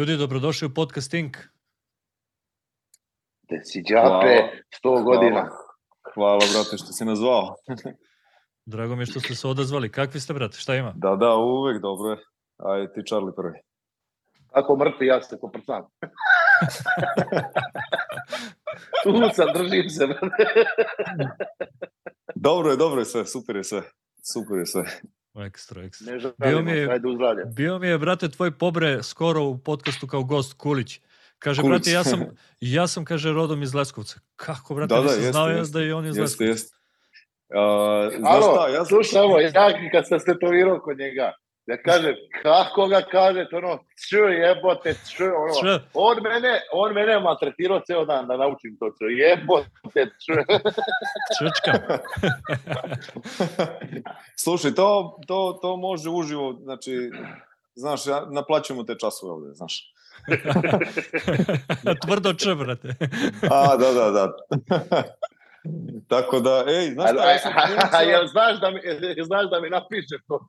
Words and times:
Ljudi, 0.00 0.16
dobrodošli 0.16 0.66
u 0.66 0.74
podcast 0.74 1.14
Inc. 1.14 1.36
Gde 3.42 3.60
si 3.64 3.82
džape, 3.82 4.36
100 4.84 5.04
godina. 5.04 5.50
Hvala, 6.14 6.38
brate, 6.52 6.76
što 6.76 6.92
si 6.92 7.04
nas 7.04 7.18
zvao. 7.18 7.54
Drago 8.72 8.96
mi 8.96 9.02
je 9.02 9.06
što 9.06 9.20
ste 9.20 9.34
se 9.34 9.48
odazvali. 9.48 9.92
Kakvi 9.92 10.20
ste, 10.20 10.32
brate? 10.32 10.58
Šta 10.58 10.74
ima? 10.74 10.92
Da, 10.96 11.16
da, 11.16 11.36
uvek 11.36 11.82
dobro 11.82 12.10
je. 12.10 12.16
Ajde 12.56 12.92
ti, 12.92 13.00
Charlie, 13.08 13.34
prvi. 13.36 13.58
Ako 14.52 14.76
mrtvi, 14.76 15.06
ja 15.06 15.22
se 15.22 15.38
koprcam. 15.40 15.82
tu 19.02 19.12
sam, 19.34 19.48
držim 19.54 19.88
se. 19.88 20.06
dobro 22.34 22.70
je, 22.70 22.76
dobro 22.76 23.00
je 23.00 23.04
sve, 23.04 23.26
super 23.26 23.56
je 23.56 23.64
sve. 23.64 23.82
Super 24.32 24.58
je 24.58 24.66
sve. 24.66 24.84
Ekstra, 25.36 25.82
ekstra. 25.82 26.12
Ne 26.12 26.18
Bio 26.18 26.30
želimo, 26.40 26.62
mi 26.62 26.70
je- 26.70 26.88
ajde. 26.90 27.42
Bio 27.46 27.78
mi 27.78 27.86
je, 27.86 27.98
brate, 27.98 28.28
tvoj 28.28 28.50
pobre 28.50 29.02
skoro 29.02 29.42
u 29.42 29.58
podcastu 29.58 30.06
kao 30.06 30.22
gost 30.24 30.52
Kulić. 30.52 31.00
Kaže, 31.38 31.62
Kulić. 31.62 31.70
brate, 31.72 31.90
ja 31.90 32.04
sam, 32.04 32.20
ja 32.60 32.86
sam, 32.86 33.04
kaže, 33.04 33.32
rodom 33.32 33.62
iz 33.62 33.74
Leskovca. 33.74 34.20
Kako, 34.36 34.74
brate, 34.74 34.94
Da, 34.94 35.00
da, 35.00 35.02
nisam 35.02 35.18
jeste, 35.18 35.32
znao 35.32 35.48
ja 35.48 35.56
jeste. 35.56 35.78
da 35.78 35.84
je 35.84 35.94
on 35.94 36.06
iz 36.06 36.16
Jeste, 36.16 36.20
Leskovca. 36.22 36.44
jeste. 36.44 36.76
Uh, 37.48 38.18
znaš 38.18 38.32
Alo, 38.34 38.52
šta, 38.54 38.68
ja 38.68 38.84
sam... 38.84 38.98
ovo, 39.24 39.40
ja 39.40 39.50
kad 39.92 40.08
sam 40.08 40.20
se 40.20 40.38
tovirao 40.40 40.80
kod 40.80 40.98
njega, 40.98 41.32
ja 41.70 41.76
kažem, 41.82 42.14
kako 42.42 42.86
ga 42.86 43.02
kažete, 43.02 43.56
ono, 43.56 43.78
č 44.08 44.16
jebote, 44.16 44.94
č, 45.10 45.24
ono, 45.24 45.54
Č. 45.54 45.84
on 45.94 46.22
mene, 46.22 46.60
on 46.72 46.94
mene 46.94 47.18
maltretirao 47.20 47.80
ceo 47.86 48.04
dan 48.04 48.26
da 48.28 48.36
naučim 48.36 48.76
to, 48.80 48.90
č, 48.90 49.12
jebote, 49.14 50.06
č. 50.18 50.34
Črčka. 51.38 51.98
Slušaj, 54.42 54.74
to, 54.74 55.18
to, 55.26 55.58
to 55.62 55.76
može 55.76 56.10
uživo, 56.10 56.52
znači, 56.62 57.10
znaš, 57.74 58.06
ja, 58.06 58.26
naplaćujemo 58.30 58.84
te 58.84 58.98
časove 58.98 59.32
ovde, 59.32 59.54
znaš. 59.54 59.92
Tvrdo 62.06 62.32
č, 62.34 62.54
brate. 62.54 62.96
A, 63.50 63.76
da, 63.76 63.92
da, 63.92 64.10
da. 64.10 64.32
Tako 66.08 66.40
da, 66.40 66.64
ej, 66.68 66.90
znaš 66.90 67.10
šta, 67.10 67.30
ja 67.30 67.38
sam 67.38 67.52
a, 67.92 68.02
jel 68.02 68.26
znaš 68.26 68.60
da 68.60 68.70
mi, 68.70 68.80
znaš 69.24 69.50
da 69.50 69.60
mi 69.60 69.70
napiše 69.70 70.16
to? 70.28 70.46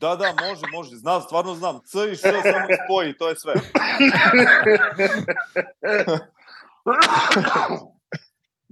Da, 0.00 0.16
da, 0.16 0.24
može, 0.48 0.62
može. 0.72 0.96
Znam, 0.96 1.22
stvarno 1.22 1.54
znam. 1.54 1.80
C 1.84 1.98
i 2.12 2.16
Š 2.16 2.20
samo 2.20 2.66
spoji, 2.84 3.16
to 3.16 3.28
je 3.28 3.36
sve. 3.36 3.54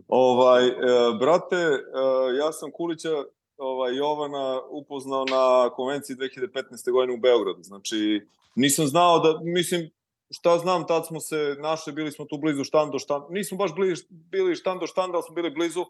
ovaj, 0.09 0.67
e, 0.67 0.73
brate, 1.21 1.57
e, 1.57 1.81
ja 2.39 2.53
sam 2.53 2.71
Kulića 2.71 3.09
ovaj, 3.57 3.97
Jovana 3.97 4.61
upoznao 4.71 5.25
na 5.25 5.71
konvenciji 5.71 6.17
2015. 6.17 6.93
godine 6.93 7.15
u 7.15 7.21
Beogradu. 7.21 7.63
Znači, 7.63 8.27
nisam 8.55 8.87
znao 8.87 9.19
da, 9.19 9.41
mislim, 9.43 9.91
šta 10.35 10.59
znam, 10.59 10.87
tad 10.87 11.07
smo 11.07 11.21
se 11.21 11.57
našli, 11.61 11.93
bili 11.93 12.13
smo 12.13 12.25
tu 12.25 12.39
blizu 12.39 12.65
štand 12.65 12.93
do 12.93 12.99
štand. 12.99 13.25
Nismo 13.31 13.59
baš 13.59 13.75
bili, 13.75 13.95
bili 14.11 14.57
štand 14.57 14.81
do 14.81 14.87
štanda, 14.87 15.17
ali 15.17 15.23
smo 15.23 15.35
bili 15.35 15.51
blizu. 15.51 15.85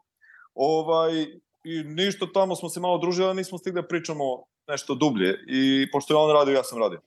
Ovaj, 0.54 1.22
I 1.64 1.82
ništa, 1.84 2.26
tamo 2.34 2.56
smo 2.56 2.68
se 2.68 2.80
malo 2.80 2.98
družili, 2.98 3.26
ali 3.26 3.36
nismo 3.36 3.58
stigli 3.58 3.82
da 3.82 3.88
pričamo 3.88 4.24
nešto 4.68 4.94
dublje. 4.94 5.38
I 5.48 5.88
pošto 5.92 6.14
je 6.14 6.18
on 6.18 6.32
radio, 6.32 6.54
ja 6.54 6.64
sam 6.64 6.78
radio. 6.78 7.00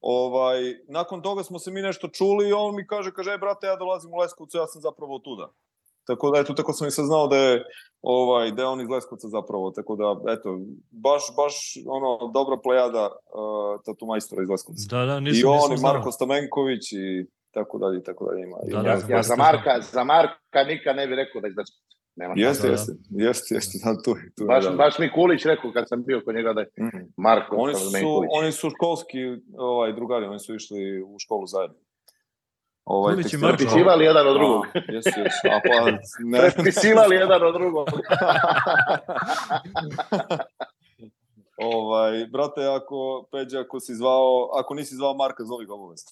Ovaj, 0.00 0.74
nakon 0.88 1.22
toga 1.22 1.42
smo 1.42 1.58
se 1.58 1.70
mi 1.70 1.82
nešto 1.82 2.08
čuli 2.08 2.48
i 2.48 2.52
on 2.52 2.74
mi 2.74 2.86
kaže, 2.86 3.12
kaže, 3.12 3.32
e, 3.32 3.38
brate, 3.38 3.66
ja 3.66 3.76
dolazim 3.76 4.14
u 4.14 4.16
Leskovcu, 4.16 4.58
ja 4.58 4.66
sam 4.66 4.82
zapravo 4.82 5.18
tuda. 5.18 5.52
Tako 6.08 6.30
da, 6.30 6.40
eto, 6.40 6.52
tako 6.54 6.72
sam 6.72 6.88
i 6.88 6.90
saznao 6.90 7.26
da 7.26 7.36
je, 7.36 7.64
ovaj, 8.02 8.50
da 8.52 8.62
je 8.62 8.68
on 8.68 8.80
iz 8.80 8.88
Leskovca 8.88 9.28
zapravo. 9.28 9.70
Tako 9.70 9.96
da, 9.96 10.32
eto, 10.32 10.48
baš, 10.90 11.22
baš, 11.40 11.54
ono, 11.96 12.30
dobra 12.34 12.56
plejada 12.64 13.04
uh, 13.08 13.80
tatu 13.86 14.06
majstora 14.06 14.42
iz 14.42 14.48
Leskovca. 14.48 14.86
Da, 14.90 15.04
da, 15.04 15.16
I 15.18 15.20
nisam, 15.20 15.50
on, 15.50 15.56
nisam 15.56 15.74
i 15.74 15.76
znao. 15.76 15.92
Marko 15.92 16.12
Stamenković 16.12 16.92
i 16.92 17.26
tako 17.56 17.78
dalje, 17.78 17.98
i 17.98 18.04
tako 18.08 18.22
dalje 18.28 18.40
ima. 18.42 18.56
Da, 18.62 18.70
ima 18.70 18.82
da, 18.82 18.88
Ja, 18.88 19.16
ja 19.16 19.22
za 19.22 19.36
Marka, 19.36 19.72
za 19.80 20.04
Marka 20.04 20.60
nikad 20.66 20.96
ne 20.96 21.06
bi 21.06 21.14
rekao 21.14 21.40
da 21.40 21.48
izdači. 21.48 21.72
Nema 22.20 22.34
Jeste, 22.36 22.68
Da, 22.68 22.74
da. 22.74 22.80
jeste, 22.80 22.92
jeste, 23.10 23.54
jeste, 23.54 23.78
da, 23.84 24.02
tu, 24.02 24.14
tu 24.36 24.44
Baš, 24.46 24.64
da, 24.64 24.70
da. 24.70 24.76
baš 24.76 24.98
mi 24.98 25.12
Kulić 25.12 25.44
rekao 25.44 25.72
kad 25.72 25.88
sam 25.88 26.04
bio 26.04 26.20
kod 26.24 26.34
njega 26.34 26.52
da 26.52 26.60
je 26.60 26.68
Mhm. 26.80 26.98
Marko 27.16 27.56
Oni 27.56 27.74
su, 27.74 28.24
oni 28.30 28.52
su 28.52 28.70
školski 28.70 29.18
ovaj, 29.58 29.92
drugari, 29.92 30.26
oni 30.26 30.38
su 30.38 30.54
išli 30.54 31.02
u 31.02 31.18
školu 31.18 31.46
zajedno. 31.46 31.76
Ovaj. 32.88 33.14
Prepisivali 33.14 34.04
jedan 34.04 34.26
od 34.26 34.34
drugog. 34.34 34.66
A, 34.74 34.78
Jesu, 34.92 35.10
jesu. 35.20 35.48
A 35.50 35.60
pa, 35.64 35.90
ne. 36.24 36.50
Prepisivali 36.54 37.16
jedan 37.16 37.42
od 37.42 37.54
drugog. 37.54 37.88
ovaj, 41.74 42.26
brate, 42.26 42.66
ako, 42.66 43.24
Peđa, 43.32 43.60
ako 43.60 43.80
si 43.80 43.94
zvao, 43.94 44.50
ako 44.54 44.74
nisi 44.74 44.94
zvao 44.94 45.14
Marka, 45.14 45.44
zovi 45.44 45.66
ga 45.66 45.74
obavezno. 45.74 46.10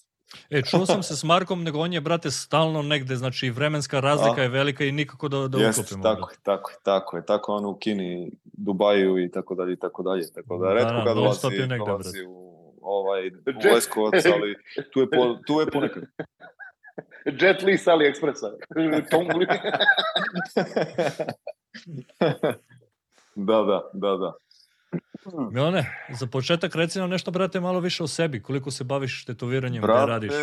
E, 0.49 0.61
čuo 0.61 0.85
sam 0.85 1.03
se 1.03 1.15
s 1.15 1.23
Markom, 1.23 1.63
nego 1.63 1.79
on 1.79 1.93
je, 1.93 2.01
brate, 2.01 2.31
stalno 2.31 2.81
negde, 2.81 3.15
znači 3.15 3.49
vremenska 3.49 3.99
razlika 3.99 4.41
A? 4.41 4.43
je 4.43 4.49
velika 4.49 4.83
i 4.85 4.91
nikako 4.91 5.27
da, 5.27 5.47
da 5.47 5.57
Jeste, 5.57 5.81
uklopimo. 5.81 6.03
tako 6.03 6.31
je, 6.31 6.37
tako 6.43 6.71
je, 6.71 6.77
tako 6.83 7.17
je. 7.17 7.25
Tako 7.25 7.51
je 7.51 7.55
on 7.57 7.65
u 7.65 7.77
Kini, 7.77 8.31
Dubaju 8.43 9.23
i 9.23 9.31
tako 9.31 9.55
dalje, 9.55 9.73
i 9.73 9.79
tako 9.79 10.03
dalje. 10.03 10.23
Tako 10.35 10.57
da, 10.57 10.67
Da, 10.67 10.73
retko 10.73 10.93
da, 10.93 11.03
kad 11.03 11.15
dolazi, 11.15 11.47
je 11.51 11.67
negde, 11.67 11.85
dolazi 11.85 12.25
u, 12.27 12.53
ovaj, 12.81 13.27
u 13.27 13.73
Leskovac, 13.73 14.25
ali 14.25 14.55
tu 14.93 14.99
je, 14.99 15.09
po, 15.09 15.37
tu 15.47 15.59
je 15.59 15.71
ponekad. 15.71 16.03
Jet 17.41 17.61
Li 17.61 17.77
s 17.77 17.87
AliExpressa. 17.87 18.51
Da, 23.39 23.63
da, 23.63 23.89
da, 23.93 24.17
da. 24.17 24.33
Milane, 25.51 26.05
za 26.19 26.27
početak 26.27 26.75
reci 26.75 26.99
nam 26.99 27.09
nešto, 27.09 27.31
brate, 27.31 27.59
malo 27.59 27.79
više 27.79 28.03
o 28.03 28.07
sebi. 28.07 28.43
Koliko 28.43 28.71
se 28.71 28.83
baviš 28.83 29.25
tetoviranjem, 29.25 29.81
gde 29.81 29.87
Brate, 29.87 30.11
radiš? 30.11 30.33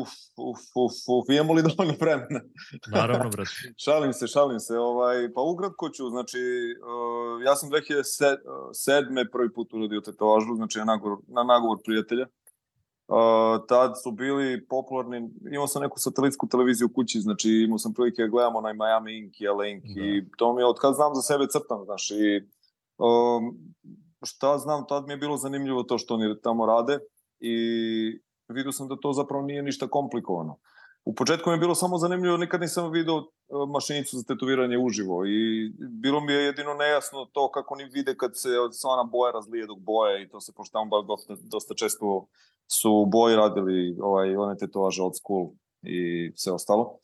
uf, 0.00 0.08
uf, 0.36 0.58
uf, 0.74 0.92
uf, 1.08 1.28
imamo 1.28 1.52
li 1.52 1.62
dovoljno 1.62 1.94
vremena? 2.00 2.40
Naravno, 2.86 3.30
brate. 3.30 3.50
šalim 3.76 4.12
se, 4.12 4.26
šalim 4.26 4.60
se. 4.60 4.78
Ovaj, 4.78 5.32
pa 5.34 5.40
ukratko 5.40 5.90
ću, 5.90 6.08
znači, 6.08 6.38
uh, 6.80 7.44
ja 7.44 7.56
sam 7.56 7.70
2007. 7.70 9.30
prvi 9.32 9.52
put 9.52 9.72
uradio 9.72 10.00
tetovažu, 10.00 10.54
znači 10.56 10.78
na 10.78 10.84
nagovor, 10.84 11.18
na 11.28 11.42
nagovor 11.42 11.78
prijatelja. 11.84 12.26
Uh, 13.08 13.66
tad 13.68 13.92
su 14.02 14.10
bili 14.10 14.66
popularni, 14.68 15.30
imao 15.52 15.66
sam 15.66 15.82
neku 15.82 15.98
satelitsku 15.98 16.48
televiziju 16.48 16.86
u 16.86 16.94
kući, 16.94 17.20
znači 17.20 17.50
imao 17.50 17.78
sam 17.78 17.94
prilike 17.94 18.22
da 18.22 18.28
gledam 18.28 18.56
onaj 18.56 18.74
Miami 18.74 19.18
Ink 19.18 19.40
i 19.40 19.48
LA 19.48 19.66
Ink 19.66 19.84
Da. 19.84 20.00
i 20.00 20.24
to 20.38 20.54
mi 20.54 20.62
je 20.62 20.66
od 20.66 20.78
kad 20.78 20.94
znam 20.94 21.14
za 21.14 21.22
sebe 21.22 21.44
crtam, 21.52 21.84
znaš, 21.84 22.10
i 22.10 22.40
um, 22.98 23.58
šta 24.22 24.58
znam, 24.58 24.86
tad 24.88 25.06
mi 25.06 25.12
je 25.12 25.16
bilo 25.16 25.36
zanimljivo 25.36 25.82
to 25.82 25.98
što 25.98 26.14
oni 26.14 26.40
tamo 26.42 26.66
rade 26.66 26.98
i 27.40 27.54
vidio 28.48 28.72
sam 28.72 28.88
da 28.88 28.96
to 28.96 29.12
zapravo 29.12 29.42
nije 29.42 29.62
ništa 29.62 29.88
komplikovano. 29.88 30.56
U 31.04 31.14
početku 31.14 31.50
mi 31.50 31.54
je 31.54 31.60
bilo 31.60 31.74
samo 31.74 31.98
zanimljivo, 31.98 32.36
nikad 32.36 32.60
nisam 32.60 32.92
video 32.92 33.18
e, 33.18 33.22
mašinicu 33.72 34.16
za 34.16 34.22
tetoviranje 34.22 34.78
uživo 34.78 35.26
i 35.26 35.72
bilo 35.78 36.20
mi 36.20 36.32
je 36.32 36.44
jedino 36.44 36.74
nejasno 36.74 37.24
to 37.32 37.50
kako 37.50 37.74
oni 37.74 37.84
vide 37.84 38.16
kad 38.16 38.30
se 38.34 38.48
sva 38.72 38.90
ona 38.90 39.04
boja 39.04 39.32
razlije 39.32 39.66
dok 39.66 39.78
boje 39.78 40.22
i 40.22 40.28
to 40.28 40.40
se 40.40 40.52
pošto 40.56 40.78
tamo 40.78 41.02
dosta, 41.02 41.36
dosta 41.42 41.74
često 41.74 42.26
su 42.72 43.06
boji 43.06 43.36
radili 43.36 43.96
ovaj, 44.02 44.36
one 44.36 44.56
tetovaže 44.56 45.02
od 45.02 45.16
school 45.16 45.48
i 45.82 46.32
sve 46.34 46.52
ostalo. 46.52 46.98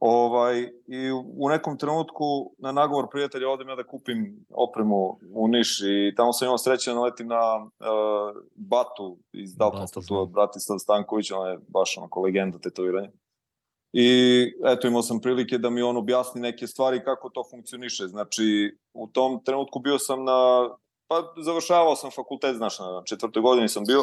Ovaj, 0.00 0.60
I 0.86 1.10
u- 1.36 1.48
nekom 1.48 1.78
trenutku 1.78 2.52
na 2.58 2.72
nagovor 2.72 3.06
prijatelja 3.10 3.50
odem 3.50 3.68
ja 3.68 3.76
da 3.76 3.86
kupim 3.86 4.46
opremu 4.50 5.18
u 5.34 5.48
Niš 5.48 5.80
i 5.80 6.14
tamo 6.16 6.32
sam 6.32 6.46
imao 6.46 6.58
sreće 6.58 6.90
da 6.90 6.94
naletim 6.96 7.26
na 7.26 7.56
uh, 7.56 8.42
Batu 8.54 9.18
iz 9.32 9.54
Dalton 9.54 9.80
Batu, 9.80 9.92
Tattoo, 10.00 10.02
znam. 10.24 10.32
Bratislav 10.32 10.78
Stanković, 10.78 11.30
on 11.30 11.50
je 11.50 11.58
baš 11.68 11.98
onako 11.98 12.20
legenda 12.20 12.58
tetoviranja. 12.58 13.10
I 13.92 14.08
eto 14.64 14.86
imao 14.88 15.02
sam 15.02 15.20
prilike 15.20 15.58
da 15.58 15.70
mi 15.70 15.82
on 15.82 15.96
objasni 15.96 16.40
neke 16.40 16.66
stvari 16.66 17.04
kako 17.04 17.30
to 17.30 17.44
funkcioniše. 17.50 18.06
Znači 18.06 18.76
u 18.94 19.06
tom 19.06 19.44
trenutku 19.44 19.78
bio 19.78 19.98
sam 19.98 20.24
na 20.24 20.70
pa 21.08 21.32
završavao 21.44 21.96
sam 21.96 22.10
fakultet, 22.10 22.56
znaš, 22.56 22.78
na 22.78 23.02
četvrtoj 23.04 23.42
godini 23.42 23.68
sam 23.68 23.84
bio. 23.84 24.02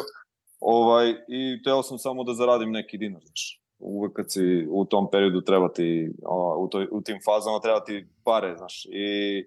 Ovaj 0.66 1.10
i 1.28 1.62
teo 1.64 1.82
sam 1.82 1.98
samo 1.98 2.24
da 2.24 2.34
zaradim 2.34 2.70
neki 2.70 2.98
dinar, 2.98 3.22
znaš. 3.24 3.60
Uvek 3.78 4.12
kad 4.12 4.32
si 4.32 4.66
u 4.70 4.84
tom 4.84 5.08
periodu 5.10 5.40
treba 5.40 5.68
ti 5.68 6.12
u 6.58 6.68
toj 6.68 6.88
u 6.90 7.02
tim 7.02 7.18
fazama 7.24 7.60
treba 7.60 7.84
ti 7.84 8.06
pare, 8.24 8.56
znaš. 8.56 8.84
I 8.84 9.44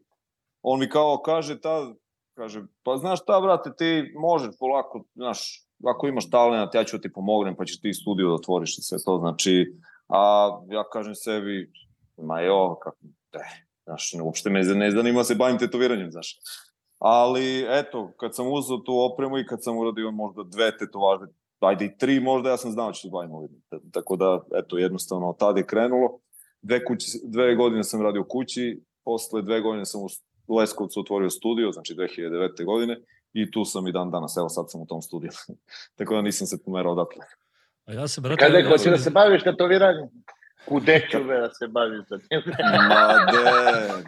on 0.62 0.80
mi 0.80 0.90
kao 0.90 1.22
kaže 1.26 1.62
ta 1.62 1.94
kaže 2.38 2.62
pa 2.84 2.98
znaš 2.98 3.22
šta 3.22 3.42
brate 3.42 3.70
ti 3.78 4.14
možeš 4.16 4.56
polako, 4.60 5.04
znaš, 5.16 5.64
ako 5.86 6.08
imaš 6.08 6.30
talent, 6.30 6.76
ja 6.76 6.84
ću 6.84 7.00
ti 7.02 7.14
pomognem, 7.14 7.56
pa 7.56 7.66
ćeš 7.66 7.82
ti 7.82 7.94
studio 7.94 8.28
da 8.28 8.34
otvoriš 8.34 8.78
i 8.78 8.82
sve 8.82 8.98
to, 9.06 9.18
znači, 9.18 9.76
a 10.08 10.50
ja 10.70 10.84
kažem 10.94 11.16
sebi, 11.16 11.72
ma 12.18 12.42
jo, 12.42 12.76
kako, 12.84 12.98
te, 13.32 13.40
znaš, 13.84 14.14
uopšte 14.24 14.50
me 14.50 14.64
ne 14.64 14.92
zanima 14.92 15.24
se 15.24 15.36
bavim 15.36 15.58
tetoviranjem, 15.58 16.12
znaš. 16.12 16.38
Ali, 17.00 17.66
eto, 17.70 18.12
kad 18.18 18.36
sam 18.36 18.48
uzeo 18.54 18.78
tu 18.78 18.94
opremu 19.00 19.38
i 19.38 19.46
kad 19.46 19.64
sam 19.64 19.78
uradio 19.78 20.12
možda 20.12 20.44
dve 20.44 20.78
tetovaže, 20.78 21.26
ajde 21.60 21.86
i 21.86 21.98
tri 21.98 22.20
možda, 22.20 22.50
ja 22.50 22.58
sam 22.58 22.72
znao 22.72 22.88
da 22.88 22.94
ću 22.94 23.02
se 23.02 23.10
bavim 23.12 23.32
ovim. 23.32 23.62
Tako 23.92 24.16
da, 24.16 24.40
eto, 24.56 24.78
jednostavno, 24.78 25.36
tad 25.40 25.58
je 25.58 25.66
krenulo. 25.66 26.20
Dve, 26.62 26.86
kući, 26.86 27.20
dve 27.24 27.56
godine 27.56 27.84
sam 27.84 28.02
radio 28.02 28.24
kući, 28.24 28.84
posle 29.04 29.42
dve 29.42 29.62
godine 29.62 29.86
sam 29.86 30.02
u 30.48 30.56
Leskovcu 30.56 31.00
otvorio 31.00 31.30
studio, 31.30 31.72
znači 31.72 31.96
2009. 31.96 32.66
godine, 32.66 33.02
i 33.34 33.52
tu 33.52 33.66
sam 33.66 33.88
i 33.88 33.92
dan 33.92 34.12
danas, 34.12 34.38
evo 34.38 34.50
sad 34.50 34.66
sam 34.72 34.82
u 34.82 34.86
tom 34.86 35.02
studiju. 35.02 35.32
Tako 35.98 36.16
da 36.16 36.22
nisam 36.22 36.48
se 36.48 36.64
pomerao 36.66 36.92
odatle. 36.92 37.26
A 37.86 37.94
ja 37.94 38.08
se, 38.08 38.22
brate... 38.22 38.40
Kad 38.40 38.54
ja 38.54 38.60
neko 38.60 38.78
sam 38.78 38.84
će 38.84 38.90
da 38.90 38.98
se 38.98 39.10
baviš 39.10 39.44
tetoviranjem, 39.44 40.10
kude 40.68 41.08
ću 41.12 41.20
me 41.20 41.38
da 41.38 41.50
se 41.52 41.68
bavim 41.68 42.04
sa 42.04 42.18
tim? 42.20 42.42
Ma 42.90 43.08
de, 43.26 43.44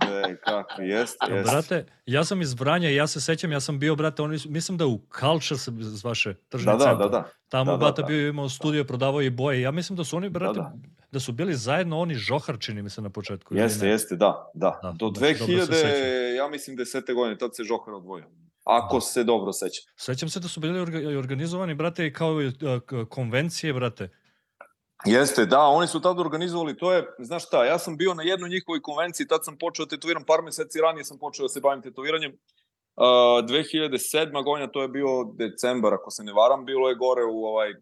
de, 0.08 0.38
kako, 0.38 0.82
jeste, 0.82 1.26
jeste. 1.30 1.52
Brate, 1.52 1.86
ja 2.06 2.24
sam 2.24 2.42
iz 2.42 2.54
Vranja 2.54 2.90
i 2.90 2.96
ja 2.96 3.08
se 3.08 3.22
sećam, 3.22 3.52
ja 3.52 3.60
sam 3.60 3.80
bio, 3.80 3.96
brate, 3.96 4.22
oni, 4.22 4.40
su- 4.40 4.50
mislim 4.50 4.78
da 4.78 4.86
u 4.86 5.00
Culture 5.20 5.58
se 5.58 5.72
zvaše 5.74 6.34
tržni 6.50 6.66
Da, 6.66 6.72
da, 6.74 6.80
centar. 6.80 6.98
da, 7.00 7.08
da. 7.10 7.30
Tamo 7.50 7.66
da, 7.66 7.72
da, 7.74 7.78
bata 7.80 8.02
da. 8.02 8.08
bio 8.08 8.28
imao 8.30 8.50
studio, 8.50 8.84
prodavao 8.84 9.22
i 9.22 9.30
boje. 9.30 9.62
Ja 9.62 9.72
mislim 9.72 9.98
da 9.98 10.04
su 10.04 10.18
oni, 10.18 10.30
brate, 10.30 10.60
da, 10.60 10.74
da. 11.12 11.20
su 11.20 11.32
bili 11.32 11.56
zajedno 11.56 12.00
oni 12.00 12.16
žohar, 12.16 12.58
čini 12.60 12.82
mi 12.82 12.90
se 12.90 13.02
na 13.02 13.10
početku. 13.10 13.56
Jeste, 13.56 13.86
ne? 13.86 13.92
jeste, 13.92 14.16
da, 14.16 14.52
da. 14.54 14.80
Da, 14.84 14.90
Do 14.90 15.10
da, 15.10 15.20
dobro 15.20 15.28
se 15.28 15.44
2000, 15.46 15.66
sećam. 15.66 16.36
ja 16.38 16.48
mislim, 16.48 16.76
desete 16.76 17.14
godine, 17.14 17.38
tad 17.38 17.56
se 17.56 17.64
Žohar 17.64 17.94
odvojio. 17.94 18.26
Ako 18.64 19.02
se 19.02 19.24
dobro 19.24 19.54
sećam. 19.54 19.84
Sećam 19.98 20.30
se 20.30 20.40
da 20.40 20.48
su 20.48 20.60
bili 20.60 20.80
orga- 20.80 21.18
organizovani, 21.18 21.74
brate, 21.74 22.06
i 22.08 22.14
kao 22.14 22.42
i, 22.42 22.48
a, 22.48 22.80
k- 22.80 23.10
konvencije, 23.10 23.74
brate. 23.74 24.10
Jeste, 25.06 25.46
da, 25.46 25.60
oni 25.60 25.88
su 25.88 26.02
tad 26.02 26.20
organizovali, 26.20 26.78
to 26.78 26.94
je, 26.94 27.08
znaš 27.20 27.46
šta, 27.46 27.66
ja 27.66 27.80
sam 27.80 27.98
bio 27.98 28.14
na 28.14 28.24
jednoj 28.24 28.50
njihovoj 28.50 28.82
konvenciji, 28.82 29.28
tad 29.28 29.46
sam 29.46 29.58
počeo 29.58 29.86
da 29.86 29.90
tetoviram, 29.90 30.24
par 30.24 30.42
meseci 30.42 30.82
ranije 30.82 31.04
sam 31.04 31.18
počeo 31.18 31.44
da 31.44 31.50
se 31.50 31.60
bavim 31.60 31.82
tetoviranjem. 31.82 32.32
Uh, 32.32 33.06
2007. 33.06 34.44
godina, 34.44 34.68
to 34.68 34.82
je 34.82 34.88
bio 34.88 35.08
decembar, 35.24 35.94
ako 35.94 36.12
se 36.12 36.24
ne 36.24 36.34
varam, 36.34 36.66
bilo 36.66 36.90
je 36.90 36.96
gore 36.96 37.24
u, 37.26 37.46
ovaj, 37.46 37.72
uh, 37.72 37.78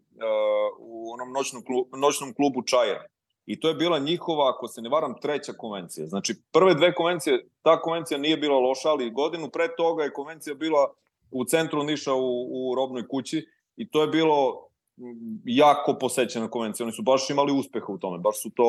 u 0.78 1.12
onom 1.12 1.32
noćnom, 1.32 1.64
klubu, 1.64 1.96
noćnom 1.96 2.34
klubu 2.34 2.62
Čajer. 2.62 2.98
I 3.46 3.60
to 3.60 3.68
je 3.68 3.74
bila 3.74 3.98
njihova, 3.98 4.50
ako 4.50 4.68
se 4.68 4.82
ne 4.82 4.88
varam, 4.88 5.20
treća 5.20 5.52
konvencija. 5.52 6.06
Znači, 6.06 6.34
prve 6.52 6.74
dve 6.74 6.94
konvencije, 6.94 7.48
ta 7.62 7.80
konvencija 7.80 8.18
nije 8.18 8.36
bila 8.36 8.58
loša, 8.58 8.88
ali 8.88 9.10
godinu 9.10 9.48
pre 9.48 9.68
toga 9.76 10.04
je 10.04 10.12
konvencija 10.12 10.54
bila 10.54 10.92
u 11.30 11.44
centru 11.44 11.82
Niša 11.82 12.14
u, 12.14 12.48
u 12.50 12.74
robnoj 12.74 13.08
kući 13.08 13.46
i 13.76 13.90
to 13.90 14.02
je 14.02 14.08
bilo 14.08 14.67
jako 15.44 15.96
posećena 16.00 16.50
konvencija. 16.50 16.84
Oni 16.84 16.92
su 16.92 17.02
baš 17.02 17.30
imali 17.30 17.52
uspeha 17.52 17.86
u 17.88 17.98
tome, 17.98 18.18
baš 18.18 18.42
su 18.42 18.50
to 18.50 18.64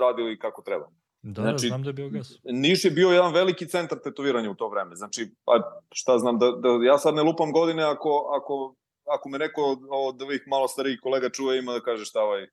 radili 0.00 0.38
kako 0.38 0.62
treba. 0.62 0.88
Da, 1.22 1.42
Znači, 1.42 1.66
da, 1.66 1.68
znam 1.68 1.82
da 1.82 1.88
je 1.88 1.92
bio 1.92 2.08
gas. 2.08 2.32
Niš 2.44 2.84
je 2.84 2.90
bio 2.90 3.08
jedan 3.08 3.32
veliki 3.32 3.68
centar 3.68 3.98
tetoviranja 4.04 4.50
u 4.50 4.54
to 4.54 4.68
vreme. 4.68 4.96
Znači, 4.96 5.30
pa 5.44 5.82
šta 5.92 6.18
znam, 6.18 6.38
da, 6.38 6.50
da 6.50 6.68
ja 6.84 6.98
sad 6.98 7.14
ne 7.14 7.22
lupam 7.22 7.52
godine 7.52 7.82
ako, 7.82 8.30
ako, 8.36 8.74
ako 9.06 9.28
me 9.28 9.38
neko 9.38 9.62
od, 9.62 9.78
od 9.90 10.22
ovih 10.22 10.42
malo 10.46 10.68
starijih 10.68 11.00
kolega 11.02 11.30
čuje 11.30 11.58
ima 11.58 11.72
da 11.72 11.80
kaže 11.80 12.04
šta 12.04 12.20
ovaj 12.20 12.46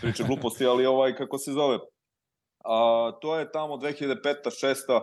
priča 0.00 0.24
gluposti, 0.24 0.66
ali 0.66 0.86
ovaj, 0.86 1.16
kako 1.16 1.38
se 1.38 1.52
zove, 1.52 1.78
a, 2.64 3.12
to 3.20 3.38
je 3.38 3.52
tamo 3.52 3.74
2005. 3.74 4.16
6. 4.44 5.00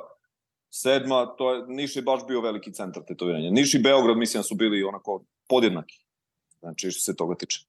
sedma, 0.70 1.36
to 1.38 1.54
je, 1.54 1.64
Niš 1.68 1.96
je 1.96 2.02
baš 2.02 2.28
bio 2.28 2.42
veliki 2.42 2.74
centar 2.74 3.04
tetoviranja. 3.08 3.50
Niš 3.52 3.74
i 3.74 3.80
Beograd, 3.80 4.18
mislim, 4.18 4.44
su 4.44 4.56
bili 4.56 4.84
onako 4.84 5.24
podjednaki. 5.50 6.05
Znači, 6.66 6.92
što 6.92 7.02
se 7.02 7.16
toga 7.16 7.36
tiče. 7.36 7.66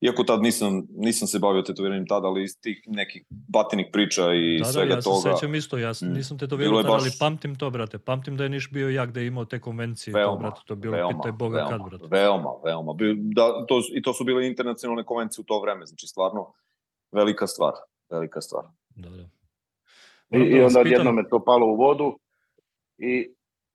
Iako 0.00 0.24
tad 0.24 0.42
nisam, 0.42 0.82
nisam 0.90 1.28
se 1.28 1.38
bavio 1.38 1.62
tetoviranjem 1.62 2.06
tada, 2.06 2.26
ali 2.26 2.44
iz 2.44 2.60
tih 2.60 2.82
nekih 2.86 3.22
batinih 3.48 3.86
priča 3.92 4.22
i 4.34 4.58
da, 4.58 4.64
svega 4.64 4.88
da, 4.88 4.94
ja 4.94 5.00
toga. 5.00 5.16
se 5.22 5.28
sećam 5.30 5.54
isto, 5.54 5.78
ja 5.78 5.94
s- 5.94 6.02
Mm. 6.02 6.12
nisam 6.12 6.38
te 6.38 6.48
to 6.48 6.56
Bilo 6.56 6.58
vjerao, 6.60 6.78
je 6.78 6.82
tada, 6.84 6.94
baš- 6.94 7.02
ali 7.02 7.12
pamtim 7.20 7.54
to, 7.54 7.70
brate. 7.70 7.98
Pamtim 8.00 8.36
da 8.36 8.44
je 8.44 8.50
Niš 8.50 8.70
bio 8.70 8.88
jak, 8.90 9.10
da 9.10 9.20
je 9.20 9.26
imao 9.26 9.44
te 9.44 9.60
konvencije. 9.60 10.12
to, 10.12 10.18
Veoma, 10.18 10.38
brate, 10.38 10.60
to 10.66 10.72
je 10.72 10.78
bilo 10.78 10.96
veoma, 10.96 11.08
pitaj 11.10 11.32
Boga 11.32 11.56
veoma, 11.56 11.70
kad, 11.70 11.80
brate. 11.82 12.04
Veoma, 12.10 12.50
veoma. 12.64 12.92
Da, 13.14 13.66
to, 13.66 13.80
I 13.92 14.02
to 14.02 14.12
su 14.12 14.24
bile 14.24 14.46
internacionalne 14.46 15.04
konvencije 15.04 15.42
u 15.42 15.46
to 15.46 15.60
vreme, 15.60 15.86
znači 15.86 16.06
stvarno 16.06 16.52
velika 17.12 17.46
stvar, 17.46 17.72
velika 18.10 18.40
stvar. 18.40 18.64
Da, 18.90 19.10
da. 19.10 19.22
I, 20.30 20.38
da 20.40 20.44
i 20.46 20.60
onda 20.60 20.68
pitam- 20.72 20.80
odjednom 20.82 21.18
je 21.18 21.28
to 21.28 21.44
palo 21.44 21.66
u 21.66 21.76
vodu 21.76 22.18
i 22.98 23.28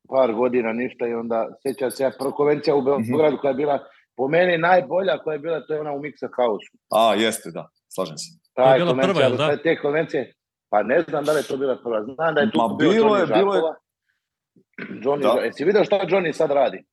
par 0.09 0.33
godina 0.33 0.73
ništa 0.73 1.07
i 1.07 1.13
onda 1.13 1.47
sjećam 1.61 1.91
se 1.91 2.03
ja 2.03 2.11
prva 2.19 2.31
konvencija 2.31 2.75
u. 2.75 2.81
Beogradu 2.81 3.37
koja 3.37 3.49
je 3.49 3.55
bila 3.55 3.79
po 4.17 4.27
meni 4.27 4.57
najbolja 4.59 5.17
koja 5.17 5.33
je 5.33 5.39
bila, 5.39 5.59
to 5.61 5.73
je 5.73 5.79
ona 5.79 5.91
u 5.91 5.99
Mixa 5.99 6.27
House. 6.35 6.67
A, 6.91 7.15
jeste, 7.15 7.51
da, 7.51 7.69
slažem 7.87 8.17
se. 8.17 8.29
Ta 8.53 8.73
bila 8.73 8.87
konvencija, 8.87 9.13
prva, 9.13 9.21
jel 9.21 9.37
da? 9.37 9.47
te- 9.49 9.63
Te 9.63 9.81
konvencije, 9.81 10.33
pa 10.69 10.83
ne 10.83 11.01
znam 11.01 11.25
da 11.25 11.31
li 11.31 11.39
je 11.39 11.43
to 11.43 11.57
bila 11.57 11.75
prva. 11.75 12.03
Znam 12.05 12.35
da 12.35 12.41
je 12.41 12.51
tu 12.51 12.57
Ma, 12.59 12.75
bilo 12.75 12.93
Johnny 12.93 13.19
je- 13.19 13.25
bilo 13.27 13.53
je- 13.55 13.61
Žakova. 13.61 13.75
Johnny, 15.03 15.21
Da. 15.35 15.41
Jesi 15.41 15.65
vidio 15.65 15.85
šta 15.85 15.95
Johnny 16.01 16.33
sad 16.33 16.51
radi? 16.51 16.83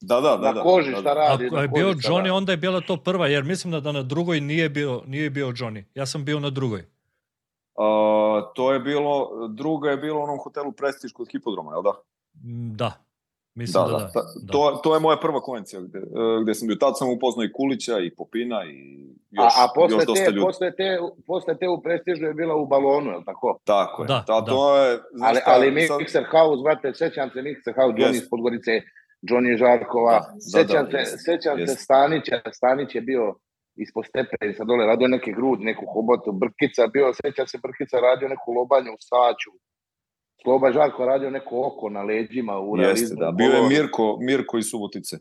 Da, 0.00 0.14
da, 0.16 0.30
da. 0.32 0.36
Na 0.38 0.52
da, 0.52 0.62
koži 0.62 0.90
da, 0.90 0.96
šta 0.96 1.14
radi. 1.14 1.46
Ako 1.46 1.58
je 1.58 1.68
bio 1.68 1.86
Johnny, 1.88 2.16
radi. 2.18 2.30
onda 2.30 2.52
je 2.52 2.56
bila 2.56 2.80
to 2.80 2.96
prva, 2.96 3.26
jer 3.26 3.44
mislim 3.44 3.70
da, 3.72 3.80
da 3.80 3.92
na 3.92 4.02
drugoj 4.02 4.40
nije 4.40 4.68
bio, 4.68 5.02
nije 5.06 5.30
bio 5.30 5.46
Johnny. 5.48 5.84
Ja 5.94 6.06
sam 6.06 6.24
bio 6.24 6.40
na 6.40 6.50
drugoj. 6.50 6.84
A, 7.74 7.86
to 8.54 8.72
je 8.72 8.80
bilo, 8.80 9.14
druga 9.48 9.90
je 9.90 9.96
bilo 9.96 10.20
u 10.20 10.22
onom 10.22 10.38
hotelu 10.38 10.72
Prestiž 10.72 11.12
kod 11.12 11.28
hipodroma, 11.32 11.72
jel 11.72 11.82
da? 11.82 11.92
Da, 12.74 12.92
mislim 13.56 13.84
Da, 13.84 13.88
da, 13.88 13.92
da. 13.92 13.98
da. 13.98 14.10
Ta, 14.10 14.20
da. 14.42 14.52
To, 14.52 14.80
to 14.82 14.94
je 14.94 15.00
moja 15.00 15.16
prva 15.16 15.40
konvencija 15.40 15.80
gde, 15.80 15.98
e, 15.98 16.02
gde 16.42 16.54
sam 16.54 16.68
bio. 16.68 16.76
Tad 16.76 16.98
sam 16.98 17.10
upoznao 17.10 17.44
i 17.44 17.52
Kulića, 17.52 17.98
i 17.98 18.10
Popina, 18.10 18.60
i 18.64 18.76
A, 19.32 19.42
još, 19.42 19.52
a 19.56 19.64
posle, 19.74 19.96
još 19.96 20.06
dosta 20.06 20.24
te, 20.24 20.30
ljudi. 20.30 20.46
posle, 20.46 20.70
te, 20.72 20.88
posle 21.26 21.58
te 21.58 21.68
u 21.68 21.82
Prestižu 21.82 22.24
je 22.24 22.34
bila 22.34 22.54
u 22.54 22.66
balonu, 22.66 23.10
je 23.10 23.16
li 23.16 23.24
tako? 23.24 23.58
Tako 23.66 24.02
je. 24.02 24.06
Da, 24.06 24.24
Ta, 24.26 24.40
da. 24.40 24.46
to 24.46 24.76
je, 24.76 24.88
znaš 25.12 25.28
Ali, 25.28 25.40
šta, 25.40 25.50
ali 25.50 25.86
sad- 25.86 26.00
Mixer 26.00 26.24
House, 26.30 26.62
brate, 26.62 26.94
sećam 26.94 27.30
se 27.30 27.38
Mixer 27.38 27.74
House, 27.74 27.94
Johnny 27.94 28.12
Jest. 28.12 28.22
iz 28.22 28.30
Podgorice, 28.30 28.72
Johnny 29.22 29.52
Žarkova, 29.58 30.12
Da, 30.12 30.26
da, 30.34 30.40
sećam, 30.54 30.84
da, 30.84 30.90
se, 30.90 30.96
jest, 30.98 31.14
sećam 31.24 31.54
se 31.56 31.62
jest. 31.62 31.78
Stanića, 31.80 32.36
Stanić 32.52 32.94
je 32.94 33.00
bio 33.02 33.24
ispod 33.76 34.04
stepenica 34.06 34.64
dole, 34.64 34.86
radio 34.86 35.08
neke 35.08 35.30
grud, 35.32 35.58
neku 35.60 35.84
hobotu, 35.86 36.32
Brkica, 36.32 36.82
bio, 36.86 37.06
sećam 37.14 37.46
se, 37.46 37.56
Brkica 37.58 37.96
radio 38.00 38.28
neku 38.28 38.52
lobanju 38.52 38.90
u 38.92 39.00
Saću, 39.00 39.50
Sloba 40.46 40.72
Žarko 40.72 41.04
radio 41.04 41.30
neko 41.30 41.66
oko 41.66 41.88
na 41.88 42.02
leđima 42.02 42.58
u 42.60 42.76
Jeste, 42.76 42.82
realizmu. 42.84 43.16
da. 43.16 43.30
Bio 43.32 43.52
je 43.52 43.62
Mirko, 43.64 44.16
Mirko 44.20 44.58
iz 44.58 44.66
Subotice. 44.66 45.16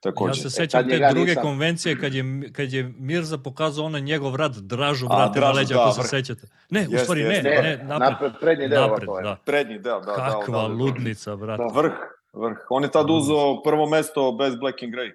Takođe. 0.00 0.30
Ja 0.30 0.34
se 0.34 0.46
E, 0.46 0.50
sećam 0.50 0.80
tad 0.82 0.90
te 0.90 1.08
druge 1.10 1.26
nisam. 1.26 1.42
konvencije 1.42 1.98
kad 1.98 2.14
je, 2.14 2.24
kad 2.52 2.72
je 2.72 2.92
Mirza 2.98 3.38
pokazao 3.38 3.84
onaj 3.84 4.00
njegov 4.00 4.36
rad, 4.36 4.54
Dražu, 4.54 5.06
brate, 5.08 5.40
na 5.40 5.50
leđa, 5.50 5.74
da, 5.74 5.82
ako 5.82 5.92
se 5.92 6.08
sećate. 6.08 6.46
Ne, 6.70 6.80
u 6.80 6.92
Jeste, 6.92 6.98
stvari 6.98 7.22
ne, 7.22 7.28
jeste. 7.28 7.42
ne, 7.42 7.62
Ne, 7.62 7.76
napred. 7.78 8.10
napred, 8.10 8.32
prednji 8.40 8.68
deo 8.68 8.80
Napred, 8.82 9.06
to 9.06 9.18
je. 9.18 9.22
da. 9.22 9.36
Prednji 9.44 9.78
deo, 9.78 10.00
da. 10.00 10.14
Kakva 10.14 10.32
da, 10.52 10.62
da, 10.62 10.68
da. 10.68 10.74
ludnica, 10.74 11.36
brate. 11.36 11.62
Da. 11.64 11.80
Vrh, 11.80 11.92
vrh. 12.34 12.56
On 12.70 12.82
je 12.82 12.90
tad 12.90 13.10
uzeo 13.10 13.62
prvo 13.62 13.86
mesto 13.86 14.32
bez 14.32 14.56
Black 14.56 14.82
and 14.82 14.92
Grey. 14.92 15.12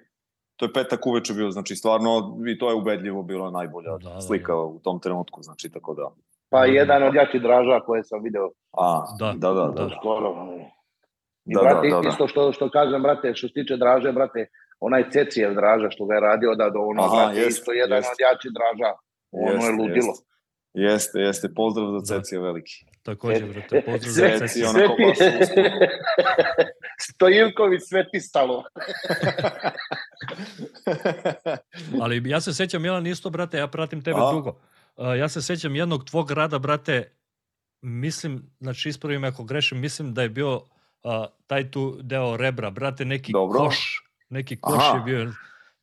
To 0.56 0.64
je 0.64 0.72
petak 0.72 1.06
uveče 1.06 1.34
bio, 1.34 1.50
znači 1.50 1.76
stvarno, 1.76 2.10
i 2.48 2.58
to 2.58 2.68
je 2.68 2.74
ubedljivo 2.74 3.22
bilo 3.22 3.50
najbolja 3.50 3.90
Da, 3.92 4.10
da, 4.10 4.20
slika 4.20 4.52
da. 4.52 4.58
u 4.58 4.78
tom 4.78 5.00
trenutku, 5.00 5.42
znači 5.42 5.70
tako 5.70 5.94
da. 5.94 6.10
Pa 6.52 6.66
jedan 6.66 7.02
od 7.02 7.14
jačih 7.14 7.42
draža 7.42 7.80
koje 7.80 8.04
sam 8.04 8.22
video 8.22 8.50
A, 8.72 9.02
Da, 9.18 9.32
da, 9.34 9.50
da, 9.50 9.66
da. 9.66 9.80
da. 9.80 9.88
skoro. 9.90 10.28
I 11.44 11.46
Da, 11.46 11.60
brate, 11.62 11.84
da, 11.84 11.90
da, 11.92 12.00
da. 12.00 12.08
isto 12.08 12.28
što, 12.28 12.52
što 12.52 12.70
kažem, 12.70 13.02
brate, 13.02 13.34
što 13.34 13.48
se 13.48 13.54
tiče 13.54 13.76
draže, 13.76 14.12
brate, 14.12 14.46
onaj 14.80 15.10
Cecijev 15.10 15.54
draža 15.54 15.90
što 15.90 16.06
ga 16.06 16.14
je 16.14 16.20
radio 16.20 16.54
da 16.54 16.64
do 16.66 16.80
ono, 16.82 17.02
Aha, 17.02 17.16
brate, 17.16 17.38
jest, 17.38 17.50
isto 17.50 17.72
jedan 17.72 17.98
jest. 17.98 18.08
od 18.08 18.16
jačih 18.20 18.50
draža. 18.52 18.92
Ono 19.32 19.50
je 19.50 19.54
Jeste, 19.56 19.72
ludilo. 19.72 20.12
jeste. 20.12 20.32
Jeste, 20.74 21.18
jeste. 21.20 21.48
Pozdrav 21.56 21.86
za 21.88 21.98
Da. 21.98 22.04
Cecija 22.12 22.40
veliki. 22.40 22.72
Takođe, 23.02 23.44
brate, 23.44 23.82
pozdrav 23.82 24.10
za 24.10 24.20
Sve- 24.20 24.30
Ceci, 24.30 24.48
Ceci. 24.48 24.64
ono- 24.64 24.78
onako 24.78 24.94
baš 24.98 25.18
uspeo. 25.40 25.64
Stojilković 27.00 27.82
Svetistalo. 27.82 28.64
Ali 32.02 32.22
ja 32.26 32.40
se 32.40 32.52
sećam, 32.52 32.82
Milan, 32.82 33.06
isto, 33.06 33.30
brate, 33.30 33.58
ja 33.58 33.66
pratim 33.68 34.02
tebe 34.02 34.18
A? 34.20 34.32
dugo. 34.32 34.56
Ja 34.96 35.28
se 35.28 35.42
sećam 35.42 35.76
jednog 35.76 36.04
tvog 36.04 36.30
rada, 36.30 36.58
brate, 36.58 37.16
mislim, 37.82 38.50
znači 38.60 38.88
ispravi 38.88 39.18
me 39.18 39.28
ako 39.28 39.44
grešim, 39.44 39.80
mislim 39.80 40.14
da 40.14 40.22
je 40.22 40.28
bio 40.28 40.56
uh, 40.56 40.62
taj 41.46 41.70
tu 41.70 41.98
deo 42.02 42.36
rebra, 42.36 42.70
brate, 42.70 43.04
neki 43.04 43.32
Dobro. 43.32 43.58
koš, 43.58 44.04
neki 44.28 44.60
koš 44.60 44.78
Aha. 44.78 44.96
je 44.96 45.02
bio. 45.02 45.32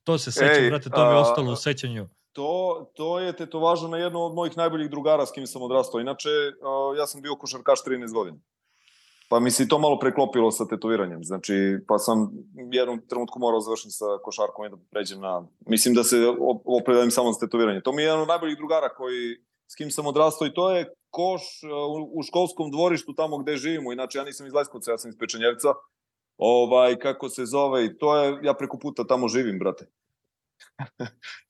To 0.04 0.18
se 0.18 0.32
sećam, 0.32 0.64
Ej, 0.64 0.70
brate, 0.70 0.90
to 0.90 1.06
mi 1.06 1.12
je 1.12 1.18
a- 1.18 1.20
ostalo 1.22 1.52
u 1.52 1.56
sećanju. 1.56 2.10
to, 2.32 2.92
to 2.96 3.20
je 3.20 3.36
tetovaža 3.36 3.88
na 3.88 3.98
jednom 3.98 4.22
od 4.22 4.34
mojih 4.34 4.58
najboljih 4.58 4.90
drugara 4.90 5.26
s 5.26 5.32
kim 5.32 5.48
sam 5.48 5.62
odrastao. 5.62 6.02
Inače, 6.02 6.30
uh, 6.30 6.98
ja 6.98 7.08
sam 7.08 7.22
bio 7.22 7.36
košarkaš 7.36 7.80
13 7.84 8.14
godina. 8.14 8.38
Pa 9.30 9.40
mi 9.40 9.52
se 9.52 9.68
to 9.68 9.80
malo 9.80 10.00
preklopilo 10.00 10.52
sa 10.52 10.66
tetoviranjem. 10.66 11.24
Znači, 11.24 11.54
pa 11.88 11.98
sam 11.98 12.32
jednom 12.72 13.02
trenutku 13.08 13.40
morao 13.40 13.62
završiti 13.62 13.92
sa 13.92 14.06
košarkom 14.24 14.66
i 14.66 14.70
da 14.70 14.78
pređem 14.92 15.20
na... 15.22 15.48
Mislim 15.68 15.94
da 15.96 16.04
se 16.04 16.18
op- 16.18 16.62
opredelim 16.66 17.12
samo 17.12 17.32
za 17.32 17.40
tetoviranje. 17.40 17.82
To 17.82 17.92
mi 17.92 18.02
je 18.02 18.06
jedan 18.06 18.22
od 18.22 18.28
najboljih 18.28 18.58
drugara 18.58 18.90
koji, 18.90 19.38
s 19.68 19.76
kim 19.76 19.92
sam 19.92 20.08
odrastao 20.08 20.48
i 20.48 20.54
to 20.54 20.72
je 20.72 20.94
koš 21.10 21.42
uh, 21.64 22.10
u, 22.14 22.24
školskom 22.24 22.72
dvorištu 22.72 23.14
tamo 23.14 23.38
gde 23.38 23.58
živimo. 23.58 23.94
Inače, 23.94 24.18
ja 24.18 24.24
nisam 24.24 24.48
iz 24.48 24.54
Leskovca, 24.54 24.92
ja 24.92 24.98
sam 24.98 25.10
iz 25.10 25.18
Pečenjevca. 25.20 25.74
Ovaj, 26.38 26.96
kako 27.00 27.30
se 27.30 27.46
zove, 27.46 27.86
i 27.86 27.98
to 27.98 28.18
je, 28.18 28.40
ja 28.44 28.54
preko 28.54 28.80
puta 28.80 29.04
tamo 29.04 29.28
živim, 29.28 29.60
brate. 29.60 29.86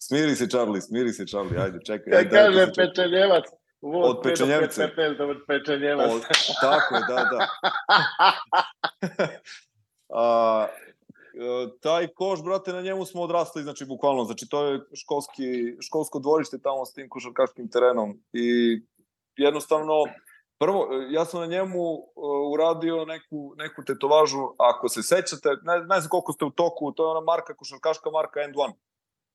smiri 0.08 0.36
se, 0.36 0.48
Charlie, 0.48 0.82
smiri 0.82 1.14
se, 1.14 1.26
Charlie, 1.26 1.62
ajde, 1.62 1.80
čekaj. 1.86 2.14
Ja 2.14 2.20
ajde, 2.20 2.38
ajde, 2.38 2.54
kaže 2.54 2.66
se 2.66 2.72
čekaj. 2.76 2.88
Pečenjevac. 2.88 3.59
Voz 3.82 4.10
Od 4.10 4.22
Pečenjevce. 4.24 4.92
Pet, 4.96 5.20
od 5.20 5.38
Pečenjevac. 5.48 6.12
O, 6.12 6.20
tako 6.62 6.96
je, 6.96 7.02
da, 7.08 7.30
da. 7.32 7.48
A, 10.10 10.68
e, 11.34 11.80
taj 11.82 12.08
koš, 12.08 12.44
brate, 12.44 12.74
na 12.74 12.82
njemu 12.82 13.06
smo 13.06 13.22
odrastali, 13.22 13.64
znači, 13.64 13.86
bukvalno, 13.86 14.24
znači, 14.24 14.48
to 14.50 14.66
je 14.66 14.80
školski, 15.02 15.78
školsko 15.82 16.20
dvorište 16.20 16.62
tamo 16.62 16.86
s 16.86 16.94
tim 16.94 17.10
košarkaškim 17.10 17.70
terenom 17.70 18.20
i 18.34 18.80
jednostavno, 19.36 19.94
prvo, 20.60 20.88
e, 20.92 21.14
ja 21.14 21.26
sam 21.26 21.40
na 21.40 21.46
njemu 21.46 21.94
uh, 21.94 22.54
uradio 22.54 23.06
neku, 23.06 23.54
neku 23.58 23.84
tetovažu, 23.84 24.50
ako 24.58 24.90
se 24.90 25.04
sećate, 25.04 25.50
ne, 25.62 25.80
ne 25.80 26.00
znam 26.00 26.10
koliko 26.10 26.34
ste 26.34 26.46
u 26.46 26.50
toku, 26.50 26.92
to 26.92 27.04
je 27.04 27.12
ona 27.12 27.22
marka, 27.22 27.56
košarkaška 27.56 28.10
marka 28.10 28.42
End 28.42 28.56
One. 28.58 28.74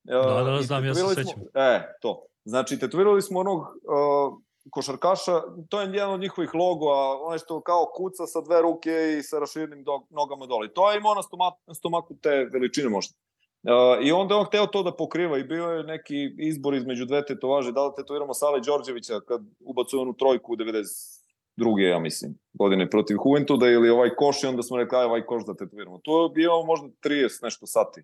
Da, 0.04 0.42
da, 0.44 0.58
i 0.60 0.62
znam, 0.62 0.84
ja 0.84 0.94
se 0.94 1.14
sećam. 1.14 1.42
E, 1.54 1.96
to. 2.00 2.26
Znači, 2.44 2.78
tetovirali 2.78 3.22
smo 3.22 3.40
onog 3.40 3.60
uh, 3.60 4.38
košarkaša, 4.70 5.40
to 5.68 5.80
je 5.80 5.90
jedan 5.92 6.10
od 6.10 6.20
njihovih 6.20 6.54
logova, 6.54 7.26
onaj 7.26 7.38
što 7.38 7.60
kao 7.60 7.92
kuca 7.96 8.26
sa 8.26 8.40
dve 8.40 8.62
ruke 8.62 8.90
i 9.18 9.22
sa 9.22 9.38
raširenim 9.38 9.84
do, 9.84 10.00
nogama 10.10 10.46
dole. 10.46 10.68
To 10.68 10.90
je 10.90 10.98
imao 10.98 11.14
na 11.14 11.22
stomaku, 11.22 11.74
stomaku 11.74 12.16
te 12.22 12.48
veličine 12.52 12.88
možda. 12.88 13.14
Uh, 13.62 14.06
I 14.06 14.12
onda 14.12 14.34
je 14.34 14.38
on 14.38 14.46
hteo 14.46 14.66
to 14.66 14.82
da 14.82 14.96
pokriva 14.96 15.38
i 15.38 15.44
bio 15.44 15.64
je 15.64 15.84
neki 15.84 16.34
izbor 16.38 16.74
između 16.74 17.04
dve 17.04 17.26
tetovaže, 17.26 17.72
da 17.72 17.86
li 17.86 17.92
tetoviramo 17.96 18.34
Sale 18.34 18.60
Đorđevića 18.60 19.20
kad 19.20 19.40
ubacuje 19.60 20.00
onu 20.00 20.12
trojku 20.12 20.52
u 20.52 20.56
92. 20.56 21.88
ja 21.88 21.98
mislim, 21.98 22.38
godine 22.52 22.90
protiv 22.90 23.16
Juventuda 23.24 23.68
ili 23.68 23.90
ovaj 23.90 24.10
koš 24.16 24.42
i 24.42 24.46
onda 24.46 24.62
smo 24.62 24.76
rekli 24.76 24.98
aj 24.98 25.04
ovaj 25.04 25.26
koš 25.26 25.44
da 25.46 25.54
tetoviramo. 25.54 26.00
To 26.02 26.22
je 26.22 26.30
bio 26.30 26.62
možda 26.62 26.88
30 27.04 27.42
nešto 27.42 27.66
sati 27.66 28.02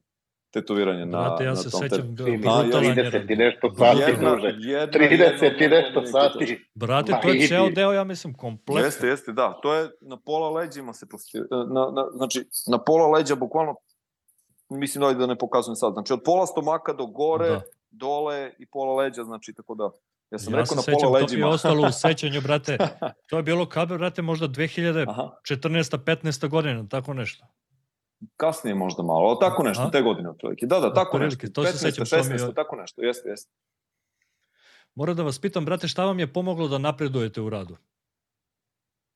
tetoviranje 0.51 1.07
na, 1.07 1.19
Brate, 1.19 1.45
ja 1.45 1.51
na 1.51 1.57
se 1.57 1.71
tom 1.71 1.81
sećam, 1.81 1.99
tetu. 1.99 2.09
bio 2.09 2.25
Ti 2.27 2.31
mi 2.31 2.37
A, 2.39 2.63
brutalan 2.63 2.85
ja, 2.87 2.95
30 2.95 3.33
i 3.33 3.37
nešto 3.37 3.75
sati, 3.75 4.01
Jedna, 4.01 4.31
druže. 4.31 4.49
jedna, 4.61 4.99
30 4.99 5.65
i 5.65 5.69
nešto 5.69 6.07
sati. 6.07 6.65
Brate, 6.75 7.13
to 7.23 7.29
je 7.29 7.49
ceo 7.49 7.71
deo, 7.71 7.93
ja 7.93 8.05
mislim, 8.05 8.35
kompletno. 8.35 8.85
Jeste, 8.85 9.07
jeste, 9.07 9.33
da. 9.33 9.59
To 9.63 9.75
je 9.75 9.91
na 10.01 10.17
pola 10.17 10.51
leđima 10.51 10.93
se 10.93 11.09
posti, 11.09 11.39
na, 11.51 11.91
na, 11.93 12.07
znači, 12.13 12.45
na 12.67 12.79
pola 12.79 13.09
leđa 13.09 13.35
bukvalno 13.35 13.75
mislim 14.71 15.03
da 15.03 15.13
da 15.13 15.27
ne 15.27 15.39
pokazujem 15.39 15.77
sad. 15.77 15.93
Znači, 15.93 16.13
od 16.13 16.21
pola 16.25 16.47
stomaka 16.47 16.93
do 16.93 17.07
gore, 17.07 17.49
Da. 17.49 17.61
dole 17.91 18.53
i 18.59 18.67
pola 18.67 18.95
leđa, 18.95 19.25
znači, 19.25 19.53
tako 19.53 19.75
da. 19.75 19.91
Ja 20.31 20.39
sam 20.39 20.53
Ja 20.53 20.57
rekao 20.57 20.67
se 20.67 20.77
na 20.77 20.83
sećam, 20.83 20.95
pola 20.95 21.03
to 21.03 21.11
mi 21.11 21.19
je 21.19 21.23
leđima. 21.23 21.49
ostalo 21.49 21.89
u 21.89 21.93
sećanju, 22.05 22.41
brate. 22.41 22.79
To 23.27 23.37
je 23.37 23.43
bilo 23.43 23.67
kabe, 23.67 23.99
brate, 23.99 24.23
možda 24.23 24.49
2014. 24.49 25.09
Aha, 25.09 25.31
15. 25.47 26.49
godina, 26.49 26.87
tako 26.89 27.15
nešto. 27.15 27.47
Kasnije 28.37 28.75
možda 28.75 29.03
malo, 29.03 29.29
ali 29.29 29.37
tako 29.41 29.63
nešto, 29.63 29.83
Aha. 29.83 29.91
te 29.91 30.03
godine 30.03 30.31
otprilike. 30.31 30.67
Da, 30.67 30.81
da, 30.81 30.93
tako 30.93 31.19
nešto. 31.19 31.47
to 31.49 31.65
se 31.65 31.69
15, 31.69 31.77
sećam, 31.77 32.05
to 32.07 32.17
mi 32.19 32.35
je- 32.35 32.39
16, 32.39 32.55
tako 32.55 32.77
nešto, 32.77 33.03
jeste, 33.03 33.29
jeste. 33.29 33.53
Moram 34.95 35.17
da 35.17 35.23
vas 35.23 35.39
pitam, 35.39 35.65
brate, 35.65 35.89
šta 35.89 36.05
vam 36.05 36.19
je 36.19 36.33
pomoglo 36.33 36.69
da 36.69 36.79
napredujete 36.79 37.41
u 37.41 37.51
radu? 37.51 37.77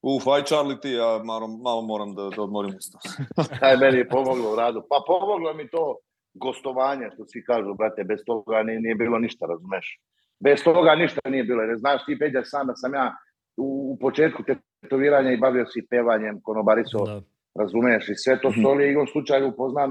Uf, 0.03 0.27
aj 0.27 0.43
Charlie 0.43 0.81
ti, 0.81 0.91
ja 0.91 1.21
malo, 1.25 1.47
malo 1.49 1.83
moram 1.83 2.15
da, 2.15 2.31
da 2.37 2.43
odmorim 2.43 2.75
usta. 2.77 2.99
Kaj 3.61 3.77
meni 3.77 3.99
je 3.99 4.09
pomoglo 4.09 4.53
u 4.53 4.57
radu? 4.57 4.83
Pa 4.91 5.03
pomoglo 5.07 5.55
mi 5.55 5.69
to 5.69 5.97
gostovanje, 6.35 7.11
što 7.15 7.27
svi 7.27 7.45
kažu, 7.45 7.75
brate, 7.75 8.05
bez 8.05 8.21
toga 8.27 8.63
nije, 8.63 8.81
nije 8.81 8.95
bilo 8.95 9.19
ništa, 9.19 9.47
razumeš? 9.47 10.01
Bez 10.41 10.63
toga 10.65 10.95
ništa 10.95 11.31
nije 11.31 11.45
bilo, 11.45 11.63
jer 11.63 11.79
znaš 11.79 12.05
ti, 12.07 12.19
Peđa, 12.19 12.45
sam 12.45 12.67
da 12.67 12.77
sam 12.77 12.95
ja 12.95 13.17
u, 13.57 13.67
u 13.93 13.99
početku 14.01 14.43
tetoviranja 14.81 15.33
i 15.33 15.37
bavio 15.37 15.67
se 15.67 15.81
pevanjem, 15.91 16.41
konobariso, 16.43 17.05
Da. 17.05 17.21
Razumeš, 17.61 18.09
i 18.09 18.15
sve 18.15 18.41
to 18.41 18.49
Mhm. 18.51 18.63
soli, 18.63 18.89
igrom 18.91 19.07
slučaju 19.07 19.49
upoznam 19.49 19.91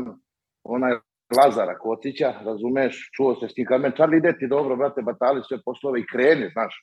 onaj 0.64 0.94
Lazara 1.38 1.78
Kocića, 1.80 2.34
razumeš, 2.46 3.10
čuo 3.16 3.36
se 3.36 3.48
s 3.50 3.54
tim, 3.54 3.66
kad 3.66 3.82
me 3.82 3.92
Charlie 3.92 4.18
ide 4.18 4.38
ti 4.40 4.48
dobro, 4.48 4.76
brate, 4.76 5.02
batali 5.02 5.42
sve 5.48 5.58
poslove 5.66 6.00
i 6.00 6.06
kreni, 6.12 6.50
znaš, 6.54 6.74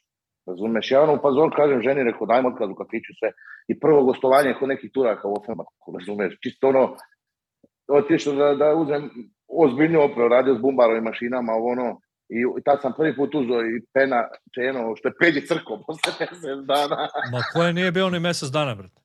razumeš, 0.47 0.91
ja 0.91 1.03
ono 1.03 1.15
u 1.15 1.23
pazor 1.23 1.57
kažem 1.57 1.83
ženi, 1.83 2.05
rekao, 2.05 2.27
dajmo 2.27 2.49
otkaz 2.49 2.71
u 2.71 2.75
kafiću 2.75 3.13
sve, 3.19 3.33
i 3.69 3.81
prvo 3.81 4.05
gostovanje 4.05 4.55
kod 4.59 4.69
nekih 4.69 4.91
turaka 4.95 5.29
u 5.29 5.35
Ofemaku, 5.39 5.93
razumeš, 5.99 6.39
čisto 6.43 6.69
ono, 6.69 6.97
otišao 7.89 8.35
da, 8.35 8.55
da 8.55 8.75
uzem 8.75 9.11
ozbiljnu 9.49 10.01
opremu, 10.03 10.29
radio 10.29 10.55
s 10.55 10.61
bumbarovim 10.61 11.05
mašinama, 11.05 11.53
ovo 11.53 11.69
ono, 11.73 12.01
i, 12.29 12.41
i 12.59 12.63
tad 12.65 12.79
sam 12.83 12.93
prvi 12.97 13.17
put 13.17 13.35
uzeo 13.35 13.61
i 13.61 13.83
pena, 13.95 14.29
čeno, 14.55 14.97
što 14.97 15.09
je 15.09 15.15
peđi 15.21 15.47
crko 15.47 15.79
posle 15.87 16.13
mesec 16.21 16.59
dana. 16.67 16.97
Ma 17.33 17.41
koje 17.53 17.73
nije 17.73 17.93
bio 17.93 18.11
ni 18.11 18.21
mesec 18.21 18.49
dana, 18.49 18.75
brate. 18.75 19.00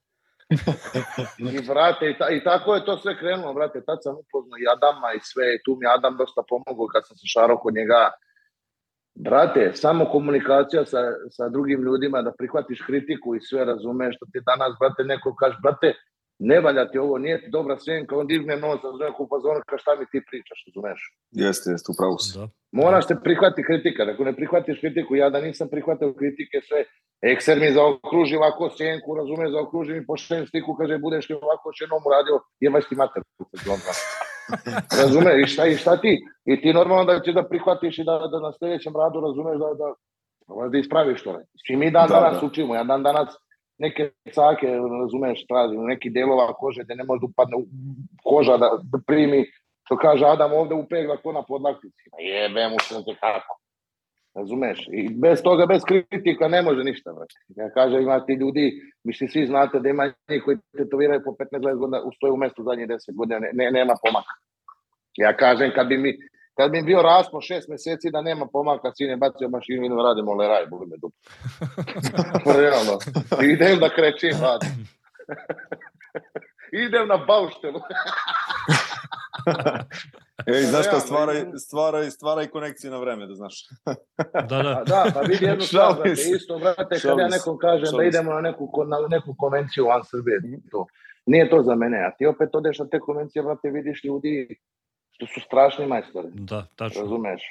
I 1.38 1.62
brate, 1.68 2.10
i, 2.10 2.18
ta, 2.18 2.30
i 2.30 2.44
tako 2.44 2.76
je 2.76 2.86
to 2.86 2.98
sve 2.98 3.18
krenulo, 3.18 3.54
brate, 3.54 3.84
tad 3.86 3.98
sam 4.02 4.16
upoznao 4.16 4.58
i 4.58 4.70
Adama 4.76 5.14
i 5.18 5.20
sve, 5.20 5.46
tu 5.66 5.78
mi 5.80 5.86
Adam 5.88 6.18
dosta 6.18 6.42
pomogao 6.50 6.88
kad 6.94 7.08
sam 7.08 7.18
se 7.18 7.28
šarao 7.34 7.58
kod 7.58 7.74
njega. 7.74 8.12
Brate, 9.16 9.72
samo 9.74 10.06
komunikacija 10.06 10.86
sa, 10.86 11.02
sa 11.30 11.50
drugim 11.50 11.82
ljudima, 11.82 12.22
da 12.22 12.38
prihvatiš 12.38 12.82
kritiku 12.88 13.36
i 13.36 13.42
sve 13.42 13.66
razumeš, 13.66 14.16
što 14.16 14.26
ti 14.32 14.40
danas, 14.46 14.72
brate, 14.80 15.04
neko 15.04 15.36
kaže, 15.36 15.58
brate, 15.64 15.94
ne 16.40 16.60
valja 16.60 16.92
ti 16.92 16.98
ovo, 16.98 17.18
nije 17.18 17.42
ti 17.42 17.50
dobra 17.52 17.78
sjenka, 17.80 18.18
on 18.18 18.28
digne 18.28 18.58
nos, 18.58 18.84
razumeš, 18.84 19.14
u 19.20 19.28
fazonu, 19.34 19.60
kaže, 19.68 19.82
šta 19.82 19.96
mi 20.00 20.06
ti 20.12 20.26
pričaš, 20.30 20.60
razumeš? 20.68 21.00
Jeste, 21.32 21.72
jeste, 21.72 21.92
upravo 21.92 22.18
si. 22.18 22.38
Da. 22.40 22.48
Moraš 22.72 23.08
te 23.08 23.16
prihvati 23.24 23.64
kritika, 23.64 24.04
ako 24.14 24.24
ne 24.24 24.36
prihvatiš 24.36 24.80
kritiku, 24.80 25.16
ja 25.16 25.30
da 25.30 25.42
nisam 25.42 25.68
prihvatio 25.72 26.14
kritike 26.14 26.62
sve, 26.68 26.84
ekser 27.22 27.60
mi 27.60 27.72
zaokruži 27.72 28.36
ovako 28.36 28.70
sjenku, 28.78 29.16
razumeš, 29.16 29.52
zaokruži 29.52 29.94
mi 29.94 30.06
pošten 30.06 30.48
stiku, 30.48 30.76
kaže, 30.80 30.98
budeš 30.98 31.30
li 31.30 31.36
ovako 31.36 31.72
šenom 31.78 32.02
uradio, 32.08 32.36
jebaš 32.60 32.90
ti 32.90 32.96
mater. 32.96 33.24
Razumeš, 35.02 35.36
i 35.44 35.48
šta, 35.54 35.66
i 35.66 35.76
šta 35.76 36.02
ti? 36.02 36.26
I 36.46 36.62
ti 36.62 36.74
normalno 36.74 37.06
da 37.06 37.20
ćeš 37.20 37.34
da 37.34 37.48
prihvatiš 37.48 38.00
i 38.00 38.04
da, 38.04 38.20
da 38.32 38.40
na 38.40 38.52
sljedećem 38.60 38.94
radu 38.96 39.22
razumeš 39.22 39.58
da, 39.64 39.70
da, 39.82 39.88
da 40.70 40.78
ispraviš 40.78 41.24
to. 41.24 41.40
Svi 41.68 41.76
mi 41.76 41.92
dan 41.92 42.08
Da, 42.10 42.16
danas 42.16 42.42
da. 42.42 42.48
učimo, 42.48 42.76
ja 42.76 42.84
dan 42.84 43.04
danas 43.04 43.30
neke 43.78 44.10
cake, 44.34 44.68
razumeš, 45.02 45.46
tražim, 45.48 45.86
neki 45.86 46.10
delova 46.10 46.54
kože 46.54 46.84
da 46.84 46.96
ne 46.96 47.04
može 47.04 47.20
da 47.20 47.26
upadne 47.26 47.58
koža 48.24 48.58
da, 48.58 48.70
da 48.84 49.00
primi, 49.08 49.46
što 49.86 49.98
kaže 49.98 50.26
Adam 50.26 50.54
ovde 50.54 50.76
upegla 50.76 51.18
ko 51.18 51.32
na 51.32 51.44
podlaktici. 51.44 52.10
Pa 52.12 52.18
jebe 52.20 52.70
mu 52.70 52.80
se 52.80 53.16
kako. 53.20 53.60
Razumeš? 54.36 54.88
I 54.92 55.10
bez 55.10 55.44
toga, 55.44 55.66
bez 55.66 55.82
kritika 55.84 56.48
ne 56.48 56.62
može 56.62 56.84
ništa. 56.84 57.14
Brate. 57.14 57.36
Ja 57.48 57.70
kažem, 57.70 58.02
ima 58.02 58.26
ti 58.26 58.34
ljudi, 58.34 58.82
mislim, 59.04 59.30
svi 59.30 59.48
znate 59.48 59.80
da 59.80 59.90
ima 59.90 60.06
njih 60.30 60.42
koji 60.46 60.58
tetoviraju 60.78 61.22
po 61.26 61.32
15-20 61.32 61.78
godina, 61.78 62.02
ustoje 62.02 62.32
u 62.32 62.38
mestu 62.38 62.64
zadnjih 62.64 62.88
10 62.88 63.16
godina, 63.16 63.40
ne, 63.40 63.50
ne, 63.54 63.72
nema 63.72 63.94
pomaka. 64.06 64.34
Ja 65.18 65.38
kažem, 65.38 65.72
kad 65.76 65.88
bi 65.88 65.98
mi, 65.98 66.18
kad 66.58 66.72
bi 66.72 66.82
bio 66.82 67.02
raspon 67.02 67.42
šest 67.42 67.68
meseci 67.68 68.12
da 68.12 68.22
nema 68.22 68.48
pomaka, 68.48 68.92
sine 68.96 69.18
bacio 69.18 69.50
mašinu 69.50 69.84
i 69.84 69.86
idemo 69.86 70.04
radimo 70.04 70.34
leraj, 70.34 70.66
boli 70.66 70.88
me 70.88 70.98
dupe. 70.98 71.18
Realno. 72.60 73.00
Idem 73.54 73.80
da 73.80 73.90
krećim. 73.90 74.32
Idem 76.86 77.08
na 77.08 77.18
bauštelu. 77.18 77.80
Ej, 80.48 80.62
znaš 80.62 80.86
šta, 80.86 80.92
Realno, 80.92 81.06
stvara, 81.06 81.34
idem- 81.34 81.58
stvara, 81.58 82.12
stvara 82.12 82.44
i 82.44 82.48
konekcije 82.48 82.92
na 82.92 83.00
vreme, 83.00 83.28
da 83.28 83.36
znaš. 83.36 83.68
Da, 84.34 84.42
da. 84.64 84.80
A 84.80 84.84
da, 84.84 85.06
pa 85.14 85.22
vidi 85.22 85.46
jednu 85.46 85.62
stvar, 85.62 85.92
Šalim 85.92 86.04
brate, 86.04 86.22
isto, 86.36 86.60
brate, 86.60 87.00
kad 87.00 87.20
ja 87.20 87.28
nekom 87.28 87.58
kažem 87.58 87.98
da 87.98 88.04
idemo 88.04 88.34
na 88.34 88.42
neku, 88.42 88.72
na 88.88 88.98
neku 89.10 89.36
konvenciju 89.38 89.86
van 89.86 90.04
Srbije, 90.04 90.42
to, 90.72 90.86
nije 91.26 91.50
to 91.50 91.64
za 91.64 91.76
mene, 91.76 91.98
a 91.98 92.12
ti 92.18 92.26
opet 92.26 92.56
odeš 92.56 92.80
na 92.80 92.88
te 92.88 93.00
konvencije, 93.00 93.44
brate, 93.44 93.70
vidiš 93.70 94.04
ljudi 94.04 94.60
što 95.16 95.26
su 95.28 95.40
strašni 95.46 95.88
majstori, 95.88 96.28
Da, 96.34 96.66
tačno. 96.76 97.02
razumeš? 97.02 97.42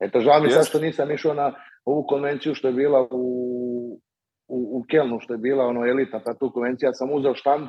Eto, 0.00 0.20
žao 0.20 0.40
mi 0.40 0.50
sad 0.50 0.66
što 0.66 0.78
nisam 0.80 1.10
išao 1.10 1.34
na 1.34 1.52
ovu 1.84 2.06
konvenciju 2.06 2.54
što 2.54 2.68
je 2.68 2.74
bila 2.74 3.08
u, 3.10 4.00
u, 4.48 4.58
u 4.78 4.84
Kelnu, 4.90 5.20
što 5.20 5.34
je 5.34 5.38
bila 5.38 5.66
ono 5.66 5.86
elita, 5.86 6.20
pa 6.24 6.34
tu 6.34 6.50
konvencija, 6.50 6.92
sam 6.92 7.12
uzeo 7.12 7.34
štand, 7.34 7.68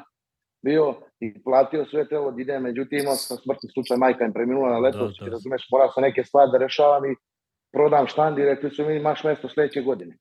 bio 0.64 0.96
i 1.20 1.44
platio 1.44 1.86
sve 1.86 2.08
trebalo 2.08 2.32
da 2.32 2.42
idem, 2.42 2.64
međutim 2.64 3.00
imao 3.00 3.16
sam 3.16 3.38
smrtni 3.38 3.70
slučaj, 3.74 3.98
majka 3.98 4.26
im 4.26 4.34
preminula 4.34 4.70
na 4.70 4.80
letosti, 4.80 5.20
Da, 5.20 5.26
da. 5.26 5.32
razumeš, 5.32 5.68
morao 5.72 5.92
sam 5.92 6.04
neke 6.04 6.24
stvari 6.24 6.52
da 6.52 6.58
rešavam 6.58 7.06
i 7.06 7.16
prodam 7.74 8.08
štand 8.08 8.40
i 8.40 8.46
rekli 8.46 8.70
su 8.72 8.86
mi 8.86 8.96
imaš 8.96 9.24
mesto 9.24 9.50
sledeće 9.50 9.82
godine. 9.82 10.18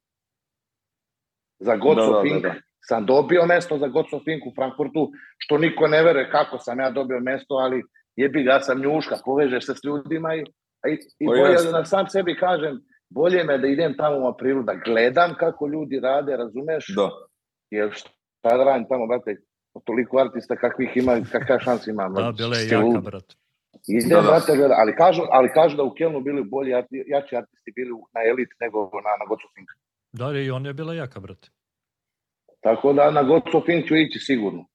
Za 1.59 1.77
Goco 1.77 2.01
Da, 2.01 2.07
da, 2.07 2.13
da, 2.13 2.23
Fink 2.23 2.43
da. 2.43 2.55
sam 2.81 3.07
dobio 3.07 3.47
mesto 3.47 3.79
za 3.79 3.87
Goco 3.89 4.21
Fink 4.25 4.47
u 4.47 4.53
Frankfurtu, 4.55 5.11
što 5.39 5.59
niko 5.59 5.87
ne 5.87 6.03
veruje 6.03 6.31
kako 6.31 6.59
sam 6.59 6.81
ja 6.81 6.91
dobio 6.91 7.21
mesto, 7.21 7.55
ali 7.55 7.83
jebi 8.21 8.43
ga, 8.43 8.53
ja 8.53 8.61
sam 8.61 8.81
njuška, 8.81 9.17
povežeš 9.25 9.67
se 9.67 9.75
s 9.75 9.85
ljudima 9.85 10.35
i, 10.35 10.41
i, 10.93 10.95
i 11.19 11.27
bolje 11.27 11.73
da 11.73 11.85
sam 11.85 12.07
sebi 12.09 12.37
kažem, 12.37 12.81
bolje 13.11 13.45
me 13.45 13.59
da 13.59 13.67
idem 13.67 13.95
tamo 13.97 14.17
u 14.25 14.29
aprilu, 14.29 14.63
da 14.63 14.75
gledam 14.75 15.35
kako 15.39 15.67
ljudi 15.67 16.01
rade, 16.01 16.37
razumeš? 16.37 16.95
Da. 16.97 17.09
Jer 17.71 17.91
šta 17.93 18.57
da 18.57 18.65
radim 18.65 18.89
tamo, 18.89 19.07
brate, 19.07 19.37
toliko 19.85 20.19
artista 20.19 20.57
kakvih 20.57 20.97
ima, 20.97 21.21
kakva 21.33 21.59
šansa 21.61 21.91
ima. 21.91 22.09
Da, 22.09 22.33
bila 22.33 22.57
je 22.57 22.69
jaka, 22.69 23.01
brate. 23.01 23.35
Idem, 23.89 24.09
Da, 24.09 24.23
da. 24.23 24.29
brate, 24.29 24.57
gleda, 24.57 24.75
ali 24.79 24.97
kažu, 24.97 25.23
ali 25.31 25.49
kažu 25.55 25.77
da 25.77 25.83
u 25.83 25.95
Kelnu 25.95 26.21
bili 26.21 26.45
bolji, 26.45 26.71
jači 27.07 27.37
artisti 27.37 27.73
bili 27.77 27.91
na 28.15 28.21
elit 28.31 28.49
nego 28.61 28.79
na, 29.07 29.13
na 29.21 29.25
Gocu 29.29 29.49
Fink. 29.55 29.69
Da, 30.13 30.39
i 30.39 30.51
on 30.51 30.67
je 30.67 30.73
bila 30.73 30.95
jaka, 30.95 31.21
brate. 31.21 31.49
Tako 32.61 32.93
da 32.93 33.11
na 33.11 33.23
Gocu 33.23 33.63
Fink 33.67 33.87
ću 33.89 33.97
ići 33.97 34.19
sigurno. 34.19 34.67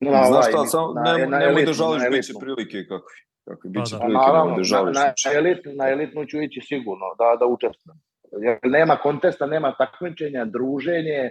Na 0.00 0.10
Znaš 0.10 0.28
ovaj, 0.30 0.42
šta, 0.52 0.66
samo 0.66 0.92
na- 0.92 1.02
ne, 1.12 1.26
na 1.26 1.38
nemoj 1.38 1.64
da 1.64 1.72
žališ, 1.72 2.02
na 2.02 2.10
bit 2.10 2.24
će 2.24 2.32
prilike 2.40 2.78
kakvi. 2.88 3.16
Kakvi, 3.48 3.70
Pa 3.74 3.80
bit 3.80 3.88
će 3.88 3.94
da. 3.94 3.98
Pa 4.00 4.04
prilike, 4.04 4.26
naravno, 4.26 4.50
da 4.52 4.56
na, 4.58 4.64
žališ. 4.64 4.94
na, 4.96 5.00
znači. 5.00 5.28
elit, 5.36 5.58
na 5.80 5.88
elitnu 5.88 6.26
ću 6.26 6.42
ići 6.42 6.60
sigurno, 6.60 7.06
da, 7.18 7.36
da 7.40 7.46
učestvujem. 7.46 7.98
Jer 8.46 8.58
nema 8.62 8.96
kontesta, 8.96 9.46
nema 9.46 9.74
takmičenja, 9.78 10.44
druženje, 10.44 11.30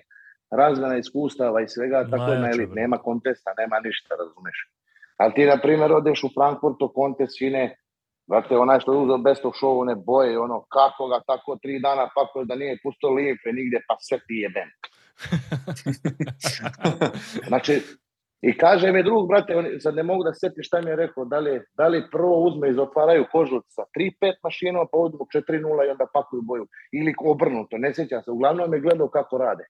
razmena 0.52 0.98
iskustava 0.98 1.62
i 1.62 1.68
svega, 1.68 2.08
tako 2.12 2.32
je 2.32 2.40
na 2.40 2.50
elit. 2.50 2.70
Nema 2.74 2.98
kontesta, 2.98 3.54
nema 3.58 3.80
ništa, 3.80 4.16
razumeš. 4.16 4.58
Ali 5.18 5.34
ti, 5.34 5.46
na 5.46 5.58
primjer, 5.58 5.94
odeš 5.94 6.24
u 6.24 6.30
Frankfurtu, 6.36 6.92
kontest 6.96 7.38
sine, 7.38 7.78
Brate, 8.28 8.58
onaj 8.58 8.80
što 8.80 8.94
je 8.94 8.98
uzeo 8.98 9.18
best 9.18 9.46
of 9.46 9.54
show, 9.62 9.82
one 9.82 9.96
boje, 9.96 10.40
ono, 10.40 10.62
kako 10.62 11.08
ga 11.08 11.20
tako 11.28 11.58
tri 11.62 11.80
dana 11.80 12.10
pakuje 12.16 12.46
da 12.46 12.56
nije 12.56 12.78
pusto 12.84 13.10
limfe 13.10 13.50
nigdje, 13.54 13.82
pa 13.88 13.96
sve 14.00 14.18
ti 14.28 14.34
jebem. 14.34 14.70
Znači, 17.48 17.82
I 18.42 18.58
kaže 18.58 18.92
mi 18.92 19.04
drug, 19.04 19.28
brate, 19.28 19.56
on, 19.56 19.66
sad 19.80 19.96
ne 19.96 20.04
mogu 20.04 20.24
da 20.24 20.34
se 20.34 20.40
sjetim 20.40 20.64
šta 20.64 20.82
mi 20.82 20.90
je 20.90 20.96
rekao, 20.96 21.26
da 21.26 21.40
li, 21.40 21.62
da 21.78 21.88
li 21.88 22.04
prvo 22.12 22.44
uzme 22.44 22.70
i 22.70 22.80
otvaraju 22.80 23.26
kožu 23.32 23.62
sa 23.68 23.82
3-5 24.22 24.34
mašina, 24.44 24.86
pa 24.92 24.98
uzmu 24.98 25.20
4-0 25.36 25.88
i 25.88 25.90
onda 25.90 26.06
pakuju 26.14 26.42
boju. 26.42 26.68
Ili 26.92 27.14
obrnuto, 27.26 27.78
ne 27.78 27.94
sjećam 27.94 28.24
se. 28.24 28.32
Uglavnom 28.32 28.74
je 28.74 28.80
gledao 28.80 29.08
kako 29.08 29.38
rade. 29.38 29.64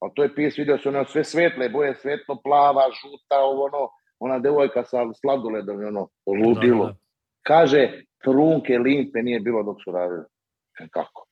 A 0.00 0.08
to 0.14 0.22
je 0.22 0.34
pis, 0.34 0.58
vidio 0.58 0.78
se 0.78 0.88
ono 0.88 1.04
sve 1.04 1.24
svetle 1.24 1.68
boje, 1.68 1.94
svetlo, 1.94 2.40
plava, 2.44 2.82
žuta, 2.82 3.38
ovo 3.38 3.64
ono, 3.64 3.88
ona 4.18 4.38
devojka 4.38 4.84
sa 4.84 4.98
sladoledom, 5.20 5.84
ono, 5.84 6.08
ludilo. 6.26 6.86
Da, 6.86 6.92
da. 6.92 6.98
Kaže, 7.42 8.02
trunke, 8.24 8.78
limpe 8.78 9.22
nije 9.22 9.40
bilo 9.40 9.62
dok 9.62 9.76
su 9.84 9.92
radili. 9.92 10.24
Kako? 10.90 11.29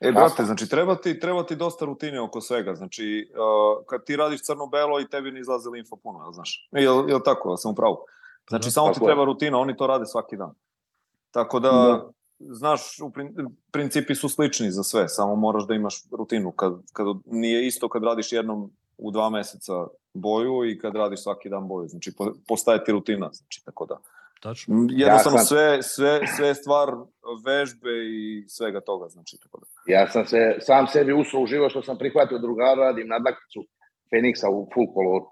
E, 0.00 0.12
brate, 0.12 0.44
znači 0.44 0.68
treba 0.68 0.94
ti, 0.96 1.20
treba 1.20 1.46
ti 1.46 1.56
dosta 1.56 1.84
rutine 1.84 2.20
oko 2.20 2.40
svega. 2.40 2.74
Znači, 2.74 3.30
uh, 3.32 3.84
kad 3.86 4.04
ti 4.04 4.16
radiš 4.16 4.42
crno-belo 4.42 5.00
i 5.00 5.08
tebi 5.08 5.32
ne 5.32 5.40
izlaze 5.40 5.70
limfa 5.70 5.96
puno, 6.02 6.22
jel 6.24 6.32
znaš? 6.32 6.68
Jel, 6.72 7.08
jel 7.08 7.20
tako, 7.24 7.56
sam 7.56 7.72
u 7.72 7.74
pravu? 7.74 7.98
Znači, 8.48 8.66
Da, 8.66 8.70
samo 8.70 8.92
ti 8.92 9.00
treba 9.04 9.24
rutina, 9.24 9.58
oni 9.58 9.76
to 9.76 9.86
rade 9.86 10.06
svaki 10.06 10.36
dan. 10.36 10.54
Tako 11.30 11.60
da, 11.60 11.70
Da. 11.70 12.10
znaš, 12.38 13.00
u 13.00 13.10
prin- 13.10 13.50
principi 13.70 14.14
su 14.14 14.28
slični 14.28 14.70
za 14.70 14.82
sve, 14.82 15.08
samo 15.08 15.36
moraš 15.36 15.66
da 15.66 15.74
imaš 15.74 16.02
rutinu. 16.10 16.52
Kad, 16.52 16.72
kad 16.92 17.06
nije 17.24 17.66
isto 17.66 17.88
kad 17.88 18.04
radiš 18.04 18.32
jednom 18.32 18.70
u 18.98 19.10
dva 19.10 19.30
meseca 19.30 19.86
boju 20.14 20.70
i 20.70 20.78
kad 20.78 20.94
radiš 20.94 21.22
svaki 21.22 21.48
dan 21.48 21.68
boju. 21.68 21.88
Znači, 21.88 22.14
po, 22.16 22.32
postaje 22.48 22.84
ti 22.84 22.92
rutina, 22.92 23.30
znači, 23.32 23.64
tako 23.64 23.86
da. 23.86 23.96
Tačno. 24.46 24.74
Jednostavno 24.90 25.38
Ja 25.38 25.44
sam- 25.44 25.46
sve, 25.46 25.82
sve, 25.82 26.26
sve 26.36 26.54
stvar 26.54 26.88
vežbe 27.46 27.94
i 28.18 28.44
svega 28.48 28.80
toga, 28.80 29.08
znači, 29.08 29.36
tako 29.42 29.56
da. 29.60 29.66
Ja 29.94 30.06
sam 30.10 30.26
se 30.26 30.56
sam 30.60 30.86
sebi 30.86 31.12
usao 31.12 31.40
u 31.40 31.46
život 31.46 31.70
što 31.70 31.82
sam 31.82 31.98
prihvatio 31.98 32.38
drugara, 32.38 32.74
radim 32.74 33.08
nadlakticu 33.08 33.60
Feniksa 34.10 34.48
u 34.50 34.68
full 34.74 34.86
koloru. 34.94 35.26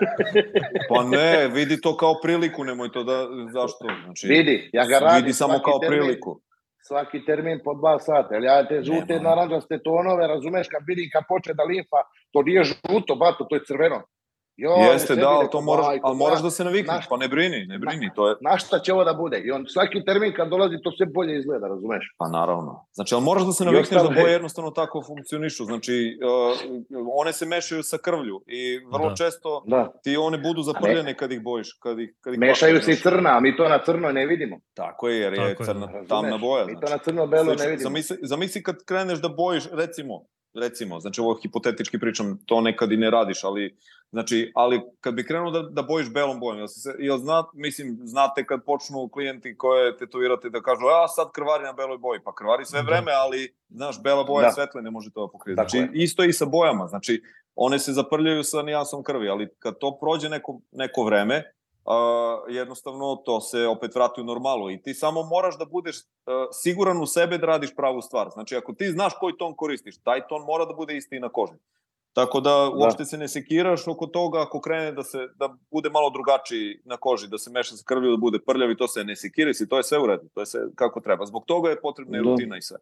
Pa 0.90 1.04
ne, 1.04 1.48
vidi 1.48 1.80
to 1.80 1.96
kao 1.96 2.14
priliku, 2.22 2.64
nemoj 2.64 2.92
to 2.92 3.04
da, 3.04 3.18
zašto? 3.52 3.84
Znači, 4.04 4.26
Vidi, 4.26 4.70
ja 4.72 4.86
ga 4.86 4.98
radim 4.98 5.24
vidi 5.24 5.32
samo 5.32 5.58
kao 5.64 5.78
termin, 5.78 6.00
priliku. 6.00 6.40
Svaki 6.88 7.24
termin 7.24 7.60
po 7.64 7.74
dva 7.74 7.98
sata. 7.98 8.34
Jer 8.34 8.42
ja 8.42 8.68
te 8.68 8.82
žute 8.82 9.20
naranđaste 9.20 9.78
tonove, 9.84 10.26
razumeš, 10.26 10.66
kad 10.68 10.82
vidim 10.86 11.10
kad 11.12 11.22
poče 11.28 11.54
da 11.54 11.62
limfa, 11.62 12.00
to 12.32 12.42
nije 12.42 12.64
žuto, 12.64 13.14
bato, 13.14 13.44
to 13.44 13.56
je 13.56 13.64
crveno. 13.66 14.02
Jo, 14.56 14.70
Jeste, 14.92 15.16
da, 15.16 15.28
ali 15.28 15.48
to 15.50 15.60
moraš, 15.60 15.86
majko 15.86 16.06
ali 16.06 16.16
moraš 16.16 16.42
da 16.42 16.50
se 16.50 16.64
navikneš, 16.64 17.04
pa 17.08 17.16
ne 17.16 17.28
brini, 17.28 17.66
ne 17.66 17.78
brini, 17.78 18.10
to 18.14 18.28
je, 18.28 18.34
Na 18.42 18.58
šta 18.58 18.78
će 18.78 18.92
ovo 18.92 19.04
da 19.04 19.14
bude? 19.14 19.38
I 19.38 19.50
on 19.50 19.64
svaki 19.66 20.04
termin 20.04 20.32
kad 20.34 20.48
dolazi, 20.48 20.76
to 20.82 20.92
sve 20.92 21.06
bolje 21.06 21.38
izgleda, 21.38 21.68
razumeš? 21.68 22.14
pa 22.18 22.28
naravno. 22.28 22.86
Znači, 22.92 23.14
ali 23.14 23.24
moraš 23.24 23.42
da 23.42 23.52
se 23.52 23.64
navikneš 23.64 23.90
da 23.90 23.96
ostalo 23.96 24.12
je- 24.12 24.22
boje 24.22 24.32
jednostavno 24.32 24.70
tako 24.72 25.02
funkcionišu, 25.02 25.64
znači, 25.64 26.18
uh, 26.20 26.58
one 27.14 27.32
se 27.32 27.46
mešaju 27.46 27.82
sa 27.82 27.98
krvlju 27.98 28.42
i 28.48 28.60
vrlo 28.86 29.08
Da. 29.08 29.14
često 29.16 29.64
Da. 29.66 29.92
ti 30.02 30.16
one 30.18 30.38
budu 30.38 30.62
zaprljene 30.62 31.14
kad 31.14 31.32
ih 31.32 31.42
bojiš, 31.42 31.72
kad 31.72 31.98
ih, 32.00 32.14
kad 32.20 32.34
ih 32.34 32.40
Mešaju 32.40 32.82
se 32.82 32.92
i 32.92 32.96
crna, 32.96 33.30
a 33.30 33.40
mi 33.40 33.56
to 33.56 33.68
na 33.68 33.78
crno 33.78 34.12
ne 34.12 34.26
vidimo. 34.26 34.60
Tako 34.74 35.08
je, 35.08 35.18
jer 35.18 35.32
je 35.32 35.36
Tako 35.38 35.62
je, 35.62 35.66
crna, 35.66 35.80
da. 35.80 35.86
Razumeš? 35.86 36.08
tamna 36.08 36.38
boja. 36.38 36.66
Mi 36.66 36.72
to 36.72 36.78
Znači. 36.78 36.92
na 36.92 36.98
crno-belo 36.98 37.44
ne 37.44 37.50
Slično, 37.50 37.66
vidimo. 37.66 37.82
Zamisli, 37.82 38.16
zamisli 38.22 38.62
kad 38.62 38.76
kreneš 38.84 39.18
da 39.18 39.28
bojiš, 39.30 39.64
recimo, 39.72 40.24
recimo, 40.56 41.00
znači 41.00 41.20
ovo 41.20 41.34
hipotetički 41.34 41.98
pričam, 41.98 42.38
to 42.46 42.60
nekad 42.60 42.92
i 42.92 42.96
ne 42.96 43.10
radiš, 43.10 43.44
ali 43.44 43.76
znači, 44.12 44.52
ali 44.54 44.80
kad 45.00 45.14
bi 45.14 45.26
krenuo 45.26 45.50
da, 45.50 45.62
da 45.62 45.82
bojiš 45.82 46.12
belom 46.12 46.40
bojom, 46.40 46.58
jel, 46.58 46.66
se, 46.66 46.94
jel 46.98 47.18
zna, 47.18 47.44
mislim, 47.54 47.98
znate 48.02 48.46
kad 48.46 48.64
počnu 48.64 49.08
klijenti 49.08 49.56
koje 49.56 49.96
tetovirate 49.96 50.50
da 50.50 50.60
kažu, 50.60 50.86
a 50.86 51.08
sad 51.08 51.32
krvari 51.32 51.64
na 51.64 51.72
beloj 51.72 51.98
boji, 51.98 52.20
pa 52.24 52.34
krvari 52.34 52.64
sve 52.64 52.82
Da. 52.82 52.86
vreme, 52.86 53.12
ali, 53.12 53.54
znaš, 53.68 54.02
bela 54.02 54.24
boja 54.24 54.40
Da. 54.40 54.46
je 54.46 54.52
svetle, 54.52 54.82
ne 54.82 54.90
može 54.90 55.10
to 55.10 55.26
da 55.26 55.32
pokrije. 55.32 55.54
Znači, 55.54 55.76
je. 55.78 55.90
isto 55.92 56.24
i 56.24 56.32
sa 56.32 56.44
bojama, 56.44 56.86
znači, 56.86 57.22
one 57.54 57.78
se 57.78 57.92
zaprljaju 57.92 58.44
sa 58.44 58.62
nijansom 58.62 59.02
krvi, 59.02 59.28
ali 59.28 59.48
kad 59.58 59.78
to 59.78 59.98
prođe 60.00 60.28
neko, 60.28 60.60
neko 60.72 61.04
vreme, 61.04 61.42
uh, 61.84 62.54
jednostavno 62.54 63.16
to 63.16 63.40
se 63.40 63.66
opet 63.66 63.94
vrati 63.94 64.20
u 64.20 64.24
normalu 64.24 64.70
i 64.70 64.82
ti 64.82 64.94
samo 64.94 65.22
moraš 65.22 65.58
da 65.58 65.64
budeš 65.64 65.96
uh, 65.96 66.04
siguran 66.52 67.02
u 67.02 67.06
sebe 67.06 67.38
da 67.38 67.46
radiš 67.46 67.76
pravu 67.76 68.02
stvar. 68.02 68.30
Znači, 68.32 68.56
ako 68.56 68.72
ti 68.72 68.90
znaš 68.90 69.12
koji 69.20 69.36
ton 69.38 69.54
koristiš, 69.56 69.98
taj 69.98 70.26
ton 70.28 70.42
mora 70.42 70.64
da 70.64 70.74
bude 70.74 70.96
isti 70.96 71.16
i 71.16 71.20
na 71.20 71.28
koži. 71.28 71.54
Tako 72.12 72.40
da 72.40 72.70
uopšte 72.70 73.04
se 73.04 73.18
ne 73.18 73.28
sekiraš 73.28 73.88
oko 73.88 74.06
toga 74.06 74.42
ako 74.42 74.60
krene 74.60 74.92
da 74.92 75.02
se 75.02 75.18
da 75.34 75.48
bude 75.70 75.90
malo 75.90 76.10
drugačiji 76.10 76.80
na 76.84 76.96
koži, 76.96 77.28
da 77.28 77.38
se 77.38 77.50
meša 77.50 77.74
sa 77.74 77.84
krvlju, 77.86 78.10
da 78.10 78.16
bude 78.18 78.38
prljav 78.40 78.70
i 78.70 78.76
to 78.76 78.88
se 78.88 79.04
ne 79.04 79.16
sekira 79.16 79.50
i 79.52 79.68
to 79.68 79.76
je 79.76 79.82
sve 79.82 79.98
u 79.98 80.06
redu, 80.06 80.28
to 80.34 80.40
je 80.40 80.46
sve 80.46 80.60
kako 80.74 81.00
treba. 81.00 81.26
Zbog 81.26 81.44
toga 81.46 81.70
je 81.70 81.80
potrebna 81.80 82.18
i 82.18 82.22
Da. 82.22 82.24
rutina 82.24 82.56
i 82.56 82.62
sve. 82.62 82.76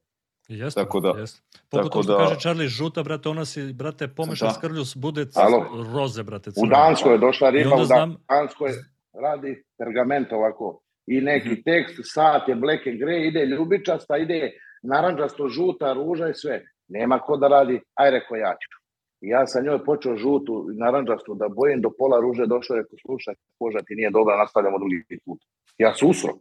Jeste, 0.48 0.80
Tako 0.80 1.00
da- 1.00 1.14
jeste. 1.16 1.40
Pogotovo 1.70 1.88
tako 1.90 2.02
što 2.02 2.12
da- 2.12 2.18
kaže 2.18 2.40
Charlie, 2.40 2.68
žuta, 2.68 3.02
brate, 3.02 3.28
ona 3.28 3.44
si, 3.44 3.72
brate, 3.72 4.08
pomeša 4.08 4.44
Da. 4.44 4.50
s 4.50 4.58
krvlju, 4.58 4.84
s- 4.84 4.96
bude 4.96 5.26
Alo. 5.34 5.66
roze, 5.94 6.22
brate, 6.22 6.50
U 6.50 6.52
crvene. 6.52 6.70
Danskoj 6.70 7.12
je 7.12 7.18
došla 7.18 7.50
riba, 7.50 7.76
u 7.76 7.84
znam- 7.84 8.16
Danskoj 8.28 8.70
radi 9.14 9.64
pergament 9.78 10.32
ovako. 10.32 10.80
I 11.06 11.20
neki 11.20 11.48
Mhm. 11.48 11.60
tekst, 11.62 11.94
sat 12.04 12.48
je 12.48 12.54
black 12.56 12.86
and 12.86 12.96
grey, 12.96 13.28
ide 13.28 13.46
ljubičasta, 13.46 14.16
ide 14.16 14.50
naranđasto, 14.82 15.48
žuta, 15.48 15.92
ruža 15.92 16.28
i 16.28 16.34
sve. 16.34 16.64
Nema 16.88 17.18
ko 17.18 17.36
da 17.36 17.48
radi, 17.48 17.80
aj 17.94 18.10
reko 18.10 18.36
ja 18.36 18.52
ću. 18.52 18.79
I 19.20 19.28
ja 19.28 19.46
sam 19.46 19.64
njoj 19.64 19.84
počeo 19.84 20.16
žutu 20.16 20.68
i 20.72 20.76
naranđastu 20.76 21.34
da 21.34 21.48
bojim 21.48 21.80
do 21.80 21.90
pola 21.98 22.20
ruže, 22.20 22.46
došao 22.46 22.76
je, 22.76 22.84
slušaj, 23.06 23.34
koža 23.58 23.78
ti 23.86 23.94
nije 23.94 24.10
dobra, 24.10 24.36
nastavljamo 24.36 24.78
drugi 24.78 25.18
put. 25.24 25.38
Ja 25.78 25.94
se 25.94 26.06
usro. 26.06 26.32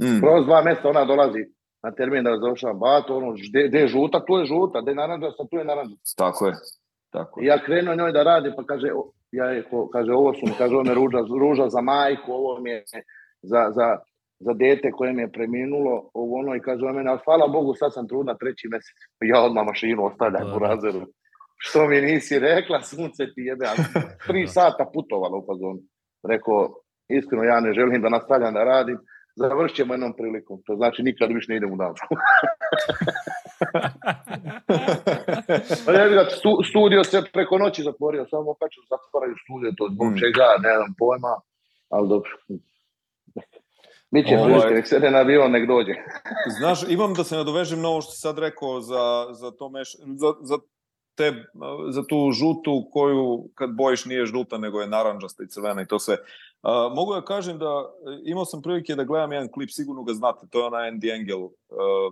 Mm. 0.00 0.20
Kroz 0.20 0.46
dva 0.46 0.62
mjeseca 0.62 0.88
ona 0.88 1.04
dolazi 1.04 1.44
na 1.82 1.90
termin 1.90 2.24
da 2.24 2.38
završavam 2.38 2.78
bato, 2.78 3.16
ono, 3.16 3.34
gde, 3.68 3.78
je 3.78 3.88
žuta, 3.88 4.24
tu 4.24 4.36
je 4.38 4.44
žuta, 4.46 4.80
gde 4.80 4.90
je 4.90 4.94
naranđasta, 4.94 5.44
tu 5.50 5.56
je 5.56 5.64
naranđasta. 5.64 6.24
Tako 6.24 6.46
je. 6.46 6.54
Tako 7.10 7.40
I 7.40 7.44
je. 7.44 7.48
ja 7.48 7.64
krenuo 7.64 7.94
njoj 7.94 8.12
da 8.12 8.22
radi, 8.22 8.52
pa 8.56 8.64
kaže, 8.64 8.88
ja 9.32 9.44
je, 9.44 9.64
kaže, 9.92 10.12
ovo 10.12 10.34
su 10.34 10.40
mi, 10.46 10.52
kaže, 10.58 10.74
ovo 10.74 10.82
mi 10.82 10.90
je 10.90 10.94
ruža, 10.94 11.18
ruža 11.40 11.68
za 11.68 11.80
majku, 11.80 12.32
ovo 12.32 12.60
mi 12.60 12.70
je 12.70 12.84
za, 13.42 13.70
za, 13.70 13.98
za 14.38 14.52
dete 14.52 14.90
koje 14.90 15.12
mi 15.12 15.22
je 15.22 15.32
preminulo, 15.32 16.10
ovo 16.14 16.38
ono, 16.38 16.56
i 16.56 16.60
kaže 16.60 16.84
ona 16.84 16.92
meni, 16.92 17.08
ali 17.08 17.18
hvala 17.24 17.48
Bogu, 17.48 17.74
sad 17.74 17.94
sam 17.94 18.08
trudna 18.08 18.34
treći 18.34 18.68
mjesec. 18.68 18.96
Ja 19.20 19.42
odmah 19.42 19.66
mašinu 19.66 20.06
ostavljam 20.06 20.56
u 20.56 20.58
razeru. 20.58 21.00
Što 21.64 21.86
mi 21.88 22.00
nisi 22.00 22.38
rekla, 22.38 22.80
sunce 22.82 23.22
ti 23.34 23.40
jebe, 23.40 23.66
ali 23.66 23.78
tri 24.26 24.46
sata 24.48 24.90
putovala 24.94 25.36
u 25.38 25.46
fazonu. 25.46 25.78
Rekao, 26.28 26.74
iskreno, 27.08 27.44
ja 27.44 27.60
ne 27.60 27.72
želim 27.72 28.02
da 28.02 28.08
nastavljam 28.08 28.54
da 28.54 28.64
radim, 28.64 28.98
završit 29.36 29.76
ćemo 29.76 29.94
jednom 29.94 30.12
prilikom. 30.16 30.62
To 30.66 30.76
znači 30.76 31.02
nikad 31.02 31.28
više 31.32 31.46
ne 31.50 31.56
idem 31.56 31.72
u 31.72 31.76
Dansku. 31.76 32.14
Pa 35.86 35.92
ja 35.92 36.30
stu, 36.30 36.50
studio 36.70 37.04
se 37.04 37.22
preko 37.32 37.58
noći 37.58 37.82
zatvorio, 37.82 38.26
samo 38.30 38.50
opet 38.50 38.68
zatvaraju 38.90 39.34
studio, 39.44 39.72
to 39.76 39.88
zbog 39.92 40.08
Mm. 40.12 40.16
čega, 40.18 40.46
ne 40.62 40.74
znam 40.76 40.94
pojma, 40.98 41.34
ali 41.88 42.08
dobro. 42.08 42.30
Biće 44.10 44.34
Ovaj- 44.36 44.44
prilike, 44.44 44.74
nek 44.74 44.86
sede 44.86 45.10
na 45.10 45.18
avion, 45.18 45.50
nek 45.50 45.68
dođe. 45.68 45.92
Znaš, 46.58 46.82
imam 46.88 47.14
da 47.14 47.24
se 47.24 47.36
nadovežem 47.36 47.80
na 47.82 47.88
ovo 47.88 48.00
što 48.00 48.12
si 48.12 48.20
sad 48.20 48.38
rekao 48.38 48.80
za, 48.80 49.04
za 49.32 49.50
to 49.50 49.68
meš, 49.68 49.96
za, 49.98 50.32
za, 50.40 50.58
te, 51.14 51.44
za 51.90 52.02
tu 52.02 52.30
žutu 52.32 52.88
koju 52.92 53.44
kad 53.54 53.70
bojiš 53.70 54.04
nije 54.04 54.26
žuta 54.26 54.58
nego 54.58 54.80
je 54.80 54.86
naranđasta 54.86 55.42
i 55.42 55.48
crvena 55.48 55.82
i 55.82 55.86
to 55.86 55.98
sve. 55.98 56.16
Uh, 56.62 56.94
mogu 56.94 57.14
da 57.14 57.22
kažem 57.22 57.58
da 57.58 57.66
e, 57.66 58.20
imao 58.24 58.44
sam 58.44 58.62
prilike 58.62 58.94
da 58.94 59.04
gledam 59.04 59.32
jedan 59.32 59.48
klip, 59.52 59.70
sigurno 59.70 60.02
ga 60.02 60.12
znate, 60.12 60.46
to 60.50 60.58
je 60.58 60.64
onaj 60.64 60.90
Andy 60.90 61.14
Engel 61.14 61.40
uh, 61.40 61.50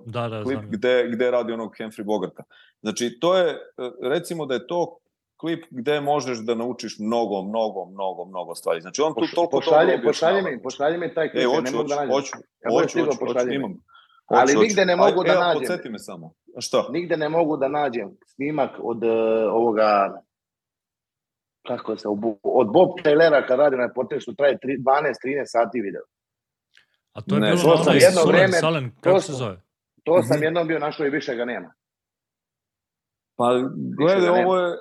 Da, 0.07 0.29
da, 0.29 0.43
klip 0.43 0.59
znam. 0.59 0.71
gde, 0.71 1.09
gde 1.09 1.31
radi 1.31 1.53
onog 1.53 1.75
Humphrey 1.79 2.05
Bogarta. 2.05 2.43
Znači, 2.81 3.19
to 3.21 3.37
je, 3.37 3.59
recimo 4.03 4.47
da 4.47 4.55
je 4.55 4.67
to 4.67 4.97
klip 5.37 5.65
gde 5.71 6.01
možeš 6.01 6.39
da 6.39 6.55
naučiš 6.55 6.99
mnogo, 6.99 7.43
mnogo, 7.43 7.85
mnogo, 7.85 8.25
mnogo 8.25 8.55
stvari. 8.55 8.81
Znači, 8.81 9.03
on 9.03 9.15
tu 9.15 9.21
Poš- 9.21 9.35
toliko 9.35 9.51
dobro 9.53 9.67
pošalji 9.67 9.95
objašnjava. 9.95 10.43
mi, 10.43 10.63
pošalji 10.63 10.99
mi 10.99 11.15
taj 11.15 11.31
klip, 11.31 11.41
E, 11.41 11.43
ja 11.43 11.49
hoću, 11.49 11.63
ne 11.63 11.71
mogu 11.71 11.89
da 11.89 11.95
nađem. 11.95 12.11
hoću, 12.11 12.33
Ja 12.65 12.71
hoću, 12.73 12.99
hoću, 13.05 13.19
hoću, 13.27 13.53
imam. 13.53 13.75
Ali 14.31 14.55
nigde 14.57 14.85
ne 14.85 14.93
Aj, 14.93 14.97
mogu 14.99 15.25
da 15.25 15.35
nađem. 15.37 15.61
podsjeti 15.61 15.89
me 15.89 15.99
samo. 15.99 16.33
A 16.57 16.61
Šta? 16.61 16.87
Nigde 16.91 17.17
ne 17.17 17.29
mogu 17.29 17.57
da 17.57 17.69
nađem 17.71 18.17
snimak 18.27 18.71
od 18.81 19.05
uh, 19.05 19.11
ovoga 19.53 20.21
kako 21.67 21.97
se, 21.97 22.09
od 22.45 22.67
Bob 22.69 22.89
Taylora 23.05 23.47
kad 23.49 23.59
radi 23.59 23.77
na 23.77 23.89
portret 23.95 24.23
što 24.23 24.33
traje 24.33 24.59
tri- 24.59 24.79
12-13 24.79 25.13
sati 25.47 25.81
video. 25.81 26.03
A 27.13 27.21
to 27.21 27.35
je 27.35 27.41
Ne, 27.41 27.51
bilo 27.51 27.63
to 27.63 27.79
na 27.79 27.85
sam 27.85 27.95
jedno 27.95 28.21
Solen, 28.21 28.37
vreme- 28.37 28.53
Salen, 28.55 28.91
to 28.91 29.01
kako 29.03 29.21
se 29.21 29.27
sam- 29.27 29.37
zove? 29.37 29.61
To 30.05 30.23
sam 30.23 30.37
Mhm. 30.37 30.45
jednom 30.45 30.67
bio 30.69 30.79
našao 30.79 31.07
i 31.07 31.11
više 31.11 31.35
ga 31.35 31.45
nema. 31.45 31.75
Pa, 33.37 33.47
gledaj, 33.97 34.21
da 34.21 34.33
ovo 34.35 34.57
je, 34.57 34.77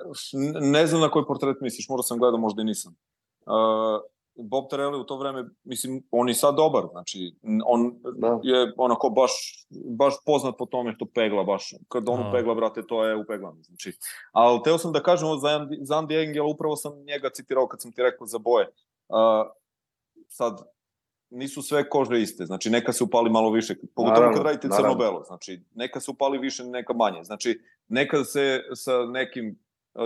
ne 0.62 0.86
znam 0.86 1.00
na 1.00 1.08
koji 1.08 1.24
portret 1.26 1.56
misliš, 1.60 1.88
možda 1.88 2.02
sam 2.02 2.18
gledao, 2.18 2.40
možda 2.40 2.62
i 2.62 2.64
nisam. 2.64 2.92
Uh, 3.40 4.00
Bob 4.42 4.64
Terrelli 4.70 5.00
u 5.00 5.04
to 5.04 5.16
vreme, 5.18 5.44
mislim, 5.64 6.02
on 6.10 6.28
je 6.28 6.34
sad 6.34 6.56
dobar, 6.56 6.84
znači, 6.90 7.34
on 7.66 7.94
Da. 8.18 8.38
je 8.42 8.72
onako 8.76 9.10
baš, 9.10 9.32
baš 9.70 10.14
poznat 10.26 10.54
po 10.58 10.66
tome 10.66 10.92
što 10.92 11.06
pegla, 11.06 11.44
baš, 11.44 11.74
kad 11.88 12.08
on 12.08 12.20
A. 12.20 12.32
pegla, 12.32 12.54
brate, 12.54 12.86
to 12.86 13.04
je 13.04 13.16
upeglano, 13.16 13.62
znači. 13.62 13.92
Ali 14.32 14.60
teo 14.64 14.78
sam 14.78 14.92
da 14.92 15.02
kažem 15.02 15.28
ovo 15.28 15.36
za, 15.36 15.48
Andy- 15.48 15.84
za 15.84 15.94
Andy 15.94 16.24
Engel, 16.26 16.46
upravo 16.50 16.76
sam 16.76 16.92
njega 17.04 17.30
citirao 17.30 17.66
kad 17.66 17.82
sam 17.82 17.92
ti 17.92 18.02
rekao 18.02 18.26
za 18.26 18.38
boje. 18.38 18.66
Uh, 19.08 19.50
sad, 20.28 20.62
nisu 21.30 21.62
sve 21.62 21.88
kože 21.88 22.20
iste, 22.22 22.46
znači 22.46 22.70
neka 22.70 22.92
se 22.92 23.04
upali 23.04 23.30
malo 23.30 23.50
više, 23.50 23.74
pogotovo 23.94 24.20
Naravno, 24.20 24.36
kad 24.36 24.46
radite 24.46 24.68
crno-belo, 24.76 25.22
znači 25.26 25.62
neka 25.74 26.00
se 26.00 26.10
upali 26.10 26.38
više, 26.38 26.64
neka 26.64 26.92
manje, 26.92 27.24
znači 27.24 27.60
neka 27.88 28.24
se 28.24 28.62
sa 28.74 29.04
nekim 29.06 29.58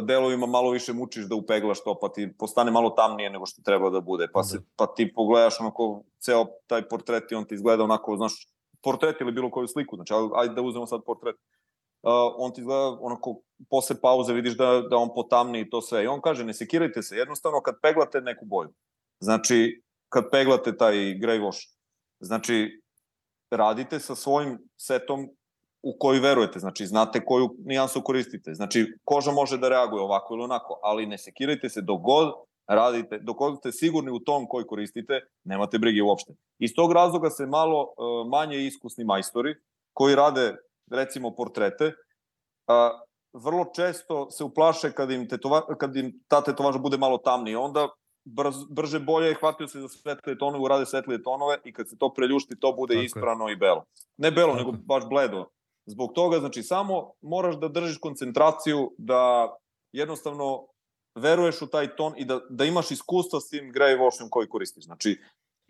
delovima 0.02 0.46
malo 0.46 0.70
više 0.70 0.92
mučiš 0.92 1.24
da 1.24 1.34
upeglaš 1.34 1.84
to, 1.84 1.98
pa 2.00 2.08
ti 2.08 2.32
postane 2.38 2.70
malo 2.70 2.90
tamnije 2.90 3.30
nego 3.30 3.46
što 3.46 3.62
treba 3.62 3.90
da 3.90 4.00
bude. 4.00 4.28
Pa, 4.32 4.42
se, 4.42 4.58
Da. 4.58 4.64
pa 4.76 4.86
ti 4.86 5.14
pogledaš 5.14 5.60
onako 5.60 6.02
ceo 6.18 6.46
taj 6.66 6.88
portret 6.88 7.32
i 7.32 7.34
on 7.34 7.44
ti 7.44 7.54
izgleda 7.54 7.84
onako, 7.84 8.16
znaš, 8.16 8.32
portret 8.82 9.20
ili 9.20 9.32
bilo 9.32 9.50
koju 9.50 9.68
sliku, 9.68 9.96
znači 9.96 10.12
aj- 10.12 10.30
ajde 10.34 10.54
da 10.54 10.62
uzmemo 10.62 10.86
sad 10.86 11.00
portret. 11.06 11.36
Uh, 12.02 12.10
on 12.36 12.52
ti 12.52 12.60
izgleda 12.60 12.98
onako, 13.00 13.40
posle 13.70 14.00
pauze 14.00 14.32
vidiš 14.32 14.56
da, 14.56 14.82
da 14.90 14.96
on 14.96 15.08
potamni 15.14 15.60
i 15.60 15.70
to 15.70 15.80
sve. 15.82 16.04
I 16.04 16.06
on 16.06 16.20
kaže, 16.20 16.44
ne 16.44 16.54
sekirajte 16.54 17.02
se, 17.02 17.16
jednostavno 17.16 17.60
kad 17.60 17.74
peglate 17.82 18.20
neku 18.20 18.44
boju. 18.46 18.68
Znači, 19.20 19.82
kad 20.08 20.24
peglate 20.30 20.76
taj 20.76 20.94
grey 20.94 21.40
wash, 21.40 21.68
znači, 22.20 22.82
radite 23.50 24.00
sa 24.00 24.14
svojim 24.14 24.58
setom 24.76 25.28
u 25.84 25.96
koji 25.98 26.20
verujete, 26.20 26.58
znači 26.58 26.86
znate 26.86 27.24
koju 27.24 27.54
nijansu 27.64 28.02
koristite. 28.02 28.54
Znači, 28.54 28.86
koža 29.04 29.32
može 29.32 29.58
da 29.58 29.68
reaguje 29.68 30.02
ovako 30.02 30.34
ili 30.34 30.42
onako, 30.42 30.80
ali 30.82 31.06
ne 31.06 31.18
sekirajte 31.18 31.68
se 31.68 31.80
dok 31.80 32.00
god 32.00 32.32
radite, 32.66 33.18
dok 33.18 33.36
god 33.36 33.58
ste 33.58 33.72
sigurni 33.72 34.10
u 34.10 34.18
tom 34.18 34.46
koji 34.48 34.64
koristite, 34.64 35.20
nemate 35.44 35.78
brige 35.78 36.02
uopšte. 36.02 36.32
Iz 36.58 36.74
tog 36.76 36.92
razloga 36.92 37.30
se 37.30 37.46
malo 37.46 37.82
uh, 37.82 38.30
manje 38.30 38.58
iskusni 38.58 39.04
majstori 39.04 39.54
koji 39.92 40.14
rade 40.14 40.56
recimo 40.90 41.34
portrete, 41.34 41.86
uh, 41.86 41.92
vrlo 43.32 43.64
često 43.76 44.30
se 44.30 44.44
uplaše 44.44 44.92
kad 44.92 45.10
im, 45.10 45.28
tetova, 45.28 45.76
kad 45.78 45.96
im 45.96 46.20
ta 46.28 46.40
tetovaža 46.40 46.78
bude 46.78 46.98
malo 46.98 47.18
tamnija, 47.18 47.60
onda 47.60 47.88
brz, 48.24 48.56
brže 48.70 48.98
bolje 48.98 49.34
hvataju 49.34 49.68
se 49.68 49.80
za 49.80 49.88
svetlije 49.88 50.38
tonove, 50.38 50.64
urade 50.64 50.86
svetlije 50.86 51.22
tonove 51.22 51.58
i 51.64 51.72
kad 51.72 51.88
se 51.88 51.98
to 51.98 52.14
preljušti, 52.14 52.60
to 52.60 52.72
bude 52.72 52.94
Tako 52.94 53.02
je. 53.02 53.06
isprano 53.06 53.50
i 53.50 53.56
belo. 53.56 53.84
Ne 54.16 54.30
belo, 54.30 54.52
Tako 54.52 54.58
nego 54.58 54.70
je. 54.70 54.82
baš 54.86 55.08
bledo. 55.08 55.46
Zbog 55.86 56.12
toga, 56.14 56.38
znači, 56.38 56.62
samo 56.62 57.12
moraš 57.22 57.56
da 57.56 57.68
držiš 57.68 57.98
koncentraciju, 57.98 58.90
da 58.98 59.52
jednostavno 59.92 60.66
veruješ 61.14 61.62
u 61.62 61.66
taj 61.66 61.96
ton 61.96 62.12
i 62.16 62.24
da, 62.24 62.40
da 62.50 62.64
imaš 62.64 62.90
iskustva 62.90 63.40
s 63.40 63.48
tim 63.48 63.72
grey 63.72 63.98
washom 63.98 64.28
koji 64.30 64.48
koristiš. 64.48 64.84
Znači, 64.84 65.18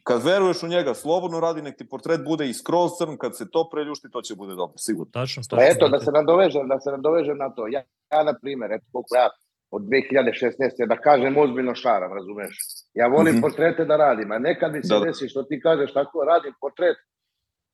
kad 0.02 0.22
veruješ 0.22 0.62
u 0.62 0.68
njega, 0.68 0.94
slobodno 0.94 1.40
radi, 1.40 1.62
nek 1.62 1.76
ti 1.76 1.88
portret 1.88 2.24
bude 2.24 2.48
i 2.48 2.54
skroz 2.54 2.90
crn, 2.98 3.16
kad 3.16 3.36
se 3.36 3.50
to 3.50 3.68
preljušti, 3.70 4.10
to 4.10 4.22
će 4.22 4.34
bude 4.34 4.54
dobro, 4.54 4.78
sigurno. 4.78 5.10
Tačno, 5.12 5.42
Pa 5.42 5.56
tačno. 5.56 5.70
eto, 5.70 5.88
da 5.88 6.00
se 6.00 6.10
nadovežem, 6.10 6.68
da 6.68 6.80
se 6.80 6.90
nadovežem 6.90 7.38
na 7.38 7.50
to. 7.50 7.66
Ja, 7.66 7.82
ja 8.12 8.24
na 8.24 8.34
primjer, 8.42 8.72
eto 8.72 8.84
koliko 8.92 9.16
ja 9.16 9.28
od 9.70 9.82
2016. 9.82 10.86
da 10.86 10.96
kažem 10.98 11.36
ozbiljno 11.36 11.74
šaram, 11.74 12.12
razumeš? 12.12 12.58
Ja 12.94 13.06
volim 13.06 13.32
Mhm. 13.32 13.40
portrete 13.40 13.84
da 13.84 13.96
radim, 13.96 14.32
a 14.32 14.38
nekad 14.40 14.72
mi 14.72 14.82
se 14.82 14.88
Da, 14.88 14.98
da. 14.98 15.04
desi 15.04 15.28
što 15.28 15.42
ti 15.42 15.60
kažeš 15.60 15.92
tako 15.92 16.24
radim 16.24 16.52
portret, 16.60 16.96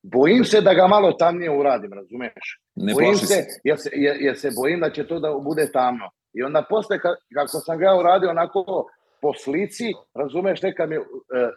bojim 0.03 0.45
se 0.45 0.61
da 0.61 0.75
ga 0.75 0.87
malo 0.87 1.13
tamnije 1.13 1.51
uradim, 1.51 1.93
razumeš? 1.93 2.61
Ne 2.77 2.93
bojim 2.93 3.15
se, 3.15 3.27
se. 3.27 3.47
jer 3.65 3.79
se, 3.79 3.91
jer, 3.93 4.17
jer 4.21 4.39
se 4.39 4.51
bojim 4.57 4.81
da 4.81 4.91
će 4.91 5.07
to 5.07 5.21
da 5.21 5.33
bude 5.33 5.71
tamno. 5.73 6.11
I 6.33 6.43
onda 6.43 6.67
posle, 6.71 6.99
ka, 6.99 7.09
kako 7.35 7.49
sam 7.49 7.79
ga 7.79 7.97
uradio 7.97 8.31
onako 8.31 8.87
po 9.23 9.33
slici, 9.35 9.85
razumeš, 10.15 10.63
neka 10.63 10.87
mi 10.87 10.97
e, 10.97 11.01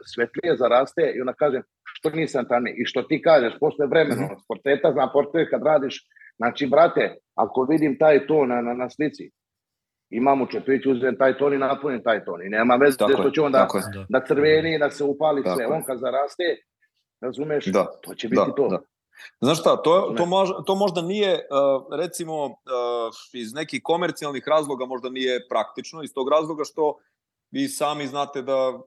svetlije 0.06 0.56
zaraste 0.58 1.13
i 1.15 1.21
onda 1.21 1.34
kažem, 1.34 1.62
što 1.84 2.10
nisam 2.10 2.45
tamniji. 2.47 2.73
I 2.77 2.86
što 2.86 3.01
ti 3.03 3.21
kažeš, 3.21 3.53
posle 3.60 3.88
vremena, 3.88 4.25
mm 4.25 4.36
portreta, 4.47 4.91
znam 4.91 5.10
portret 5.13 5.49
kad 5.49 5.63
radiš, 5.63 6.08
znači, 6.38 6.67
brate, 6.67 7.15
ako 7.36 7.67
vidim 7.69 7.97
taj 7.97 8.27
ton 8.27 8.49
na, 8.49 8.62
na, 8.62 8.73
na 8.73 8.89
slici, 8.89 9.32
imam 10.10 10.41
u 10.41 10.47
čepiću, 10.47 10.91
uzem 10.91 11.15
taj 11.17 11.38
ton 11.38 11.53
i 11.53 11.58
napunim 11.58 12.03
taj 12.03 12.25
ton. 12.25 12.45
I 12.45 12.49
nema 12.49 12.75
veze 12.75 12.93
što 12.93 13.32
će 13.32 13.41
onda. 13.41 13.67
Da. 13.93 14.06
da 14.10 14.25
crveni, 14.25 14.79
da 14.79 14.89
se 14.89 15.03
upali 15.03 15.43
Tako 15.43 15.56
sve. 15.56 15.65
On 15.67 15.84
kad 15.84 15.99
zaraste, 15.99 16.43
razumeš, 17.23 17.65
Da, 17.65 17.86
to 18.01 18.15
će 18.15 18.27
biti 18.27 18.41
da, 18.47 18.55
to. 18.55 18.67
da. 18.67 18.79
Znaš 19.41 19.59
šta, 19.59 19.81
to, 19.81 20.13
to, 20.17 20.25
možda, 20.25 20.63
to 20.63 20.75
možda 20.75 21.01
nije, 21.01 21.33
uh, 21.33 21.97
recimo, 21.97 22.45
uh, 22.45 22.53
iz 23.33 23.53
nekih 23.53 23.81
komercijalnih 23.83 24.43
razloga 24.47 24.86
možda 24.86 25.09
nije 25.09 25.47
praktično, 25.49 26.03
iz 26.03 26.13
tog 26.13 26.29
razloga 26.29 26.63
što 26.63 26.97
vi 27.51 27.67
sami 27.67 28.07
znate 28.07 28.41
da, 28.41 28.79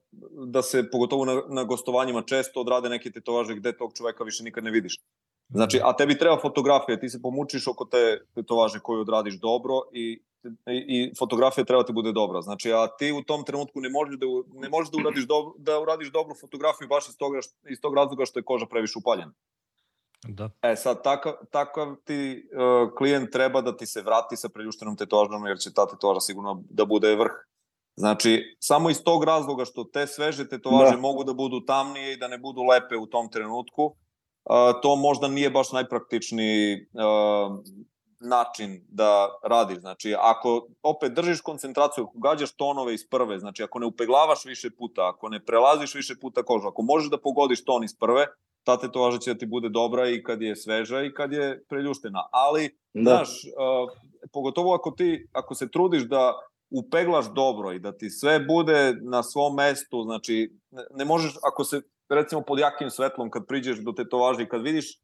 da 0.46 0.62
se, 0.62 0.90
pogotovo 0.90 1.25
na, 1.25 1.42
na 1.49 1.64
gostovanjima, 1.64 2.22
često 2.22 2.61
odrade 2.61 2.88
neke 2.88 3.11
tetovaže 3.11 3.55
gde 3.55 3.77
tog 3.77 3.92
čoveka 3.94 4.25
više 4.25 4.44
nikad 4.44 4.64
ne 4.64 4.70
vidiš. 4.70 4.96
Znači, 5.49 5.81
a 5.83 5.92
tebi 5.96 6.18
treba 6.18 6.38
fotografija, 6.42 7.01
ti 7.01 7.09
se 7.09 7.22
pomučiš 7.22 7.66
oko 7.66 7.85
te 7.85 8.25
tetovaže 8.35 8.81
koju 8.81 9.01
odradiš 9.01 9.40
dobro 9.40 9.75
i, 9.92 10.22
i, 10.67 10.85
i 10.89 11.13
fotografija 11.19 11.65
treba 11.65 11.85
ti 11.85 11.93
bude 11.93 12.13
dobra. 12.13 12.43
Znači, 12.43 12.73
a 12.73 12.87
ti 12.99 13.13
u 13.13 13.23
tom 13.23 13.45
trenutku 13.45 13.81
ne 13.81 13.91
možeš 13.91 14.19
da, 14.19 14.27
ne 14.61 14.69
možeš 14.69 14.91
da, 14.91 14.99
uradiš, 14.99 15.27
dobro, 15.27 15.53
da 15.59 15.81
uradiš 15.81 16.13
dobru 16.13 16.35
fotografiju 16.41 16.89
baš 16.89 17.09
iz, 17.09 17.17
toga, 17.17 17.39
iz 17.69 17.81
tog 17.81 17.95
razloga 17.95 18.25
što 18.25 18.39
je 18.39 18.45
koža 18.45 18.67
previše 18.67 18.99
upaljena. 18.99 19.33
Da. 20.29 20.51
E 20.63 20.77
sad, 20.77 21.03
takav, 21.03 21.33
takav 21.51 21.97
ti 22.05 22.49
uh, 22.53 22.95
klijent 22.99 23.31
treba 23.31 23.61
da 23.61 23.77
ti 23.77 23.87
se 23.87 24.03
vrati 24.03 24.37
sa 24.37 24.49
preljuštenom 24.49 24.97
tetovažom, 24.97 25.47
jer 25.47 25.59
će 25.59 25.73
ta 25.73 25.87
tetovaža 25.87 26.21
sigurno 26.21 26.63
da 26.71 26.85
bude 26.85 27.15
vrh. 27.15 27.33
Znači, 27.97 28.57
samo 28.61 28.91
iz 28.91 29.03
tog 29.05 29.25
razloga 29.25 29.65
što 29.65 29.85
te 29.85 30.07
sveže 30.07 30.49
tetovaže 30.49 30.91
da. 30.91 30.97
Da. 30.97 31.01
mogu 31.01 31.25
da 31.25 31.33
budu 31.33 31.61
tamnije 31.61 32.13
i 32.13 32.17
da 32.17 32.29
ne 32.29 32.39
budu 32.39 32.63
lepe 32.63 32.97
u 32.97 33.07
tom 33.07 33.31
trenutku, 33.31 33.85
uh, 33.85 34.81
to 34.83 34.97
možda 34.97 35.29
nije 35.29 35.51
baš 35.51 35.73
najpraktičniji 35.73 36.75
uh, 36.93 37.59
način 38.21 38.85
da 38.89 39.29
radiš. 39.43 39.79
Znači, 39.79 40.15
ako 40.19 40.67
opet 40.83 41.13
držiš 41.13 41.41
koncentraciju, 41.41 42.05
ako 42.05 42.19
gađaš 42.19 42.57
tonove 42.57 42.95
iz 42.95 43.09
prve, 43.11 43.39
znači 43.39 43.63
ako 43.63 43.79
ne 43.79 43.87
upeglavaš 43.87 44.45
više 44.45 44.71
puta, 44.79 45.09
ako 45.09 45.29
ne 45.29 45.45
prelaziš 45.45 45.95
više 45.95 46.15
puta 46.21 46.43
kožu, 46.43 46.69
ako 46.69 46.83
možeš 46.83 47.11
da 47.11 47.21
pogodiš 47.21 47.65
ton 47.65 47.85
iz 47.85 47.97
prve, 47.99 48.27
ta 48.65 48.77
tetovaža 48.79 49.19
će 49.19 49.35
da 49.35 49.39
ti 49.39 49.47
bude 49.47 49.69
dobra 49.69 50.09
i 50.09 50.23
kad 50.23 50.43
je 50.43 50.57
sveža 50.57 51.03
i 51.03 51.15
kad 51.15 51.33
je 51.33 51.65
preljuštena. 51.69 52.29
Ali, 52.33 52.79
Da. 52.95 53.03
znaš, 53.03 53.29
uh, 53.29 53.91
pogotovo 54.33 54.75
ako 54.75 54.91
ti, 54.91 55.29
ako 55.33 55.55
se 55.55 55.71
trudiš 55.71 56.03
da 56.03 56.33
upeglaš 56.71 57.27
dobro 57.35 57.73
i 57.73 57.79
da 57.79 57.93
ti 57.93 58.11
sve 58.11 58.41
bude 58.41 58.97
na 59.03 59.23
svom 59.23 59.55
mestu, 59.55 60.03
znači, 60.03 60.59
ne, 60.71 60.83
ne 60.91 61.05
možeš, 61.05 61.35
ako 61.43 61.65
se, 61.65 61.81
recimo, 62.09 62.43
pod 62.43 62.59
jakim 62.59 62.91
svetlom, 62.91 63.31
kad 63.31 63.47
priđeš 63.47 63.79
do 63.79 63.93
tetovaže 63.93 64.43
i 64.43 64.49
kad 64.49 64.63
vidiš 64.63 64.99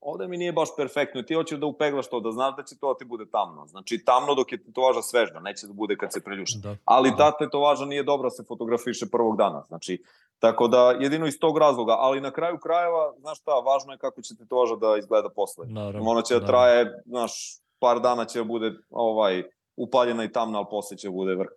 ovde 0.00 0.28
mi 0.28 0.36
nije 0.36 0.52
baš 0.52 0.68
perfektno 0.76 1.20
i 1.20 1.26
ti 1.26 1.34
hoćeš 1.34 1.58
da 1.58 1.66
upeglaš 1.66 2.08
to, 2.08 2.20
da 2.20 2.32
znaš 2.32 2.56
da 2.56 2.62
će 2.62 2.78
to 2.78 2.92
da 2.92 2.98
ti 2.98 3.04
bude 3.04 3.24
tamno. 3.30 3.66
Znači, 3.66 4.04
tamno 4.04 4.34
dok 4.34 4.52
je 4.52 4.64
tetovaža 4.64 5.02
sveža, 5.02 5.40
neće 5.40 5.66
da 5.66 5.72
bude 5.72 5.96
kad 5.96 6.12
se 6.12 6.24
preljuši. 6.24 6.58
Da. 6.62 6.76
Ali 6.84 7.16
ta 7.16 7.36
tetovaža 7.38 7.84
nije 7.84 8.02
dobra 8.02 8.26
da 8.26 8.30
se 8.30 8.44
fotografiše 8.48 9.06
prvog 9.12 9.36
dana. 9.36 9.62
Znači, 9.68 10.02
tako 10.38 10.68
da 10.68 10.90
jedino 10.90 11.26
iz 11.26 11.38
tog 11.40 11.58
razloga, 11.58 11.96
ali 11.98 12.20
na 12.20 12.30
kraju 12.30 12.58
krajeva, 12.58 13.14
znaš 13.18 13.40
šta, 13.40 13.52
važno 13.52 13.92
je 13.92 13.98
kako 13.98 14.22
će 14.22 14.36
tetovaža 14.36 14.76
da 14.76 14.96
izgleda 14.98 15.28
posle. 15.28 15.66
Naravno. 15.66 16.10
Ona 16.10 16.22
će 16.22 16.34
da 16.34 16.40
naravno. 16.40 16.52
traje, 16.52 17.02
znaš, 17.06 17.32
par 17.78 18.00
dana 18.00 18.24
će 18.24 18.38
da 18.38 18.44
bude 18.44 18.72
ovaj 18.90 19.42
upaljena 19.76 20.24
i 20.24 20.32
tamna, 20.32 20.58
ali 20.58 20.66
posle 20.70 20.96
će 20.96 21.08
da 21.08 21.12
bude 21.12 21.34
vrh. 21.34 21.48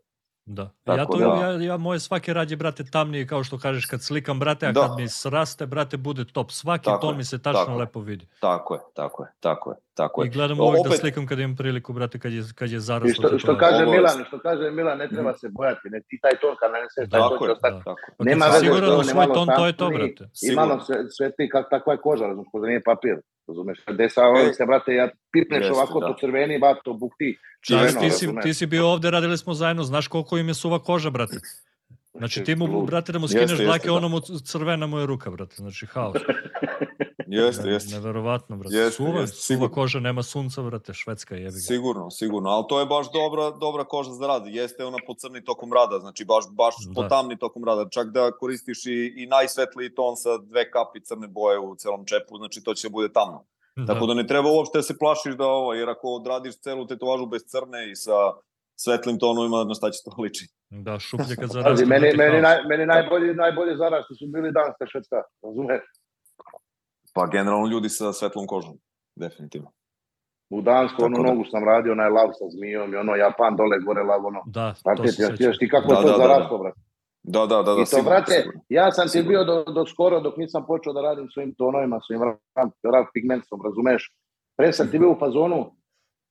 Da. 0.45 0.69
Tako 0.84 0.99
ja 0.99 1.06
to 1.08 1.17
da- 1.19 1.47
ja, 1.47 1.62
ja 1.63 1.77
moje 1.77 1.99
svaki 1.99 2.34
rad 2.34 2.51
je 2.51 2.58
brate 2.58 2.84
tamniji 2.86 3.27
kao 3.27 3.43
što 3.43 3.58
kažeš 3.58 3.86
kad 3.86 4.04
slikam 4.04 4.39
brate, 4.39 4.67
a 4.67 4.71
Da. 4.71 4.82
kad 4.82 4.91
mi 4.91 5.08
sraste 5.10 5.65
brate 5.65 5.97
bude 5.97 6.25
top. 6.25 6.51
Svaki 6.51 6.86
Tako 6.86 7.01
ton 7.01 7.10
je, 7.10 7.17
mi 7.17 7.23
se 7.23 7.39
tačno 7.39 7.60
tako 7.62 7.75
lepo 7.75 7.99
vidi. 8.01 8.27
Tako 8.39 8.73
je, 8.73 8.80
tako 8.93 9.23
je, 9.23 9.30
tako 9.39 9.71
je, 9.71 9.77
tako 9.93 10.23
I 10.23 10.27
je. 10.27 10.30
gledam 10.30 10.60
O, 10.60 10.63
uvek 10.63 10.84
da 10.84 10.89
opet- 10.89 10.99
slikam 10.99 11.27
kad 11.27 11.39
imam 11.39 11.56
priliku 11.56 11.93
brate 11.93 12.19
kad 12.19 12.34
je 12.34 12.43
kad 12.56 12.71
je 12.71 12.77
I 12.77 12.80
zaraslo. 12.82 13.13
što, 13.13 13.27
što 13.30 13.38
tetovaža. 13.38 13.60
kaže 13.62 13.84
Ovo- 13.84 13.91
Milan, 13.91 14.23
što 14.27 14.39
kaže 14.39 14.71
Milan, 14.71 14.97
ne 14.97 15.08
treba 15.08 15.34
se 15.34 15.47
bojati, 15.49 15.82
ne 15.86 16.01
ti 16.01 16.19
taj 16.21 16.32
ton 16.34 16.56
kad 16.60 16.71
naneseš, 16.71 16.95
taj 17.04 17.08
Da, 17.12 17.17
ton 17.19 17.30
Tako 17.30 17.45
je, 17.45 17.51
ostati. 17.51 17.73
da. 17.73 17.80
tako. 17.80 18.01
Pa 18.17 18.23
Nema 18.23 18.45
veze 18.45 18.60
siguran 18.60 18.84
što 18.84 18.95
u 18.95 18.97
on 18.97 19.06
svoj 19.06 19.27
ton, 19.27 19.47
to 19.49 19.65
je 19.67 19.73
to 19.73 19.89
brate. 19.89 20.23
I 20.25 20.27
Sigurno. 20.34 20.62
malo 20.62 20.80
sve, 20.80 20.95
sve 21.10 21.32
ti 21.32 21.49
kak, 21.49 21.65
takva 21.69 21.93
je 21.93 21.99
koža, 21.99 22.25
razumiješ, 22.25 22.51
da 22.56 22.67
nije 22.67 22.84
papir, 22.84 23.15
razumeš. 23.52 23.84
Desa, 23.98 24.22
E, 24.50 24.54
se, 24.54 24.66
brate, 24.66 24.94
ja 24.94 25.10
pipneš 25.32 25.62
jeste, 25.62 25.74
ovako, 25.74 26.00
da. 26.00 26.08
to 26.08 26.16
crveni, 26.20 26.60
ba, 26.60 26.76
to 26.84 26.94
bukti. 26.94 27.38
Crveno, 27.68 28.00
ti, 28.02 28.10
si, 28.10 28.28
ti 28.44 28.54
si 28.54 28.66
bio 28.66 28.88
ovde, 28.88 29.12
radili 29.12 29.38
smo 29.38 29.54
zajedno, 29.54 29.84
znaš 29.84 30.08
koliko 30.08 30.38
im 30.38 30.48
je 30.48 30.54
suva 30.54 30.80
koža, 30.80 31.10
brate. 31.10 31.38
Znači 32.14 32.44
ti 32.44 32.56
mu, 32.56 32.86
brate, 32.86 33.12
da 33.12 33.20
mu 33.20 33.26
Jeste, 33.26 33.38
skineš 33.38 33.52
jeste, 33.52 33.66
dlake, 33.66 33.88
da. 33.88 33.94
ono 33.94 34.10
mu 34.10 34.20
crvena 34.46 34.88
mu 34.88 35.00
je 35.00 35.06
ruka, 35.06 35.32
brate. 35.32 35.56
Znači 35.56 35.86
haos. 35.86 36.16
Jeste, 37.32 37.63
Ne- 37.63 37.74
jeste. 37.74 37.96
Neverovatno, 37.96 38.58
brate. 38.58 38.76
Jeste, 38.76 38.91
suva, 38.94 39.20
jeste, 39.20 39.36
suva 39.38 39.44
sigurno. 39.48 39.72
koža, 39.72 40.00
nema 40.00 40.24
sunca, 40.24 40.62
brate, 40.62 40.94
švedska 40.94 41.36
jebi 41.36 41.46
ga. 41.54 41.60
Sigurno, 41.62 42.10
sigurno, 42.12 42.50
ali 42.50 42.65
to 42.70 42.80
je 42.80 42.86
baš 42.86 43.12
dobra, 43.12 43.52
dobra 43.52 43.84
koža 43.86 44.12
za 44.12 44.28
rad. 44.28 44.44
Jeste 44.48 44.86
ona 44.86 44.98
pocrni 45.08 45.44
tokom 45.44 45.74
rada, 45.74 46.00
znači 46.00 46.26
baš, 46.26 46.44
baš 46.52 46.76
Da. 46.80 46.94
potamni 46.94 47.38
tokom 47.38 47.63
rada. 47.63 47.89
Čak 47.89 48.08
da 48.10 48.32
koristiš 48.34 48.86
i, 48.86 49.13
i 49.17 49.28
najsvetliji 49.28 49.89
ton 49.91 50.15
sa 50.15 50.38
dve 50.39 50.72
kapi 50.72 51.02
crne 51.02 51.28
boje 51.30 51.60
u 51.60 51.76
celom 51.76 52.06
čepu, 52.06 52.38
znači 52.38 52.63
to 52.63 52.74
će 52.74 52.88
da 52.88 52.91
bude 52.91 53.10
tamno. 53.10 53.46
Da. 53.78 53.86
Tako 53.86 54.06
da 54.06 54.13
ne 54.13 54.28
treba 54.28 54.52
uopšte 54.52 54.78
da 54.78 54.84
se 54.84 54.98
plašiš 54.98 55.34
da 55.34 55.46
ovo, 55.48 55.74
jer 55.74 55.89
ako 55.89 56.08
odradiš 56.10 56.58
celu 56.58 56.88
tetovažu 56.88 57.26
bez 57.26 57.41
crne 57.44 57.91
i 57.91 57.96
sa 57.96 58.12
svetlim 58.76 59.20
tonovima, 59.20 59.63
na 59.63 59.74
šta 59.74 59.91
će 59.91 60.00
to 60.06 60.22
liči? 60.22 60.46
Da, 60.70 61.00
šuplje 61.00 61.36
kad 61.36 61.48
Pazi, 61.48 61.54
zaraste. 61.54 61.86
meni, 61.86 62.08
meni, 62.15 62.41
naj, 62.41 62.58
meni 62.63 62.86
najbolji, 62.86 63.34
najbolji 63.36 63.78
zarasti 63.78 64.15
su 64.15 64.26
bili 64.28 64.52
danska 64.52 64.86
švedska, 64.88 65.15
razumeš? 65.44 65.82
Pa 67.13 67.28
generalno 67.28 67.67
ljudi 67.67 67.89
sa 67.89 68.13
svetlom 68.13 68.47
kožom, 68.47 68.78
definitivno. 69.15 69.71
U 70.50 70.62
Dansku, 70.62 71.04
onu 71.04 71.15
Tako 71.15 71.28
da. 71.28 71.34
nogu 71.34 71.45
sam 71.52 71.63
radio, 71.63 71.91
onaj 71.91 72.10
lav 72.10 72.30
sa 72.39 72.45
zmijom 72.50 72.93
i 72.93 72.97
ono 72.97 73.15
Japan 73.15 73.56
dole 73.56 73.80
gore 73.86 74.04
lav, 74.04 74.26
ono. 74.26 74.41
Da, 74.45 74.74
to 74.74 74.82
Brate, 74.86 75.12
se 75.12 75.52
ti, 75.60 75.69
kako 75.69 75.88
Da, 75.88 75.95
to 75.95 76.02
da, 76.02 76.12
da, 76.12 76.17
zaraslo, 76.17 76.58
brate. 76.58 76.80
Da, 77.24 77.45
da, 77.45 77.56
da, 77.56 77.74
da, 77.74 77.82
I 77.82 77.86
to, 77.86 77.86
sigurno, 77.86 78.10
brate, 78.10 78.45
ja 78.69 78.91
sam 78.91 79.08
ti 79.08 79.24
bio 79.24 79.43
do, 79.43 79.63
do 79.63 79.86
skoro, 79.86 80.19
dok 80.19 80.38
nisam 80.38 80.65
počeo 80.67 80.93
da 80.93 81.02
radim 81.02 81.30
svojim 81.34 81.54
tonovima, 81.58 82.00
svojim 82.06 82.21
rad 82.93 83.06
pigmentom, 83.13 83.62
razumeš? 83.63 84.12
Pre 84.58 84.74
sam 84.74 84.91
ti 84.91 85.00
bio 85.00 85.12
u 85.12 85.19
fazonu, 85.19 85.71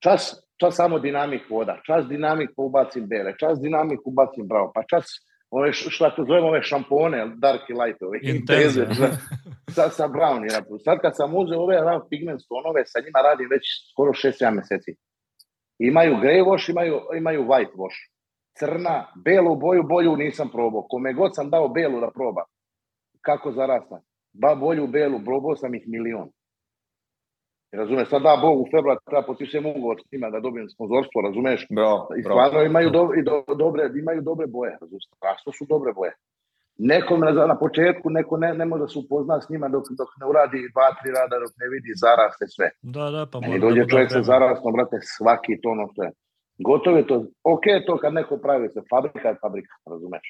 čas, 0.03 0.35
čas 0.61 0.77
samo 0.77 0.99
dinamik 0.99 1.51
voda, 1.51 1.81
čas 1.87 2.07
dinamik 2.07 2.51
pa 2.57 2.62
ubacim 2.62 3.07
bele, 3.09 3.35
čas 3.38 3.61
dinamik 3.61 4.01
ubacim 4.05 4.49
bravo, 4.49 4.73
pa 4.75 4.83
čas 4.83 5.07
ove, 5.51 5.73
šta 5.73 6.15
to 6.15 6.25
zovemo 6.25 6.49
ove 6.49 6.63
šampone, 6.63 7.33
dark 7.37 7.61
i 7.71 7.73
light, 7.73 8.03
ove 8.03 8.19
Intenze. 8.23 8.87
sa, 9.77 9.91
sa 9.91 10.09
brown. 10.09 10.45
Ja. 10.45 10.63
Sad 10.85 10.99
kad 11.01 11.17
sam 11.17 11.37
uzeo 11.37 11.61
ove 11.61 11.77
raw 11.77 12.01
pigment 12.11 12.41
stonove, 12.45 12.83
sa 12.87 12.99
njima 13.05 13.21
radim 13.29 13.49
već 13.51 13.65
skoro 13.93 14.13
6-7 14.13 14.55
meseci. 14.55 14.93
Imaju 15.79 16.15
grey 16.23 16.45
wash, 16.45 16.71
imaju, 16.71 17.01
imaju 17.17 17.43
white 17.45 17.75
wash. 17.77 17.99
Crna, 18.59 19.07
belu 19.25 19.57
boju, 19.57 19.83
bolju 19.83 20.17
nisam 20.17 20.49
probao. 20.53 20.87
Kome 20.89 21.13
god 21.13 21.35
sam 21.35 21.51
dao 21.51 21.69
belu 21.69 22.01
da 22.01 22.11
proba. 22.11 22.45
Kako 23.21 23.53
zarasna. 23.53 24.01
Ba 24.33 24.55
bolju, 24.55 24.87
belu, 24.87 25.21
probao 25.25 25.57
sam 25.57 25.75
ih 25.75 25.85
milion. 25.87 26.29
Razumeš, 27.73 28.09
sad 28.09 28.23
da 28.23 28.39
Bog 28.43 28.61
u 28.61 28.67
februar 28.75 28.97
treba 29.07 29.23
potpišem 29.23 29.67
ugovor 29.67 29.97
s 30.01 30.13
njima 30.13 30.31
da 30.31 30.41
dobijem 30.41 30.69
sponzorstvo, 30.69 31.21
razumeš? 31.29 31.67
Bravo, 31.71 32.09
I 32.19 32.23
stvarno 32.23 32.63
imaju, 32.63 32.91
do, 32.91 33.03
i 33.19 33.23
do, 33.23 33.55
dobre, 33.55 33.91
imaju 34.03 34.21
dobre 34.23 34.47
boje, 34.47 34.73
razumeš? 34.81 35.05
Strašno 35.17 35.53
su 35.53 35.65
dobre 35.69 35.93
boje. 35.93 36.13
Nekom 36.79 37.21
na, 37.21 37.31
na 37.53 37.59
početku 37.59 38.11
neko 38.11 38.37
ne, 38.37 38.55
ne 38.55 38.65
može 38.65 38.81
da 38.83 38.89
se 38.89 38.99
upozna 38.99 39.41
s 39.41 39.49
njima 39.51 39.69
dok, 39.69 39.85
dok 40.01 40.09
ne 40.21 40.27
uradi 40.27 40.59
dva, 40.75 40.89
tri 40.99 41.11
rada, 41.19 41.37
dok 41.45 41.53
ne 41.63 41.67
vidi 41.73 41.91
zaraste 42.05 42.45
sve. 42.55 42.69
Da, 42.83 43.11
da, 43.15 43.23
pa 43.33 43.41
mora 43.41 43.59
dođe 43.67 43.81
da 43.81 43.85
da 43.85 43.91
čovjek 43.93 44.11
sa 44.13 44.23
zarastom, 44.23 44.73
brate, 44.77 44.97
svaki 45.17 45.61
to 45.63 45.69
ono 45.77 45.85
što 45.93 46.03
je. 46.07 46.11
Gotovo 46.69 46.97
je 46.97 47.07
to. 47.07 47.17
Ok 47.55 47.65
je 47.67 47.87
to 47.87 47.99
kad 48.03 48.13
neko 48.15 48.37
pravi 48.45 48.69
se. 48.69 48.81
Fabrika 48.91 49.29
je 49.29 49.41
fabrika, 49.43 49.75
razumeš? 49.93 50.27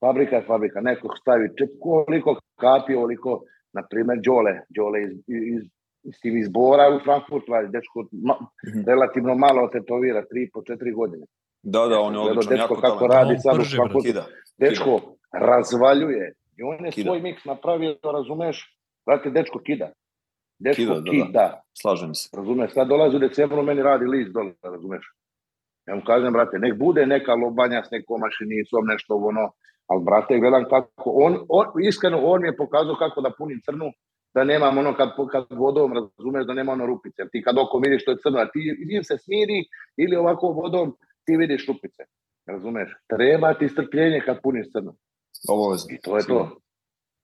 Fabrika 0.00 0.36
je 0.36 0.46
fabrika. 0.50 0.80
Neko 0.80 1.16
stavi 1.20 1.48
čep, 1.58 1.70
koliko 1.80 2.30
kapi, 2.60 2.94
oliko, 2.94 3.30
na 3.72 3.82
primjer, 3.90 4.18
Đole. 4.26 4.54
Đole 4.76 5.02
iz, 5.02 5.12
iz, 5.26 5.62
iz, 6.04 6.14
iz 6.24 6.34
izbora 6.36 6.84
u 6.90 7.00
Frankfurtu, 7.00 7.52
ali 7.52 7.68
dečko 7.68 8.04
ma, 8.12 8.34
Mhm. 8.66 8.80
relativno 8.86 9.34
malo 9.36 9.68
tetovira, 9.68 10.24
tri 10.24 10.50
po 10.52 10.62
četiri 10.62 10.92
godine. 10.92 11.26
Da, 11.62 11.86
da, 11.86 12.00
on 12.00 12.14
je 12.14 12.20
odličan, 12.20 12.50
dečko 12.50 12.62
jako 12.64 12.74
kako 12.76 13.08
talentovan. 13.08 13.18
radi 13.18 13.38
sad 13.38 13.54
u. 13.54 13.64
Frankfurtu. 13.76 14.06
Kida. 14.06 14.24
Dečko 14.58 15.00
razvaljuje. 15.32 16.32
I 16.56 16.62
on 16.62 16.84
je 16.84 16.90
Kida. 16.92 17.06
svoj 17.06 17.20
miks 17.20 17.44
napravio, 17.44 17.96
razumeš? 18.04 18.76
Brate, 19.06 19.30
dečko 19.30 19.58
kida. 19.58 19.88
Dečko 20.58 20.76
Kida, 20.78 20.94
da, 20.94 21.00
da. 21.00 21.10
kida. 21.10 21.62
Slažem 21.72 22.14
se. 22.14 22.28
Razumeš, 22.36 22.72
sad 22.72 22.88
dolazi 22.88 23.16
u 23.16 23.20
decembru, 23.20 23.62
meni 23.62 23.82
radi 23.82 24.04
list 24.06 24.32
dole, 24.32 24.52
razumeš. 24.62 25.04
Ja 25.86 25.94
mu 25.94 26.02
kažem, 26.02 26.32
brate, 26.32 26.58
nek 26.58 26.78
bude 26.78 27.06
neka 27.06 27.34
lobanja 27.34 27.82
s 27.84 27.90
nekom 27.90 28.20
mašinicom, 28.20 28.86
nešto 28.86 29.16
ono, 29.16 29.50
ali 29.86 30.04
brate, 30.04 30.38
gledam 30.38 30.64
kako, 30.64 31.10
on, 31.16 31.32
on, 31.48 31.66
iskreno, 31.82 32.18
on 32.22 32.42
mi 32.42 32.48
je 32.48 32.56
pokazao 32.56 32.94
kako 32.94 33.20
da 33.20 33.30
punim 33.38 33.60
crnu, 33.64 33.92
da 34.34 34.44
nemam 34.44 34.78
ono 34.78 34.94
kad, 34.94 35.08
kad 35.32 35.46
vodom, 35.50 35.92
razumeš, 35.92 36.46
da 36.46 36.54
nema 36.54 36.72
ono 36.72 36.86
rupice. 36.86 37.22
Jer 37.22 37.28
ti 37.32 37.42
kad 37.42 37.58
oko 37.58 37.78
vidiš 37.78 38.02
što 38.02 38.10
je 38.10 38.16
crno, 38.22 38.38
a 38.38 38.46
ti 38.50 38.60
ili 38.90 39.04
se 39.04 39.18
smiri, 39.18 39.64
ili 39.96 40.16
ovako 40.16 40.46
vodom, 40.48 40.96
ti 41.24 41.36
vidiš 41.36 41.66
rupice. 41.66 42.02
Razumeš? 42.46 42.88
Treba 43.16 43.54
ti 43.54 43.68
strpljenje 43.68 44.20
kad 44.26 44.42
puniš 44.42 44.66
crno. 44.72 44.94
Obavezno. 45.48 45.86
I 45.94 46.00
to 46.00 46.16
je 46.16 46.26
to. 46.26 46.56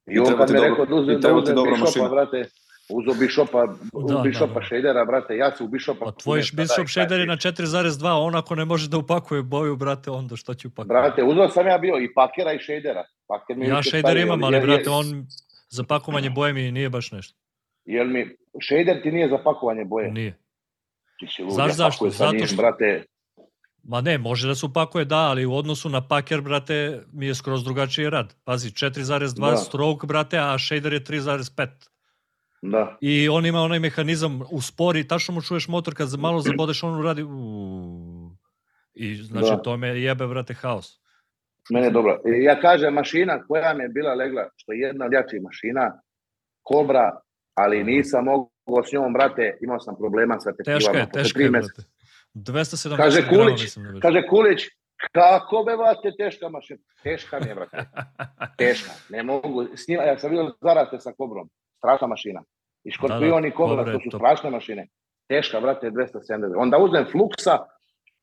I, 0.06 0.14
I 0.14 0.18
on 0.18 0.36
kad 0.36 0.50
mi 0.50 0.56
je 0.56 0.60
dobro- 0.60 0.68
rekao 0.70 0.86
da 0.86 0.94
uzem, 0.94 1.20
da 1.20 1.34
uzem 1.34 1.80
mašina. 1.80 2.08
brate, 2.08 2.44
uzo 2.90 3.20
Bishopa, 3.20 3.66
Da, 4.08 4.20
Bishopa 4.24 4.54
da, 4.54 4.60
da. 4.60 4.66
Shadera, 4.66 5.04
brate, 5.04 5.36
ja 5.36 5.56
se 5.56 5.64
u 5.64 5.68
punem, 5.68 6.42
šta 6.42 6.56
Bishop 6.56 6.56
daj, 6.56 6.86
šta 6.86 6.86
shader 6.86 7.20
je 7.20 7.26
na 7.26 7.36
4,2, 7.36 8.26
on 8.26 8.34
ako 8.36 8.54
ne 8.54 8.64
može 8.64 8.88
da 8.88 8.98
upakuje 8.98 9.42
boju, 9.42 9.76
brate, 9.76 10.10
onda 10.10 10.36
što 10.36 10.54
će 10.54 10.68
upakuje? 10.68 10.88
Brate, 10.88 11.22
uzeo 11.22 11.48
sam 11.48 11.66
ja 11.66 11.78
bio 11.78 11.98
i 11.98 12.14
pakera 12.14 12.52
i 12.52 12.58
shadera. 12.58 13.04
Paker 13.26 13.56
mi 13.56 13.64
je 13.64 13.68
ja 13.70 13.82
stavio, 13.82 14.22
imam, 14.22 14.44
ali 14.44 14.60
brate, 14.60 14.90
on 14.90 15.26
za 15.68 15.84
pakovanje 15.84 16.30
boje 16.30 16.52
mi 16.52 16.72
nije 16.72 16.90
baš 16.90 17.12
nešto. 17.12 17.38
Jer 17.84 18.06
mi, 18.06 18.36
shader 18.62 19.02
ti 19.02 19.10
nije 19.10 19.28
za 19.28 19.38
pakovanje 19.38 19.84
boje. 19.84 20.10
Nije. 20.12 20.38
Ti 21.20 21.26
si 21.26 21.42
lud, 21.42 21.52
Znaš 21.52 21.68
ja 21.68 21.74
zašto? 21.74 22.10
Zato 22.10 22.32
njim, 22.32 22.46
što- 22.46 22.56
Brate, 22.56 23.04
Ma 23.82 24.00
ne, 24.00 24.18
može 24.18 24.48
da 24.48 24.54
se 24.54 24.66
upakuje, 24.66 25.04
da, 25.04 25.16
ali 25.18 25.46
u 25.46 25.54
odnosu 25.54 25.88
na 25.88 26.08
paker, 26.08 26.40
brate, 26.40 27.02
mi 27.12 27.26
je 27.26 27.34
skroz 27.34 27.64
drugačiji 27.64 28.10
rad. 28.10 28.34
Pazi, 28.44 28.70
4,2 28.70 29.50
Da. 29.50 29.56
stroke, 29.56 30.06
brate, 30.06 30.38
a 30.38 30.58
shader 30.58 30.92
je 30.92 31.00
3,5. 31.00 31.88
da. 32.62 32.96
I 33.00 33.28
on 33.28 33.46
ima 33.46 33.60
onaj 33.60 33.78
mehanizam 33.78 34.42
u 34.50 34.60
spori, 34.60 35.08
tačno 35.08 35.34
mu 35.34 35.42
čuješ 35.42 35.68
motor 35.68 35.94
kad 35.94 36.14
malo 36.14 36.40
zabodeš, 36.40 36.82
on 36.82 37.02
radi 37.02 37.22
uuu. 37.22 38.36
I 38.94 39.14
znači 39.14 39.48
Da. 39.48 39.56
to 39.56 39.76
me 39.76 39.88
jebe, 39.88 40.26
brate, 40.26 40.54
haos. 40.54 41.00
Mene 41.70 41.86
je 41.86 41.90
dobro. 41.90 42.20
Ja 42.24 42.60
kažem, 42.60 42.94
mašina 42.94 43.42
koja 43.48 43.74
mi 43.74 43.84
je 43.84 43.88
bila 43.88 44.14
legla, 44.14 44.48
što 44.56 44.72
je 44.72 44.78
jedna 44.78 45.06
od 45.06 45.12
jačih 45.12 45.42
mašina, 45.42 46.00
Kobra, 46.62 47.20
ali 47.54 47.84
nisam 47.84 48.24
mogao 48.24 48.84
s 48.84 48.92
njom, 48.92 49.12
brate, 49.12 49.58
imao 49.60 49.80
sam 49.80 49.96
problema 49.96 50.40
sa 50.40 50.52
tetivama. 50.52 50.78
Teška 50.78 50.98
je, 50.98 51.08
teška 51.12 51.42
je, 51.42 51.50
brate. 51.50 51.82
270 52.34 52.96
Kaže 52.96 53.28
Kulić, 53.28 53.60
mislim 53.62 53.84
da. 53.84 54.00
Kaže 54.00 54.26
Kulić, 54.28 54.60
kako 55.12 55.64
be, 55.66 55.76
brate, 55.76 56.16
teška 56.18 56.48
mašina? 56.48 56.80
Teška 57.02 57.40
mi 57.40 57.48
je, 57.48 57.54
brate. 57.54 57.76
Teška. 58.58 58.90
Ne 59.08 59.22
mogu. 59.22 59.66
S 59.76 59.88
njima, 59.88 60.02
ja 60.02 60.18
sam 60.18 60.30
vidio 60.30 60.54
zaraste 60.62 61.00
sa 61.00 61.12
Kobrom. 61.12 61.48
Strašna 61.78 62.06
mašina. 62.06 62.42
I 62.84 62.90
Škorpion 62.90 63.44
i 63.44 63.50
Kobra, 63.50 63.84
to 63.84 64.00
su 64.00 64.18
strašne 64.18 64.50
mašine. 64.50 64.88
Teška, 65.28 65.60
brate, 65.60 65.90
270. 65.90 66.54
Onda 66.56 66.78
uzmem 66.78 67.06
Fluxa. 67.12 67.58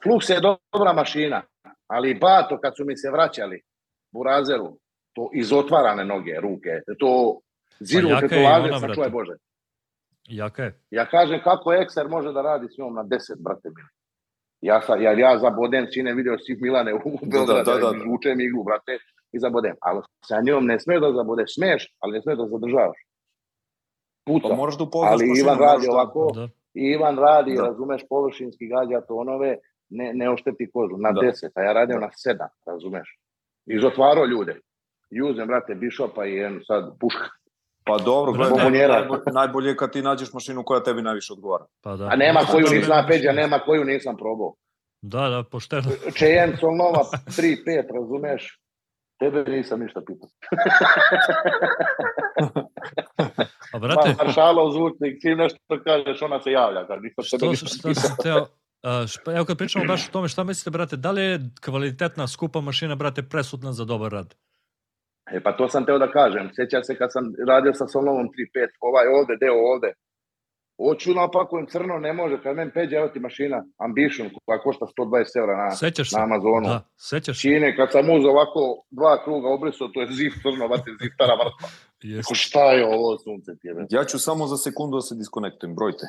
Flux 0.04 0.30
je 0.30 0.40
dobra 0.42 0.94
mašina, 0.94 1.42
ali 1.88 2.14
Bato, 2.16 2.60
kad 2.60 2.76
su 2.78 2.86
mi 2.86 2.98
se 2.98 3.12
vraćali, 3.12 3.62
Burazeru, 4.12 4.78
to 5.14 5.30
izotvarane 5.34 6.06
noge, 6.06 6.40
ruke, 6.40 6.70
to 7.00 7.40
ziru 7.80 8.08
Pa 8.08 8.14
jaka 8.14 8.26
je 8.26 8.28
i 8.28 8.30
tetovaže, 8.30 8.70
ona, 8.70 8.80
sačuvaj 8.80 8.96
brate. 8.96 9.12
Bože. 9.12 9.34
Jaka 10.26 10.64
je. 10.64 10.80
Ja 10.92 11.06
kažem 11.06 11.40
kako 11.44 11.74
Ekser 11.74 12.08
može 12.10 12.32
da 12.32 12.42
radi 12.42 12.68
s 12.70 12.78
njom 12.78 12.94
na 12.96 13.04
10, 13.04 13.18
brate 13.40 13.70
mili. 13.70 13.88
Ja, 14.62 14.82
sa, 14.82 14.96
ja, 14.96 15.12
ja 15.14 15.38
zabodem 15.38 15.88
sine 15.92 16.14
video 16.14 16.38
svih 16.38 16.58
Milane 16.62 16.94
u 16.94 16.98
Da, 16.98 17.28
Beogradu, 17.28 17.64
da, 17.64 17.78
da, 17.78 17.92
da. 17.92 18.04
učem 18.10 18.42
iglu, 18.42 18.64
brate, 18.64 18.98
i 19.32 19.40
zabodem. 19.40 19.76
Ali 19.82 20.02
sa 20.26 20.42
njom 20.42 20.66
ne 20.66 20.80
smeš 20.80 21.00
da 21.02 21.12
zabodeš, 21.14 21.54
smeš, 21.54 21.96
ali 22.00 22.14
ne 22.14 22.22
smeš 22.22 22.38
da 22.38 22.48
zadržavaš. 22.48 22.98
Puca. 24.26 24.48
Pa 24.50 24.56
moraš 24.56 24.78
da 24.78 24.84
upoznaš 24.84 25.12
ali 25.12 25.26
mašinu, 25.26 25.46
Ivan 25.46 25.60
radi 25.60 25.86
da- 25.86 25.92
ovako, 25.94 26.32
Da. 26.36 26.50
i 26.74 26.82
Ivan 26.86 27.18
radi, 27.18 27.54
Da. 27.56 27.62
razumeš, 27.64 28.02
površinski 28.10 28.68
gađa 28.68 29.02
tonove, 29.02 29.58
ne, 29.90 30.14
ne 30.14 30.30
ošteti 30.30 30.70
kožu, 30.74 30.98
na 30.98 31.12
Da. 31.12 31.22
10, 31.22 31.50
a 31.56 31.62
ja 31.62 31.74
radio 31.74 32.00
Da. 32.00 32.06
na 32.06 32.10
7, 32.10 32.48
razumeš. 32.66 33.18
Izotvarao 33.66 34.26
ljude. 34.26 34.60
I 35.12 35.22
uzem, 35.22 35.48
brate, 35.48 35.76
Bišopa 35.76 36.26
i 36.26 36.34
jednu 36.34 36.60
sad 36.64 37.00
puška. 37.00 37.26
Pa 37.84 37.98
dobro, 37.98 38.32
Brate, 38.34 38.50
gledaj, 38.50 38.88
najbolje, 38.88 39.22
najbolje 39.34 39.70
je 39.70 39.78
kad 39.78 39.92
ti 39.92 40.02
nađeš 40.02 40.34
mašinu 40.34 40.64
koja 40.66 40.84
tebi 40.84 41.02
najviše 41.02 41.34
odgovara. 41.34 41.66
Pa 41.82 41.96
da. 41.96 42.06
A 42.06 42.16
nema 42.16 42.40
Da, 42.40 42.48
koju 42.52 42.66
da, 42.66 42.76
nisam, 42.76 42.90
da, 42.90 43.06
Peđa, 43.08 43.32
nema 43.32 43.60
koju 43.60 43.84
nisam 43.86 44.18
probao. 44.18 44.54
Da, 45.02 45.30
da, 45.30 45.44
pošteno. 45.52 45.82
Cheyenne 46.20 46.60
Solnova 46.60 47.04
3-5, 47.26 47.94
razumeš? 47.94 48.60
Tebe 49.20 49.44
nisam 49.52 49.80
ništa 49.80 50.02
pitao. 50.08 50.30
A 53.74 53.80
brate, 53.80 54.16
Maršalov 54.18 54.72
zvučnik, 54.72 55.18
ti 55.22 55.36
nešto 55.36 55.58
kažeš, 55.84 56.22
ona 56.22 56.42
se 56.42 56.52
javlja. 56.52 56.88
Kad 56.88 57.02
nisam 57.02 57.24
što, 57.24 57.50
ništa 57.50 57.68
šta 57.68 57.88
pitao. 57.88 58.04
sam 58.04 58.16
teo... 58.24 58.46
špa- 58.88 59.36
evo 59.36 59.46
kad 59.46 59.58
pričamo 59.58 59.86
baš 59.86 60.08
o 60.08 60.12
tome, 60.12 60.28
šta 60.28 60.44
mislite, 60.44 60.70
brate, 60.70 60.96
da 60.96 61.12
li 61.12 61.22
je 61.22 61.40
kvalitetna, 61.66 62.28
skupa 62.28 62.62
mašina, 62.62 62.96
brate, 62.96 63.24
presutna 63.24 63.74
za 63.74 63.86
dobar 63.86 64.12
rad? 64.12 64.36
E, 65.32 65.40
pa 65.44 65.52
to 65.52 65.70
sam 65.70 65.86
teo 65.86 66.00
da 66.00 66.12
kažem. 66.12 66.50
Sjećam 66.56 66.84
se 66.84 66.98
kad 66.98 67.12
sam 67.12 67.24
radio 67.48 67.74
sa 67.74 67.88
Solnovom 67.88 68.28
3-5, 68.28 68.32
ovaj 68.82 69.08
ovde, 69.08 69.34
deo 69.40 69.74
ovde. 69.74 69.94
Hoću 70.78 71.14
napakujem 71.14 71.68
crno, 71.68 71.98
ne 72.00 72.14
može. 72.14 72.42
Kad 72.44 72.56
meni 72.56 72.72
peđe, 72.72 72.96
evo 72.96 73.08
ti 73.08 73.20
mašina, 73.20 73.64
Ambition, 73.78 74.30
koja 74.46 74.60
košta 74.60 74.86
120 74.98 75.40
evra 75.42 75.56
na, 75.66 75.72
Sećaš 75.72 76.10
se? 76.10 76.16
na 76.18 76.24
Amazonu. 76.24 76.68
Da, 76.68 76.82
sećaš 76.98 77.36
se? 77.38 77.42
Čine, 77.42 77.76
kad 77.76 77.92
sam 77.92 78.10
uzeo 78.10 78.32
ovako 78.32 78.86
dva 78.92 79.24
kruga 79.24 79.48
obrisao, 79.50 79.88
to 79.88 80.02
je 80.02 80.08
ziv 80.12 80.32
crno, 80.42 80.68
vate, 80.68 80.92
ziftara 81.02 81.34
vrtva. 81.34 81.68
Jeste. 82.04 82.28
Ko 82.30 82.36
šta 82.36 82.72
je 82.72 82.86
ovo 82.86 83.18
sunce 83.18 83.52
ti 83.60 83.68
je? 83.68 83.74
Ja 83.90 84.04
ću 84.04 84.20
samo 84.20 84.48
za 84.48 84.58
sekundu 84.58 84.98
da 84.98 85.02
se 85.02 85.16
diskonektujem, 85.16 85.76
brojte. 85.76 86.06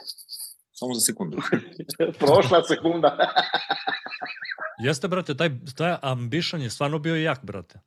Samo 0.79 0.95
za 0.95 1.01
sekundu. 1.01 1.37
Prošla 2.21 2.65
sekunda. 2.65 3.17
Jeste, 4.85 5.09
brate, 5.09 5.35
taj, 5.35 5.51
taj 5.77 5.97
ambition 6.03 6.63
je 6.63 6.71
stvarno 6.71 6.99
bio 6.99 7.17
jak, 7.17 7.45
brate. 7.45 7.79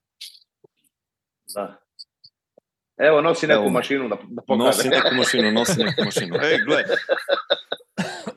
da. 1.56 1.78
Evo, 2.97 3.21
nosi 3.21 3.47
neku 3.47 3.62
Evo 3.62 3.69
mašinu 3.69 4.10
da, 4.10 4.15
da 4.30 4.41
pokaže. 4.47 4.65
Nosi 4.65 4.89
neku 4.89 5.15
mašinu, 5.15 5.52
nosi 5.52 5.84
neku 5.84 6.04
mašinu. 6.06 6.36
Ej, 6.43 6.58
gle. 6.65 6.84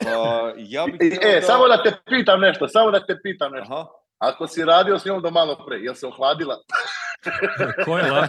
Uh, 0.03 0.53
ja 0.57 0.87
bih 0.87 1.19
E, 1.23 1.41
samo 1.43 1.69
da 1.69 1.83
te 1.83 1.93
pitam 2.07 2.41
nešto, 2.41 2.69
samo 2.69 2.91
da 2.91 3.07
te 3.07 3.17
pitam 3.23 3.53
nešto. 3.53 3.75
Aha. 3.75 3.87
Ako 4.19 4.47
si 4.47 4.65
radio 4.65 4.99
s 4.99 5.05
njom 5.05 5.23
do 5.23 5.31
malo 5.31 5.67
pre, 5.67 5.79
jel 5.79 5.95
se 5.95 6.07
ohladila? 6.07 6.59
Ko 7.85 7.99
je 7.99 8.11
la? 8.11 8.29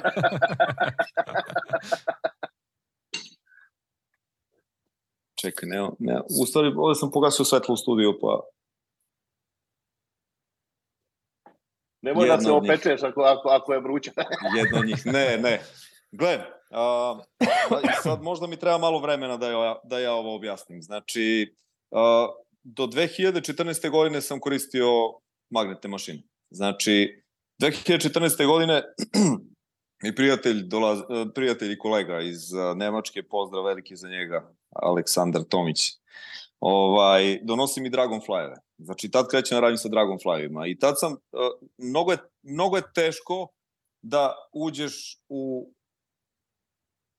Čekaj, 5.44 5.70
ne, 5.70 5.90
ne. 6.00 6.22
U 6.42 6.46
stvari, 6.46 6.74
ovdje 6.78 6.96
sam 6.96 7.12
pogasio 7.12 7.46
svetlo 7.46 7.74
u 7.74 7.78
studiju, 7.78 8.20
pa... 8.22 8.42
Nemoj 12.02 12.28
da 12.28 12.34
Jedna 12.34 12.44
se 12.44 12.52
od 12.52 12.64
njih. 12.64 12.72
opečeš 12.72 13.04
ako, 13.04 13.22
ako, 13.22 13.50
ako 13.50 13.74
je 13.74 13.80
vruća. 13.80 14.12
Jedna 14.58 14.80
od 14.80 14.86
njih. 14.86 15.06
Ne, 15.06 15.38
ne. 15.38 15.62
Gle, 16.12 16.40
a, 16.72 17.20
a, 17.70 17.80
i 17.84 17.88
sad 18.04 18.22
možda 18.22 18.48
mi 18.48 18.58
treba 18.60 18.78
malo 18.78 19.00
vremena 19.00 19.38
da 19.38 19.50
ja, 19.50 19.80
da 19.84 20.00
ja 20.00 20.14
ovo 20.14 20.36
objasnim. 20.36 20.82
Znači, 20.82 21.56
a, 21.92 22.28
do 22.64 22.84
2014. 22.84 23.90
godine 23.90 24.22
sam 24.22 24.40
koristio 24.40 24.88
magnetne 25.50 25.90
mašine. 25.90 26.22
Znači, 26.50 27.24
2014. 27.62 28.48
godine 28.48 28.84
i 30.10 30.16
prijatelj, 30.16 30.64
dolaz, 30.68 31.00
prijatelj 31.36 31.72
i 31.72 31.80
kolega 31.80 32.20
iz 32.22 32.40
Nemačke, 32.76 33.24
pozdrav 33.24 33.64
veliki 33.64 33.96
za 33.96 34.10
njega, 34.10 34.54
Aleksandar 34.76 35.44
Tomić, 35.44 35.92
ovaj, 36.60 37.40
donosi 37.44 37.82
mi 37.82 37.90
Dragonflyeve. 37.90 38.56
Znači, 38.78 39.12
tad 39.12 39.28
krećem 39.28 39.60
radim 39.60 39.78
sa 39.78 39.90
Dragonflyevima. 39.90 40.72
I 40.72 40.80
tad 40.80 41.00
sam, 41.00 41.16
mnogo 41.78 42.12
je, 42.12 42.18
mnogo 42.42 42.78
je 42.78 42.94
teško 42.96 43.48
da 44.02 44.36
uđeš 44.54 45.18
u 45.30 45.72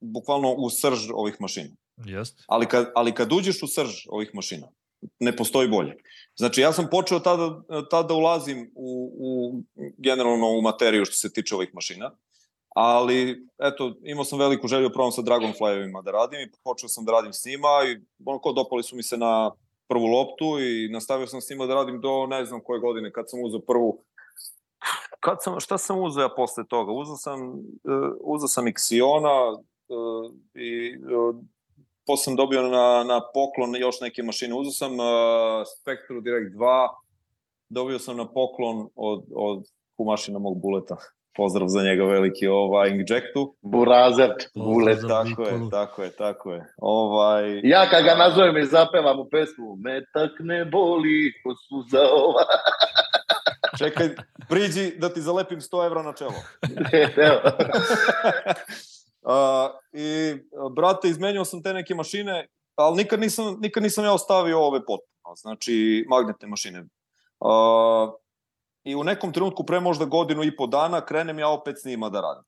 bukvalno 0.01 0.53
u 0.53 0.71
srž 0.71 1.11
ovih 1.15 1.37
mašina. 1.41 1.77
Jest. 2.05 2.45
Ali 2.47 2.67
kad, 2.67 2.93
ali 2.95 3.15
kad 3.15 3.33
uđeš 3.33 3.63
u 3.63 3.67
srž 3.67 4.07
ovih 4.09 4.31
mašina, 4.35 4.69
ne 5.21 5.37
postoji 5.37 5.69
bolje. 5.69 5.97
Znači, 6.37 6.61
ja 6.61 6.73
sam 6.73 6.89
počeo 6.91 7.21
tada, 7.21 7.63
tada 7.91 8.15
ulazim 8.15 8.73
u, 8.75 9.13
u 9.19 9.63
generalno 9.99 10.51
u 10.51 10.63
materiju 10.63 11.05
što 11.05 11.15
se 11.15 11.33
tiče 11.33 11.55
ovih 11.55 11.71
mašina, 11.75 12.17
ali 12.75 13.47
eto, 13.59 13.95
imao 14.03 14.25
sam 14.25 14.39
veliku 14.39 14.69
želju 14.69 14.93
probam 14.93 15.13
sa 15.13 15.23
Dragonflyevima 15.23 16.03
da 16.03 16.11
radim 16.11 16.41
i 16.41 16.51
počeo 16.65 16.89
sam 16.89 17.05
da 17.05 17.13
radim 17.13 17.33
s 17.33 17.45
njima 17.45 17.69
i 17.87 18.01
onako 18.25 18.53
dopali 18.53 18.83
su 18.83 18.97
mi 18.97 19.03
se 19.03 19.17
na 19.17 19.51
prvu 19.89 20.07
loptu 20.07 20.61
i 20.61 20.89
nastavio 20.89 21.27
sam 21.27 21.41
s 21.41 21.51
njima 21.51 21.67
da 21.67 21.75
radim 21.75 22.01
do 22.01 22.27
ne 22.27 22.45
znam 22.45 22.61
koje 22.61 22.81
godine 22.81 23.13
kad 23.13 23.31
sam 23.31 23.41
uzeo 23.45 23.61
prvu 23.61 24.05
kad 25.21 25.43
sam, 25.43 25.61
šta 25.61 25.79
sam 25.79 26.03
uzeo 26.03 26.23
ja 26.23 26.29
posle 26.37 26.65
toga? 26.69 26.93
Uzeo 26.93 27.17
sam, 27.17 27.49
uh, 27.49 28.13
uzeo 28.21 28.49
sam 28.49 28.65
Ixiona 28.67 29.53
uh, 29.53 30.33
i 30.55 30.97
uh, 30.99 31.37
posle 32.07 32.25
sam 32.25 32.37
dobio 32.37 32.63
na, 32.63 33.05
na 33.05 33.21
poklon 33.35 33.77
još 33.77 34.01
neke 34.01 34.23
mašine. 34.23 34.55
Uzeo 34.55 34.73
sam 34.73 34.93
uh, 34.93 35.07
Spectru 35.81 36.21
Direct 36.21 36.55
2, 36.57 36.89
dobio 37.69 37.99
sam 37.99 38.17
na 38.17 38.29
poklon 38.29 38.89
od, 38.95 39.25
od 39.35 39.65
kumašina 39.97 40.39
mog 40.39 40.61
buleta. 40.61 40.97
Pozdrav 41.37 41.69
za 41.69 41.83
njega 41.83 42.05
veliki, 42.05 42.47
ovaj, 42.47 42.91
Inkjectu. 42.91 43.55
Burazer, 43.63 44.31
bulet. 44.55 44.99
Tako 45.09 45.43
je, 45.43 45.71
tako 45.71 46.03
je, 46.03 46.11
tako 46.11 46.53
je. 46.53 46.67
Ovaj, 46.77 47.61
Ja 47.65 47.91
kad 47.91 48.05
ga 48.05 48.15
nazovem 48.15 48.57
i 48.57 48.67
zapevam 48.67 49.21
u 49.21 49.29
pesmu 49.31 49.77
Metak 49.77 50.31
ne 50.39 50.65
boli 50.65 51.33
ko 51.43 51.55
suza 51.69 52.01
ova. 52.13 52.45
Čekaj, 53.79 54.09
priđi 54.49 54.93
da 54.99 55.09
ti 55.09 55.21
zalepim 55.21 55.61
100 55.61 55.87
evra 55.87 56.03
na 56.03 56.13
čelo. 56.13 56.35
Evo. 57.29 57.41
Uh, 59.25 59.71
I, 59.93 60.35
brate, 60.77 61.09
izmenio 61.09 61.45
sam 61.45 61.63
te 61.63 61.73
neke 61.73 61.95
mašine, 61.95 62.47
ali 62.75 62.97
nikad 62.97 63.21
nisam, 63.21 63.57
nikad 63.61 63.83
nisam 63.83 64.05
ja 64.05 64.13
ostavio 64.13 64.61
ove 64.61 64.79
potpuno, 64.79 65.35
znači 65.37 66.05
magnetne 66.09 66.49
mašine. 66.49 66.85
Uh, 67.41 68.13
I 68.85 68.95
u 68.95 69.05
nekom 69.05 69.33
trenutku, 69.33 69.65
pre 69.65 69.81
možda 69.81 70.05
godinu 70.05 70.45
i 70.45 70.57
po 70.57 70.67
dana, 70.67 71.01
krenem 71.01 71.39
ja 71.39 71.49
opet 71.49 71.81
s 71.81 71.85
njima 71.85 72.09
da 72.09 72.21
radim. 72.21 72.45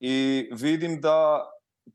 I 0.00 0.48
vidim 0.52 1.00
da 1.00 1.46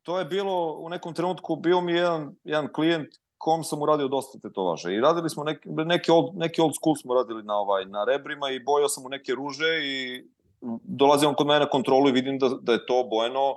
to 0.04 0.20
je 0.20 0.26
bilo, 0.26 0.78
u 0.80 0.90
nekom 0.90 1.14
trenutku 1.14 1.56
bio 1.56 1.82
mi 1.82 1.94
jedan, 1.94 2.36
jedan 2.44 2.74
klijent 2.74 3.10
kom 3.38 3.64
sam 3.64 3.82
uradio 3.82 4.08
dosta 4.08 4.40
tetovaža. 4.40 4.92
I 4.92 5.02
radili 5.02 5.30
smo 5.30 5.44
neki, 5.44 5.70
neki, 5.70 6.12
old, 6.12 6.38
neki 6.38 6.62
old 6.62 6.76
school 6.76 6.96
smo 6.96 7.14
radili 7.14 7.44
na, 7.44 7.56
ovaj, 7.56 7.86
na 7.86 8.04
rebrima 8.04 8.50
i 8.50 8.64
bojao 8.64 8.90
sam 8.90 9.06
u 9.06 9.10
neke 9.10 9.36
ruže 9.36 9.80
i 9.84 10.24
dolazi 10.84 11.26
on 11.26 11.36
kod 11.36 11.48
mene 11.48 11.60
na 11.60 11.70
kontrolu 11.70 12.10
i 12.10 12.12
vidim 12.12 12.40
da, 12.40 12.50
da 12.62 12.72
je 12.74 12.86
to 12.86 13.04
bojeno 13.10 13.56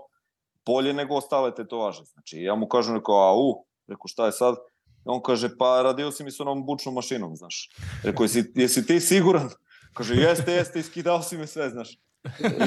bolje 0.66 0.92
nego 0.92 1.16
ostale 1.16 1.54
tetovaže. 1.54 2.04
Znači, 2.04 2.40
ja 2.40 2.54
mu 2.54 2.68
kažem, 2.68 2.94
rekao, 2.94 3.14
a 3.14 3.36
u, 3.36 3.64
rekao, 3.86 4.08
šta 4.08 4.26
je 4.26 4.32
sad? 4.32 4.56
On 5.04 5.22
kaže, 5.22 5.48
pa 5.58 5.82
radio 5.82 6.10
si 6.10 6.24
mi 6.24 6.30
s 6.30 6.40
onom 6.40 6.66
bučnom 6.66 6.94
mašinom, 6.94 7.36
znaš. 7.36 7.70
Rekao, 8.04 8.24
jesi, 8.24 8.52
jesi 8.54 8.86
ti 8.86 9.00
siguran? 9.00 9.50
Kaže, 9.94 10.14
jeste, 10.14 10.52
jeste, 10.52 10.78
iskidao 10.78 11.22
si 11.22 11.36
me 11.38 11.46
sve, 11.46 11.70
znaš. 11.70 11.98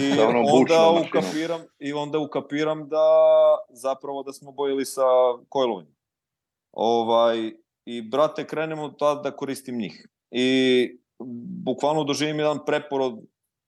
I 0.01 0.15
Sa 0.15 0.27
onom 0.27 0.45
onda 0.49 1.03
ukapiram, 1.07 1.61
i 1.79 1.93
onda 1.93 2.19
ukapiram 2.19 2.89
da 2.89 3.07
zapravo 3.69 4.23
da 4.23 4.33
smo 4.33 4.51
bojili 4.51 4.85
sa 4.85 5.01
kojlovima. 5.49 5.91
Ovaj, 6.71 7.51
I, 7.85 8.01
brate, 8.01 8.47
krenemo 8.47 8.89
tad 8.89 9.23
da 9.23 9.31
koristim 9.31 9.77
njih. 9.77 10.07
I 10.31 10.99
bukvalno 11.63 12.03
doživim 12.03 12.39
jedan 12.39 12.59
preporod 12.65 13.19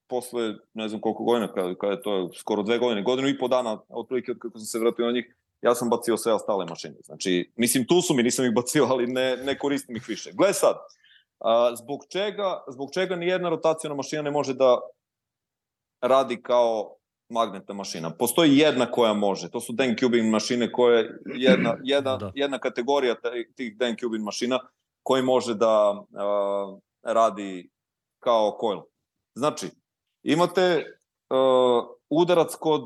posle 0.08 0.54
ne 0.74 0.88
znam 0.88 1.00
koliko 1.00 1.24
godina, 1.24 1.52
kada, 1.52 1.74
kada 1.74 1.92
je 1.92 2.02
to 2.02 2.30
skoro 2.38 2.62
dve 2.62 2.78
godine, 2.78 3.02
godinu 3.02 3.28
i 3.28 3.38
po 3.38 3.48
dana, 3.48 3.80
otprilike 3.88 4.32
od 4.32 4.38
kako 4.38 4.58
sam 4.58 4.66
se 4.66 4.78
vratio 4.78 5.06
na 5.06 5.12
njih, 5.12 5.36
ja 5.62 5.74
sam 5.74 5.90
bacio 5.90 6.16
sve 6.16 6.32
ostale 6.32 6.66
mašine. 6.66 6.94
Znači, 7.04 7.52
mislim, 7.56 7.86
tu 7.86 8.02
su 8.02 8.14
mi, 8.14 8.22
nisam 8.22 8.44
ih 8.44 8.54
bacio, 8.54 8.86
ali 8.90 9.06
ne, 9.06 9.36
ne 9.36 9.58
koristim 9.58 9.96
ih 9.96 10.08
više. 10.08 10.30
Gle 10.32 10.52
sad, 10.52 10.76
a, 11.40 11.76
zbog, 11.76 12.00
čega, 12.08 12.64
zbog 12.68 12.88
čega 12.94 13.16
nijedna 13.16 13.48
rotacijona 13.48 13.94
mašina 13.96 14.22
ne 14.22 14.30
može 14.30 14.54
da 14.54 14.78
radi 16.00 16.42
kao 16.42 16.96
magnetna 17.28 17.74
mašina. 17.74 18.10
Postoji 18.10 18.56
jedna 18.58 18.90
koja 18.92 19.12
može, 19.14 19.50
to 19.50 19.60
su 19.60 19.72
Dan 19.72 19.96
Cubin 20.00 20.30
mašine 20.30 20.72
koje 20.72 21.20
jedna, 21.34 21.76
jedna, 21.84 22.16
Da. 22.16 22.32
jedna 22.34 22.58
kategorija 22.58 23.14
te- 23.14 23.52
tih 23.56 23.76
Dan 23.76 23.96
Cubin 24.00 24.22
mašina 24.22 24.58
koji 25.02 25.22
može 25.22 25.54
da 25.54 25.90
uh, 25.90 26.78
radi 27.02 27.70
kao 28.18 28.58
coil. 28.60 28.80
Znači, 29.34 29.68
imate 30.22 30.84
uh, 31.30 31.84
udarac 32.10 32.54
kod 32.54 32.82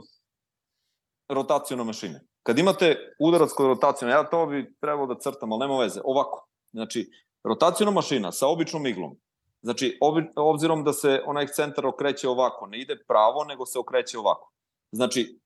rotacijone 1.28 1.84
mašine. 1.84 2.20
Kad 2.42 2.58
imate 2.58 2.96
udarac 3.20 3.52
kod 3.52 3.66
rotacijone, 3.66 4.12
ja 4.14 4.30
to 4.30 4.46
bi 4.46 4.74
trebalo 4.80 5.06
da 5.14 5.20
crtam, 5.20 5.52
ali 5.52 5.60
nema 5.60 5.78
veze, 5.78 6.00
ovako. 6.04 6.46
Znači, 6.72 7.10
rotacijona 7.44 7.90
mašina 7.90 8.32
sa 8.32 8.48
običnom 8.48 8.86
iglom, 8.86 9.16
Znači, 9.64 9.98
obi, 10.00 10.22
obzirom 10.36 10.84
da 10.84 10.92
se 10.92 11.22
onaj 11.26 11.46
centar 11.46 11.86
okreće 11.86 12.28
ovako, 12.28 12.66
ne 12.66 12.80
ide 12.80 13.04
pravo, 13.08 13.44
nego 13.44 13.66
se 13.66 13.78
okreće 13.78 14.18
ovako. 14.18 14.52
Znači, 14.92 15.38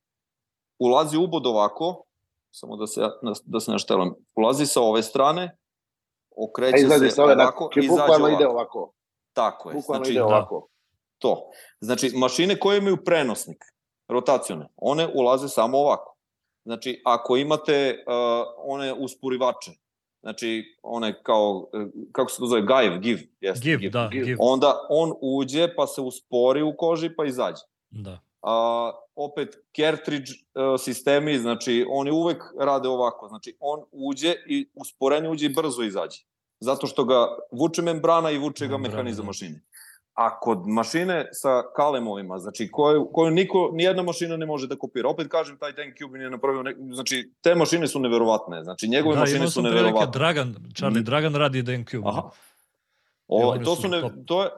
ulazi 0.79 1.17
ubod 1.17 1.47
ovako, 1.47 2.05
samo 2.51 2.77
da 2.77 2.87
se, 2.87 3.01
da 3.45 3.61
se 3.61 3.71
naštelam, 3.71 4.15
ulazi 4.35 4.67
sa 4.67 4.81
ove 4.81 5.03
strane, 5.03 5.57
okreće 6.37 6.79
se 7.11 7.23
ove, 7.23 7.35
ovako, 7.35 7.71
znači, 7.73 7.87
izađe 7.87 7.89
bukvalno 7.89 8.27
ovako. 8.27 8.43
ide 8.43 8.49
ovako. 8.49 8.93
Tako 9.33 9.71
je. 9.71 9.75
Bukvalno 9.75 10.05
Znači, 10.05 10.11
ide 10.11 10.21
da. 10.21 10.27
ovako. 10.27 10.69
to. 11.19 11.51
Znači, 11.81 12.13
mašine 12.17 12.61
koje 12.61 12.79
imaju 12.79 13.05
prenosnik, 13.05 13.65
rotacione, 14.09 14.69
one 14.77 15.09
ulaze 15.15 15.49
samo 15.49 15.79
ovako. 15.79 16.17
Znači, 16.65 17.03
ako 17.05 17.37
imate 17.37 18.05
uh, 18.07 18.15
one 18.57 18.93
usporivače, 18.93 19.71
znači, 20.21 20.65
one 20.83 21.23
kao, 21.23 21.71
uh, 21.73 21.83
kako 22.13 22.31
se 22.31 22.39
to 22.39 22.47
zove, 22.47 22.63
gajev, 22.63 22.99
give, 22.99 23.23
jeste, 23.41 23.65
Give, 23.65 23.91
da, 23.91 24.09
give. 24.13 24.25
give. 24.25 24.37
onda 24.41 24.87
on 24.91 25.13
uđe 25.21 25.75
pa 25.77 25.87
se 25.87 26.01
uspori 26.01 26.63
u 26.63 26.75
koži 26.77 27.11
pa 27.17 27.25
izađe. 27.25 27.63
Da. 27.91 28.21
A, 28.43 28.93
opet 29.15 29.57
cartridge 29.77 30.33
uh, 30.33 30.81
sistemi, 30.81 31.39
znači 31.39 31.87
oni 31.91 32.11
uvek 32.11 32.43
rade 32.61 32.89
ovako, 32.89 33.29
znači 33.29 33.57
on 33.61 33.81
uđe 33.93 34.35
i 34.47 34.69
usporenje 34.75 35.29
uđe 35.29 35.47
i 35.47 35.55
brzo 35.55 35.83
izađe. 35.83 36.25
Zato 36.61 36.87
što 36.87 37.05
ga 37.05 37.29
vuče 37.53 37.83
membrana 37.83 38.31
i 38.31 38.39
vuče 38.39 38.67
ga 38.67 38.73
Membrana, 38.73 38.97
mehanizam 38.97 39.25
da. 39.25 39.27
mašine. 39.27 39.61
A 40.19 40.39
kod 40.41 40.67
mašine 40.67 41.29
sa 41.33 41.49
kalemovima, 41.71 42.39
znači 42.39 42.69
koju, 42.71 43.09
koju 43.13 43.31
niko, 43.31 43.71
nijedna 43.73 44.03
mašina 44.03 44.37
ne 44.37 44.47
može 44.47 44.67
da 44.67 44.77
kopira. 44.77 45.09
Opet 45.09 45.29
kažem, 45.29 45.57
taj 45.57 45.73
Dan 45.73 45.93
Cubin 45.99 46.23
je 46.23 46.31
napravio, 46.31 46.63
ne, 46.63 46.75
znači 46.91 47.31
te 47.41 47.55
mašine 47.55 47.87
su 47.87 48.01
neverovatne, 48.01 48.65
znači 48.65 48.89
njegove 48.89 49.15
da, 49.15 49.21
mašine 49.21 49.37
imao 49.37 49.47
su 49.47 49.53
sam 49.53 49.63
prilike, 49.63 49.83
neverovatne. 49.83 50.13
Dragan, 50.13 50.55
Charlie 50.75 51.01
Mm. 51.01 51.05
Dragan 51.05 51.35
radi 51.35 51.63
DNQ. 51.63 52.03
Aha. 52.05 52.23
O, 53.29 53.59
to 53.59 53.77
su 53.77 53.83
su 53.83 53.89
ne, 53.89 54.03
to 54.27 54.43
je, 54.43 54.49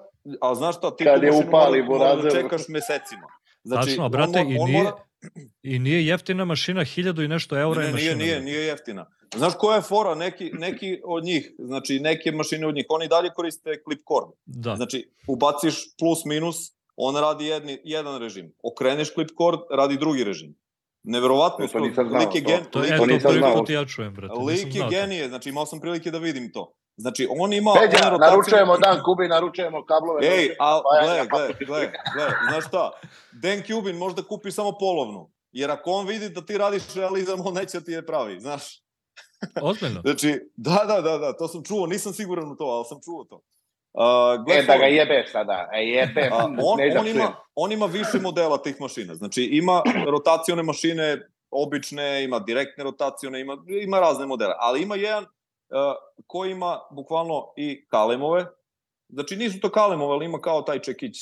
a 0.40 0.54
znaš 0.54 0.76
šta, 0.76 0.96
ti 0.96 1.04
Kad 1.04 1.18
tu 1.18 1.24
je 1.24 1.30
mašinu 1.30 1.48
upali 1.48 1.82
mora- 1.82 2.16
da 2.16 2.30
čekaš 2.30 2.62
mesecima. 2.68 3.26
Znači, 3.62 3.88
Tačno, 3.88 4.04
on 4.04 4.10
brate, 4.10 4.38
i 4.40 4.58
on 4.58 4.66
nije, 4.66 4.82
mora- 4.82 4.96
I 5.62 5.78
nije 5.78 6.06
jeftina 6.06 6.44
mašina, 6.44 6.84
hiljadu 6.84 7.22
i 7.22 7.28
nešto 7.28 7.58
eura 7.58 7.80
Ne, 7.80 7.86
je 7.86 7.92
ne, 7.92 7.96
nije, 7.96 8.10
mašina. 8.10 8.24
nije, 8.24 8.40
nije 8.42 8.60
jeftina. 8.62 9.06
Znaš 9.36 9.52
koja 9.58 9.76
je 9.76 9.82
fora? 9.82 10.14
Neki, 10.14 10.50
neki 10.52 11.00
od 11.04 11.24
njih, 11.24 11.52
znači 11.58 12.00
neke 12.00 12.32
mašine 12.32 12.66
od 12.66 12.74
njih, 12.74 12.86
oni 12.88 13.08
dalje 13.08 13.30
koriste 13.30 13.70
clip 13.84 14.00
cord. 14.04 14.26
Da, 14.44 14.76
Znači, 14.76 15.10
ubaciš 15.28 15.96
plus 15.98 16.24
minus, 16.24 16.56
on 16.96 17.16
radi 17.16 17.46
jedni, 17.46 17.80
jedan 17.84 18.18
režim. 18.18 18.52
Okreneš 18.62 19.14
clip 19.14 19.28
cord, 19.38 19.60
radi 19.70 19.96
drugi 19.96 20.24
režim. 20.24 20.54
Neverovatno, 21.02 21.66
To 21.66 21.78
nisam 21.80 22.08
znao, 22.08 22.20
lik 22.20 22.34
je 22.34 22.42
to- 22.44 22.48
gen, 22.50 22.64
to 22.70 22.78
je 22.78 22.82
lik, 22.82 22.92
to 22.92 22.98
to 22.98 23.06
nisam 23.06 23.28
prvi 23.30 23.38
znao. 23.40 23.54
put 23.54 23.70
ja 23.70 23.84
čujem, 23.86 24.14
brate. 24.14 24.34
lik 24.36 24.74
je 24.74 24.80
to. 24.80 24.88
genije, 24.88 25.28
znači 25.28 25.48
imao 25.48 25.66
sam 25.66 25.80
prilike 25.80 26.10
da 26.10 26.18
vidim 26.18 26.52
to. 26.52 26.72
Znači, 26.96 27.28
on 27.30 27.52
ima... 27.52 27.72
Peđa, 27.74 28.16
naručujemo 28.18 28.78
Dan 28.78 29.02
Kubi, 29.04 29.28
naručujemo 29.28 29.84
kablove. 29.84 30.26
Ej, 30.26 30.28
naručujemo 30.30 30.56
a 30.60 30.80
gle, 31.02 31.26
gle, 31.26 31.66
gle, 31.66 31.80
gle, 32.14 32.26
znaš 32.50 32.66
šta? 32.66 32.90
Dan 33.32 33.62
Cubin 33.66 33.96
možda 33.96 34.22
kupi 34.22 34.50
samo 34.50 34.72
polovnu. 34.80 35.30
Jer 35.52 35.70
ako 35.70 35.90
on 35.90 36.06
vidi 36.06 36.28
da 36.28 36.40
ti 36.40 36.58
radiš 36.58 36.94
realizam, 36.94 37.46
on 37.46 37.54
neće 37.54 37.78
da 37.78 37.84
ti 37.84 37.92
je 37.92 38.06
pravi, 38.06 38.40
znaš. 38.40 38.82
Ozbiljno? 39.62 40.00
Znači, 40.00 40.40
da, 40.56 40.84
da, 40.88 41.00
da, 41.00 41.18
da, 41.18 41.32
to 41.36 41.48
sam 41.48 41.64
čuo, 41.64 41.86
nisam 41.86 42.12
siguran 42.12 42.52
u 42.52 42.56
to, 42.56 42.64
ali 42.64 42.84
sam 42.84 42.98
čuo 43.04 43.24
to. 43.24 43.40
Uh, 43.92 44.54
E, 44.58 44.62
da 44.62 44.76
ga 44.76 44.84
jebeš 44.84 45.32
sada. 45.32 45.68
E, 45.72 45.78
jebem. 45.78 46.32
A, 46.32 46.44
on, 46.62 46.78
ne 46.78 46.98
on, 46.98 47.06
ima, 47.06 47.36
on 47.54 47.72
ima 47.72 47.86
više 47.86 48.18
modela 48.22 48.62
tih 48.62 48.80
mašina. 48.80 49.14
Znači, 49.14 49.42
ima 49.42 49.82
rotacione 50.06 50.62
mašine, 50.62 51.28
obične, 51.50 52.24
ima 52.24 52.38
direktne 52.38 52.84
rotacione, 52.84 53.40
ima, 53.40 53.56
ima 53.82 54.00
razne 54.00 54.26
modele. 54.26 54.54
Ali 54.58 54.82
ima 54.82 54.96
jedan 54.96 55.26
ko 56.26 56.44
ima 56.44 56.80
bukvalno 56.90 57.52
i 57.56 57.86
kalemove, 57.88 58.46
znači 59.08 59.36
nisu 59.36 59.60
to 59.60 59.70
kalemove, 59.70 60.12
ali 60.12 60.26
ima 60.26 60.40
kao 60.40 60.62
taj 60.62 60.78
čekić 60.78 61.16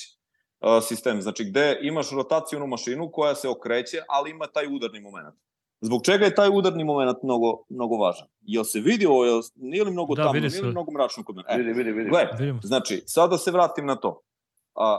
sistem, 0.82 1.22
znači 1.22 1.44
gde 1.44 1.78
imaš 1.82 2.10
rotacijonu 2.10 2.66
mašinu 2.66 3.10
koja 3.12 3.34
se 3.34 3.48
okreće, 3.48 4.02
ali 4.08 4.30
ima 4.30 4.46
taj 4.46 4.66
udarni 4.66 5.00
moment. 5.00 5.34
Zbog 5.80 6.02
čega 6.04 6.24
je 6.24 6.34
taj 6.34 6.48
udarni 6.52 6.84
moment 6.84 7.22
mnogo, 7.22 7.62
mnogo 7.68 7.96
važan? 7.96 8.28
Jel 8.40 8.64
se 8.64 8.80
vidi 8.80 9.06
ovo, 9.06 9.24
jel, 9.24 9.40
nije 9.56 9.84
li 9.84 9.90
mnogo 9.90 10.14
Da, 10.14 10.30
vidi 10.30 10.48
nije 10.48 10.62
li 10.62 10.70
mnogo 10.70 10.92
mračno 10.92 11.24
kod 11.24 11.36
mene? 11.36 11.48
E, 11.48 11.56
Vidi, 11.58 11.72
vidi, 11.72 11.92
vidi. 11.92 12.10
gle, 12.10 12.28
Vidimo. 12.38 12.60
znači, 12.62 13.02
sad 13.06 13.30
da 13.30 13.38
se 13.38 13.50
vratim 13.50 13.86
na 13.86 13.96
to. 13.96 14.20
A, 14.74 14.98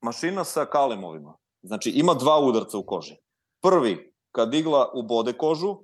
mašina 0.00 0.44
sa 0.44 0.64
kalemovima, 0.64 1.34
znači 1.62 1.90
ima 1.90 2.14
dva 2.14 2.40
udarca 2.40 2.78
u 2.78 2.82
koži. 2.82 3.16
Prvi, 3.62 4.12
kad 4.30 4.54
igla 4.54 4.90
ubode 4.94 5.32
kožu 5.32 5.76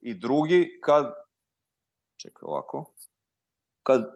i 0.00 0.14
drugi, 0.14 0.78
kad, 0.82 1.12
čekaj 2.16 2.46
ovako, 2.46 2.92
kad, 3.82 4.10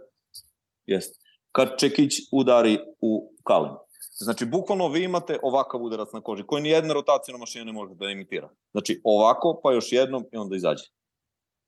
jest, 0.87 1.23
kad 1.53 1.79
čekić 1.79 2.13
udari 2.33 2.79
u 3.01 3.33
kalem. 3.45 3.73
Znači, 4.19 4.47
bukvalno 4.47 4.89
vi 4.89 5.05
imate 5.05 5.39
ovakav 5.43 5.83
udarac 5.83 6.13
na 6.13 6.21
koži, 6.21 6.43
koji 6.47 6.63
nijedna 6.63 6.95
rotacijona 6.95 7.39
mašina 7.39 7.65
ne 7.65 7.73
može 7.73 7.95
da 7.95 8.11
imitira. 8.11 8.49
Znači, 8.71 9.01
ovako, 9.05 9.61
pa 9.63 9.73
još 9.73 9.93
jednom 9.93 10.25
i 10.33 10.37
onda 10.37 10.57
izađe. 10.57 10.85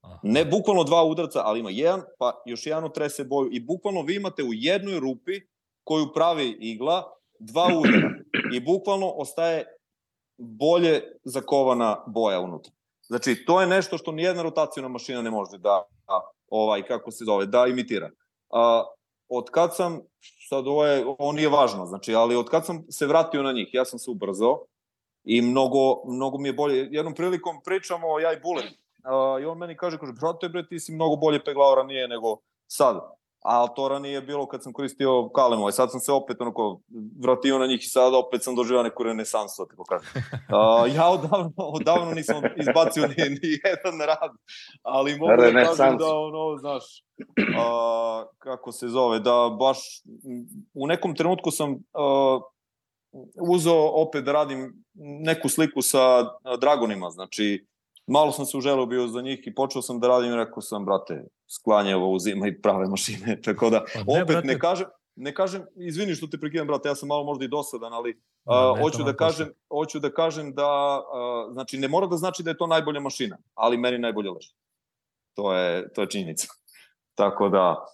Aha. 0.01 0.19
Ne 0.23 0.45
bukvalno 0.45 0.85
dva 0.85 1.05
udarca, 1.05 1.41
ali 1.45 1.61
ima 1.61 1.71
jedan, 1.71 2.03
pa 2.19 2.43
još 2.47 2.67
jedan 2.67 2.85
utrese 2.85 3.25
boju 3.25 3.49
i 3.53 3.61
bukvalno 3.61 4.03
vi 4.03 4.17
imate 4.17 4.43
u 4.43 4.53
jednoj 4.53 5.01
rupi 5.01 5.41
koju 5.85 6.13
pravi 6.15 6.57
igla 6.61 7.13
dva 7.39 7.69
udara 7.79 8.11
i 8.57 8.61
bukvalno 8.61 9.09
ostaje 9.09 9.65
bolje 10.39 11.03
zakovana 11.25 12.05
boja 12.07 12.41
unutra. 12.41 12.73
Znači, 13.07 13.45
to 13.47 13.61
je 13.61 13.67
nešto 13.67 13.99
što 13.99 14.13
nijedna 14.13 14.43
rotacijona 14.43 14.89
mašina 14.89 15.23
ne 15.23 15.31
može 15.31 15.59
da, 15.59 15.83
da 16.07 16.31
ovaj, 16.49 16.83
kako 16.83 17.11
se 17.11 17.25
zove, 17.25 17.47
da 17.47 17.67
imitira. 17.67 18.11
A, 18.51 18.85
od 19.29 19.51
kad 19.51 19.77
sam, 19.77 20.01
sad 20.49 20.67
ovo, 20.67 20.87
je, 20.87 21.07
ovo 21.19 21.33
nije 21.33 21.49
važno, 21.49 21.87
znači, 21.87 22.15
ali 22.15 22.37
od 22.37 22.49
kad 22.49 22.67
sam 22.67 22.85
se 22.91 23.07
vratio 23.07 23.43
na 23.43 23.53
njih, 23.53 23.69
ja 23.73 23.85
sam 23.85 23.99
se 23.99 24.11
ubrzao 24.11 24.65
i 25.25 25.43
mnogo, 25.43 26.05
mnogo 26.07 26.39
mi 26.39 26.49
je 26.49 26.53
bolje. 26.53 26.89
Jednom 26.91 27.15
prilikom 27.15 27.61
pričamo 27.65 28.19
ja 28.19 28.33
i 28.33 28.41
Bulet, 28.41 28.65
uh, 28.65 29.43
i 29.43 29.45
on 29.45 29.59
meni 29.59 29.77
kaže, 29.77 29.99
kaže, 29.99 30.13
brate 30.13 30.49
bre, 30.49 30.67
ti 30.67 30.81
si 30.81 30.93
mnogo 30.93 31.17
bolje 31.17 31.45
peglao 31.45 31.75
ranije 31.75 32.09
nego 32.09 32.37
sad. 32.67 33.19
A 33.49 33.67
to 33.67 33.89
ranije 33.89 34.15
je 34.15 34.23
bilo 34.23 34.47
kad 34.47 34.63
sam 34.63 34.73
koristio 34.73 35.29
kalemove. 35.29 35.73
Sad 35.73 35.91
sam 35.91 36.01
se 36.01 36.13
opet 36.13 36.41
onako 36.41 36.81
vratio 37.23 37.59
na 37.59 37.67
njih 37.67 37.81
i 37.81 37.89
sad 37.89 38.15
opet 38.15 38.43
sam 38.43 38.55
doživao 38.55 38.83
neku 38.83 39.03
renesansu, 39.03 39.63
da 39.63 39.69
tako 39.69 39.85
kažem. 39.85 40.09
Uh, 40.15 40.95
ja 40.97 41.09
odavno, 41.09 41.53
odavno 41.57 42.13
nisam 42.13 42.43
izbacio 42.57 43.07
ni, 43.07 43.15
ni 43.17 43.59
jedan 43.65 44.01
rad, 44.07 44.31
ali 44.83 45.19
mogu 45.19 45.33
da 45.37 45.65
kažem 45.65 45.97
da 45.99 46.07
ono, 46.07 46.57
znaš, 46.59 46.85
a, 47.59 48.25
kako 48.39 48.73
se 48.73 48.89
zove, 48.89 49.19
da 49.19 49.57
baš 49.59 49.79
u 50.75 50.87
nekom 50.87 51.15
trenutku 51.15 51.51
sam 51.51 51.77
a, 51.95 52.41
uzeo 53.41 53.91
opet 54.07 54.25
da 54.25 54.33
radim 54.33 54.85
neku 55.25 55.49
sliku 55.49 55.83
sa 55.83 56.01
dragonima, 56.61 57.11
znači 57.11 57.67
malo 58.09 58.33
sam 58.33 58.47
se 58.47 58.57
uželeo 58.57 58.87
bio 58.87 59.07
za 59.07 59.23
njih 59.23 59.41
i 59.47 59.55
počeo 59.55 59.83
sam 59.83 60.01
da 60.01 60.09
radim 60.09 60.33
i 60.33 60.37
rekao 60.37 60.63
sam, 60.63 60.85
brate, 60.85 61.25
sklanje 61.47 61.97
ovo 61.97 62.11
uzima 62.11 62.49
i 62.49 62.61
prave 62.61 62.89
mašine, 62.89 63.41
tako 63.45 63.71
da 63.71 63.85
Pa 63.95 63.99
ne, 63.99 64.23
opet 64.23 64.27
brate. 64.27 64.47
ne 64.47 64.59
kažem, 64.59 64.87
ne 65.17 65.35
kažem, 65.35 65.67
izvini 65.77 66.15
što 66.15 66.27
te 66.27 66.39
prekidam, 66.39 66.67
brate, 66.67 66.89
ja 66.89 66.95
sam 66.95 67.09
malo 67.09 67.25
možda 67.25 67.45
i 67.45 67.49
dosadan, 67.49 67.93
ali 67.93 68.21
a, 68.45 68.73
ne, 68.77 68.83
hoću 68.83 69.03
da 69.03 69.17
kažem, 69.17 69.49
hoću 69.69 69.99
da 69.99 70.11
kažem 70.13 70.55
da 70.55 70.67
a, 70.67 71.49
znači 71.53 71.79
ne 71.79 71.89
mora 71.89 72.07
da 72.07 72.17
znači 72.17 72.43
da 72.43 72.51
je 72.51 72.57
to 72.57 72.67
najbolja 72.67 73.01
mašina, 73.01 73.39
ali 73.55 73.77
meni 73.77 73.99
najbolje 73.99 74.31
leži. 74.31 74.55
To 75.35 75.55
je 75.55 75.93
to 75.93 76.01
je 76.01 76.11
činjenica. 76.11 76.47
Tako 77.21 77.49
da 77.49 77.87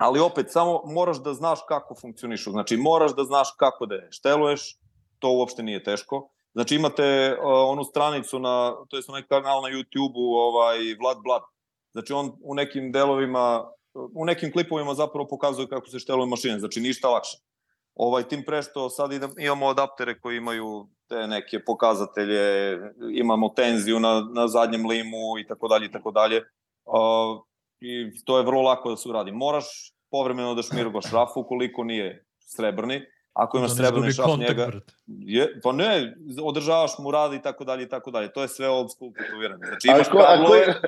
ali 0.00 0.20
opet 0.20 0.52
samo 0.52 0.82
moraš 0.84 1.22
da 1.22 1.34
znaš 1.34 1.58
kako 1.68 1.94
funkcionišu. 1.94 2.50
Znači 2.50 2.76
moraš 2.76 3.16
da 3.16 3.24
znaš 3.24 3.48
kako 3.56 3.86
da 3.86 3.94
je 3.94 4.08
šteluješ, 4.10 4.76
to 5.18 5.32
uopšte 5.32 5.62
nije 5.62 5.84
teško. 5.84 6.28
Znači 6.52 6.74
imate 6.74 7.32
uh, 7.32 7.44
onu 7.44 7.84
stranicu 7.84 8.38
na 8.38 8.74
to 8.88 8.96
jest 8.96 9.08
onaj 9.08 9.22
kanal 9.22 9.62
na 9.62 9.68
YouTubeu, 9.68 10.34
ovaj 10.48 10.78
Vlad 11.00 11.18
Blad. 11.24 11.42
Znači 11.92 12.12
on 12.12 12.32
u 12.42 12.54
nekim 12.54 12.92
delovima 12.92 13.70
u 13.94 14.24
nekim 14.24 14.52
klipovima 14.52 14.94
zapravo 14.94 15.28
pokazuje 15.28 15.68
kako 15.68 15.86
se 15.86 15.98
šteluju 15.98 16.26
mašine, 16.26 16.58
znači 16.58 16.80
ništa 16.80 17.08
lakše. 17.08 17.38
Ovaj 17.94 18.22
tim 18.28 18.44
pre 18.46 18.62
što 18.62 18.90
sad 18.90 19.10
imamo 19.38 19.68
adaptere 19.68 20.20
koji 20.20 20.36
imaju 20.36 20.88
te 21.08 21.26
neke 21.26 21.64
pokazatelje, 21.64 22.78
imamo 23.14 23.48
tenziju 23.48 24.00
na, 24.00 24.20
na 24.34 24.48
zadnjem 24.48 24.86
limu 24.86 25.38
i 25.40 25.46
tako 25.46 25.68
dalje 25.68 25.86
i 25.86 25.90
tako 25.90 26.10
dalje. 26.10 26.42
I 27.80 28.24
to 28.24 28.38
je 28.38 28.44
vrlo 28.44 28.62
lako 28.62 28.90
da 28.90 28.96
se 28.96 29.08
uradi. 29.08 29.32
Moraš 29.32 29.94
povremeno 30.10 30.54
da 30.54 30.62
šmirgaš 30.62 31.08
šraf 31.10 31.36
ukoliko 31.36 31.84
nije 31.84 32.24
srebrni. 32.40 33.00
Ako 33.34 33.58
imaš 33.58 33.70
srebrni 33.72 34.12
kontakt, 34.16 34.48
njega, 34.48 34.66
brate. 34.66 34.92
je, 35.06 35.60
pa 35.62 35.72
ne, 35.72 36.14
održavaš 36.42 36.98
mu 36.98 37.10
rad 37.10 37.32
i 37.32 37.42
tako 37.42 37.64
dalje 37.64 37.82
i 37.82 37.88
tako 37.88 38.10
dalje. 38.10 38.28
To 38.28 38.42
je 38.42 38.48
sve 38.48 38.68
old 38.68 38.92
school 38.92 39.12
tetoviranje. 39.12 39.64
Znači 39.64 39.88
imaš 39.88 40.08
ko, 40.08 40.18
a 40.18 40.26
koji, 40.26 40.62
kablove, 40.62 40.80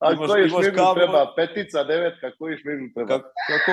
a 0.00 0.12
imaš- 0.12 0.28
koji 0.28 0.40
imaš 0.40 0.52
šmirgl 0.54 0.76
kablove. 0.76 0.98
treba? 0.98 1.32
Petica, 1.36 1.84
devetka, 1.84 2.26
koji 2.38 2.56
šmirgl 2.56 2.84
treba? 2.94 3.08
kako, 3.08 3.28
kako, 3.48 3.72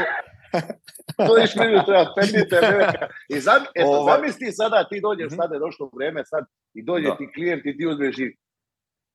Koji 1.28 1.48
šmirgl 1.48 1.80
treba? 1.86 2.06
Petica, 2.16 2.58
devetka. 2.62 3.06
I 3.30 3.40
zam, 3.40 3.62
eto, 3.76 3.88
Ovaj- 3.90 4.08
zamisli 4.12 4.52
sada, 4.52 4.84
ti 4.84 5.02
dođeš, 5.02 5.26
Mhm. 5.26 5.36
sada 5.36 5.54
je 5.54 5.60
došlo 5.60 5.90
vreme, 5.90 6.22
sad, 6.26 6.44
i 6.74 6.84
dođe 6.84 7.08
Da. 7.08 7.18
ti 7.18 7.28
klijent 7.34 7.66
i 7.66 7.78
ti 7.78 7.88
uzmeš 7.88 8.16
i 8.18 8.28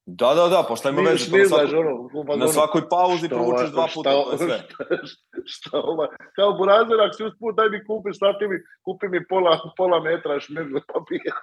da, 0.06 0.34
da, 0.34 0.48
da, 0.48 0.64
pa 0.68 0.76
šta 0.76 0.88
ima 0.88 1.00
šmir- 1.02 1.32
veze? 1.32 1.54
Na, 1.54 1.68
svakoj, 1.68 1.78
ono, 1.78 2.36
na 2.36 2.48
svakoj 2.48 2.88
pauzi 2.88 3.26
šta 3.26 3.28
provučeš 3.28 3.60
ova- 3.62 3.70
dva 3.70 3.86
šta 3.88 3.94
puta, 3.94 4.10
to 4.10 4.16
je 4.16 4.24
ova- 4.24 4.38
sve. 4.38 4.62
Šta 5.54 5.70
ova, 5.74 6.06
kao 6.36 6.52
burazer, 6.52 7.00
ako 7.00 7.12
si 7.12 7.24
usput, 7.24 7.54
daj 7.56 7.68
mi 7.68 7.84
kupiš, 7.86 8.16
stati 8.16 8.46
mi, 8.48 8.56
kupi 8.84 9.08
mi 9.08 9.26
pola, 9.26 9.58
pola 9.76 10.00
metra 10.00 10.40
šmirgla 10.40 10.80
papira. 10.92 11.34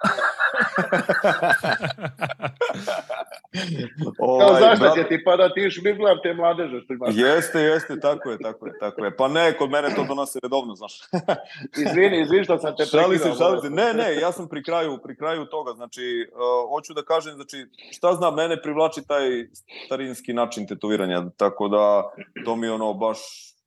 Kao 4.18 4.26
Ovaj, 4.28 4.60
zašto 4.60 4.84
brate, 4.84 5.02
će 5.02 5.08
ti 5.08 5.24
pa 5.24 5.36
da 5.36 5.52
ti 5.54 5.70
šmirglar 5.70 6.16
te 6.22 6.34
mladeže 6.34 6.80
što 6.84 6.92
imaš. 6.92 7.14
Jeste, 7.16 7.60
jeste, 7.60 8.00
tako 8.00 8.30
je, 8.30 8.38
tako 8.38 8.66
je, 8.66 8.72
tako 8.80 9.04
je. 9.04 9.16
Pa 9.16 9.28
ne, 9.28 9.52
kod 9.58 9.70
mene 9.70 9.94
to 9.96 10.04
donose 10.04 10.38
redovno, 10.42 10.74
znaš. 10.74 11.00
Izvini, 11.86 12.20
izvini 12.22 12.44
što 12.44 12.58
sam 12.58 12.76
te 12.76 12.84
Šali 12.84 13.18
se, 13.18 13.30
šali 13.38 13.60
se. 13.60 13.70
Ne, 13.70 13.94
ne, 13.94 14.16
ja 14.16 14.32
sam 14.32 14.48
pri 14.48 14.62
kraju, 14.62 14.98
pri 15.02 15.16
kraju 15.16 15.44
toga. 15.44 15.72
Znači, 15.72 16.02
uh, 16.32 16.38
hoću 16.70 16.94
da 16.94 17.02
kažem, 17.02 17.32
znači, 17.34 17.66
šta 17.92 18.12
znam, 18.12 18.34
mene 18.34 18.49
privlači 18.62 19.02
taj 19.08 19.46
starinski 19.86 20.32
način 20.32 20.66
tetoviranja, 20.66 21.30
tako 21.36 21.68
da 21.68 22.10
to 22.44 22.56
mi 22.56 22.68
ono 22.68 22.94
baš 22.94 23.18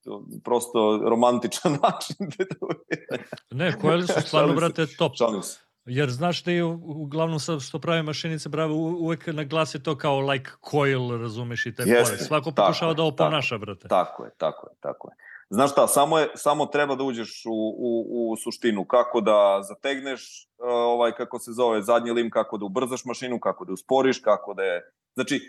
to, 0.04 0.26
prosto 0.44 1.02
romantičan 1.10 1.72
način 1.84 2.16
tetoviranja. 2.38 3.30
Ne, 3.52 3.80
koje 3.80 4.08
su 4.08 4.22
stvarno, 4.22 4.54
brate, 4.54 4.86
top. 4.98 5.12
Šalim 5.18 5.44
se. 5.44 5.60
Jer 5.86 6.10
znaš 6.10 6.44
da 6.44 6.52
je 6.52 6.64
uglavnom 6.64 7.40
sad 7.40 7.62
što 7.62 7.80
prave 7.80 8.04
mašinice 8.04 8.50
brave 8.50 8.74
uvek 8.74 9.28
naglase 9.28 9.84
to 9.84 9.98
kao 9.98 10.20
like 10.20 10.52
coil, 10.72 11.22
razumeš 11.22 11.66
i 11.66 11.76
te 11.76 11.84
Jeste, 11.86 12.16
fore. 12.16 12.18
Svako 12.18 12.52
tako 12.52 12.68
pokušava 12.68 12.92
je, 12.92 12.96
da 12.96 13.02
ovo 13.02 13.12
tako. 13.12 13.58
brate. 13.60 13.88
Tako 13.88 14.26
je, 14.26 14.32
tako 14.38 14.68
je, 14.68 14.76
tako 14.80 15.10
je. 15.10 15.16
Znaš 15.54 15.72
šta, 15.72 15.88
samo, 15.88 16.20
je, 16.20 16.30
samo 16.36 16.66
treba 16.66 16.96
da 16.96 17.04
uđeš 17.04 17.44
u, 17.46 17.76
u, 17.78 18.32
u 18.32 18.36
suštinu, 18.38 18.86
kako 18.86 19.22
da 19.22 19.60
zategneš, 19.64 20.48
uh, 20.58 20.66
ovaj, 20.68 21.12
kako 21.12 21.40
se 21.40 21.52
zove, 21.52 21.82
zadnji 21.82 22.12
lim, 22.12 22.30
kako 22.30 22.58
da 22.58 22.66
ubrzaš 22.66 23.06
mašinu, 23.06 23.40
kako 23.40 23.66
da 23.66 23.74
usporiš, 23.74 24.20
kako 24.20 24.54
da 24.54 24.64
je... 24.64 24.92
Znači, 25.14 25.42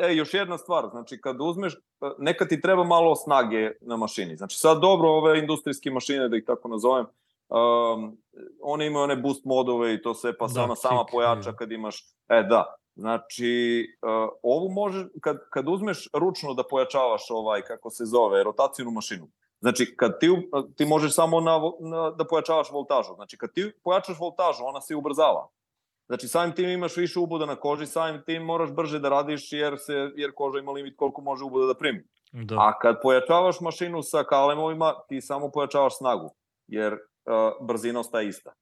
e, 0.00 0.14
još 0.14 0.34
jedna 0.34 0.58
stvar, 0.58 0.88
znači, 0.90 1.20
kad 1.20 1.36
uzmeš, 1.40 1.74
uh, 2.00 2.10
neka 2.18 2.44
ti 2.44 2.60
treba 2.60 2.84
malo 2.84 3.14
snage 3.16 3.70
na 3.80 3.96
mašini. 3.96 4.36
Znači, 4.36 4.58
sad 4.58 4.80
dobro, 4.80 5.08
ove 5.08 5.38
industrijske 5.38 5.90
mašine, 5.90 6.28
da 6.28 6.36
ih 6.36 6.44
tako 6.46 6.68
nazovem, 6.68 7.06
um, 7.48 8.16
one 8.62 8.86
imaju 8.86 9.04
one 9.04 9.16
boost 9.16 9.44
modove 9.44 9.94
i 9.94 10.02
to 10.02 10.14
sve, 10.14 10.38
pa 10.38 10.46
Da, 10.46 10.66
da, 10.66 10.74
sama 10.74 11.04
kick, 11.04 11.12
pojača 11.12 11.50
i- 11.50 11.56
kad 11.56 11.72
imaš... 11.72 12.04
E, 12.28 12.42
da, 12.42 12.74
Znači, 12.96 13.84
uh, 14.02 14.28
ovu 14.42 14.68
možeš, 14.68 15.06
kad, 15.20 15.38
kad 15.50 15.68
uzmeš 15.68 16.08
ručno 16.12 16.54
da 16.54 16.62
pojačavaš 16.70 17.22
ovaj, 17.30 17.62
kako 17.62 17.90
se 17.90 18.04
zove, 18.04 18.44
rotacijnu 18.44 18.90
mašinu, 18.90 19.28
znači, 19.60 19.96
kad 19.96 20.20
ti, 20.20 20.28
ti 20.76 20.84
možeš 20.84 21.14
samo 21.14 21.40
na, 21.40 21.60
na, 21.80 22.10
da 22.10 22.24
pojačavaš 22.24 22.70
voltažu, 22.70 23.14
znači, 23.14 23.38
kad 23.38 23.52
ti 23.52 23.72
pojačaš 23.84 24.18
voltažu, 24.18 24.64
ona 24.64 24.80
se 24.80 24.96
ubrzava. 24.96 25.48
Znači, 26.06 26.28
samim 26.28 26.54
tim 26.54 26.68
imaš 26.70 26.96
više 26.96 27.18
uboda 27.18 27.46
na 27.46 27.56
koži, 27.56 27.86
samim 27.86 28.22
tim 28.26 28.42
moraš 28.42 28.70
brže 28.72 28.98
da 28.98 29.08
radiš, 29.08 29.52
jer, 29.52 29.76
se, 29.78 30.10
jer 30.16 30.32
koža 30.34 30.58
ima 30.58 30.72
limit 30.72 30.96
koliko 30.96 31.22
može 31.22 31.44
uboda 31.44 31.66
da 31.66 31.74
primi. 31.74 32.04
Da. 32.32 32.54
A 32.58 32.78
kad 32.78 33.00
pojačavaš 33.02 33.60
mašinu 33.60 34.02
sa 34.02 34.24
kalemovima, 34.24 34.94
ti 35.08 35.20
samo 35.20 35.50
pojačavaš 35.50 35.98
snagu, 35.98 36.30
jer 36.66 36.92
uh, 36.92 37.66
brzina 37.66 38.00
ostaje 38.00 38.28
ista. 38.28 38.52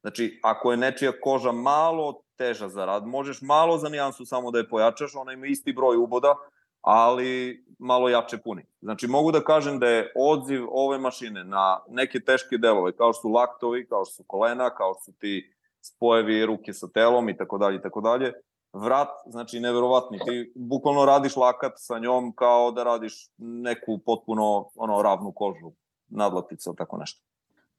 Znači, 0.00 0.40
ako 0.42 0.70
je 0.70 0.76
nečija 0.76 1.12
koža 1.20 1.52
malo 1.52 2.23
teža 2.36 2.68
za 2.68 2.84
rad, 2.84 3.06
možeš 3.06 3.42
malo 3.42 3.78
za 3.78 3.88
nijansu 3.88 4.26
samo 4.26 4.50
da 4.50 4.58
je 4.58 4.68
pojačaš, 4.68 5.14
ona 5.14 5.32
ima 5.32 5.46
isti 5.46 5.72
broj 5.72 5.96
uboda, 5.96 6.34
ali 6.80 7.64
malo 7.78 8.08
jače 8.08 8.38
puni. 8.38 8.66
Znači, 8.82 9.06
mogu 9.06 9.32
da 9.32 9.44
kažem 9.44 9.78
da 9.78 9.88
je 9.88 10.12
odziv 10.16 10.66
ove 10.70 10.98
mašine 10.98 11.44
na 11.44 11.80
neke 11.88 12.20
teške 12.20 12.58
delove, 12.58 12.96
kao 12.96 13.12
što 13.12 13.20
su 13.20 13.28
laktovi, 13.28 13.86
kao 13.88 14.04
što 14.04 14.14
su 14.14 14.24
kolena, 14.26 14.70
kao 14.70 14.94
što 14.94 15.02
su 15.02 15.18
ti 15.18 15.54
spojevi 15.80 16.46
ruke 16.46 16.72
sa 16.72 16.88
telom 16.88 17.28
i 17.28 17.36
tako 17.36 17.58
dalje 17.58 17.76
i 17.76 17.82
tako 17.82 18.00
dalje, 18.00 18.32
vrat, 18.72 19.08
znači 19.26 19.60
neverovatni. 19.60 20.18
Ti 20.18 20.52
bukvalno 20.54 21.04
radiš 21.04 21.36
lakat 21.36 21.72
sa 21.76 21.98
njom 21.98 22.32
kao 22.36 22.70
da 22.70 22.84
radiš 22.84 23.28
neku 23.38 23.98
potpuno 24.06 24.70
ono 24.74 25.02
ravnu 25.02 25.32
kožu, 25.32 25.72
nadlatica, 26.08 26.72
tako 26.76 26.96
nešto. 26.96 27.22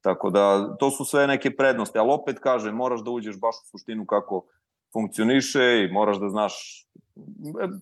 Tako 0.06 0.30
da, 0.30 0.46
to 0.76 0.92
su 0.92 1.06
sve 1.06 1.28
neke 1.28 1.56
prednosti, 1.56 1.98
ali 1.98 2.12
opet 2.12 2.40
kažem, 2.40 2.76
moraš 2.76 3.02
da 3.02 3.12
uđeš 3.12 3.36
baš 3.38 3.56
u 3.56 3.70
suštinu 3.70 4.06
kako 4.06 4.46
funkcioniše 4.94 5.60
i 5.80 5.92
moraš 5.92 6.18
da 6.18 6.30
znaš, 6.30 6.54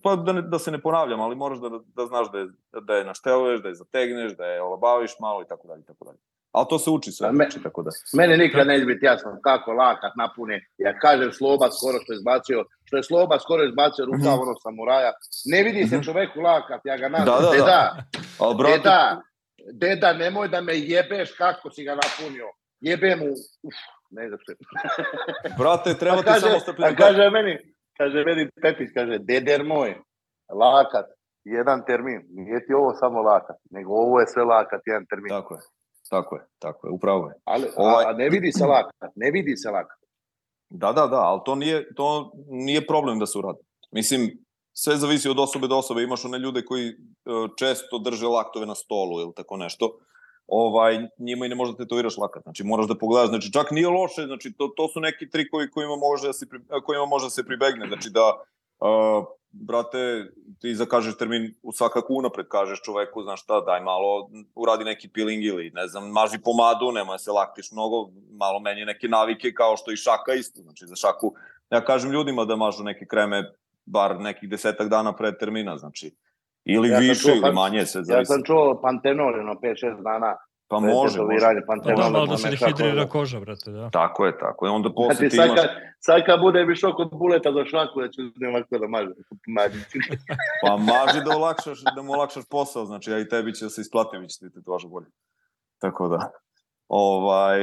pa 0.02 0.16
da, 0.16 0.32
ne, 0.32 0.42
da 0.44 0.58
se 0.58 0.70
ne 0.70 0.80
ponavljam, 0.80 1.20
ali 1.20 1.36
moraš 1.36 1.58
da, 1.58 1.68
da 1.88 2.06
znaš 2.06 2.32
da 2.32 2.38
je, 2.38 2.46
da 2.82 2.94
je 2.94 3.04
našteluješ, 3.04 3.62
da 3.62 3.68
je 3.68 3.74
zategneš, 3.74 4.32
da 4.32 4.44
je 4.46 4.62
olabaviš 4.62 5.10
malo 5.20 5.42
i 5.42 5.48
tako 5.48 5.68
dalje 5.68 5.80
i 5.80 5.86
tako 5.86 6.04
dalje. 6.04 6.18
Ali 6.52 6.66
to 6.70 6.78
se 6.78 6.90
uči 6.90 7.12
sve, 7.12 7.32
Me, 7.32 7.46
uči, 7.46 7.62
tako 7.62 7.82
da. 7.82 7.90
Mene 8.12 8.36
nikad 8.36 8.66
neće 8.66 8.84
biti 8.84 9.06
jasno 9.06 9.30
kako 9.42 9.72
lakat 9.72 10.12
napune. 10.16 10.66
Ja 10.78 10.98
kažem 10.98 11.32
Sloba 11.32 11.66
skoro 11.70 11.98
što 12.00 12.12
je 12.12 12.16
izbacio, 12.16 12.58
što 12.84 12.96
je 12.96 13.02
Sloba 13.02 13.38
skoro 13.38 13.64
izbacio 13.64 14.04
rukav 14.04 14.20
Mhm. 14.32 14.42
onog 14.42 14.56
samuraja. 14.62 15.12
Ne 15.46 15.62
vidi 15.62 15.86
se 15.86 15.96
Mhm. 15.96 16.04
čoveku 16.04 16.40
lakat, 16.40 16.80
ja 16.84 16.96
ga 16.96 17.02
Da, 17.02 17.08
nazvam. 17.08 17.42
da, 17.42 17.46
da. 17.46 17.52
deda, 17.52 17.80
Ali, 18.38 18.54
brate, 18.54 18.76
deda, 18.78 19.20
deda, 19.72 20.12
nemoj 20.12 20.48
da 20.48 20.60
me 20.60 20.72
jebeš 20.78 21.32
kako 21.32 21.70
si 21.70 21.84
ga 21.84 21.94
napunio. 21.94 22.46
Jebe 22.80 23.16
mu, 23.16 23.26
uf, 23.62 23.74
ne 24.10 24.28
znam 24.28 24.38
što 24.42 24.52
je. 24.52 24.56
brate, 25.58 25.94
treba 25.94 26.22
ti 26.22 26.40
samo 26.40 26.56
a 26.56 26.60
strpljenje. 26.60 26.96
kaže 26.96 27.30
meni, 27.30 27.58
kaže 27.96 28.24
meni 28.24 28.50
Pepić, 28.62 28.88
kaže, 28.94 29.18
deder 29.18 29.64
moj, 29.64 29.94
lakat, 30.48 31.06
jedan 31.44 31.84
termin. 31.86 32.22
Nije 32.28 32.66
ti 32.66 32.72
ovo 32.74 32.94
samo 32.94 33.22
lakat, 33.22 33.56
nego 33.70 33.92
ovo 33.92 34.20
je 34.20 34.26
sve 34.26 34.44
lakat, 34.44 34.80
jedan 34.86 35.06
termin. 35.06 35.28
Tako 35.28 35.54
je, 35.54 35.60
tako 36.10 36.36
je, 36.36 36.42
tako 36.58 36.86
je, 36.86 36.90
upravo 36.90 37.28
je. 37.28 37.34
Ali, 37.44 37.66
Ovaj- 37.76 38.04
a, 38.04 38.08
a 38.08 38.12
ne 38.12 38.28
vidi 38.28 38.52
se 38.52 38.64
lakat, 38.64 39.10
ne 39.16 39.30
vidi 39.30 39.56
se 39.56 39.70
lakat. 39.70 39.98
Da, 40.70 40.92
da, 40.92 41.06
da, 41.06 41.20
ali 41.20 41.40
to 41.44 41.54
nije, 41.54 41.94
to 41.94 42.32
nije 42.48 42.86
problem 42.86 43.18
da 43.18 43.26
se 43.26 43.38
uradi. 43.38 43.58
Mislim, 43.92 44.43
sve 44.74 44.96
zavisi 44.96 45.28
od 45.28 45.38
osobe 45.38 45.66
do 45.68 45.78
osobe. 45.78 46.02
Imaš 46.02 46.24
one 46.24 46.38
ljude 46.38 46.64
koji 46.64 46.88
e, 46.88 46.94
često 47.56 47.98
drže 47.98 48.26
laktove 48.26 48.66
na 48.66 48.74
stolu 48.74 49.20
ili 49.20 49.34
tako 49.34 49.56
nešto. 49.56 49.98
Ovaj, 50.46 51.08
njima 51.18 51.46
i 51.46 51.48
ne 51.48 51.54
možeš 51.54 51.74
da 51.74 51.84
tetoviraš 51.84 52.16
lakat. 52.16 52.42
Znači, 52.42 52.64
moraš 52.64 52.86
da 52.86 52.98
pogledaš. 52.98 53.28
Znači, 53.28 53.52
čak 53.52 53.70
nije 53.70 53.88
loše. 53.88 54.26
Znači, 54.26 54.52
to, 54.52 54.68
to 54.76 54.88
su 54.88 55.00
neki 55.00 55.30
trikovi 55.30 55.70
kojima 55.70 55.96
može 55.96 56.26
da 56.26 56.32
se, 56.32 56.46
pri- 56.46 56.82
kojima 56.84 57.06
može 57.06 57.26
da 57.26 57.30
se 57.30 57.46
pribegne. 57.46 57.86
Znači, 57.88 58.10
da, 58.10 58.42
uh, 58.80 59.24
brate, 59.50 60.32
ti 60.60 60.74
zakažeš 60.74 61.16
termin 61.16 61.54
u 61.62 61.72
svakako 61.72 62.14
unapred, 62.14 62.48
kažeš 62.48 62.82
čoveku, 62.82 63.22
znaš 63.22 63.42
šta, 63.42 63.60
daj 63.60 63.80
malo, 63.80 64.30
uradi 64.54 64.84
neki 64.84 65.08
peeling 65.08 65.44
ili, 65.44 65.70
ne 65.74 65.86
znam, 65.86 66.10
maži 66.10 66.38
pomadu, 66.44 66.92
nemoj 66.92 67.14
da 67.14 67.18
se 67.18 67.32
laktiš 67.32 67.72
mnogo, 67.72 68.10
malo 68.30 68.60
menje 68.60 68.84
neke 68.84 69.08
navike, 69.08 69.54
kao 69.54 69.76
što 69.76 69.92
i 69.92 69.96
šaka 69.96 70.34
isto. 70.34 70.62
Znači, 70.62 70.86
za 70.86 70.96
šaku, 70.96 71.34
ja 71.70 71.84
kažem 71.84 72.12
ljudima 72.12 72.44
da 72.44 72.56
mažu 72.56 72.82
neke 72.82 73.06
kreme 73.06 73.52
bar 73.86 74.20
nekih 74.20 74.48
desetak 74.50 74.88
dana 74.88 75.12
pre 75.16 75.38
termina, 75.38 75.76
znači, 75.78 76.16
ili 76.64 76.88
Ja 76.88 76.98
više 76.98 77.20
čuo, 77.20 77.34
ili 77.34 77.52
manje, 77.52 77.86
sve 77.86 77.98
Ja 77.98 78.04
zavisi. 78.04 78.32
sam 78.32 78.42
čuo 78.44 78.80
Pantenol, 78.82 79.40
ono 79.40 79.54
5-6 79.54 80.02
dana. 80.02 80.36
pa 80.68 80.80
može, 80.80 81.20
može. 81.22 81.40
Pa 81.40 81.66
Pantenol. 81.66 81.96
da, 81.96 82.02
malo 82.02 82.26
da 82.26 82.32
ono 82.32 82.38
se 82.38 82.50
dehidrira 82.50 83.08
koža, 83.08 83.40
brate, 83.40 83.70
da. 83.70 83.90
Tako 83.90 84.26
je, 84.26 84.38
tako 84.38 84.66
je. 84.66 84.70
Onda 84.70 84.88
Znači, 84.88 84.94
posle 84.96 85.28
ti 85.28 85.36
sad, 85.36 85.46
imaš... 85.46 85.60
kad, 85.60 85.70
sad 86.00 86.26
kad 86.26 86.40
bude 86.40 86.66
išao 86.72 86.92
kod 86.92 87.10
buleta 87.10 87.52
za 87.52 87.64
šaku, 87.64 88.00
da 88.00 88.08
ću 88.08 88.22
ne 88.36 88.50
lako 88.50 88.78
da 88.78 88.86
mažem. 89.46 89.84
Pa 90.62 90.76
maži 90.76 91.20
da 91.24 91.36
olakšaš, 91.36 91.78
da 91.96 92.02
mu 92.02 92.12
olakšaš 92.12 92.44
posao, 92.50 92.84
znači 92.84 93.10
ja 93.10 93.18
i 93.18 93.28
tebi 93.28 93.54
će 93.54 93.64
da 93.64 93.70
se 93.70 93.80
isplatim, 93.80 94.20
vi 94.20 94.28
ćete 94.28 94.48
ti 94.48 94.54
tetovaža 94.54 94.88
bolje. 94.88 95.06
Tako 95.78 96.08
da, 96.08 96.30
ovaj, 96.88 97.60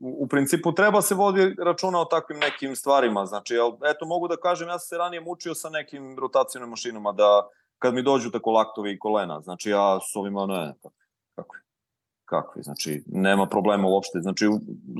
u, 0.00 0.24
u 0.24 0.28
principu 0.28 0.72
treba 0.72 1.02
se 1.02 1.14
vodi 1.14 1.54
računa 1.58 2.00
o 2.00 2.04
takvim 2.04 2.38
nekim 2.38 2.76
stvarima, 2.76 3.26
znači, 3.26 3.54
eto 3.84 4.06
mogu 4.06 4.28
da 4.28 4.36
kažem, 4.36 4.68
ja 4.68 4.78
sam 4.78 4.86
se 4.88 4.98
ranije 4.98 5.20
mučio 5.20 5.54
sa 5.54 5.68
nekim 5.68 6.18
rotacijnim 6.18 6.68
mašinama 6.68 7.12
da 7.12 7.48
kad 7.78 7.94
mi 7.94 8.02
dođu 8.02 8.30
tako 8.30 8.50
laktovi 8.50 8.92
i 8.92 8.98
kolena, 8.98 9.40
znači 9.40 9.70
ja 9.70 9.98
s 10.12 10.16
ovima 10.16 10.46
ne, 10.46 10.74
kakvi, 11.34 11.58
kakvi, 12.24 12.62
znači 12.62 13.02
nema 13.06 13.46
problema 13.46 13.88
uopšte, 13.88 14.18
znači 14.20 14.46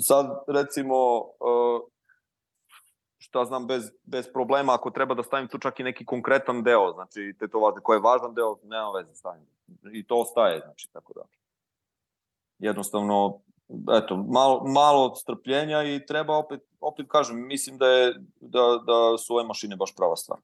sad 0.01 0.27
recimo 0.49 1.19
uh, 1.21 1.81
šta 3.19 3.45
znam, 3.45 3.67
bez, 3.67 3.91
bez 4.05 4.33
problema, 4.33 4.75
ako 4.75 4.91
treba 4.91 5.15
da 5.15 5.23
stavim 5.23 5.49
tu 5.49 5.59
čak 5.59 5.81
i 5.81 5.83
neki 5.83 6.05
konkretan 6.05 6.63
deo, 6.63 6.93
znači 6.93 7.35
tetovaže 7.39 7.81
koji 7.83 7.97
je 7.97 8.01
važan 8.01 8.35
deo, 8.35 8.57
nema 8.63 8.91
veze 8.91 9.15
stavim. 9.15 9.47
I 9.93 10.07
to 10.07 10.21
ostaje, 10.21 10.61
znači, 10.61 10.89
tako 10.93 11.13
da. 11.13 11.23
Jednostavno, 12.59 13.41
eto, 14.03 14.17
malo, 14.17 14.65
malo 14.67 15.15
strpljenja 15.15 15.83
i 15.83 16.07
treba 16.07 16.37
opet, 16.37 16.61
opet 16.81 17.07
kažem, 17.09 17.47
mislim 17.47 17.79
da, 17.79 17.87
je, 17.87 18.15
da, 18.41 18.61
da 18.87 19.19
su 19.19 19.35
ove 19.35 19.45
mašine 19.45 19.77
baš 19.77 19.95
prava 19.97 20.17
stvar. 20.17 20.39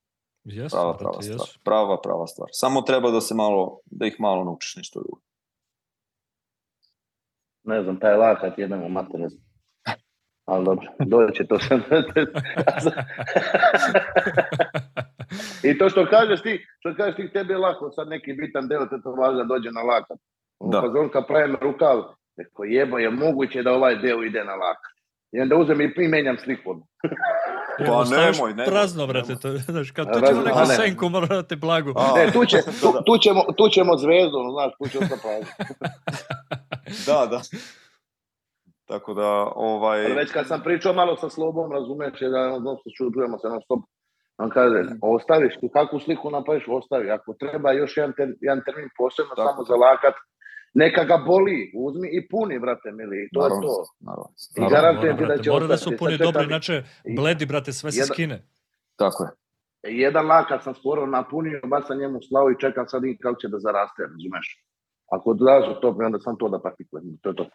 Jesu, 0.45 0.77
Prava, 0.77 0.97
prava 0.97 1.23
stvar. 1.23 1.35
jesu. 1.35 1.61
Prava, 1.65 2.01
prava 2.01 2.27
stvar. 2.27 2.49
Samo 2.53 2.83
treba 2.83 3.11
da 3.11 3.21
se 3.21 3.35
malo, 3.35 3.79
da 3.85 4.07
ih 4.07 4.17
malo 4.19 4.45
naučiš 4.45 4.77
nešto 4.77 5.01
drugo. 5.01 5.21
Ne 7.65 7.83
znam, 7.83 8.01
taj 8.01 8.17
lakat 8.17 8.59
jedan 8.59 8.85
u 8.85 8.89
matere. 8.89 9.29
Ali 10.45 10.65
dobro, 10.65 10.87
doće 10.99 11.47
to 11.47 11.59
sam. 11.59 11.83
I 15.65 15.79
to 15.79 15.89
što 15.89 16.07
kažeš 16.11 16.43
ti, 16.43 16.67
što 16.79 16.95
kažeš 16.97 17.17
ti, 17.17 17.33
tebi 17.33 17.53
je 17.53 17.59
lako 17.59 17.91
sad 17.91 18.09
neki 18.09 18.33
bitan 18.33 18.69
deo 18.69 18.87
tetovaža 18.87 19.45
dođe 19.45 19.71
na 19.71 19.83
lakat. 19.83 20.19
Da. 20.61 20.83
On 21.01 21.09
kad 21.13 21.27
pravim 21.27 21.57
rukav, 21.61 22.03
rekao 22.37 22.65
jebo 22.65 22.99
je 22.99 23.11
moguće 23.11 23.63
da 23.63 23.73
ovaj 23.73 23.97
deo 23.97 24.23
ide 24.23 24.45
na 24.45 24.55
lakat. 24.55 24.95
I 25.33 25.41
onda 25.41 25.57
uzem 25.57 25.81
i 25.81 25.95
i 25.97 26.09
menjam 26.09 26.37
sliku. 26.39 26.75
Pa 27.79 28.05
nemoj, 28.05 28.51
nemoj, 28.51 28.67
Prazno, 28.67 29.07
brate, 29.07 29.35
to, 29.43 29.49
znaš, 29.57 29.91
kad 29.91 30.13
tu 30.13 30.27
ćemo 30.27 30.41
neku 30.43 30.59
ne. 30.59 30.67
senku, 30.67 31.09
morate 31.09 31.57
blagu. 31.57 31.93
A, 31.97 32.13
Ne, 32.17 32.33
tu, 32.33 32.45
će, 32.47 32.57
tu, 32.81 32.93
da. 32.93 33.03
tu, 33.03 33.19
ćemo, 33.19 33.41
tu 33.57 33.69
ćemo 33.69 33.97
zvezdu, 33.97 34.39
znaš, 34.53 34.73
tu 34.79 34.89
ćemo 34.89 35.07
sa 35.07 35.17
pravi. 35.23 35.45
Da, 37.07 37.27
da. 37.27 37.41
Tako 38.89 39.15
da, 39.15 39.29
ovaj... 39.55 40.05
Ali 40.05 40.15
već 40.15 40.33
kad 40.33 40.47
sam 40.49 40.61
pričao 40.63 40.93
malo 40.93 41.17
sa 41.17 41.29
Slobom, 41.31 41.73
razumeš, 41.73 42.23
je 42.23 42.29
da 42.29 42.41
ono, 42.41 42.79
čujemo 42.97 43.39
se 43.39 43.49
na 43.49 43.61
stop. 43.61 43.81
On 44.39 44.51
kaže, 44.51 44.79
Mhm. 44.83 44.99
ostaviš, 45.03 45.55
ti 45.61 45.69
kakvu 45.73 46.01
sliku 46.01 46.31
napraviš, 46.31 46.65
ostavi. 46.69 47.11
Ako 47.11 47.35
treba 47.41 47.73
još 47.73 47.97
jedan, 47.97 48.13
ter, 48.17 48.29
jedan 48.41 48.63
termin 48.67 48.89
posebno 48.99 49.35
Tako. 49.35 49.49
samo 49.49 49.65
za 49.65 49.75
lakat, 49.75 50.15
neka 50.75 51.05
ga 51.05 51.17
boli, 51.27 51.73
uzmi 51.75 52.09
i 52.13 52.29
puni, 52.29 52.59
brate 52.59 52.93
mili, 52.93 53.29
to 53.33 53.41
Naravno. 53.41 53.63
je 53.63 53.69
to. 53.69 53.85
Naravno. 54.01 54.33
I 54.57 54.71
garantujem 54.71 55.19
ti 55.19 55.27
da 55.27 55.39
će 55.39 55.51
mora 55.51 55.67
da 55.67 55.77
su 55.77 55.93
puni 55.99 56.19
dobri, 56.19 56.45
inače 56.45 56.83
bledi, 57.17 57.47
brate, 57.47 57.73
sve 57.73 57.93
se 57.93 57.99
Jedan- 57.99 58.15
skine. 58.15 58.47
Tako 58.97 59.25
je. 59.25 59.31
Jedan 59.97 60.27
lakat 60.27 60.63
sam 60.63 60.75
skoro 60.75 61.07
napunio, 61.07 61.61
baš 61.67 61.87
sam 61.87 61.99
njemu 61.99 62.21
slao 62.29 62.51
i 62.51 62.61
čekam 62.61 62.89
sad 62.89 63.05
i 63.05 63.17
kako 63.23 63.41
će 63.41 63.49
da 63.49 63.59
zaraste, 63.59 64.03
razumeš? 64.03 64.65
Ako 65.11 65.35
daš 65.35 65.65
to, 65.83 65.97
onda 66.05 66.19
sam 66.19 66.37
to 66.39 66.49
da 66.49 66.59
partikujem, 66.63 67.05
to 67.23 67.29
je 67.29 67.37
to. 67.37 67.47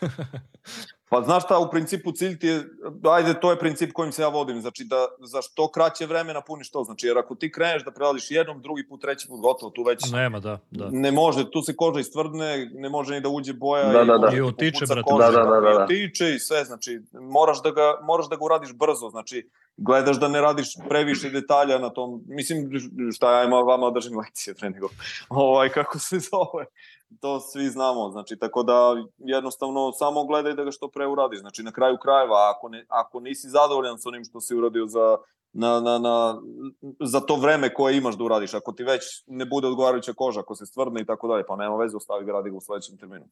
Pa 1.12 1.22
znaš 1.22 1.44
šta, 1.44 1.58
u 1.58 1.70
principu 1.70 2.12
cilj 2.12 2.38
ti 2.38 2.46
je, 2.46 2.64
ajde, 3.10 3.40
to 3.40 3.50
je 3.50 3.58
princip 3.58 3.92
kojim 3.92 4.12
se 4.12 4.22
ja 4.22 4.28
vodim, 4.28 4.60
znači 4.60 4.84
da 4.84 5.06
za 5.20 5.42
što 5.42 5.68
kraće 5.68 6.06
vreme 6.06 6.34
napuniš 6.34 6.70
to, 6.70 6.84
znači 6.84 7.06
jer 7.06 7.18
ako 7.18 7.34
ti 7.34 7.52
kreneš 7.52 7.84
da 7.84 7.90
preradiš 7.90 8.30
jednom, 8.30 8.62
drugi 8.62 8.88
put, 8.88 9.00
treći 9.00 9.28
put, 9.28 9.40
gotovo, 9.40 9.70
tu 9.70 9.82
već 9.82 10.10
Nema, 10.12 10.40
da, 10.40 10.58
da. 10.70 10.88
ne 10.90 11.12
može, 11.12 11.50
tu 11.50 11.62
se 11.62 11.76
koža 11.76 12.00
istvrdne, 12.00 12.70
ne 12.74 12.88
može 12.88 13.14
ni 13.14 13.20
da 13.20 13.28
uđe 13.28 13.52
boja 13.52 13.92
Da, 13.92 14.04
da, 14.04 14.04
da. 14.04 14.18
može 14.18 14.36
I 14.36 14.40
da 14.40 14.46
otiče, 14.46 14.84
brate. 14.86 15.02
koža, 15.02 15.30
Da, 15.30 15.30
da, 15.30 15.44
da, 15.44 15.60
da, 15.60 15.70
i 15.70 15.74
da. 15.74 15.84
otiče 15.84 16.34
i 16.34 16.38
sve, 16.38 16.64
znači 16.64 17.00
moraš 17.12 17.62
da 17.62 17.70
ga, 17.70 17.98
moraš 18.02 18.28
da 18.28 18.36
ga 18.36 18.44
uradiš 18.44 18.72
brzo, 18.72 19.10
znači 19.10 19.50
gledaš 19.76 20.20
da 20.20 20.28
ne 20.28 20.40
radiš 20.40 20.68
previše 20.88 21.30
detalja 21.30 21.78
na 21.78 21.90
tom, 21.90 22.22
mislim 22.26 22.70
šta 23.14 23.38
ja 23.38 23.44
ima 23.44 23.56
vama 23.56 23.90
držim 23.90 24.18
lekcije 24.18 24.54
pre 24.54 24.70
nego, 24.70 24.88
ovaj, 25.28 25.68
kako 25.68 25.98
se 25.98 26.18
zove, 26.18 26.66
to 27.20 27.40
svi 27.40 27.68
znamo, 27.68 28.10
znači 28.10 28.36
tako 28.36 28.62
da 28.62 28.96
jednostavno 29.18 29.92
samo 29.92 30.24
gledaj 30.24 30.54
da 30.54 30.64
ga 30.64 30.70
što 30.70 30.88
pre 30.88 31.06
uradiš, 31.06 31.40
znači 31.40 31.62
na 31.62 31.72
kraju 31.72 31.96
krajeva, 32.02 32.52
ako, 32.56 32.68
ne, 32.68 32.84
ako 32.88 33.20
nisi 33.20 33.48
zadovoljan 33.48 33.98
sa 33.98 34.08
onim 34.08 34.24
što 34.24 34.40
si 34.40 34.54
uradio 34.54 34.86
za, 34.86 35.16
na, 35.52 35.80
na, 35.80 35.98
na, 35.98 36.40
za 37.00 37.20
to 37.20 37.36
vreme 37.36 37.74
koje 37.74 37.96
imaš 37.96 38.16
da 38.16 38.24
uradiš, 38.24 38.54
ako 38.54 38.72
ti 38.72 38.84
već 38.84 39.02
ne 39.26 39.44
bude 39.44 39.66
odgovarajuća 39.66 40.12
koža, 40.12 40.40
ako 40.40 40.54
se 40.54 40.66
stvrdne 40.66 41.00
i 41.00 41.06
tako 41.06 41.28
dalje, 41.28 41.44
pa 41.48 41.56
nema 41.56 41.76
veze, 41.76 41.96
ostavi 41.96 42.24
ga, 42.24 42.32
radi 42.32 42.50
ga 42.50 42.56
u 42.56 42.60
sledećem 42.60 42.98
terminu. 42.98 43.24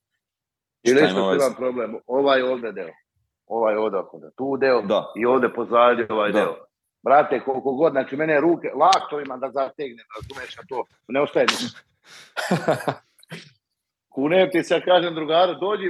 Ili 0.82 1.08
što 1.08 1.34
ima 1.34 1.54
problem, 1.56 1.96
ovaj 2.06 2.42
ovde 2.42 2.72
deo, 2.72 2.90
ovaj 3.46 3.76
ovde 3.76 3.98
da, 4.12 4.30
tu 4.30 4.56
deo 4.56 4.82
Da. 4.82 5.12
i 5.16 5.26
ovde 5.26 5.52
pozadnje 5.52 6.06
ovaj 6.10 6.32
Da. 6.32 6.38
deo. 6.38 6.54
Brate, 7.02 7.44
koliko 7.44 7.72
god, 7.72 7.92
znači 7.92 8.16
mene 8.16 8.40
ruke, 8.40 8.68
laktovima 8.74 9.36
da 9.36 9.50
zategnem, 9.50 10.06
razumeš, 10.16 10.58
a 10.58 10.62
to 10.68 10.84
ne 11.08 11.22
ostaje 11.22 11.46
ništa. 11.46 11.80
Kunem 14.10 14.50
ti 14.50 14.62
se, 14.62 14.74
ja 14.74 14.80
kažem 14.80 15.14
drugaru, 15.14 15.54
dođi, 15.54 15.86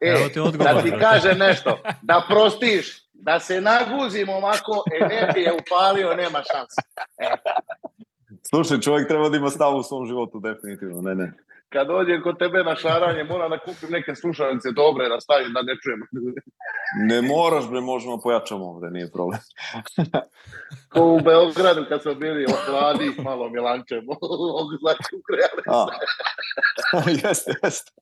e, 0.00 0.10
Evo 0.10 0.28
ti 0.28 0.40
odgovor, 0.40 0.74
da 0.74 0.82
ti 0.82 0.92
kažem 1.00 1.38
nešto, 1.38 1.78
da 2.02 2.24
prostiš, 2.28 3.10
da 3.12 3.40
se 3.40 3.60
naguzim 3.60 4.28
ovako, 4.28 4.84
e, 4.92 5.06
ne 5.06 5.32
bi 5.34 5.40
je 5.40 5.52
upalio, 5.52 6.14
nema 6.14 6.42
šanse. 6.52 6.80
Slušaj, 8.50 8.80
čovjek 8.80 9.08
treba 9.08 9.28
da 9.28 9.36
ima 9.36 9.50
stav 9.50 9.76
u 9.76 9.82
svom 9.82 10.06
životu, 10.06 10.40
definitivno, 10.40 11.02
ne, 11.02 11.14
ne. 11.14 11.32
Kad 11.72 11.86
dođem 11.86 12.22
kod 12.22 12.38
tebe 12.38 12.64
na 12.64 12.76
šaranje, 12.76 13.24
moram 13.24 13.50
da 13.50 13.58
kupim 13.58 13.90
neke 13.90 14.14
slušalice 14.14 14.68
dobre, 14.72 15.08
da 15.08 15.20
stavim 15.20 15.52
da 15.52 15.62
ne 15.62 15.74
čujem. 15.82 16.00
Ne 17.08 17.22
moraš, 17.22 17.68
bre, 17.70 17.80
možemo 17.80 18.20
pojačamo 18.22 18.64
ovde, 18.64 18.90
nije 18.90 19.12
problem. 19.12 19.40
Ko 20.92 21.04
u 21.04 21.20
Beogradu 21.20 21.84
kad 21.88 22.02
smo 22.02 22.14
bili 22.14 22.46
ohladi 22.54 23.14
malo 23.22 23.48
Milančem, 23.48 24.04
znači 24.82 25.08
ukrejali 25.20 25.62
A. 25.66 25.86
jeste, 27.28 27.52
jeste. 27.62 27.92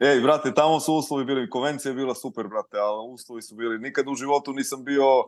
Ej, 0.00 0.20
brate, 0.20 0.54
tamo 0.54 0.80
su 0.80 0.94
uslovi 0.94 1.24
bili, 1.24 1.50
konvencija 1.50 1.90
je 1.90 1.96
bila 1.96 2.14
super, 2.14 2.48
brate, 2.48 2.78
ali 2.78 3.12
uslovi 3.12 3.42
su 3.42 3.54
bili, 3.54 3.78
nikad 3.78 4.08
u 4.08 4.14
životu 4.14 4.52
nisam 4.52 4.84
bio 4.84 5.18
uh, 5.18 5.26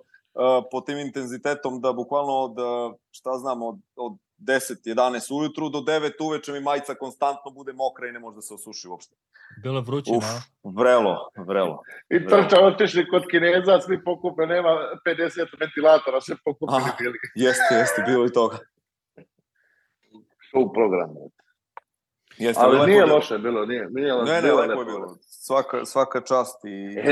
po 0.70 0.80
tim 0.80 0.98
intenzitetom 0.98 1.80
da 1.80 1.92
bukvalno 1.92 2.32
od, 2.32 2.58
uh, 2.58 2.94
šta 3.10 3.38
znam, 3.38 3.62
od, 3.62 3.76
od 3.96 4.12
10, 4.38 4.86
11 4.86 5.32
ujutru 5.32 5.68
do 5.68 5.78
9 5.80 5.90
uveče 6.20 6.52
mi 6.52 6.60
majica 6.60 6.94
konstantno 6.94 7.50
bude 7.50 7.72
mokra 7.72 8.08
i 8.08 8.12
ne 8.12 8.18
može 8.18 8.34
da 8.34 8.42
se 8.42 8.54
osuši 8.54 8.88
uopšte. 8.88 9.16
Bilo 9.62 9.78
je 9.78 9.82
vrućina, 9.82 10.16
Uf, 10.16 10.24
vrelo, 10.66 11.16
vrelo. 11.38 11.82
I 12.10 12.26
trča 12.26 12.60
otišli 12.62 13.08
kod 13.08 13.22
Kineza, 13.30 13.80
svi 13.80 14.04
pokupe, 14.04 14.46
nema 14.46 14.68
50 15.06 15.16
ventilatora, 15.60 16.20
sve 16.20 16.36
pokupili 16.44 16.80
Ah. 16.84 16.96
bili. 16.98 17.18
Jeste, 17.36 17.74
jeste, 17.74 18.02
bilo 18.02 18.26
i 18.26 18.32
toga. 18.32 18.58
Show 20.48 20.72
program. 20.74 21.10
Jeste, 22.38 22.62
Ali 22.64 22.72
lepo 22.72 22.86
nije 22.86 22.96
je 22.96 23.04
bilo. 23.04 23.14
loše 23.14 23.38
bilo, 23.38 23.66
nije. 23.66 23.86
nije 23.90 24.12
loše, 24.14 24.32
Ne, 24.32 24.36
ne, 24.36 24.42
bilo 24.42 24.60
lepo 24.60 24.80
je 24.80 24.84
bilo. 24.84 25.16
Svaka, 25.20 25.84
svaka 25.84 26.20
čast 26.20 26.64
i, 26.64 26.68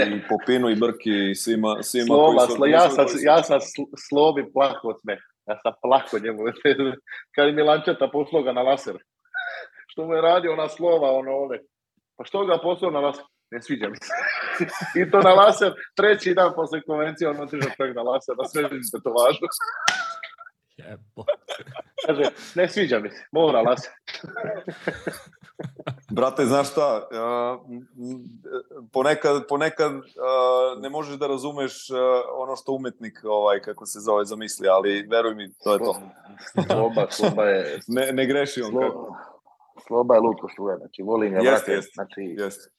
i 0.08 0.22
Popinu 0.28 0.70
i 0.70 0.76
Brki 0.76 1.30
i 1.30 1.34
svima, 1.34 1.82
svima 1.82 2.06
Slova, 2.06 2.36
koji 2.36 2.48
su... 2.48 2.54
slo, 2.54 2.66
ja 2.66 2.90
sam, 2.90 3.06
ja 3.22 3.42
sam 3.42 3.58
sl- 3.60 3.94
slovi 3.98 4.52
plako 4.52 4.88
od 4.88 5.00
smeha. 5.00 5.26
Ja 5.46 5.58
sam 5.62 5.72
plako 5.82 6.18
njemu. 6.18 6.42
Kad 7.34 7.46
je 7.46 7.52
Milančeta 7.52 8.08
poslao 8.08 8.42
ga 8.42 8.52
na 8.52 8.62
laser. 8.62 8.96
Što 9.86 10.06
mu 10.06 10.14
je 10.14 10.20
radio 10.20 10.56
na 10.56 10.68
slova, 10.68 11.10
ono 11.12 11.32
ove. 11.32 11.58
Pa 12.16 12.24
što 12.24 12.46
ga 12.46 12.58
poslao 12.62 12.90
na 12.90 13.00
laser? 13.00 13.24
Ne 13.50 13.62
sviđa 13.62 13.88
mi 13.88 13.96
se. 13.96 14.12
I 15.00 15.10
to 15.10 15.20
na 15.20 15.34
laser, 15.34 15.72
treći 15.96 16.34
dan 16.34 16.52
posle 16.54 16.82
konvencije, 16.82 17.30
on 17.30 17.40
otišao 17.40 17.70
čovjek 17.76 17.96
na 17.96 18.02
laser, 18.02 18.34
da 18.38 18.44
sve 18.44 18.62
vidite 18.62 18.98
to 19.04 19.10
važno. 19.10 19.46
Jebo. 20.76 21.24
Kaže, 22.06 22.22
ne 22.54 22.68
sviđa 22.68 22.98
mi 22.98 23.10
se, 23.10 23.24
mora 23.32 23.60
laser. 23.60 23.90
Brate, 26.10 26.46
znaš 26.46 26.70
šta, 26.70 27.08
uh, 27.10 27.60
ponekad, 28.92 29.46
ponekad 29.48 29.92
uh, 29.94 30.02
ne 30.82 30.90
možeš 30.90 31.18
da 31.18 31.26
razumeš 31.26 31.90
uh, 31.90 31.96
ono 32.34 32.56
što 32.56 32.72
umetnik, 32.72 33.18
ovaj, 33.24 33.60
kako 33.60 33.86
se 33.86 34.00
zove, 34.00 34.24
zamisli, 34.24 34.68
ali 34.68 35.06
veruj 35.10 35.34
mi, 35.34 35.54
to 35.54 35.72
je 35.72 35.78
to. 35.78 35.96
Sloba, 36.66 37.06
sloba 37.10 37.44
je... 37.44 37.80
Ne, 37.86 38.12
ne 38.12 38.26
greši 38.26 38.62
on. 38.62 38.72
Kako. 38.72 38.90
Sloba, 38.92 39.16
sloba 39.86 40.14
je 40.14 40.20
lutko 40.20 40.48
što 40.48 40.76
znači 40.78 41.02
volim 41.02 41.32
ga, 41.32 41.40
brate, 41.40 41.72
jeste. 41.72 41.90
znači, 41.94 42.20
Jeste. 42.38 42.70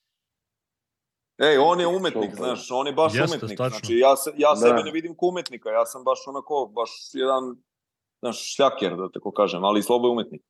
Ej, 1.37 1.57
on 1.57 1.79
je 1.79 1.87
umetnik, 1.87 2.31
Super. 2.31 2.45
znaš, 2.45 2.67
on 2.71 2.87
je 2.87 2.93
baš 2.93 3.13
Jeste, 3.15 3.37
umetnik. 3.37 3.57
tačno. 3.57 3.79
Znači, 3.79 3.97
ja, 3.97 4.15
se, 4.15 4.31
ja 4.37 4.49
Da. 4.49 4.55
sebe 4.55 4.83
ne 4.83 4.91
vidim 4.91 5.15
kao 5.19 5.29
umetnika, 5.29 5.69
ja 5.69 5.85
sam 5.85 6.03
baš 6.03 6.19
onako, 6.27 6.71
baš 6.75 6.89
jedan, 7.13 7.55
znaš, 8.19 8.55
šljaker, 8.55 8.91
da 8.91 9.09
tako 9.09 9.31
kažem, 9.31 9.63
ali 9.63 9.83
slobo 9.83 10.07
je 10.07 10.11
umetnik. 10.11 10.41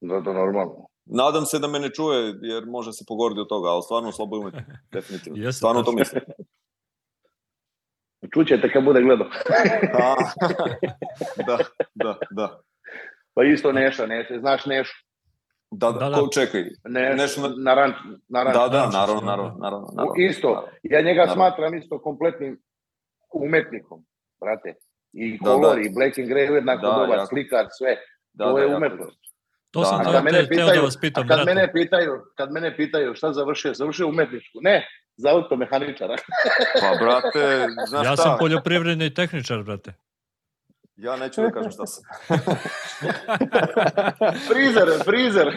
da, 0.00 0.16
da, 0.16 0.32
normalno. 0.32 0.86
Nadam 1.04 1.44
se 1.44 1.58
da 1.58 1.68
me 1.68 1.78
ne 1.78 1.90
čuje, 1.90 2.34
jer 2.42 2.66
može 2.66 2.92
se 2.92 3.04
pogordi 3.08 3.40
od 3.40 3.48
toga, 3.48 3.68
ali 3.68 3.82
stvarno 3.82 4.12
slobo 4.12 4.36
je 4.36 4.40
umetnik, 4.40 4.64
definitivno. 4.92 5.38
Jeste, 5.38 5.56
stvarno 5.56 5.82
to 5.82 5.86
tačno. 5.86 5.98
mislim. 5.98 6.22
Čućete 8.34 8.72
kad 8.72 8.84
bude 8.84 9.02
gledao. 9.02 9.26
Da, 11.38 11.58
da, 11.94 12.18
da. 12.30 12.60
Pa 13.34 13.44
isto 13.44 13.72
Neša, 13.72 14.06
Neša, 14.06 14.38
znaš 14.40 14.66
Nešu? 14.66 14.92
Da, 15.70 15.92
da, 15.92 15.98
Da, 15.98 16.08
da. 16.08 16.16
ko, 16.16 16.28
čekaj. 16.28 16.62
Neš, 16.84 17.16
Nešto 17.16 17.40
na- 17.40 17.54
na 17.58 17.74
ranč, 17.74 17.94
na 18.28 18.42
ranč. 18.42 18.54
Da, 18.54 18.68
da, 18.68 18.86
naravno, 18.86 19.20
da, 19.20 19.26
naravno, 19.26 19.28
da. 19.50 19.58
naravno. 19.58 19.86
naravno 19.94 20.14
Isto, 20.18 20.48
naravno. 20.48 20.68
ja 20.82 21.00
njega 21.00 21.16
Naravno. 21.16 21.34
smatram 21.34 21.74
isto 21.74 21.98
kompletnim 21.98 22.62
umetnikom, 23.34 24.04
brate. 24.40 24.74
I 25.12 25.32
Da, 25.32 25.38
kolor, 25.44 25.74
da. 25.74 25.80
i 25.80 25.88
black 25.88 26.18
and 26.18 26.28
grey, 26.28 26.54
jednako 26.54 26.82
Da, 26.82 26.92
dobar, 26.92 27.08
jako. 27.10 27.26
slikar, 27.26 27.66
sve. 27.70 27.96
Da, 28.32 28.44
to 28.44 28.52
da, 28.52 28.60
je 28.60 28.76
umetnost. 28.76 29.18
To 29.70 29.80
Da, 29.80 29.86
sam 29.86 30.00
a 30.00 30.04
teo, 30.04 30.12
kad 30.12 30.24
mene 30.24 30.38
te, 30.38 30.46
teo 30.46 30.50
pitaju- 30.50 30.74
da 30.74 30.80
vas 30.80 30.96
pitam, 30.96 31.20
A 31.20 31.26
kad 31.28 31.36
brate. 31.36 31.44
mene 31.46 31.72
pitaju, 31.72 32.24
kad 32.34 32.52
mene 32.52 32.76
pitaju 32.76 33.14
šta 33.14 33.32
završio, 33.32 33.74
završio 33.74 34.08
umetničku. 34.08 34.58
Ne, 34.60 34.88
za 35.16 35.30
automehaničara. 35.30 36.16
Pa, 36.80 36.96
brate, 37.00 37.66
znaš 37.88 38.06
Ja 38.06 38.12
šta? 38.12 38.16
sam 38.18 38.38
poljoprivredni 38.38 39.14
tehničar, 39.14 39.62
brate. 39.62 39.94
Ja 40.96 41.16
neću 41.16 41.42
da 41.42 41.50
kažem 41.50 41.70
šta 41.70 41.86
sam. 41.86 42.02
frizer, 44.48 44.88
frizer. 45.04 45.48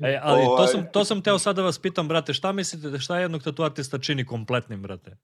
E, 0.00 0.18
ali 0.22 0.40
to 0.40 0.50
Ovaj. 0.50 0.66
sam, 0.66 0.86
to 0.86 1.04
sam 1.04 1.22
teo 1.22 1.38
sad 1.38 1.56
da 1.56 1.62
vas 1.62 1.78
pitam, 1.78 2.08
brate, 2.08 2.32
šta 2.32 2.52
mislite 2.52 2.90
da 2.90 2.98
šta 2.98 3.18
jednog 3.18 3.42
tatuartista 3.42 3.98
čini 3.98 4.26
kompletnim, 4.26 4.82
brate? 4.82 5.16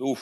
Uf. 0.00 0.20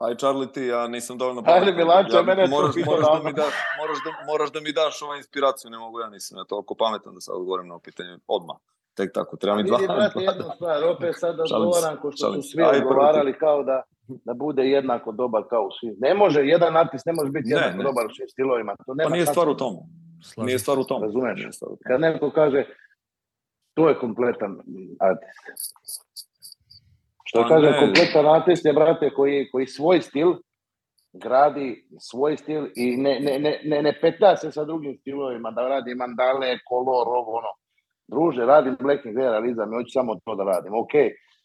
Aj, 0.00 0.14
Charlie, 0.16 0.52
ti, 0.52 0.62
ja 0.62 0.88
nisam 0.88 1.18
dovoljno 1.18 1.42
Ajde, 1.46 1.50
pametan. 1.60 1.76
Milanče, 1.76 2.16
ja, 2.16 2.22
mene 2.22 2.44
to 2.44 2.50
moraš, 2.50 2.74
pitao 2.74 2.92
moraš, 2.92 3.06
da 3.16 3.22
mi 3.28 3.32
daš, 3.32 3.54
moraš, 3.80 3.98
da, 4.04 4.10
moraš 4.26 4.52
da 4.52 4.60
mi 4.60 4.72
daš 4.72 5.02
ovaj 5.02 5.18
inspiraciju, 5.18 5.70
ne 5.70 5.78
mogu 5.78 6.00
ja, 6.00 6.08
nisam 6.08 6.38
ja 6.38 6.44
toliko 6.44 6.74
pametan 6.74 7.14
da 7.14 7.20
sad 7.20 7.34
odgovorim 7.36 7.66
na 7.68 7.74
ovo 7.74 7.80
pitanje 7.80 8.18
odmah. 8.26 8.56
Tek 8.94 9.12
tako, 9.14 9.36
treba 9.36 9.56
mi 9.56 9.62
dva. 9.64 9.76
Vidi, 9.76 9.92
brate, 9.94 10.20
jednu 10.20 10.44
stvar, 10.54 10.84
opet 10.84 11.14
sad 11.18 11.34
Šalim 11.36 11.48
se, 11.48 11.54
odgovaram 11.54 11.96
ko 12.02 12.10
što 12.12 12.26
šalim 12.26 12.42
su 12.42 12.48
svi 12.50 12.62
Ajde, 12.62 12.78
ti. 12.78 12.84
odgovarali 12.86 13.38
kao 13.38 13.62
da, 13.62 13.82
da 14.08 14.34
bude 14.34 14.62
jednako 14.62 15.12
dobar 15.12 15.42
kao 15.50 15.62
u 15.62 15.70
svim. 15.80 15.94
Ne 15.98 16.14
može, 16.14 16.40
jedan 16.40 16.76
artist 16.76 17.06
ne 17.06 17.12
može 17.12 17.30
biti 17.30 17.48
Ne, 17.48 17.54
jednako 17.56 17.78
ne. 17.78 17.84
dobar 17.84 18.06
u 18.06 18.14
svim 18.16 18.28
stilovima. 18.28 18.76
To 18.86 18.94
nema 18.94 19.08
Pa 19.08 19.14
nije 19.14 19.26
stvar 19.26 19.48
u 19.48 19.56
tomu. 19.56 19.78
Slažem 20.22 20.46
Nije 20.46 20.58
stvar 20.58 20.78
u 20.78 20.84
tomu. 20.84 21.04
Razumeš? 21.04 21.40
Kad 21.86 22.00
neko 22.00 22.30
kaže, 22.30 22.64
to 23.74 23.88
je 23.88 23.98
kompletan 23.98 24.52
artist. 25.00 25.74
Što 27.28 27.42
Pa 27.42 27.48
kaže, 27.48 27.70
ne. 27.70 27.78
kompletan 27.80 28.26
artist 28.34 28.66
je, 28.66 28.72
brate, 28.72 29.10
koji, 29.10 29.48
koji 29.50 29.66
svoj 29.66 30.00
stil 30.00 30.34
gradi 31.12 31.88
svoj 32.00 32.36
stil 32.36 32.68
i 32.76 32.96
ne, 32.96 33.20
ne, 33.20 33.38
ne, 33.38 33.60
ne, 33.64 33.82
ne 33.82 33.98
petlja 34.00 34.36
se 34.36 34.52
sa 34.52 34.64
drugim 34.64 34.96
stilovima, 35.00 35.50
da 35.50 35.68
radi 35.68 35.94
mandale, 35.94 36.58
kolor, 36.68 37.08
ovo, 37.08 37.32
ono. 37.36 37.52
Druže, 38.08 38.46
radim 38.46 38.76
black 38.80 39.06
and 39.06 39.16
grey 39.16 39.30
realizam 39.30 39.72
i 39.72 39.76
hoću 39.76 39.90
samo 39.92 40.14
to 40.24 40.34
da 40.34 40.44
radim. 40.44 40.72
Ok, 40.74 40.94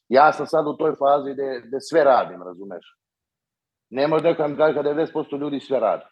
ja 0.10 0.34
sam 0.34 0.48
sad 0.48 0.68
u 0.68 0.78
toj 0.78 0.92
fazi 0.96 1.34
gde, 1.34 1.62
gde 1.66 1.78
sve 1.82 2.04
radim, 2.04 2.44
razumeš? 2.44 2.86
Ne 3.90 4.08
može 4.08 4.24
da 4.24 4.48
mi 4.48 4.58
kaže 4.58 4.74
kada 4.74 4.90
90% 4.90 5.40
ljudi 5.40 5.60
sve 5.60 5.80
radi. 5.80 6.04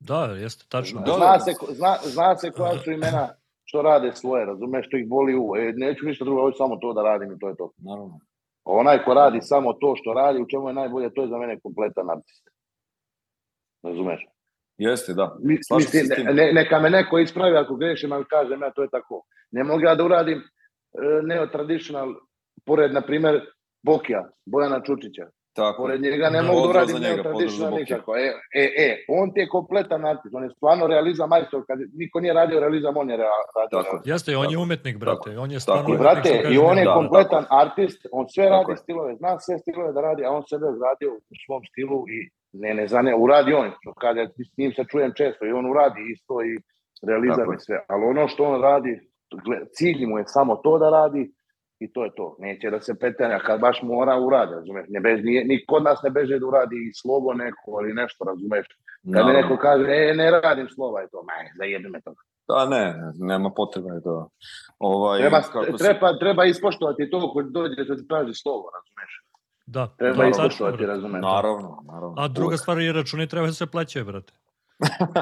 Da, 0.00 0.24
jeste, 0.24 0.64
tačno. 0.68 1.00
Da, 1.00 1.12
Zna 1.12 1.32
da. 1.32 1.38
se, 1.40 1.52
zna, 1.70 1.96
zna 2.02 2.36
se 2.36 2.50
koja 2.50 2.78
su 2.78 2.92
imena 2.92 3.28
što 3.64 3.82
rade 3.82 4.12
svoje, 4.12 4.46
razumeš, 4.46 4.86
što 4.86 4.96
ih 4.96 5.08
boli 5.08 5.34
uvo. 5.34 5.56
E, 5.56 5.72
neću 5.76 6.06
ništa 6.06 6.24
drugo, 6.24 6.42
hoću 6.42 6.56
samo 6.58 6.76
to 6.76 6.92
da 6.92 7.02
radim 7.02 7.32
i 7.32 7.38
to 7.38 7.48
je 7.48 7.56
to. 7.56 7.70
Naravno. 7.78 8.18
Onaj 8.64 9.04
ko 9.04 9.14
radi 9.14 9.38
samo 9.42 9.72
to 9.72 9.94
što 9.96 10.12
radi, 10.12 10.42
u 10.42 10.48
čemu 10.48 10.68
je 10.68 10.74
najbolje, 10.74 11.14
to 11.14 11.22
je 11.22 11.28
za 11.28 11.38
mene 11.38 11.60
kompletan 11.60 12.10
artist. 12.10 12.48
Razumeš? 13.82 14.26
Jeste, 14.78 15.14
da. 15.14 15.36
Se 15.38 15.46
Mislim, 15.74 15.80
s 15.80 16.14
tim. 16.14 16.24
ne, 16.26 16.32
ne- 16.34 16.52
neka 16.52 16.80
me 16.80 16.90
neko 16.90 17.18
ispravi 17.18 17.56
ako 17.56 17.76
grešim, 17.76 18.12
ali 18.12 18.24
kažem 18.24 18.62
ja 18.62 18.70
to 18.70 18.82
je 18.82 18.88
tako. 18.90 19.22
Ne 19.50 19.64
mogu 19.64 19.80
ja 19.80 19.94
da 19.94 20.04
uradim 20.04 20.38
e, 20.38 20.42
neo-traditional, 21.22 22.14
pored, 22.66 22.92
na 22.92 23.00
primer, 23.00 23.40
Bokija, 23.82 24.28
Bojana 24.46 24.80
Čučića. 24.82 25.26
Tako. 25.54 25.82
Pored 25.82 26.00
njega 26.02 26.30
ne 26.30 26.38
Da. 26.38 26.44
mogu 26.44 26.72
da 26.72 26.80
neo-traditional 26.98 27.70
Bokija. 27.70 27.80
nikako. 27.80 28.16
E, 28.16 28.26
e, 28.54 28.64
e, 28.78 28.88
on 29.10 29.32
ti 29.32 29.40
je 29.40 29.48
kompletan 29.48 30.04
artist, 30.04 30.34
on 30.34 30.44
je 30.44 30.50
stvarno 30.50 30.86
realizam 30.86 31.28
majstor. 31.28 31.62
Kad 31.66 31.78
niko 31.94 32.20
nije 32.20 32.34
radio 32.34 32.60
realizam, 32.60 32.96
on 32.96 33.10
je 33.10 33.16
rea- 33.16 33.44
radio 33.56 33.68
Tako. 33.72 33.82
realizam. 33.84 34.12
Jeste, 34.12 34.36
on 34.36 34.44
je 34.44 34.50
Tako. 34.50 34.62
umetnik, 34.62 34.96
brate. 34.98 35.38
On 35.38 35.50
je 35.50 35.60
stvarno 35.60 35.82
Tako 35.82 35.92
umetnik, 35.92 36.32
Brate, 36.32 36.54
i 36.54 36.58
on 36.60 36.78
je 36.78 36.84
da, 36.84 36.94
kompletan 36.94 37.44
artist, 37.50 38.06
on 38.12 38.24
sve 38.28 38.44
Tako 38.44 38.54
radi 38.62 38.80
stilove, 38.82 39.16
zna 39.16 39.38
sve 39.38 39.58
stilove 39.58 39.92
da 39.92 40.00
radi, 40.00 40.24
a 40.24 40.30
on 40.30 40.42
sebe 40.46 40.66
gradio 40.80 41.10
u 41.14 41.34
svom 41.46 41.62
stilu 41.64 41.98
i 42.08 42.18
ne, 42.54 42.74
ne 42.74 42.88
zane, 42.88 43.14
uradi 43.16 43.52
on, 43.54 43.68
kada 44.00 44.22
s 44.48 44.58
njim 44.58 44.72
se 44.72 44.84
čujem 44.84 45.12
često 45.16 45.46
i 45.46 45.52
on 45.52 45.66
uradi 45.66 46.00
isto 46.12 46.34
i 46.42 46.52
realizam 47.08 47.36
Tako 47.38 47.54
i 47.54 47.60
sve, 47.60 47.84
ali 47.88 48.02
ono 48.04 48.28
što 48.28 48.44
on 48.44 48.60
radi, 48.62 48.92
cilj 49.72 50.06
mu 50.06 50.18
je 50.18 50.24
samo 50.26 50.56
to 50.56 50.78
da 50.78 50.90
radi 50.90 51.32
i 51.84 51.92
to 51.92 52.04
je 52.04 52.10
to, 52.14 52.36
neće 52.38 52.70
da 52.70 52.80
se 52.80 52.94
petanja, 52.94 53.38
kad 53.38 53.60
baš 53.60 53.82
mora 53.82 54.16
uradi, 54.18 54.52
razumeš, 54.54 54.86
ne 54.88 55.00
bež, 55.00 55.20
nije, 55.24 55.44
ni 55.44 55.64
kod 55.66 55.82
nas 55.82 55.98
ne 56.02 56.10
beže 56.10 56.38
da 56.38 56.46
uradi 56.46 56.76
i 56.78 56.94
slovo 56.94 57.32
neko 57.34 57.78
ili 57.82 57.92
nešto, 57.94 58.24
razumeš, 58.24 58.66
kad 58.66 58.76
mi 59.04 59.12
Naravno. 59.12 59.32
neko 59.32 59.56
kaže, 59.56 59.84
e, 59.88 60.14
ne 60.14 60.30
radim 60.32 60.68
slova, 60.68 61.02
i 61.02 61.06
to, 61.10 61.22
maj, 61.22 61.48
zajebi 61.58 61.88
me 61.88 62.00
to. 62.00 62.14
Da, 62.48 62.66
ne, 62.66 62.84
ne, 62.84 63.26
nema 63.26 63.50
potrebe 63.50 63.88
da... 64.04 64.26
Ovaj, 64.80 65.20
Treba, 65.20 65.40
kako 65.42 65.64
se- 65.68 65.84
treba, 65.84 66.18
treba 66.18 66.44
ispoštovati 66.44 67.10
to 67.10 67.32
ko 67.32 67.42
dođe 67.42 67.84
da 67.84 67.96
ti 67.96 68.08
traži 68.08 68.34
slovo, 68.34 68.70
razumeš. 68.70 69.10
Da, 69.66 69.86
Treba 69.98 70.22
da, 70.22 70.28
ispoštovati, 70.28 70.76
brate. 70.76 70.92
razumeš. 70.92 71.22
Naravno, 71.22 71.82
naravno. 71.84 72.14
A 72.18 72.28
druga 72.28 72.46
Uvek. 72.48 72.60
stvar 72.60 72.78
je 72.78 72.92
računi 72.92 73.26
treba 73.26 73.46
da 73.46 73.52
se 73.52 73.66
plaćaju, 73.66 74.04
brate. 74.04 74.32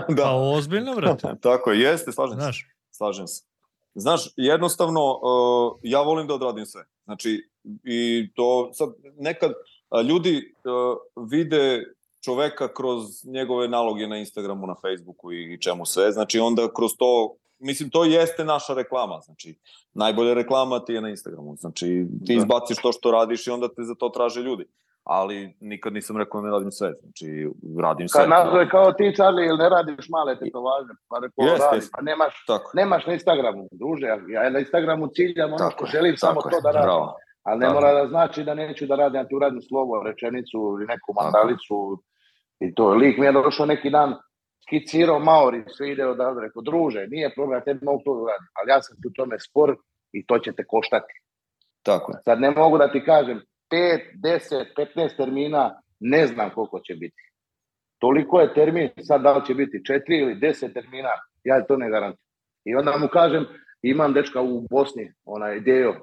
da. 0.09 0.23
Pa 0.25 0.31
ozbiljno, 0.33 0.95
brate. 0.95 1.29
Tako 1.41 1.71
je, 1.71 1.81
jeste, 1.81 2.13
slažem 2.13 2.37
se. 2.37 2.43
Znaš, 2.43 2.67
Slažem 2.91 3.27
se. 3.27 3.50
Znaš, 3.95 4.33
jednostavno, 4.37 5.01
uh, 5.13 5.79
ja 5.83 6.03
volim 6.03 6.27
da 6.27 6.35
odradim 6.35 6.67
sve. 6.67 6.85
Znači, 7.05 7.49
i 7.85 8.31
to 8.35 8.71
sad 8.73 8.89
nekad 9.19 9.51
uh, 9.51 10.07
ljudi 10.07 10.55
uh, 10.65 11.27
vide 11.31 11.85
čoveka 12.25 12.75
kroz 12.75 13.25
njegove 13.25 13.69
naloge 13.69 14.07
na 14.07 14.19
Instagramu, 14.19 14.67
na 14.67 14.75
Facebooku 14.75 15.33
i 15.33 15.59
čemu 15.61 15.87
sve. 15.87 16.13
Znači 16.13 16.39
onda 16.39 16.69
kroz 16.75 16.91
to, 16.99 17.37
mislim 17.59 17.91
to 17.91 18.05
jeste 18.05 18.45
naša 18.45 18.75
reklama, 18.75 19.21
znači 19.21 19.59
najbolja 19.95 20.35
reklama 20.35 20.85
ti 20.85 20.93
je 20.93 21.01
na 21.01 21.11
Instagramu. 21.11 21.57
Znači 21.57 22.07
ti 22.27 22.35
da. 22.35 22.41
izbaciš 22.41 22.77
to 22.83 22.93
što 22.93 23.11
radiš 23.11 23.47
i 23.47 23.51
onda 23.51 23.69
te 23.69 23.83
za 23.83 23.95
to 23.95 24.09
traže 24.09 24.41
ljudi 24.41 24.65
ali 25.11 25.55
nikad 25.61 25.93
nisam 25.93 26.17
rekao 26.17 26.41
da 26.41 26.47
ne 26.47 26.53
radim 26.53 26.73
sve. 26.73 26.93
Znači, 27.03 27.49
radim 27.83 28.09
sve. 28.09 28.21
Kad 28.21 28.31
nazove 28.31 28.69
kao 28.69 28.93
ti, 28.93 29.13
Charlie, 29.15 29.47
ili 29.47 29.59
ne 29.59 29.69
radiš 29.69 30.09
male 30.09 30.39
tetovaže? 30.39 30.93
Pa 31.09 31.17
rekao, 31.23 31.45
yes, 31.45 31.61
radi. 31.65 31.77
Yes. 31.77 31.91
Pa 31.95 32.03
nemaš, 32.03 32.45
tako. 32.47 32.71
nemaš 32.75 33.07
na 33.07 33.13
Instagramu, 33.13 33.69
druže. 33.73 34.07
Ja 34.29 34.51
na 34.51 34.59
Instagramu 34.59 35.09
ciljam 35.09 35.53
ono 35.53 35.71
što 35.71 35.87
želim 35.87 36.17
samo 36.17 36.41
to 36.43 36.61
da 36.63 36.71
radim. 36.71 36.87
Bravo. 36.89 37.15
Ali 37.43 37.59
ne 37.59 37.67
tako. 37.67 37.75
mora 37.75 37.93
da 37.95 38.09
znači 38.09 38.45
da 38.45 38.55
neću 38.55 38.87
da 38.87 38.97
radim, 38.97 39.21
ja 39.21 39.29
tu 39.29 39.39
radim 39.39 39.63
slovo, 39.63 40.03
rečenicu 40.03 40.59
ili 40.77 40.87
neku 40.87 41.11
mandalicu. 41.21 42.03
I 42.61 42.75
to, 42.75 42.89
lik 42.89 43.19
mi 43.19 43.27
je 43.27 43.33
došao 43.33 43.67
neki 43.67 43.91
dan, 43.91 44.15
skicirao 44.67 45.19
Maori, 45.19 45.65
sve 45.77 45.91
ide 45.93 46.07
odavde, 46.07 46.41
rekao, 46.41 46.63
druže, 46.63 47.07
nije 47.07 47.35
problem, 47.35 47.63
tebi 47.65 47.85
mogu 47.85 48.03
to 48.05 48.15
da 48.15 48.33
radim, 48.33 48.49
ali 48.59 48.71
ja 48.71 48.83
sam 48.83 48.97
u 49.07 49.11
tome 49.17 49.41
spor 49.41 49.77
i 50.13 50.27
to 50.27 50.39
će 50.39 50.53
te 50.53 50.65
koštati. 50.67 51.15
Tako 51.83 52.13
je. 52.13 52.19
Sad 52.25 52.41
ne 52.41 52.51
mogu 52.51 52.79
da 52.79 52.93
ti 52.93 53.05
kažem, 53.05 53.41
5, 53.71 54.01
10, 54.23 54.65
15 54.97 55.17
termina, 55.17 55.81
ne 56.01 56.27
znam 56.27 56.51
koliko 56.55 56.81
će 56.81 56.95
biti. 56.95 57.23
Toliko 57.99 58.41
je 58.41 58.55
termin, 58.55 58.89
sad 59.03 59.23
da 59.23 59.33
li 59.37 59.47
će 59.47 59.55
biti 59.55 59.83
4 59.89 60.21
ili 60.23 60.35
10 60.35 60.73
termina, 60.73 61.09
ja 61.45 61.65
to 61.67 61.77
ne 61.77 61.91
garantujem. 61.91 62.31
I 62.65 62.75
onda 62.75 62.97
mu 62.99 63.09
kažem, 63.09 63.47
imam 63.83 64.13
dečka 64.13 64.43
u 64.43 64.67
Bosni, 64.71 65.13
onaj 65.25 65.61
Dejo, 65.61 65.95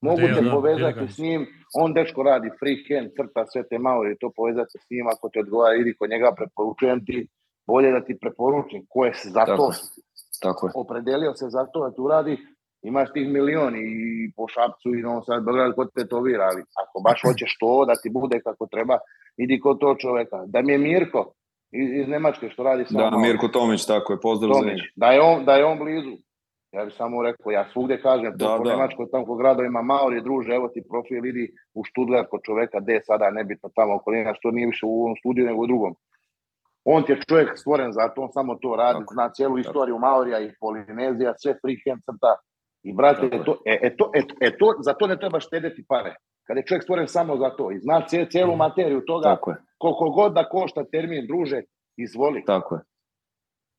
mogu 0.00 0.20
Dejo, 0.20 0.34
te 0.34 0.40
da, 0.40 0.50
povezati 0.50 0.98
Dejo. 0.98 1.08
s 1.08 1.18
njim, 1.18 1.46
on 1.74 1.94
dečko 1.94 2.22
radi 2.22 2.50
free 2.58 2.76
hand, 2.88 3.10
crta 3.16 3.46
sve 3.46 3.62
te 3.68 3.78
maori, 3.78 4.18
to 4.20 4.30
povezati 4.36 4.78
s 4.78 4.90
njim, 4.90 5.06
ako 5.06 5.28
ti 5.28 5.38
odgovara, 5.38 5.76
idi 5.76 5.94
kod 5.98 6.10
njega, 6.10 6.32
preporučujem 6.36 7.04
ti, 7.06 7.28
bolje 7.66 7.92
da 7.92 8.04
ti 8.04 8.18
preporučim 8.20 8.86
ko 8.88 9.04
je 9.04 9.12
za 9.24 9.44
to 9.44 9.56
tako, 9.56 9.72
tako 10.42 10.66
je. 10.66 10.72
opredelio 10.74 11.34
se 11.34 11.46
za 11.48 11.66
to 11.72 11.88
da 11.88 11.94
tu 11.96 12.08
radi, 12.08 12.38
imaš 12.82 13.12
tih 13.12 13.28
milion 13.28 13.76
i 13.76 13.88
po 14.36 14.48
Šapcu 14.48 14.94
i 14.94 15.02
Novom 15.02 15.22
Sad 15.22 15.44
Beograd 15.44 15.74
kod 15.74 15.88
tetovira, 15.94 16.44
ali 16.44 16.62
ako 16.82 17.00
baš 17.00 17.20
hoćeš 17.26 17.56
to 17.60 17.84
da 17.84 17.94
ti 18.02 18.10
bude 18.10 18.40
kako 18.40 18.66
treba, 18.66 18.98
idi 19.36 19.60
kod 19.60 19.80
to 19.80 19.94
čoveka. 19.94 20.44
Da 20.46 20.62
mi 20.62 20.72
je 20.72 20.78
Mirko 20.78 21.32
iz, 21.72 21.88
iz 22.00 22.08
Nemačke 22.08 22.50
što 22.50 22.62
radi 22.62 22.84
sa 22.84 23.10
Da, 23.10 23.18
Mirko 23.18 23.48
Tomić, 23.48 23.86
tako 23.86 24.12
je, 24.12 24.20
pozdrav 24.20 24.52
Tomić, 24.52 24.64
za 24.64 24.70
njega. 24.70 24.82
Da 24.96 25.06
je, 25.06 25.20
on, 25.20 25.44
da 25.44 25.52
je 25.54 25.64
on 25.64 25.78
blizu. 25.78 26.16
Ja 26.72 26.84
bih 26.84 26.94
samo 26.94 27.22
rekao, 27.22 27.50
ja 27.50 27.64
svugde 27.72 28.02
kažem, 28.02 28.32
da, 28.36 28.56
po 28.58 28.64
da. 28.64 28.70
Nemačkoj, 28.70 29.06
tamo 29.10 29.24
kod 29.26 29.38
gradovima, 29.38 29.82
Maori, 29.82 30.22
druže, 30.22 30.52
evo 30.52 30.68
ti 30.68 30.82
profil, 30.88 31.26
idi 31.26 31.50
u 31.74 31.84
Stuttgart 31.84 32.28
kod 32.30 32.40
čoveka, 32.42 32.80
gde 32.80 33.00
sada, 33.06 33.30
nebitno 33.30 33.70
tamo 33.74 33.94
okolina, 33.94 34.34
što 34.34 34.50
nije 34.50 34.66
više 34.66 34.86
u 34.86 35.02
ovom 35.02 35.16
studiju 35.20 35.46
nego 35.46 35.62
u 35.62 35.66
drugom. 35.66 35.94
On 36.84 37.02
ti 37.02 37.12
je 37.12 37.20
čovjek 37.28 37.58
stvoren 37.58 37.92
za 37.92 38.08
to, 38.08 38.22
on 38.22 38.32
samo 38.32 38.54
to 38.54 38.76
radi, 38.76 38.98
tako, 38.98 39.14
zna 39.14 39.30
cijelu 39.34 39.56
tako. 39.56 39.60
istoriju 39.60 39.98
Maorija 39.98 40.40
i 40.40 40.52
Polinezija, 40.60 41.34
sve 41.38 41.52
freehand 41.60 42.02
crta, 42.06 42.32
I 42.82 42.92
brate, 42.92 43.26
e, 43.26 43.44
to, 43.44 43.58
e, 43.66 43.78
e, 43.82 43.96
to, 43.96 44.10
e, 44.14 44.22
e, 44.40 44.56
to, 44.58 44.74
za 44.80 44.94
to 44.94 45.06
ne 45.06 45.18
treba 45.18 45.40
štedeti 45.40 45.84
pare. 45.88 46.14
Kada 46.46 46.60
je 46.60 46.66
čovjek 46.66 46.82
stvoren 46.82 47.08
samo 47.08 47.36
za 47.36 47.50
to 47.56 47.70
i 47.72 47.78
zna 47.78 48.06
cijelu 48.30 48.54
mm. 48.54 48.58
materiju 48.58 49.04
toga, 49.06 49.28
Tako 49.28 49.50
je. 49.50 49.56
koliko 49.78 50.10
god 50.10 50.32
da 50.32 50.48
košta 50.48 50.84
termin, 50.84 51.26
druže, 51.26 51.62
izvoli. 51.96 52.44
Tako 52.46 52.74
je. 52.74 52.80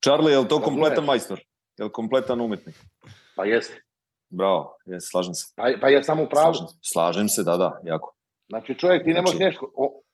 Charlie, 0.04 0.32
je 0.32 0.40
li 0.40 0.48
to 0.48 0.62
kompletan 0.62 1.06
majstor? 1.06 1.40
Je 1.78 1.86
li 1.86 1.92
kompletan 1.92 2.42
umetnik? 2.42 2.76
Pa 3.36 3.46
jeste. 3.46 3.82
Bravo, 4.30 4.78
jes, 4.86 5.10
slažem 5.12 5.34
se. 5.34 5.54
Pa, 5.56 5.64
pa 5.82 5.90
je 5.90 6.04
samo 6.04 6.24
u 6.24 6.30
pravu. 6.30 6.54
Slažem, 6.54 6.78
slažem 6.82 7.30
se, 7.30 7.44
da, 7.44 7.58
da, 7.58 7.80
jako. 7.84 8.16
Znači 8.50 8.76
čovjek 8.76 9.04
ti 9.04 9.14
ne 9.14 9.14
znači... 9.14 9.26
možeš 9.26 9.40
nešto, 9.40 9.72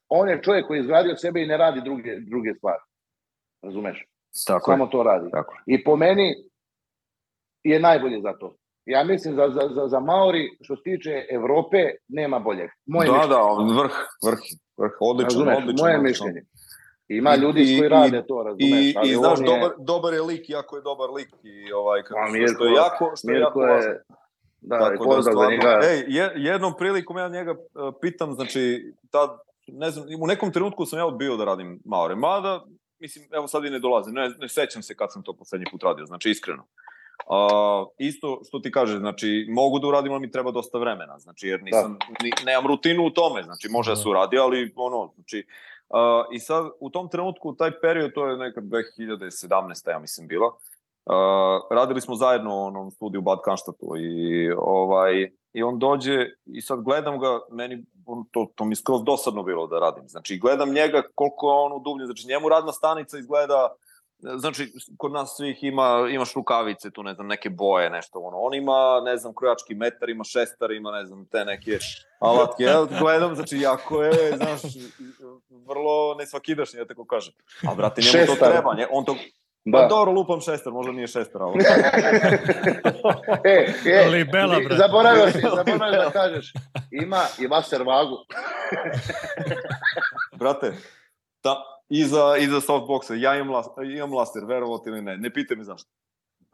on 0.09 0.29
je 0.29 0.41
čovjek 0.43 0.67
koji 0.67 0.77
je 0.77 0.81
izgradio 0.81 1.15
sebe 1.15 1.41
i 1.41 1.47
ne 1.47 1.57
radi 1.57 1.81
druge, 1.81 2.19
druge 2.19 2.53
stvari. 2.57 2.83
Razumeš? 3.63 4.05
Tako 4.47 4.71
Samo 4.71 4.83
je. 4.83 4.89
to 4.91 5.03
radi. 5.03 5.31
Tako. 5.31 5.53
I 5.65 5.83
po 5.83 5.95
meni 5.95 6.35
je 7.63 7.79
najbolje 7.79 8.21
za 8.21 8.33
to. 8.39 8.55
Ja 8.85 9.03
mislim 9.03 9.35
za, 9.35 9.49
za, 9.49 9.69
za, 9.75 9.87
za 9.87 9.99
Maori, 9.99 10.57
što 10.61 10.75
se 10.75 10.83
tiče 10.83 11.25
Evrope, 11.29 11.77
nema 12.07 12.39
boljeg. 12.39 12.69
Moje 12.85 13.07
da, 13.07 13.13
mišljenje. 13.13 13.73
da, 13.73 13.81
vrh, 13.81 13.93
vrh, 14.25 14.39
vrh, 14.77 14.91
odlično, 14.99 15.39
Razumeš, 15.39 15.57
odlično. 15.57 15.83
Moje 15.83 15.97
odlično. 15.97 16.25
mišljenje. 16.25 16.45
Ima 17.07 17.35
ljudi 17.35 17.61
I, 17.63 17.77
koji 17.79 17.89
rade 17.89 18.23
to, 18.27 18.43
razumeš. 18.43 18.85
I, 18.85 18.95
i 19.05 19.15
znaš, 19.15 19.39
je... 19.39 19.45
dobar, 19.45 19.71
dobar 19.77 20.13
je 20.13 20.21
lik, 20.21 20.49
jako 20.49 20.75
je 20.75 20.81
dobar 20.81 21.09
lik. 21.09 21.29
I 21.43 21.73
ovaj, 21.73 22.03
kako, 22.03 22.19
pa, 22.25 22.31
Mirko, 22.31 22.53
što 22.53 22.65
je 22.65 22.73
jako, 22.73 23.11
što 23.15 23.31
je 23.31 23.39
jako 23.39 23.63
je, 23.63 24.03
Da, 24.61 24.79
Tako 24.79 25.03
i 25.03 25.15
da, 25.15 25.21
stvarno, 25.21 25.51
njega. 25.51 25.79
Ej, 25.83 26.03
jednom 26.35 26.73
prilikom 26.77 27.17
ja 27.17 27.27
njega 27.29 27.51
uh, 27.51 27.93
pitam, 28.01 28.33
znači, 28.33 28.93
tad, 29.11 29.29
ne 29.67 29.91
znam, 29.91 30.05
u 30.21 30.27
nekom 30.27 30.51
trenutku 30.51 30.85
sam 30.85 30.99
ja 30.99 31.05
odbio 31.05 31.37
da 31.37 31.45
radim 31.45 31.79
Maore, 31.85 32.15
mada, 32.15 32.65
mislim, 32.99 33.25
evo 33.31 33.47
sad 33.47 33.65
i 33.65 33.69
ne 33.69 33.79
dolazim, 33.79 34.13
ne, 34.13 34.29
ne 34.39 34.49
sećam 34.49 34.81
se 34.81 34.95
kad 34.95 35.13
sam 35.13 35.23
to 35.23 35.33
poslednji 35.33 35.65
put 35.71 35.83
radio, 35.83 36.05
znači, 36.05 36.29
iskreno. 36.29 36.65
Uh, 37.27 37.87
isto 37.97 38.41
što 38.47 38.59
ti 38.59 38.71
kaže, 38.71 38.97
znači, 38.97 39.47
mogu 39.49 39.79
da 39.79 39.87
uradim, 39.87 40.11
ali 40.11 40.21
mi 40.21 40.31
treba 40.31 40.51
dosta 40.51 40.77
vremena, 40.77 41.19
znači, 41.19 41.47
jer 41.47 41.63
nisam, 41.63 41.97
da. 41.99 42.23
ni, 42.23 42.31
nemam 42.45 42.67
rutinu 42.67 43.05
u 43.05 43.09
tome, 43.09 43.43
znači, 43.43 43.69
može 43.69 43.91
da 43.91 43.95
se 43.95 44.09
uradi, 44.09 44.37
ali, 44.37 44.73
ono, 44.75 45.11
znači, 45.15 45.47
uh, 45.89 45.97
i 46.31 46.39
sad, 46.39 46.65
u 46.79 46.89
tom 46.89 47.09
trenutku, 47.09 47.55
taj 47.55 47.79
period, 47.81 48.13
to 48.13 48.27
je 48.27 48.37
nekad 48.37 48.63
2017. 48.63 49.89
ja 49.89 49.99
mislim 49.99 50.27
bila, 50.27 50.47
uh, 50.47 50.55
radili 51.71 52.01
smo 52.01 52.15
zajedno 52.15 52.55
u 52.55 52.63
onom 52.65 52.91
studiju 52.91 53.21
Bad 53.21 53.39
Kanštatu 53.45 53.97
i, 53.97 54.51
ovaj, 54.57 55.31
i 55.53 55.63
on 55.63 55.79
dođe 55.79 56.25
i 56.45 56.61
sad 56.61 56.81
gledam 56.81 57.19
ga, 57.19 57.39
meni 57.51 57.83
on, 58.05 58.25
to, 58.31 58.47
to 58.55 58.65
mi 58.65 58.75
skroz 58.75 59.03
dosadno 59.03 59.43
bilo 59.43 59.67
da 59.67 59.79
radim. 59.79 60.07
Znači, 60.07 60.37
gledam 60.37 60.73
njega 60.73 61.01
koliko 61.15 61.49
je 61.49 61.59
on 61.59 61.73
udubljen, 61.73 62.05
znači 62.05 62.27
njemu 62.27 62.49
radna 62.49 62.71
stanica 62.71 63.17
izgleda 63.17 63.75
znači, 64.19 64.73
kod 64.97 65.11
nas 65.11 65.33
svih 65.37 65.63
ima, 65.63 66.07
imaš 66.11 66.33
rukavice, 66.33 66.91
tu 66.91 67.03
ne 67.03 67.13
znam, 67.13 67.27
neke 67.27 67.49
boje, 67.49 67.89
nešto 67.89 68.19
ono. 68.19 68.37
On 68.37 68.53
ima, 68.53 69.01
ne 69.05 69.17
znam, 69.17 69.33
krojački 69.35 69.75
metar, 69.75 70.09
ima 70.09 70.23
šestar, 70.23 70.71
ima, 70.71 70.91
ne 70.91 71.05
znam, 71.05 71.25
te 71.25 71.45
neke 71.45 71.77
alatke. 72.19 72.63
Ja 72.63 72.85
gledam, 72.99 73.35
znači, 73.35 73.57
jako 73.57 74.03
je, 74.03 74.37
znaš, 74.37 74.61
vrlo 75.67 76.15
nesvakidašnji, 76.15 76.79
ja 76.79 76.85
tako 76.85 77.05
kažem. 77.05 77.33
A, 77.69 77.75
brate, 77.75 78.01
njemu 78.01 78.11
šestar. 78.11 78.37
to 78.37 78.45
treba, 78.45 78.75
nje, 78.75 78.87
on 78.91 79.05
to, 79.05 79.15
Da. 79.65 79.77
Pa 79.77 79.87
dobro, 79.87 80.11
lupam 80.11 80.41
šestar, 80.41 80.73
možda 80.73 80.91
nije 80.91 81.07
šestar, 81.07 81.41
ali... 81.41 81.63
e, 83.43 83.73
e, 83.85 84.07
Libela, 84.09 84.59
brate. 84.59 84.75
Zaboravio 84.75 85.31
si, 85.31 85.41
zaboravio 85.57 86.01
da 86.01 86.11
kažeš. 86.11 86.53
Ima 86.91 87.21
i 87.39 87.47
master 87.47 87.83
vagu. 87.83 88.17
brate, 90.39 90.73
da, 91.43 91.74
iza, 91.89 92.37
iza 92.39 92.61
softboxa. 92.61 93.13
Ja 93.13 93.35
imam, 93.35 93.49
las, 93.49 93.67
imam 93.95 94.13
laster, 94.13 94.45
verovati 94.45 94.89
ili 94.89 95.01
ne. 95.01 95.17
Ne 95.17 95.33
pitaj 95.33 95.57
me 95.57 95.63
zašto. 95.63 95.89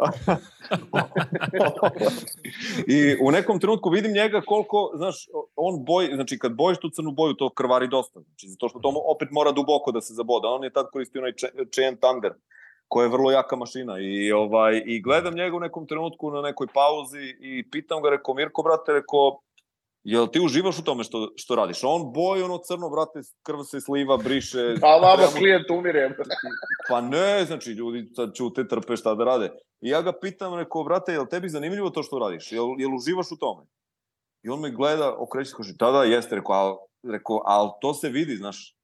I 2.88 3.16
u 3.22 3.32
nekom 3.32 3.60
trenutku 3.60 3.90
vidim 3.90 4.12
njega 4.12 4.42
koliko, 4.42 4.92
znaš, 4.96 5.28
on 5.56 5.86
boji, 5.86 6.16
znači 6.16 6.40
kad 6.40 6.56
bojiš 6.56 6.80
tu 6.80 6.90
crnu 6.90 7.12
boju, 7.12 7.34
to 7.34 7.50
krvari 7.50 7.88
dosta. 7.88 8.20
Znači, 8.20 8.48
zato 8.48 8.70
što 8.70 8.80
to 8.80 9.04
opet 9.06 9.28
mora 9.32 9.52
duboko 9.52 9.92
da 9.92 10.02
se 10.02 10.14
zaboda. 10.14 10.48
On 10.48 10.64
je 10.64 10.74
tad 10.74 10.86
koristio 10.92 11.22
onaj 11.22 11.34
Chain 11.76 11.98
Thunder, 11.98 12.34
koja 12.88 13.04
je 13.04 13.10
vrlo 13.10 13.32
jaka 13.32 13.56
mašina. 13.56 14.00
I, 14.00 14.32
ovaj, 14.32 14.84
I 14.86 15.02
gledam 15.02 15.34
njega 15.34 15.58
u 15.58 15.60
nekom 15.60 15.88
trenutku 15.88 16.32
na 16.32 16.42
nekoj 16.42 16.68
pauzi 16.74 17.36
i 17.40 17.70
pitam 17.72 18.02
ga, 18.02 18.10
reko, 18.10 18.34
Mirko, 18.34 18.64
brate, 18.64 18.94
reko, 18.94 19.42
Jel 20.04 20.28
ti 20.28 20.40
uživaš 20.40 20.80
u 20.80 20.84
tome 20.84 21.04
što, 21.04 21.32
što 21.36 21.56
radiš? 21.56 21.84
On 21.84 22.14
boji 22.14 22.44
ono 22.44 22.58
crno, 22.58 22.90
brate, 22.90 23.20
krv 23.44 23.60
se 23.64 23.82
sliva, 23.82 24.18
briše. 24.18 24.76
A 24.88 24.98
vama 24.98 25.28
klijent 25.38 25.70
umire. 25.70 26.16
pa 26.90 27.02
ne, 27.02 27.46
znači, 27.46 27.70
ljudi 27.72 28.10
sad 28.16 28.36
čute, 28.36 28.68
trpe 28.68 28.98
šta 28.98 29.16
da 29.16 29.24
rade. 29.24 29.52
I 29.82 29.90
ja 29.90 30.02
ga 30.02 30.14
pitam, 30.22 30.56
rekao, 30.56 30.84
brate, 30.84 31.14
jel 31.14 31.26
tebi 31.26 31.50
zanimljivo 31.50 31.90
to 31.90 32.04
što 32.04 32.20
radiš? 32.20 32.52
Jel, 32.52 32.66
jel 32.78 32.96
uživaš 32.96 33.32
u 33.32 33.38
tome? 33.38 33.66
I 34.44 34.50
on 34.50 34.60
me 34.60 34.72
gleda, 34.72 35.16
okreće, 35.18 35.52
kaže, 35.58 35.74
da, 35.74 35.92
da, 35.92 36.04
jeste, 36.04 36.36
rekao, 36.36 36.56
al, 36.56 36.78
rekao, 37.04 37.42
al 37.46 37.72
to 37.82 37.94
se 37.94 38.10
vidi, 38.10 38.36
znaš. 38.36 38.76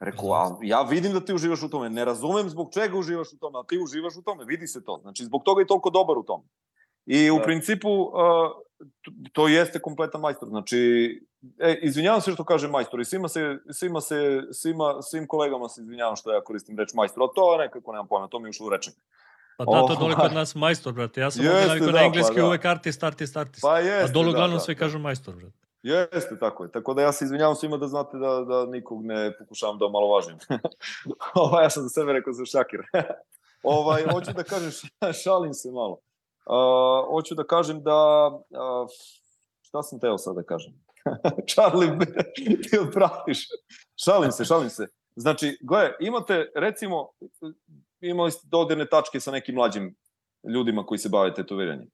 Rekao, 0.00 0.32
al, 0.32 0.58
ja 0.62 0.82
vidim 0.82 1.12
da 1.12 1.20
ti 1.24 1.34
uživaš 1.34 1.62
u 1.62 1.70
tome, 1.70 1.90
ne 1.90 2.04
razumem 2.04 2.48
zbog 2.48 2.72
čega 2.72 2.98
uživaš 2.98 3.32
u 3.32 3.38
tome, 3.38 3.56
ali 3.56 3.66
ti 3.68 3.78
uživaš 3.78 4.16
u 4.16 4.22
tome, 4.22 4.44
vidi 4.44 4.66
se 4.66 4.84
to. 4.84 4.98
Znači, 5.02 5.24
zbog 5.24 5.42
toga 5.44 5.60
je 5.60 5.66
toliko 5.66 5.90
dobar 5.90 6.18
u 6.18 6.22
tome. 6.22 6.44
I 7.06 7.30
u 7.30 7.36
da. 7.36 7.42
principu, 7.42 7.88
uh, 7.90 8.12
to 9.32 9.48
jeste 9.48 9.78
kompletan 9.78 10.20
majstor. 10.20 10.48
Znači, 10.48 10.78
e, 11.58 11.78
izvinjavam 11.82 12.20
se 12.20 12.32
što 12.32 12.44
kažem 12.44 12.70
majstor 12.70 13.00
i 13.00 13.04
svima 13.04 13.28
se, 13.28 13.58
svima 13.70 14.00
se, 14.00 14.42
svima, 14.52 15.02
svim 15.02 15.26
kolegama 15.26 15.68
se 15.68 15.80
izvinjavam 15.80 16.16
što 16.16 16.32
ja 16.32 16.44
koristim 16.44 16.78
reč 16.78 16.94
majstor, 16.94 17.22
a 17.22 17.34
to 17.34 17.56
nekako 17.56 17.92
nemam 17.92 18.08
pojma, 18.08 18.28
to 18.28 18.38
mi 18.38 18.46
je 18.46 18.50
ušlo 18.50 18.66
u 18.66 18.70
rečnik. 18.70 18.96
Pa 19.56 19.64
da, 19.64 19.86
to 19.86 19.96
dole 20.00 20.14
kod 20.14 20.32
nas 20.32 20.54
majstor, 20.54 20.92
brate. 20.92 21.20
Ja 21.20 21.30
sam 21.30 21.46
ovdje 21.46 21.66
navikao 21.66 21.86
da, 21.86 21.92
na 21.92 22.04
engleski 22.04 22.34
pa, 22.34 22.40
da. 22.40 22.46
uvek 22.46 22.64
artist, 22.64 23.04
artist, 23.04 23.36
artist. 23.36 23.62
Pa 23.62 23.78
jeste, 23.78 24.10
a 24.10 24.12
dole 24.12 24.28
uglavnom 24.28 24.58
da, 24.58 24.64
da, 24.66 24.72
da. 24.72 24.78
kažu 24.78 24.98
majstor, 24.98 25.34
brate. 25.34 25.56
Jeste, 25.82 26.38
tako 26.40 26.64
je. 26.64 26.72
Tako 26.72 26.94
da 26.94 27.02
ja 27.02 27.12
se 27.12 27.24
izvinjavam 27.24 27.56
svima 27.56 27.76
da 27.76 27.88
znate 27.88 28.18
da, 28.18 28.44
da 28.44 28.66
nikog 28.66 29.04
ne 29.04 29.38
pokušavam 29.38 29.78
da 29.78 29.86
omalovažim. 29.86 30.38
ja 31.62 31.70
sam 31.70 31.82
za 31.82 31.88
sebe 31.88 32.12
rekao 32.12 32.32
za 32.32 32.44
šakir. 32.46 32.80
ovaj, 33.62 34.02
hoću 34.12 34.32
da 34.32 34.42
kažem, 34.42 34.70
šalim 35.24 35.54
se 35.54 35.70
malo. 35.70 35.98
Uh, 36.46 37.08
hoću 37.10 37.34
da 37.34 37.44
kažem 37.44 37.82
da, 37.82 38.30
uh, 38.50 38.88
šta 39.60 39.82
sam 39.82 40.00
teo 40.00 40.18
sad 40.18 40.36
da 40.36 40.42
kažem? 40.42 40.72
Charlie, 41.54 41.98
ti 42.70 42.78
odpratiš. 42.78 43.46
Šalim 44.04 44.32
se, 44.32 44.44
šalim 44.44 44.70
se. 44.70 44.88
Znači, 45.16 45.58
gle, 45.60 45.92
imate, 46.00 46.50
recimo, 46.54 47.08
imali 48.00 48.30
ste 48.30 48.48
dodirne 48.50 48.86
tačke 48.86 49.20
sa 49.20 49.30
nekim 49.30 49.54
mlađim 49.54 49.94
ljudima 50.54 50.86
koji 50.86 50.98
se 50.98 51.08
bave 51.08 51.34
tetoviranjem. 51.34 51.90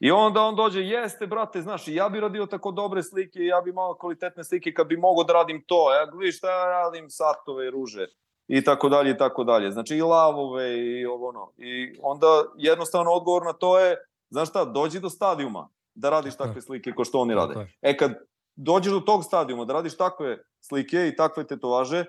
I 0.00 0.10
onda 0.10 0.42
on 0.42 0.56
dođe, 0.56 0.80
jeste, 0.80 1.26
brate, 1.26 1.62
znaš, 1.62 1.88
ja 1.88 2.08
bi 2.08 2.20
radio 2.20 2.46
tako 2.46 2.70
dobre 2.70 3.02
slike, 3.02 3.44
ja 3.44 3.60
bi 3.60 3.72
malo 3.72 3.94
kvalitetne 3.94 4.44
slike 4.44 4.74
kad 4.74 4.86
bi 4.86 4.96
mogao 4.96 5.24
da 5.24 5.32
radim 5.32 5.64
to. 5.66 5.94
Ja 5.94 6.06
gledam 6.06 6.32
šta 6.32 6.50
ja 6.50 6.64
radim, 6.64 7.10
satove 7.10 7.66
i 7.66 7.70
ruže 7.70 8.06
i 8.50 8.64
tako 8.64 8.88
dalje 8.88 9.10
i 9.10 9.18
tako 9.18 9.44
dalje. 9.44 9.70
Znači 9.70 9.96
i 9.96 10.02
lavove 10.02 10.78
i 10.78 11.06
ovo 11.06 11.28
ono. 11.28 11.50
I 11.56 11.98
onda 12.02 12.26
jednostavno 12.56 13.10
odgovor 13.10 13.44
na 13.44 13.52
to 13.52 13.78
je, 13.78 13.96
znaš 14.30 14.48
šta, 14.48 14.64
dođi 14.64 15.00
do 15.00 15.10
stadijuma 15.10 15.68
da 15.94 16.10
radiš 16.10 16.36
takve 16.36 16.62
slike 16.62 16.92
ko 16.92 17.04
što 17.04 17.20
oni 17.20 17.34
rade. 17.34 17.66
E 17.82 17.96
kad 17.96 18.12
dođeš 18.56 18.92
do 18.92 19.00
tog 19.00 19.24
stadijuma 19.24 19.64
da 19.64 19.72
radiš 19.72 19.96
takve 19.96 20.38
slike 20.60 21.08
i 21.08 21.16
takve 21.16 21.46
tetovaže 21.46 22.04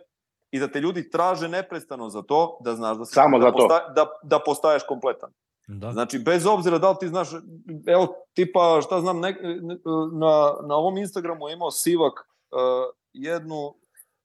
i 0.52 0.60
da 0.60 0.68
te 0.68 0.80
ljudi 0.80 1.10
traže 1.10 1.48
neprestano 1.48 2.10
za 2.10 2.22
to, 2.22 2.58
da 2.62 2.76
znaš 2.76 2.98
da, 2.98 3.06
si, 3.06 3.14
Samo 3.14 3.40
da, 3.40 3.46
za 3.46 3.52
to. 3.52 3.58
posta, 3.58 3.94
da, 3.96 4.06
da 4.24 4.40
postaješ 4.40 4.84
kompletan. 4.88 5.30
Da. 5.68 5.92
Znači, 5.92 6.20
bez 6.20 6.46
obzira 6.46 6.78
da 6.78 6.90
li 6.90 6.98
ti 7.00 7.08
znaš, 7.08 7.30
evo, 7.86 8.16
tipa, 8.34 8.82
šta 8.82 9.02
znam, 9.02 9.20
ne, 9.20 9.38
na, 10.14 10.54
na 10.68 10.76
ovom 10.76 10.98
Instagramu 10.98 11.50
je 11.50 11.54
imao 11.54 11.72
Sivak 11.72 12.14
uh, 12.14 12.60
jednu, 13.14 13.74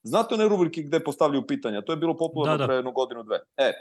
znate 0.07 0.34
one 0.34 0.48
rubrike 0.48 0.82
gde 0.82 1.00
postavljaju 1.00 1.46
pitanja, 1.46 1.82
to 1.82 1.92
je 1.92 1.96
bilo 1.96 2.16
popularno 2.16 2.57
Da, 2.57 2.62
da. 2.62 2.66
pre 2.66 2.76
jednu 2.76 2.92
godinu, 2.92 3.22
dve. 3.22 3.38
E, 3.57 3.72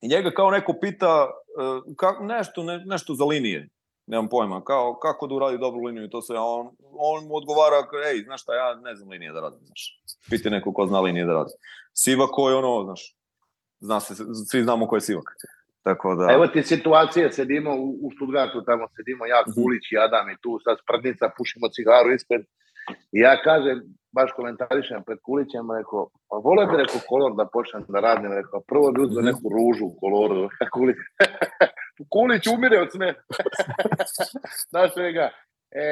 i 0.00 0.08
njega 0.08 0.30
kao 0.30 0.50
neko 0.50 0.74
pita 0.80 1.30
uh, 1.58 1.94
ka, 1.96 2.12
nešto, 2.20 2.62
ne, 2.62 2.82
nešto 2.86 3.14
za 3.14 3.24
linije, 3.24 3.68
nemam 4.06 4.28
pojma, 4.28 4.64
kao 4.64 4.98
kako 5.02 5.26
da 5.26 5.34
uradi 5.34 5.58
dobru 5.58 5.80
liniju 5.84 6.04
i 6.04 6.10
to 6.10 6.22
sve, 6.22 6.38
on, 6.38 6.70
on 6.98 7.24
mu 7.24 7.36
odgovara, 7.36 7.76
ej, 8.12 8.22
znaš 8.24 8.42
šta, 8.42 8.54
ja 8.54 8.74
ne 8.74 8.94
znam 8.94 9.08
linije 9.08 9.32
da 9.32 9.40
radim, 9.40 9.60
znaš. 9.66 10.02
Piti 10.30 10.50
neko 10.50 10.72
ko 10.72 10.86
zna 10.86 11.00
linije 11.00 11.26
da 11.26 11.32
radi. 11.32 11.52
Sivak 11.92 12.30
ko 12.32 12.50
je 12.50 12.56
ono, 12.56 12.84
znaš, 12.84 13.16
zna 13.80 14.00
se, 14.00 14.14
svi 14.50 14.62
znamo 14.62 14.86
ko 14.86 14.96
je 14.96 15.00
Sivak. 15.00 15.28
Tako 15.82 16.14
da... 16.14 16.32
Evo 16.32 16.46
ti 16.46 16.62
situacije, 16.62 17.32
sedimo 17.32 17.70
u, 17.76 17.88
u 18.06 18.10
Stuttgartu, 18.16 18.64
tamo 18.64 18.88
sedimo 18.96 19.26
ja, 19.26 19.40
Mhm. 19.46 19.54
Kulić 19.54 19.84
i 19.92 19.98
Adam 19.98 20.30
i 20.30 20.36
tu 20.42 20.58
sad 20.64 20.76
sprdnica, 20.82 21.30
pušimo 21.38 21.68
cigaru 21.68 22.12
ispred. 22.14 22.42
I 23.12 23.18
ja 23.20 23.42
kažem, 23.42 23.80
baš 24.12 24.30
komentarišem 24.36 25.02
pred 25.06 25.18
Kulićem, 25.22 25.70
rekao, 25.78 26.08
pa 26.28 26.36
vole 26.36 26.66
bi 26.66 26.76
rekao 26.76 27.00
kolor 27.08 27.32
da 27.36 27.46
počnem 27.52 27.84
da 27.88 28.00
radim, 28.00 28.32
rekao, 28.32 28.60
prvo 28.60 28.92
bi 28.92 29.00
uzeo 29.02 29.22
Mhm. 29.22 29.26
neku 29.26 29.46
ružu 29.56 29.84
u 29.86 29.96
koloru. 30.00 30.48
Kulić, 30.74 30.96
Kulić 32.12 32.46
umire 32.46 32.78
od 32.80 32.90
sme. 32.92 33.14
Znaš 34.70 34.92
svega, 34.92 35.26
e, 35.70 35.86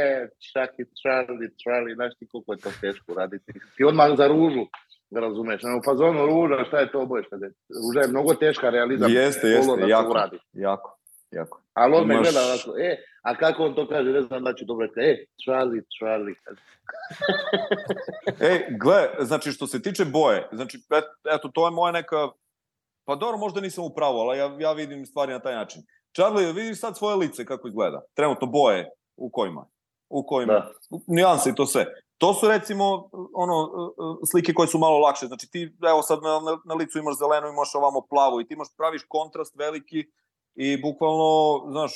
čaki, 0.53 0.83
Charlie, 1.01 1.51
Charlie, 1.63 1.95
znaš 1.95 2.13
ti 2.19 2.27
koliko 2.33 2.53
je 2.53 2.59
to 2.59 2.71
teško 2.81 3.15
raditi. 3.15 3.53
Ti 3.77 3.85
odmah 3.85 4.11
za 4.17 4.27
ružu, 4.27 4.65
da 5.11 5.21
razumeš. 5.21 5.61
U 5.63 5.83
fazonu 5.85 6.27
ruža, 6.27 6.65
šta 6.65 6.79
je 6.81 6.93
to 6.93 7.07
bojiš? 7.07 7.27
Ruža 7.83 8.01
je 8.01 8.09
mnogo 8.09 8.35
teška 8.35 8.71
realizam. 8.71 9.11
Jeste, 9.13 9.49
jeste, 9.49 9.77
da 9.77 9.87
jako. 9.87 10.15
Jako, 10.53 10.97
jako. 11.31 11.61
Ali 11.75 11.95
on 11.97 12.07
me 12.07 12.15
Imaš- 12.15 12.23
gleda 12.23 12.41
ovako, 12.47 12.79
e, 12.79 12.97
a 13.23 13.37
kako 13.37 13.65
on 13.65 13.75
to 13.75 13.89
kaže, 13.89 14.11
ne 14.11 14.23
znam 14.23 14.45
da 14.45 14.55
ću 14.55 14.65
dobro 14.65 14.87
reći, 14.87 15.01
e, 15.01 15.27
Charlie, 15.45 15.83
Charlie. 15.99 16.35
Ej, 18.51 18.67
gle, 18.71 19.09
znači 19.21 19.53
što 19.53 19.67
se 19.67 19.83
tiče 19.83 20.05
boje, 20.05 20.49
znači 20.53 20.77
et, 20.91 21.05
eto 21.35 21.49
to 21.49 21.67
je 21.67 21.71
moja 21.71 21.93
neka 21.93 22.29
pa 23.05 23.15
dobro 23.15 23.39
možda 23.39 23.61
nisam 23.61 23.85
u 23.85 23.91
pravu, 23.91 24.19
ali 24.19 24.39
ja 24.39 24.57
ja 24.59 24.73
vidim 24.73 25.07
stvari 25.07 25.33
na 25.33 25.39
taj 25.39 25.55
način. 25.55 25.83
Charlie, 26.15 26.53
vidiš 26.53 26.81
sad 26.81 26.97
svoje 26.97 27.17
lice 27.17 27.45
kako 27.45 27.69
izgleda. 27.69 28.03
Trenutno 28.15 28.47
boje 28.47 28.91
u 29.17 29.31
kojima 29.31 29.67
u 30.09 30.27
kojima 30.27 30.53
Da. 30.53 30.73
nijanse 31.07 31.51
i 31.51 31.55
to 31.55 31.67
sve. 31.67 31.87
To 32.19 32.35
su 32.35 32.49
recimo 32.49 33.09
ono 33.35 33.57
uh, 33.63 33.71
uh, 33.97 34.19
slike 34.31 34.55
koje 34.55 34.69
su 34.69 34.79
malo 34.79 34.99
lakše. 34.99 35.27
Znači 35.27 35.51
ti 35.51 35.77
evo 35.89 36.03
sad 36.03 36.23
na, 36.23 36.41
na, 36.41 36.59
na 36.65 36.75
licu 36.75 36.99
imaš 36.99 37.19
zeleno, 37.19 37.49
imaš 37.49 37.75
ovamo 37.75 38.01
plavo 38.01 38.41
i 38.41 38.45
ti 38.47 38.55
imaš 38.55 38.69
praviš 38.77 39.03
kontrast 39.09 39.57
veliki 39.57 40.07
i 40.55 40.83
bukvalno, 40.83 41.63
znaš, 41.71 41.93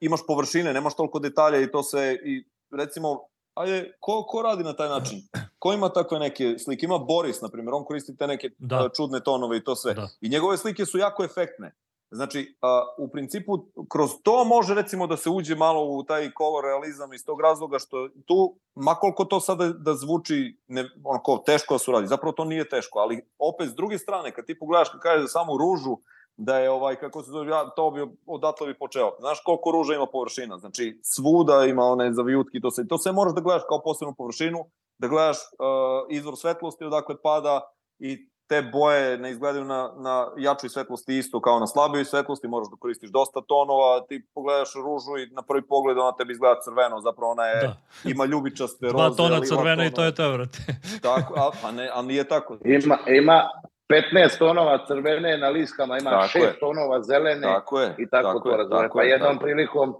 imaš 0.00 0.20
površine, 0.26 0.72
nemaš 0.72 0.96
toliko 0.96 1.18
detalja 1.18 1.60
i 1.60 1.70
to 1.70 1.82
se 1.82 2.18
i 2.24 2.44
recimo 2.70 3.28
ajde, 3.58 3.92
ko, 4.00 4.24
ko 4.28 4.42
radi 4.42 4.64
na 4.64 4.72
taj 4.72 4.88
način? 4.88 5.22
Ko 5.58 5.72
ima 5.72 5.88
takve 5.88 6.18
neke 6.18 6.58
slike? 6.58 6.86
Ima 6.86 6.98
Boris, 6.98 7.40
na 7.40 7.48
primjer, 7.48 7.74
on 7.74 7.84
koristi 7.84 8.16
te 8.16 8.26
neke 8.26 8.50
Da. 8.58 8.76
da. 8.76 8.88
čudne 8.96 9.20
tonove 9.20 9.56
i 9.56 9.64
to 9.64 9.76
sve. 9.76 9.94
Da. 9.94 10.08
I 10.20 10.28
njegove 10.28 10.56
slike 10.56 10.86
su 10.86 10.98
jako 10.98 11.24
efektne. 11.24 11.74
Znači, 12.10 12.56
a, 12.62 12.86
u 12.98 13.08
principu, 13.08 13.58
kroz 13.88 14.10
to 14.22 14.44
može 14.44 14.74
recimo 14.74 15.06
da 15.06 15.16
se 15.16 15.30
uđe 15.30 15.56
malo 15.56 15.84
u 15.84 16.04
taj 16.04 16.30
color 16.38 16.64
realizam 16.64 17.12
iz 17.12 17.24
tog 17.24 17.40
razloga 17.40 17.78
što 17.78 18.08
tu, 18.26 18.58
makoliko 18.74 19.24
to 19.24 19.40
sada 19.40 19.68
da 19.68 19.94
zvuči 19.94 20.58
ne, 20.66 20.84
onako 21.04 21.42
teško 21.46 21.74
da 21.74 21.78
se 21.78 21.90
uradi, 21.90 22.06
zapravo 22.06 22.32
to 22.32 22.44
nije 22.44 22.68
teško, 22.68 22.98
ali 22.98 23.20
opet 23.38 23.68
s 23.68 23.74
druge 23.74 23.98
strane, 23.98 24.34
kad 24.34 24.46
ti 24.46 24.58
pogledaš, 24.58 24.88
kad 24.88 25.00
kažeš 25.00 25.22
za 25.22 25.28
samu 25.28 25.58
ružu, 25.58 25.96
da 26.38 26.58
je 26.58 26.70
ovaj, 26.70 26.96
kako 26.96 27.22
se 27.22 27.30
zove, 27.30 27.50
ja 27.50 27.70
to 27.76 27.90
bi 27.90 28.06
odatle 28.26 28.66
bi 28.66 28.78
počeo. 28.78 29.10
Znaš 29.18 29.40
koliko 29.44 29.70
ruža 29.70 29.94
ima 29.94 30.06
površina? 30.06 30.58
Znači, 30.58 31.00
svuda 31.02 31.64
ima 31.64 31.82
one 31.84 32.12
zavijutki, 32.12 32.60
to 32.60 32.70
se, 32.70 32.88
to 32.88 32.98
sve 32.98 33.12
moraš 33.12 33.34
da 33.34 33.40
gledaš 33.40 33.62
kao 33.68 33.82
posebnu 33.82 34.14
površinu, 34.14 34.64
da 34.98 35.08
gledaš 35.08 35.36
uh, 35.36 36.16
izvor 36.16 36.36
svetlosti 36.36 36.84
odakle 36.84 37.22
pada 37.22 37.60
i 37.98 38.28
te 38.48 38.62
boje 38.62 39.18
ne 39.18 39.30
izgledaju 39.30 39.64
na, 39.64 39.92
na 39.96 40.28
jačoj 40.38 40.70
svetlosti 40.70 41.18
isto 41.18 41.40
kao 41.40 41.60
na 41.60 41.66
slabijoj 41.66 42.04
svetlosti, 42.04 42.48
moraš 42.48 42.68
da 42.70 42.76
koristiš 42.76 43.10
dosta 43.10 43.40
tonova, 43.48 44.06
ti 44.08 44.26
pogledaš 44.34 44.74
ružu 44.74 45.18
i 45.22 45.34
na 45.34 45.42
prvi 45.42 45.62
pogled 45.62 45.98
ona 45.98 46.12
tebi 46.12 46.32
izgleda 46.32 46.60
crveno, 46.64 47.00
zapravo 47.00 47.32
ona 47.32 47.46
je, 47.46 47.60
Da. 47.60 47.76
ima 48.10 48.24
ljubičaste 48.24 48.86
roze. 48.86 48.96
Dva 48.96 49.10
tona 49.10 49.40
crvena 49.40 49.86
i 49.86 49.90
to 49.90 50.04
je 50.04 50.14
to, 50.14 50.32
brate. 50.32 50.58
Tako, 51.02 51.34
a, 51.36 51.50
pa 51.62 51.70
ne, 51.70 51.90
a 51.94 52.02
nije 52.02 52.28
tako. 52.28 52.58
Ima, 52.64 52.98
ima 53.06 53.48
15 53.88 54.38
tonova 54.38 54.84
crvene 54.86 55.38
na 55.38 55.48
liskama, 55.48 55.98
ima 55.98 56.10
Tako 56.10 56.26
6 56.28 56.38
je. 56.38 56.58
tonova 56.60 57.02
zelene 57.02 57.42
Tako 57.42 57.80
je. 57.80 57.94
i 57.98 58.06
tako, 58.06 58.40
to 58.40 58.50
je, 58.50 58.56
razumeš. 58.56 58.80
tako 58.80 58.98
Pa 58.98 59.02
je, 59.02 59.10
jednom 59.10 59.28
tako 59.28 59.40
je. 59.40 59.44
prilikom, 59.46 59.94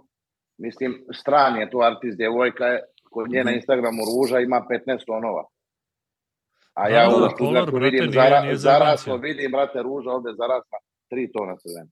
mislim, 0.57 1.05
stran 1.13 1.55
je 1.55 1.69
tu 1.69 1.81
artist, 1.81 2.17
djevojka 2.17 2.65
je, 2.65 2.79
kod 3.05 3.29
nje 3.29 3.37
na 3.37 3.51
Mhm. 3.51 3.55
Instagramu 3.55 4.01
ruža 4.09 4.39
ima 4.39 4.65
15 4.69 5.05
tonova. 5.05 5.43
A 6.73 6.83
Da, 6.83 6.95
ja 6.95 7.07
da, 7.07 7.15
u 7.15 7.19
da, 7.19 7.27
kolor, 7.29 7.53
brate, 7.65 7.79
vidim 7.79 7.99
nije- 8.01 8.11
zara, 8.13 8.41
nije 8.41 8.55
zaraslo, 8.57 9.17
vidim, 9.17 9.51
brate, 9.51 9.81
ruža 9.81 10.09
ovde 10.11 10.29
zarasla 10.33 10.77
3 11.09 11.31
tona 11.33 11.55
crvene. 11.57 11.89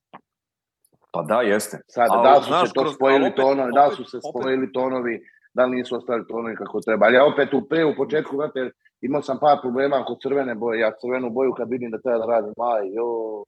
Pa 1.11 1.21
da, 1.21 1.41
jeste. 1.43 1.77
Sad, 1.87 2.07
Ali, 2.11 2.23
da 2.23 2.35
su 2.35 2.47
znaš, 2.47 2.67
se 2.67 2.73
to 2.73 2.81
kroz- 2.81 2.95
spojili 2.95 3.25
opet- 3.25 3.35
tonovi, 3.35 3.71
da 3.73 3.87
li 3.87 3.95
su 3.95 4.03
se 4.03 4.17
opet- 4.17 4.29
spojili 4.31 4.71
tonovi, 4.71 5.21
da 5.53 5.65
li 5.65 5.75
nisu 5.75 5.95
ostali 5.95 6.27
tonovi 6.27 6.55
kako 6.55 6.79
treba. 6.81 7.05
Ali 7.05 7.15
ja 7.15 7.25
opet 7.25 7.53
u 7.53 7.67
pre, 7.69 7.85
u 7.85 7.95
početku, 7.95 8.37
brate, 8.37 8.71
imao 9.01 9.21
sam 9.21 9.39
par 9.39 9.57
problema 9.61 10.05
kod 10.05 10.17
crvene 10.21 10.55
boje. 10.55 10.79
Ja 10.79 10.91
crvenu 11.01 11.29
boju 11.29 11.53
kad 11.57 11.69
vidim 11.69 11.91
da 11.91 12.01
treba 12.01 12.17
da 12.17 12.25
radim, 12.25 12.53
aj, 12.57 12.93
jo, 12.93 13.43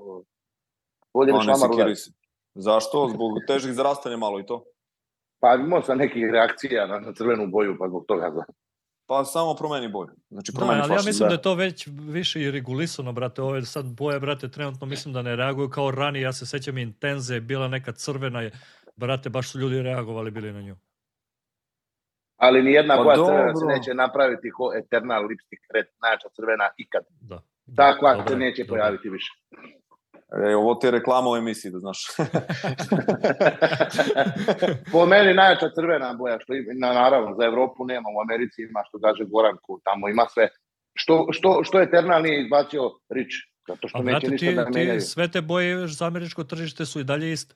bolje 1.13 1.33
mi 1.33 1.39
ne 1.87 1.95
se. 1.95 2.11
Zašto? 2.55 3.09
Zbog 3.13 3.31
težih 3.47 3.73
zarastanja 3.73 4.17
malo 4.17 4.39
i 4.39 4.45
to. 4.45 4.63
Pa 5.39 5.55
imao 5.55 5.81
sam 5.81 5.97
nekih 5.97 6.23
reakcija 6.31 6.87
na, 6.87 6.99
na 6.99 7.13
crvenu 7.13 7.47
boju, 7.47 7.75
pa 7.79 7.87
zbog 7.87 8.05
toga 8.07 8.29
znam. 8.33 8.45
Pa 9.05 9.25
samo 9.25 9.53
promeni 9.53 9.87
boju. 9.87 10.09
Znači 10.29 10.51
Da, 10.51 10.59
promeni 10.59 10.81
ali 10.81 10.91
ja 10.91 10.95
mislim 10.95 11.19
da. 11.19 11.27
da 11.27 11.33
je 11.33 11.41
to 11.41 11.55
već 11.55 11.87
više 11.87 12.41
i 12.41 12.51
regulisano, 12.51 13.11
brate. 13.11 13.41
Ove 13.41 13.65
sad 13.65 13.85
boje, 13.85 14.19
brate, 14.19 14.51
trenutno 14.51 14.87
mislim 14.87 15.13
da 15.13 15.21
ne 15.21 15.35
reaguju 15.35 15.69
kao 15.69 15.91
ranije. 15.91 16.23
Ja 16.23 16.33
se 16.33 16.45
sećam 16.45 16.77
Intenze 16.77 17.33
je 17.33 17.41
bila 17.41 17.67
neka 17.67 17.91
crvena, 17.91 18.41
je, 18.41 18.51
brate, 18.95 19.29
baš 19.29 19.51
su 19.51 19.59
ljudi 19.59 19.81
reagovali 19.81 20.31
bili 20.31 20.53
na 20.53 20.61
nju. 20.61 20.75
Ali 22.39 22.63
ni 22.63 22.71
jedna 22.71 22.95
Pa 22.95 23.03
boja 23.03 23.15
crvena 23.15 23.55
se 23.55 23.65
neće 23.65 23.93
napraviti 23.93 24.51
ko 24.51 24.71
Eternal 24.79 25.23
Lipstick 25.29 25.63
Red, 25.73 25.85
najjača 26.01 26.29
crvena 26.35 26.69
ikad. 26.77 27.03
Da. 27.21 27.41
Takva 27.75 28.13
Dobro 28.13 28.29
se 28.29 28.37
neće 28.37 28.63
dobro 28.63 28.71
pojaviti 28.71 29.09
više. 29.09 29.31
E, 30.49 30.55
ovo 30.55 30.75
ti 30.75 30.87
je 30.87 30.91
reklama 30.91 31.31
u 31.31 31.35
emisiji, 31.35 31.71
da 31.71 31.79
znaš. 31.79 31.99
po 34.91 35.05
meni 35.05 35.33
najjača 35.33 35.69
crvena 35.75 36.13
boja, 36.13 36.37
što 36.39 36.53
ima, 36.53 36.73
na, 36.73 36.93
naravno, 36.93 37.35
za 37.35 37.45
Evropu 37.45 37.85
nema, 37.85 38.09
u 38.09 38.21
Americi 38.21 38.61
ima, 38.61 38.83
što 38.87 38.99
kaže 38.99 39.23
Goran, 39.31 39.57
ko 39.61 39.79
tamo 39.83 40.09
ima 40.09 40.25
sve. 40.33 40.49
Što, 40.93 41.27
što, 41.31 41.63
što 41.63 41.81
Eternal 41.81 42.21
nije 42.21 42.43
izbacio 42.43 42.81
Rich? 43.09 43.35
Zato 43.67 43.87
što 43.87 43.97
A 43.97 44.01
neće 44.01 44.11
brate, 44.11 44.29
ništa 44.29 44.47
ti, 44.47 44.55
da 44.55 44.65
ti 44.65 44.79
menjaju. 44.79 45.01
sve 45.01 45.31
te 45.31 45.41
boje 45.41 45.87
za 45.87 46.07
američko 46.07 46.43
tržište 46.43 46.85
su 46.85 46.99
i 46.99 47.03
dalje 47.03 47.31
iste. 47.31 47.55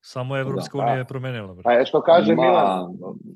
Samo 0.00 0.36
je 0.36 0.40
Evropska 0.40 0.78
Da. 0.78 0.84
unija 0.84 0.96
je 0.96 1.04
promenila. 1.04 1.54
Brate. 1.54 1.68
A 1.68 1.72
je 1.72 1.86
što 1.86 2.02
kaže 2.02 2.34
Ma, 2.34 2.42
Milan, 2.42 2.86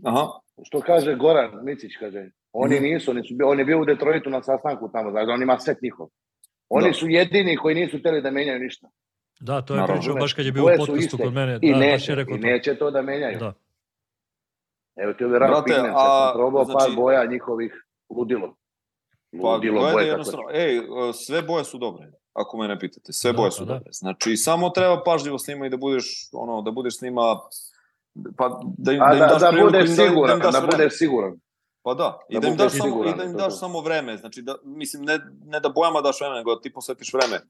Aha. 0.04 0.26
što 0.62 0.80
kaže 0.80 1.14
Goran 1.14 1.50
Micić, 1.62 1.92
kaže, 1.96 2.24
oni 2.52 2.74
Mhm. 2.74 2.84
nisu, 2.84 3.10
oni 3.10 3.22
su, 3.22 3.34
on 3.44 3.58
je 3.58 3.64
bio 3.64 3.80
u 3.80 3.84
Detroitu 3.84 4.30
na 4.30 4.42
sastanku 4.42 4.90
tamo, 4.92 5.10
znači 5.10 5.30
on 5.30 5.42
ima 5.42 5.58
set 5.58 5.82
njihov. 5.82 6.08
Oni 6.68 6.86
Da. 6.86 6.92
su 6.92 7.08
jedini 7.08 7.56
koji 7.56 7.74
nisu 7.74 7.98
hteli 7.98 8.22
da 8.22 8.30
menjaju 8.30 8.60
ništa. 8.60 8.88
Da, 9.40 9.62
to 9.62 9.74
je 9.74 9.80
Naravno. 9.80 10.00
pričao 10.00 10.14
baš 10.16 10.32
kad 10.32 10.46
je 10.46 10.52
bio 10.52 10.64
u 10.64 10.68
podcastu 10.78 11.18
kod 11.18 11.32
mene. 11.32 11.58
I 11.62 11.72
da, 11.72 11.78
baš 11.78 11.80
neće, 11.80 12.12
je 12.12 12.16
rekao 12.16 12.36
i 12.36 12.40
neće 12.40 12.74
to 12.74 12.90
da 12.90 13.02
menjaju. 13.02 13.38
Da. 13.38 13.52
Evo 14.96 15.12
ti 15.12 15.24
ovaj 15.24 15.36
a, 15.38 15.46
ja 15.46 15.92
sam 15.92 16.34
probao 16.34 16.64
znači- 16.64 16.78
par 16.78 16.96
boja 16.96 17.24
njihovih 17.24 17.84
ludilo. 18.10 18.56
Pa 19.42 19.48
Ludilo 19.48 19.74
gledaj 19.74 19.92
boje 19.94 20.06
jednostavno, 20.06 20.44
ej, 20.52 20.80
sve 21.26 21.42
boje 21.42 21.64
su 21.64 21.78
dobre, 21.78 22.06
ako 22.34 22.56
mene 22.56 22.78
pitate. 22.78 23.12
Sve 23.12 23.32
Da, 23.32 23.36
boje 23.36 23.46
pa 23.46 23.52
su 23.52 23.64
da. 23.64 23.74
dobre. 23.74 23.92
Znači, 23.92 24.36
samo 24.36 24.70
treba 24.70 25.02
pažljivo 25.02 25.38
s 25.38 25.46
njima 25.46 25.66
i 25.66 25.70
da 25.70 25.76
budeš, 25.76 26.04
ono, 26.32 26.62
da 26.62 26.70
budeš 26.70 26.98
s 26.98 27.02
njima, 27.02 27.40
pa 28.36 28.48
da, 28.78 28.92
im- 28.92 29.02
A 29.02 29.06
da 29.06 29.14
im 29.14 29.20
da, 29.20 29.26
daš 29.26 29.40
da 29.40 29.48
priliku, 29.48 29.66
budeš 29.66 29.80
im 29.80 29.88
da- 29.88 29.96
da 29.96 30.02
im 30.02 30.08
siguran, 30.08 30.38
da 30.40 30.48
vremena. 30.48 30.66
budeš 30.68 30.92
siguran. 30.94 31.40
Pa 31.82 31.94
da, 31.94 32.18
i 32.28 32.34
Da 32.34 32.40
da 32.40 32.48
im 32.48 32.56
daš, 32.56 32.72
samo, 32.72 32.84
siguran, 32.84 33.14
i 33.14 33.18
da 33.18 33.24
im 33.24 33.32
daš 33.34 33.58
samo 33.58 33.80
vreme, 33.80 34.16
znači 34.16 34.42
da, 34.42 34.54
mislim, 34.64 35.02
ne, 35.02 35.18
ne 35.44 35.60
da 35.60 35.68
bojama 35.70 36.00
daš 36.00 36.20
vreme, 36.20 36.36
nego 36.36 36.54
da 36.54 36.60
ti 36.60 36.72
posvetiš 36.72 37.12
vreme. 37.12 37.40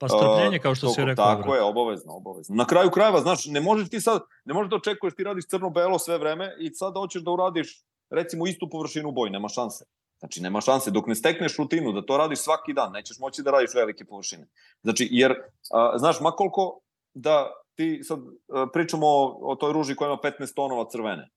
Pa 0.00 0.08
strpljenje, 0.08 0.58
kao 0.58 0.74
što 0.74 0.88
si 0.88 0.94
toliko- 0.96 1.08
rekao. 1.10 1.36
Tako 1.36 1.54
je, 1.54 1.62
obavezno, 1.62 2.12
obavezno. 2.14 2.54
Na 2.54 2.64
kraju 2.64 2.90
krajeva, 2.90 3.20
znaš, 3.20 3.46
ne 3.46 3.60
možeš 3.60 3.88
ti 3.88 4.00
sad, 4.00 4.20
ne 4.44 4.54
možeš 4.54 4.70
da 4.70 4.76
očekuješ 4.76 5.14
ti 5.14 5.24
radiš 5.24 5.46
crno-belo 5.46 5.98
sve 5.98 6.18
vreme 6.18 6.56
i 6.58 6.74
sad 6.74 6.94
hoćeš 6.94 7.22
da 7.22 7.30
uradiš 7.30 7.82
recimo 8.10 8.46
istu 8.46 8.68
površinu 8.70 9.08
u 9.08 9.12
boji, 9.12 9.30
nema 9.30 9.48
šanse. 9.48 9.84
Znači, 10.18 10.42
nema 10.42 10.60
šanse. 10.60 10.90
Dok 10.90 11.06
ne 11.06 11.14
stekneš 11.14 11.56
rutinu 11.56 11.92
da 11.92 12.06
to 12.06 12.16
radiš 12.16 12.38
svaki 12.38 12.72
dan, 12.72 12.92
nećeš 12.92 13.18
moći 13.18 13.42
da 13.42 13.50
radiš 13.50 13.74
velike 13.74 14.04
površine. 14.04 14.48
Znači, 14.82 15.08
jer, 15.10 15.34
a, 15.70 15.98
znaš, 15.98 16.20
ma 16.20 16.30
koliko 16.30 16.80
da 17.14 17.50
ti 17.74 18.00
sad 18.04 18.18
a, 18.48 18.66
pričamo 18.72 19.06
o, 19.06 19.38
o 19.42 19.54
toj 19.54 19.72
ruži 19.72 19.96
koja 19.96 20.08
ima 20.08 20.18
15 20.22 20.54
tonova 20.54 20.84
crvene. 20.90 21.28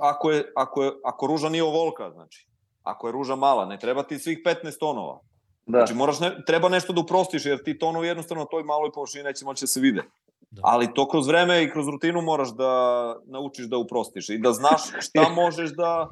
Ako, 0.00 0.30
je, 0.30 0.52
ako, 0.56 0.82
je, 0.84 0.92
ako 1.04 1.26
ruža 1.26 1.48
nije 1.48 1.62
ovolka, 1.62 2.10
znači, 2.10 2.48
ako 2.82 3.08
je 3.08 3.12
ruža 3.12 3.36
mala, 3.36 3.66
ne 3.66 3.78
treba 3.78 4.02
ti 4.02 4.18
svih 4.18 4.38
15 4.44 4.78
tonova. 4.80 5.20
Da. 5.66 5.78
Znači, 5.78 5.94
moraš 5.94 6.20
ne, 6.20 6.44
treba 6.46 6.68
nešto 6.68 6.92
da 6.92 7.00
uprostiš, 7.00 7.46
jer 7.46 7.62
ti 7.62 7.78
tonovi 7.78 8.08
jednostavno 8.08 8.42
na 8.42 8.48
toj 8.48 8.62
maloj 8.62 8.92
površini 8.92 9.24
neće 9.24 9.44
moći 9.44 9.62
da 9.62 9.66
se 9.66 9.80
vide. 9.80 10.02
Da. 10.50 10.62
Ali 10.64 10.94
to 10.94 11.08
kroz 11.08 11.26
vreme 11.26 11.62
i 11.62 11.70
kroz 11.70 11.88
rutinu 11.88 12.22
moraš 12.22 12.48
da 12.48 12.72
naučiš 13.26 13.66
da 13.66 13.76
uprostiš 13.76 14.28
i 14.28 14.38
da 14.38 14.52
znaš 14.52 14.82
šta 15.00 15.28
možeš 15.42 15.70
da... 15.70 16.08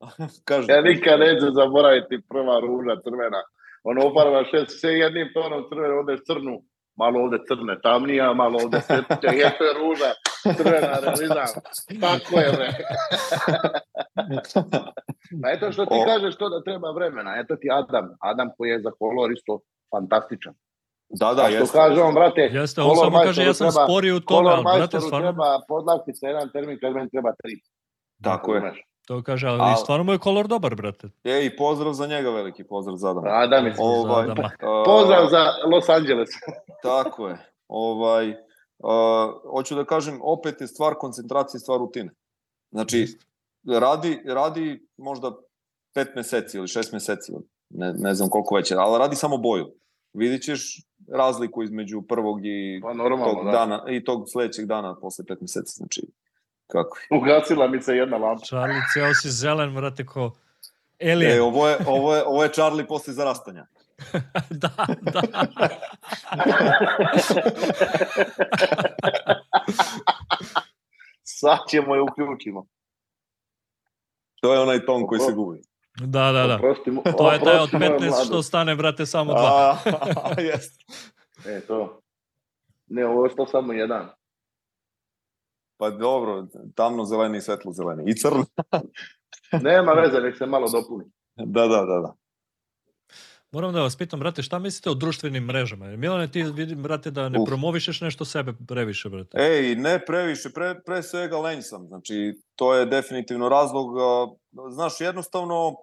Kažem. 0.48 0.70
Ja 0.74 0.80
nikad 0.82 1.20
neću 1.20 1.46
zaboraviti 1.60 2.20
prva 2.28 2.60
ruža 2.60 2.94
crvena. 3.04 3.42
Ono 3.84 4.00
ofarba 4.06 4.44
šest, 4.50 4.80
sve 4.80 4.92
jednim 4.92 5.28
tonom 5.34 5.64
crvene, 5.68 5.94
ovde 5.94 6.16
crnu, 6.26 6.56
malo 6.96 7.20
ovde 7.24 7.38
crne 7.48 7.76
tamnija, 7.82 8.32
malo 8.32 8.58
ovde 8.64 8.80
svetlije, 8.80 9.38
je 9.42 9.50
to 9.58 9.64
je 9.64 9.74
ruža, 9.82 10.10
crvena, 10.58 10.92
realizam. 11.04 11.48
Tako 12.00 12.40
je, 12.40 12.48
bre. 12.56 12.68
Pa 15.42 15.50
eto 15.50 15.72
što 15.72 15.86
ti 15.86 15.94
O. 16.02 16.06
kažeš 16.06 16.36
to 16.36 16.48
da 16.48 16.62
treba 16.62 16.90
vremena. 16.90 17.34
Eto 17.40 17.56
ti 17.56 17.68
Adam, 17.72 18.08
Adam 18.20 18.48
koji 18.56 18.68
je 18.70 18.80
za 18.82 18.90
kolor 18.98 19.32
isto 19.32 19.60
fantastičan. 19.92 20.54
Da, 21.08 21.34
da, 21.34 21.42
A 21.42 21.46
što 21.50 21.58
jeste. 21.58 21.78
kaže 21.78 22.00
on, 22.00 22.14
brate, 22.14 22.40
Jeste, 22.40 22.80
on 22.80 22.96
samo 22.96 23.18
kaže 23.24 23.42
ja 23.44 23.54
sam 23.54 23.72
sporiji 23.72 24.12
u 24.12 24.20
tome, 24.20 24.26
kolor 24.36 24.52
ali 24.52 24.62
brate, 24.64 24.78
majstoru 24.78 25.02
stvarno, 25.02 25.26
treba 25.26 25.60
podlaktica, 25.68 26.26
jedan 26.26 26.48
termin, 26.52 26.78
kad 26.80 26.92
meni 26.92 27.10
treba 27.10 27.32
tri. 27.42 27.54
Tako 28.22 28.54
je. 28.54 28.60
To 29.08 29.22
kaže, 29.22 29.48
ali 29.48 29.60
Al- 29.60 29.76
stvarno 29.76 30.04
mu 30.04 30.12
je 30.12 30.18
kolor 30.18 30.48
dobar, 30.48 30.74
brate. 30.74 31.08
E, 31.24 31.46
i 31.46 31.56
pozdrav 31.56 31.92
za 31.92 32.06
njega, 32.06 32.30
veliki 32.30 32.64
pozdrav 32.64 32.96
za 32.96 33.10
Adama. 33.10 33.28
Adam 33.30 33.66
je. 33.66 33.74
Ovaj, 33.78 34.26
Za 34.26 34.32
Adama. 34.32 34.50
a, 34.60 34.82
Pozdrav 34.86 35.28
za 35.30 35.44
Los 35.72 35.88
Angeles. 35.88 36.28
Tako 36.82 37.28
je. 37.28 37.38
Ovaj, 37.68 38.34
a, 38.84 39.32
hoću 39.50 39.74
da 39.74 39.84
kažem, 39.84 40.18
opet 40.22 40.60
je 40.60 40.66
stvar 40.66 40.94
koncentracije, 40.94 41.60
stvar 41.60 41.78
rutine. 41.78 42.10
Znači, 42.70 43.06
radi, 43.66 44.22
radi 44.26 44.86
možda 44.96 45.32
pet 45.94 46.08
meseci 46.16 46.56
ili 46.56 46.68
šest 46.68 46.92
meseci, 46.92 47.32
ne, 47.70 47.92
ne 47.92 48.14
znam 48.14 48.28
koliko 48.28 48.54
već, 48.54 48.70
je, 48.70 48.76
ali 48.76 48.98
radi 48.98 49.16
samo 49.16 49.36
boju. 49.36 49.70
Vidit 50.12 50.42
ćeš 50.42 50.80
razliku 51.12 51.62
između 51.62 52.02
prvog 52.02 52.40
i 52.46 52.80
Pa 52.82 52.92
normalno, 52.94 53.34
tog 53.34 53.44
da. 53.44 53.50
dana 53.50 53.84
i 53.90 54.04
tog 54.04 54.24
sledećeg 54.28 54.66
dana 54.66 54.96
posle 55.00 55.24
pet 55.24 55.40
meseci, 55.40 55.76
znači 55.76 56.02
kako 56.68 56.98
je. 57.00 57.06
Ugasila 57.12 57.68
mi 57.68 57.82
se 57.82 57.92
jedna 57.92 58.16
lampa. 58.16 58.44
Charlie, 58.44 58.82
ceo 58.94 59.14
si 59.14 59.30
zelen, 59.30 59.74
brate, 59.74 60.06
ko 60.06 60.30
alien. 61.02 61.32
E, 61.32 61.40
ovo 61.40 61.68
je, 61.68 61.76
ovo 61.86 62.14
je, 62.16 62.22
ovo 62.24 62.42
je 62.42 62.48
Charlie 62.50 62.86
posle 62.86 63.14
zarastanja. 63.14 63.66
da, 64.52 64.70
da. 65.02 65.22
Sad 71.22 71.58
ćemo 71.70 71.94
je 71.94 72.02
uključimo. 72.02 72.66
To 74.40 74.54
je 74.54 74.60
onaj 74.60 74.86
ton 74.86 75.06
koji 75.06 75.20
se 75.20 75.32
gubi. 75.32 75.60
Da, 75.96 76.32
da, 76.32 76.46
da. 76.46 76.54
Oprosti 76.54 76.90
mu- 76.90 77.02
To 77.18 77.32
je 77.32 77.38
taj 77.40 77.54
od 77.54 77.62
oprosti 77.64 77.76
moju 77.78 77.90
15 77.90 77.98
mladost. 78.00 78.26
što 78.26 78.42
stane, 78.42 78.76
brate, 78.76 79.06
samo 79.06 79.32
dva. 79.32 79.78
A, 80.24 80.40
jeste. 80.40 80.84
E, 81.46 81.60
to. 81.60 82.00
Ne, 82.86 83.06
ovo 83.06 83.24
je 83.24 83.30
što 83.30 83.46
samo 83.46 83.72
jedan. 83.72 84.08
Pa 85.78 85.90
dobro, 85.90 86.46
tamno 86.74 87.04
zeleni 87.04 87.38
i 87.38 87.40
svetlo 87.40 87.72
zeleni. 87.72 88.10
I 88.10 88.16
crno. 88.16 88.44
Nema 89.70 89.92
veze, 89.92 90.20
nek 90.20 90.36
se 90.36 90.46
malo 90.46 90.68
dopuni. 90.68 91.04
Da, 91.36 91.66
da, 91.66 91.84
da, 91.84 92.00
da. 92.00 92.14
Moram 93.52 93.72
da 93.72 93.82
vas 93.82 93.96
pitam, 93.96 94.20
brate, 94.20 94.42
šta 94.42 94.58
mislite 94.58 94.90
o 94.90 94.94
društvenim 94.94 95.44
mrežama? 95.44 95.86
Milane, 95.86 96.30
ti 96.30 96.42
vidim, 96.42 96.82
brate, 96.82 97.10
da 97.10 97.28
ne 97.28 97.38
Uf. 97.38 97.46
promovišeš 97.46 98.00
nešto 98.00 98.24
sebe 98.24 98.52
previše, 98.68 99.08
brate. 99.08 99.38
Ej, 99.40 99.76
ne 99.76 100.04
previše, 100.06 100.50
pre, 100.50 100.74
pre 100.86 101.02
svega 101.02 101.38
lenj 101.38 101.62
sam. 101.62 101.86
Znači, 101.86 102.34
to 102.56 102.74
je 102.74 102.86
definitivno 102.86 103.48
razlog. 103.48 103.86
Znaš, 104.70 105.00
jednostavno, 105.00 105.76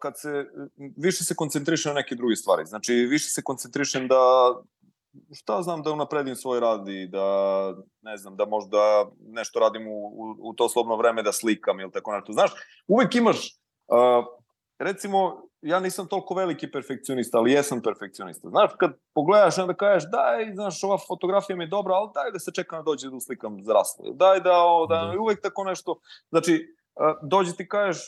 kad 0.00 0.18
se, 0.18 0.46
više 0.96 1.24
se 1.24 1.34
koncentrišem 1.34 1.90
na 1.90 1.94
neke 1.94 2.14
druge 2.14 2.36
stvari. 2.36 2.66
Znači, 2.66 2.94
više 2.94 3.28
se 3.30 3.42
koncentrišem 3.42 4.08
da, 4.08 4.54
šta 5.34 5.62
znam, 5.62 5.82
da 5.82 5.92
unapredim 5.92 6.36
svoj 6.36 6.60
rad 6.60 6.88
i 6.88 7.06
da, 7.06 7.26
ne 8.02 8.16
znam, 8.16 8.36
da 8.36 8.46
možda 8.46 9.06
nešto 9.20 9.58
radim 9.58 9.88
u, 9.88 10.06
u, 10.06 10.36
u 10.40 10.54
to 10.54 10.68
slobno 10.68 10.96
vreme 10.96 11.22
da 11.22 11.32
slikam 11.32 11.80
ili 11.80 11.92
tako 11.92 12.12
nešto. 12.12 12.32
Znaš, 12.32 12.50
uvek 12.88 13.14
imaš, 13.14 13.56
a, 13.88 14.24
recimo, 14.78 15.42
ja 15.62 15.80
nisam 15.80 16.06
toliko 16.06 16.34
veliki 16.34 16.70
perfekcionista, 16.70 17.38
ali 17.38 17.52
jesam 17.52 17.82
perfekcionista. 17.82 18.48
Znaš, 18.48 18.70
kad 18.78 18.92
pogledaš, 19.14 19.58
onda 19.58 19.74
kažeš, 19.74 20.10
daj, 20.10 20.54
znaš, 20.54 20.84
ova 20.84 20.98
fotografija 21.08 21.56
mi 21.56 21.64
je 21.64 21.68
dobra, 21.68 21.94
ali 21.94 22.10
daj 22.14 22.30
da 22.32 22.38
se 22.38 22.52
čekam 22.54 22.78
da 22.78 22.82
dođe 22.82 23.10
da 23.10 23.16
uslikam 23.16 23.64
zraslo. 23.64 24.12
Daj 24.14 24.40
da, 24.40 24.64
o, 24.64 24.86
da, 24.86 24.94
Da. 24.94 25.20
uvek 25.20 25.42
tako 25.42 25.64
nešto, 25.64 26.00
znači, 26.30 26.77
dođe 27.22 27.52
ti 27.52 27.68
kažeš, 27.68 27.98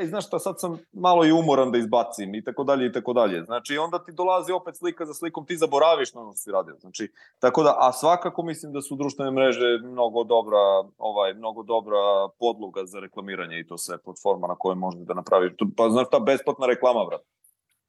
ej, 0.00 0.06
znaš 0.06 0.26
šta, 0.26 0.38
sad 0.38 0.60
sam 0.60 0.78
malo 0.92 1.24
i 1.24 1.32
umoran 1.32 1.72
da 1.72 1.78
izbacim 1.78 2.34
i 2.34 2.44
tako 2.44 2.64
dalje 2.64 2.86
i 2.86 2.92
tako 2.92 3.12
dalje. 3.12 3.44
Znači, 3.44 3.78
onda 3.78 4.04
ti 4.04 4.12
dolazi 4.12 4.52
opet 4.52 4.76
slika 4.76 5.06
za 5.06 5.14
slikom, 5.14 5.46
ti 5.46 5.56
zaboraviš 5.56 6.14
na 6.14 6.20
ono 6.20 6.32
što 6.32 6.38
si 6.38 6.50
radio. 6.50 6.76
Znači, 6.80 7.12
tako 7.38 7.62
da, 7.62 7.76
a 7.78 7.92
svakako 7.92 8.42
mislim 8.42 8.72
da 8.72 8.82
su 8.82 8.96
društvene 8.96 9.30
mreže 9.30 9.78
mnogo 9.84 10.24
dobra, 10.24 10.58
ovaj, 10.98 11.34
mnogo 11.34 11.62
dobra 11.62 12.28
podloga 12.38 12.84
za 12.84 13.00
reklamiranje 13.00 13.60
i 13.60 13.66
to 13.66 13.78
sve 13.78 13.98
platforma 13.98 14.46
na 14.46 14.54
kojoj 14.54 14.76
možeš 14.76 15.00
da 15.00 15.14
napraviš. 15.14 15.52
Pa 15.76 15.90
znaš 15.90 16.06
ta 16.10 16.18
besplatna 16.18 16.66
reklama, 16.66 17.04
brat. 17.04 17.22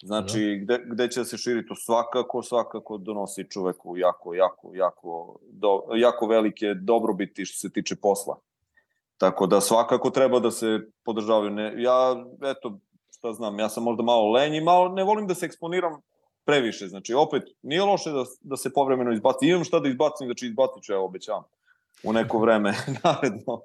Znači, 0.03 0.59
gde, 0.63 0.79
gde 0.85 1.07
će 1.09 1.19
da 1.19 1.25
se 1.25 1.37
širi 1.37 1.67
to 1.67 1.75
svakako, 1.75 2.43
svakako 2.43 2.97
donosi 2.97 3.49
čoveku 3.49 3.97
jako, 3.97 4.33
jako, 4.33 4.71
jako, 4.73 5.39
do, 5.51 5.81
jako 5.95 6.27
velike 6.27 6.73
dobrobiti 6.73 7.45
što 7.45 7.67
se 7.67 7.73
tiče 7.73 7.95
posla. 7.95 8.37
Tako 9.19 9.47
da 9.47 9.61
svakako 9.61 10.09
treba 10.09 10.39
da 10.39 10.51
se 10.51 10.79
podržavaju. 11.05 11.51
Ne, 11.51 11.73
ja, 11.77 12.25
eto, 12.43 12.79
šta 13.17 13.33
znam, 13.33 13.59
ja 13.59 13.69
sam 13.69 13.83
možda 13.83 14.03
malo 14.03 14.31
lenj 14.31 14.55
i 14.55 14.61
malo 14.61 14.89
ne 14.89 15.03
volim 15.03 15.27
da 15.27 15.35
se 15.35 15.45
eksponiram 15.45 16.01
previše. 16.45 16.87
Znači, 16.87 17.13
opet, 17.13 17.43
nije 17.61 17.81
loše 17.81 18.11
da, 18.11 18.23
da 18.41 18.57
se 18.57 18.73
povremeno 18.73 19.13
izbaci. 19.13 19.47
Imam 19.47 19.63
šta 19.63 19.79
da 19.79 19.89
izbacim, 19.89 20.27
znači 20.27 20.45
izbacit 20.45 20.83
ću, 20.83 20.93
evo, 20.93 21.05
obećavam 21.05 21.43
u 22.03 22.13
neko 22.13 22.39
vreme 22.39 22.73
naredno. 23.03 23.61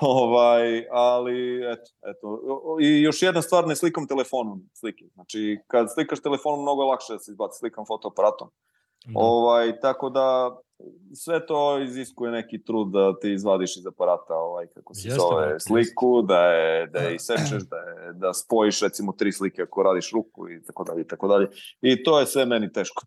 ovaj, 0.00 0.86
ali, 0.90 1.62
eto, 1.72 1.90
eto. 2.10 2.38
I 2.80 3.02
još 3.02 3.22
jedna 3.22 3.42
stvar, 3.42 3.66
ne 3.66 3.76
slikam 3.76 4.06
telefonom 4.06 4.62
slike. 4.72 5.04
Znači, 5.14 5.58
kad 5.66 5.92
slikaš 5.94 6.22
telefonom, 6.22 6.62
mnogo 6.62 6.82
je 6.82 6.88
lakše 6.88 7.12
da 7.12 7.18
se 7.18 7.32
izbaci. 7.32 7.58
Slikam 7.58 7.84
fotoaparatom. 7.86 8.48
Da. 9.04 9.12
Ovaj, 9.14 9.80
tako 9.80 10.10
da 10.10 10.56
sve 11.14 11.46
to 11.46 11.78
iziskuje 11.78 12.32
neki 12.32 12.64
trud 12.64 12.88
da 12.92 13.18
ti 13.18 13.32
izvadiš 13.32 13.76
iz 13.76 13.86
aparata 13.86 14.34
ovaj, 14.34 14.66
kako 14.66 14.94
se 14.94 15.08
Jeste, 15.08 15.20
zove 15.20 15.60
sliku, 15.60 16.22
da 16.22 16.46
je, 16.46 16.86
da 16.86 16.98
je 16.98 17.14
isečeš, 17.14 17.62
da, 17.70 17.76
je, 17.76 18.12
da 18.12 18.34
spojiš 18.34 18.80
recimo 18.80 19.12
tri 19.12 19.32
slike 19.32 19.62
ako 19.62 19.82
radiš 19.82 20.12
ruku 20.12 20.48
i 20.50 20.62
tako 20.62 20.84
dalje 20.84 21.00
i 21.00 21.08
tako 21.08 21.28
dalje. 21.28 21.48
I 21.80 22.02
to 22.02 22.20
je 22.20 22.26
sve 22.26 22.46
meni 22.46 22.72
teško. 22.72 23.02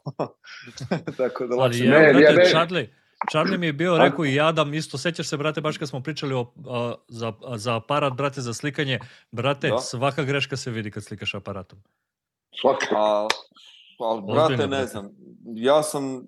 tako 1.17 1.47
da 1.47 1.55
Ali 1.59 1.79
je, 1.79 1.89
Ne, 1.89 2.13
brate, 2.13 2.23
ja 2.23 2.31
ne- 2.31 2.49
Charlie, 2.49 2.93
Charlie 3.29 3.57
mi 3.57 3.65
je 3.65 3.73
bio 3.73 3.97
rekao 3.97 4.25
i 4.25 4.39
Adam, 4.39 4.73
isto 4.73 4.97
sećaš 4.97 5.27
se, 5.27 5.37
brate, 5.37 5.61
baš 5.61 5.77
kad 5.77 5.89
smo 5.89 6.01
pričali 6.03 6.33
o, 6.33 6.53
a, 6.69 6.93
za, 7.07 7.33
a, 7.45 7.57
za 7.57 7.75
aparat, 7.75 8.13
brate, 8.13 8.41
za 8.41 8.53
slikanje, 8.53 8.99
brate, 9.31 9.67
Da. 9.69 9.77
svaka 9.77 10.23
greška 10.23 10.57
se 10.57 10.71
vidi 10.71 10.91
kad 10.91 11.03
slikaš 11.03 11.35
aparatom. 11.35 11.79
Svaka. 12.61 13.27
Pa, 13.97 14.21
brate, 14.33 14.67
ne 14.67 14.85
znam. 14.85 15.09
Ja 15.45 15.83
sam, 15.83 16.25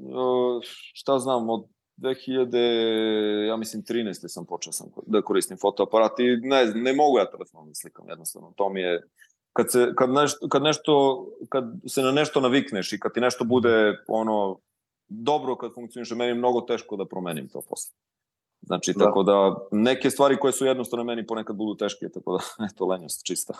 šta 0.93 1.19
znam, 1.19 1.49
od 1.49 1.65
2000, 1.97 3.47
ja 3.47 3.57
mislim 3.57 3.83
13. 3.83 4.27
sam 4.27 4.45
počeo 4.45 4.73
sam 4.73 4.87
da 5.07 5.21
koristim 5.21 5.57
fotoaparat 5.61 6.19
i 6.19 6.37
ne, 6.41 6.67
znam, 6.67 6.83
ne 6.83 6.93
mogu 6.93 7.17
ja 7.17 7.31
telefonom 7.31 7.67
da 7.67 7.75
slikam, 7.75 8.09
jednostavno. 8.09 8.53
To 8.55 8.69
mi 8.69 8.81
je, 8.81 9.03
kad, 9.53 9.71
se, 9.71 9.91
kad, 9.95 10.09
nešto, 10.09 10.47
kad, 10.49 10.63
nešto, 10.63 11.25
kad 11.49 11.63
se 11.87 12.01
na 12.01 12.11
nešto 12.11 12.41
navikneš 12.41 12.93
i 12.93 12.99
kad 12.99 13.13
ti 13.13 13.21
nešto 13.21 13.43
bude 13.43 13.97
ono 14.07 14.59
dobro 15.07 15.55
kad 15.55 15.73
funkcioniše, 15.73 16.15
meni 16.15 16.29
je 16.29 16.35
mnogo 16.35 16.61
teško 16.61 16.95
da 16.95 17.05
promenim 17.05 17.49
to 17.49 17.61
posle. 17.69 17.93
Znači, 18.61 18.93
Da. 18.97 19.05
tako 19.05 19.23
da 19.23 19.55
neke 19.71 20.09
stvari 20.09 20.37
koje 20.39 20.53
su 20.53 20.65
jednostavno 20.65 21.03
meni 21.03 21.27
ponekad 21.27 21.55
budu 21.55 21.75
teške, 21.75 22.09
tako 22.13 22.37
da, 22.37 22.65
eto, 22.73 22.85
lenjost 22.85 23.25
čista. 23.25 23.53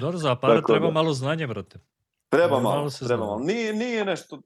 Dobro, 0.00 0.18
za 0.18 0.32
aparat 0.32 0.56
Tako 0.56 0.72
treba 0.72 0.86
da. 0.86 0.92
malo 0.92 1.12
znanja, 1.12 1.46
brate. 1.46 1.78
Treba 2.32 2.60
Malo 2.60 2.76
malo, 2.76 2.90
se 2.90 3.06
treba 3.06 3.26
malo. 3.26 3.38
Nije, 3.38 3.72
nije 3.72 4.04
nešto, 4.04 4.38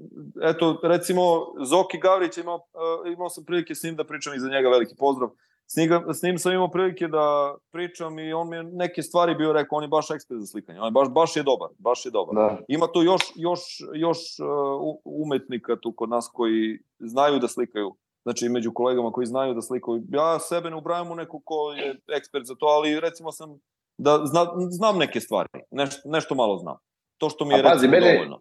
eto, 0.42 0.80
recimo, 0.82 1.22
Zoki 1.64 1.98
Gavrić 1.98 2.38
imao, 2.38 2.54
uh, 2.56 3.12
imao 3.12 3.28
sam 3.30 3.44
prilike 3.44 3.74
s 3.74 3.82
njim 3.82 3.96
da 3.96 4.04
pričam 4.04 4.34
i 4.34 4.38
za 4.38 4.48
njega 4.48 4.68
veliki 4.68 4.94
pozdrav. 4.96 5.30
s 5.66 5.76
njim, 5.76 5.90
s 6.12 6.22
njim 6.22 6.38
sam 6.38 6.52
imao 6.52 6.70
prilike 6.70 7.08
da 7.08 7.54
pričam 7.70 8.18
i 8.18 8.32
on 8.32 8.48
mi 8.48 8.56
je 8.56 8.62
neke 8.62 9.02
stvari 9.02 9.34
bio 9.34 9.52
rekao, 9.52 9.76
on 9.76 9.84
je 9.84 9.88
baš 9.88 10.10
ekspert 10.10 10.40
za 10.40 10.46
slikanje, 10.46 10.80
on 10.80 10.86
je 10.86 10.90
baš, 10.90 11.08
baš 11.08 11.36
je 11.36 11.42
dobar, 11.42 11.68
baš 11.78 12.06
je 12.06 12.10
dobar. 12.10 12.34
Da. 12.34 12.58
Ima 12.68 12.86
tu 12.86 13.02
još, 13.02 13.22
još, 13.36 13.60
još 13.94 14.18
uh, 14.40 14.96
umetnika 15.04 15.76
tu 15.76 15.92
kod 15.92 16.08
nas 16.08 16.30
koji 16.32 16.78
znaju 16.98 17.38
da 17.38 17.48
slikaju, 17.48 17.94
znači 18.22 18.48
među 18.48 18.72
kolegama 18.72 19.12
koji 19.12 19.26
znaju 19.26 19.54
da 19.54 19.62
slikaju. 19.62 20.02
Ja 20.08 20.38
sebe 20.38 20.70
ne 20.70 20.76
ubrajam 20.76 21.10
u 21.10 21.14
neko 21.14 21.40
ko 21.44 21.72
je 21.72 22.00
ekspert 22.16 22.46
za 22.46 22.54
to, 22.54 22.66
ali 22.66 23.00
recimo 23.00 23.32
sam 23.32 23.58
da 23.98 24.20
zna, 24.24 24.46
znam 24.70 24.98
neke 24.98 25.20
stvari, 25.20 25.48
nešto, 25.70 26.08
nešto 26.08 26.34
malo 26.34 26.58
znam. 26.58 26.76
To 27.18 27.30
što 27.30 27.44
mi 27.44 27.54
je 27.54 27.62
recimo 27.62 27.90
mene- 27.90 28.12
dovoljno. 28.12 28.40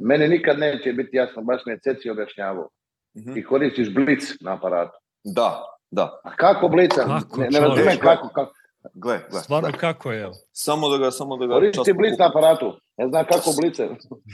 Mene 0.00 0.28
nikad 0.28 0.58
neće 0.58 0.92
biti 0.92 1.16
jasno, 1.16 1.42
baš 1.42 1.62
me 1.66 1.72
je 1.72 1.80
Ceci 1.80 2.10
objašnjavao. 2.10 2.68
Mhm. 3.18 3.34
Ti 3.34 3.44
koristiš 3.44 3.94
blic 3.94 4.22
na 4.40 4.54
aparatu. 4.54 4.98
Da, 5.24 5.64
da. 5.90 6.20
A 6.24 6.36
kako 6.36 6.68
blica? 6.68 7.02
Kako, 7.04 7.40
ne, 7.40 7.48
ne 7.50 7.60
razumijem 7.60 7.98
kako, 8.00 8.28
kako. 8.28 8.52
Gle, 8.94 9.20
gle. 9.30 9.40
Stvarno 9.40 9.68
gle. 9.68 9.78
kako 9.78 10.12
je, 10.12 10.22
evo. 10.22 10.32
Samo 10.52 10.88
da 10.88 10.98
ga, 10.98 11.10
samo 11.10 11.36
da 11.36 11.46
ga 11.46 11.54
Koristi 11.54 11.92
blic 11.92 12.18
na 12.18 12.28
aparatu. 12.28 12.80
Ne 12.96 13.08
znam 13.08 13.24
kako 13.24 13.50
blice. 13.60 13.88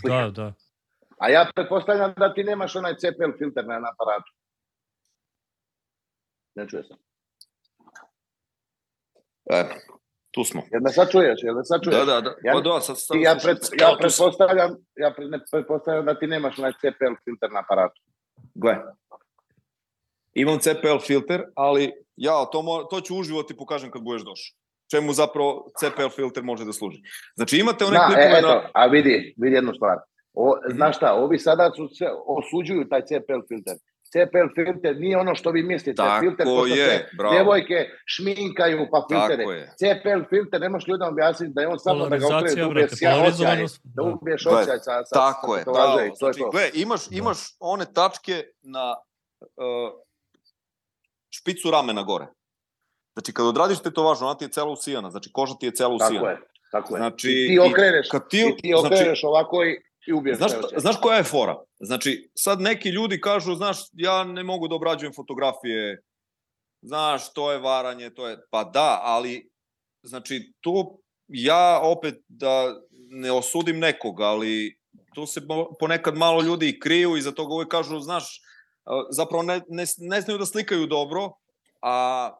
Da, 0.04 0.30
da. 0.30 0.52
A 1.18 1.28
ja 1.28 1.50
pretpostavljam 1.54 2.14
da 2.16 2.34
ti 2.34 2.44
nemaš 2.44 2.76
onaj 2.76 2.94
CPL 2.94 3.38
filter 3.38 3.66
na, 3.66 3.74
aparatu. 3.74 4.32
Ne 6.54 6.68
čuje 6.68 6.82
se. 6.84 6.94
E, 9.50 9.64
tu 10.34 10.44
smo. 10.44 10.62
Jel 10.72 10.80
me 10.82 10.90
sad 10.90 11.10
čuješ? 11.10 11.38
Jel 11.42 11.54
me 11.54 11.64
sad 11.64 11.82
čuješ? 11.82 11.98
Da, 11.98 12.04
da, 12.04 12.20
da. 12.20 12.34
Ja- 12.44 12.52
Pa 12.52 12.60
da, 12.60 12.80
sad, 12.80 12.96
sad, 12.98 13.16
ja, 13.20 13.36
pret, 13.42 13.58
ja 13.80 13.96
pretpostavljam, 14.00 14.70
ja 14.96 15.12
pre, 15.16 15.26
ne, 15.28 15.38
pretpostavljam 15.52 16.04
da 16.04 16.18
ti 16.18 16.26
nemaš 16.26 16.58
onaj 16.58 16.72
CPL 16.72 17.14
filter 17.24 17.52
na 17.52 17.60
aparatu. 17.60 18.00
Gle. 18.54 18.76
Imam 20.34 20.58
CPL 20.58 20.98
filter, 21.06 21.44
ali 21.54 21.92
ja 22.16 22.44
to, 22.52 22.62
mo, 22.62 22.82
to 22.84 23.00
ću 23.00 23.16
uživo 23.16 23.42
ti 23.42 23.56
pokažem 23.56 23.90
kad 23.90 24.02
budeš 24.02 24.22
došao. 24.22 24.56
Čemu 24.90 25.12
zapravo 25.12 25.70
CPL 25.80 26.08
filter 26.16 26.42
može 26.42 26.64
da 26.64 26.72
služi. 26.72 26.98
Znači 27.36 27.58
imate 27.58 27.84
one 27.84 27.96
Da, 27.98 28.06
klipove 28.06 28.34
e, 28.34 28.38
eto, 28.38 28.48
na... 28.48 28.70
a 28.74 28.86
vidi, 28.86 29.34
vidi 29.36 29.54
jednu 29.56 29.74
stvar. 29.74 29.98
O. 30.34 30.56
Znaš 30.74 30.96
šta, 30.96 31.14
ovi 31.14 31.38
sada 31.38 31.70
su 31.76 31.88
se, 31.88 32.06
osuđuju 32.26 32.88
taj 32.88 33.00
CPL 33.02 33.42
filter. 33.48 33.76
CPL 34.14 34.48
filter 34.54 34.96
nije 34.96 35.18
ono 35.18 35.34
što 35.34 35.50
vi 35.50 35.62
mislite. 35.62 36.02
filter 36.20 36.46
Tako 36.46 36.56
ko 36.56 36.66
što 36.66 36.74
je, 36.76 36.88
se 36.88 37.08
bravo. 37.16 37.34
Djevojke 37.34 37.74
šminkaju 38.06 38.88
pa 38.92 38.98
filtere. 39.10 39.44
CPL 39.72 40.22
filter, 40.30 40.60
ne 40.60 40.68
možeš 40.68 40.88
ljudima 40.88 41.08
objasniti 41.08 41.52
da 41.54 41.60
je 41.60 41.68
on 41.68 41.78
samo 41.78 42.08
da 42.08 42.16
ga 42.16 42.26
Polarizacija, 42.26 42.64
da 42.64 42.70
ubiješ 42.70 42.82
brate, 42.84 42.96
sjaj 42.96 43.12
očaj, 43.12 43.20
polarizovanost. 43.20 43.80
da 43.84 44.02
Da. 44.02 44.08
ubiješ 44.10 44.46
očaj 44.46 44.78
sa, 44.78 45.04
sa, 45.04 45.14
Tako 45.14 45.52
sa 45.52 45.58
je, 45.58 45.64
bravo. 45.64 45.96
to 45.96 46.00
je 46.00 46.12
Znači, 46.16 46.38
to. 46.40 46.50
gle, 46.50 46.70
imaš, 46.74 47.08
Da. 47.08 47.16
imaš 47.16 47.38
one 47.60 47.84
tačke 47.94 48.44
na 48.62 48.94
uh, 49.40 49.90
špicu 51.30 51.70
ramena 51.70 52.02
gore. 52.02 52.26
Znači, 53.12 53.32
kad 53.32 53.46
odradiš 53.46 53.78
tetovažu, 53.80 54.24
ona 54.24 54.34
ti 54.34 54.44
je 54.44 54.48
cela 54.48 54.70
usijana, 54.70 55.10
znači 55.10 55.30
koža 55.32 55.54
ti 55.54 55.66
je 55.66 55.72
cela 55.72 55.94
usijana. 55.94 56.14
Tako 56.18 56.28
je, 56.28 56.38
tako 56.72 56.94
je. 56.94 56.98
Znači, 56.98 57.28
I 57.30 57.48
ti 57.48 57.58
okreneš, 57.70 58.08
kad 58.10 58.28
ti, 58.28 58.38
i 58.48 58.62
ti 58.62 58.68
znači, 58.80 58.86
okreneš 58.94 59.24
ovako 59.24 59.64
i, 59.64 59.83
i 60.06 60.12
ubiješ 60.12 60.36
Znaš, 60.38 60.52
očaj. 60.52 60.78
znaš 60.78 60.96
koja 61.02 61.16
je 61.16 61.24
fora? 61.24 61.56
Znači, 61.78 62.30
sad 62.34 62.60
neki 62.60 62.88
ljudi 62.88 63.20
kažu, 63.20 63.54
znaš, 63.54 63.78
ja 63.92 64.24
ne 64.24 64.42
mogu 64.42 64.68
da 64.68 64.74
obrađujem 64.74 65.12
fotografije, 65.12 66.02
znaš, 66.82 67.32
to 67.32 67.52
je 67.52 67.58
varanje, 67.58 68.10
to 68.10 68.28
je... 68.28 68.38
Pa 68.50 68.64
da, 68.64 69.00
ali, 69.02 69.50
znači, 70.02 70.52
tu 70.60 71.00
ja 71.28 71.80
opet 71.82 72.14
da 72.28 72.80
ne 73.10 73.32
osudim 73.32 73.78
nekoga, 73.78 74.24
ali 74.24 74.78
tu 75.14 75.26
se 75.26 75.40
ponekad 75.78 76.16
malo 76.16 76.42
ljudi 76.42 76.68
i 76.68 76.80
kriju 76.80 77.16
i 77.16 77.22
za 77.22 77.32
toga 77.32 77.54
uvek 77.54 77.68
kažu, 77.68 78.00
znaš, 78.00 78.40
zapravo 79.10 79.42
ne, 79.42 79.60
ne, 79.68 79.84
ne 79.98 80.20
znaju 80.20 80.38
da 80.38 80.46
slikaju 80.46 80.86
dobro, 80.86 81.32
a 81.82 82.30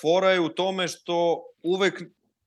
fora 0.00 0.30
je 0.30 0.40
u 0.40 0.48
tome 0.48 0.88
što 0.88 1.44
uvek 1.62 2.02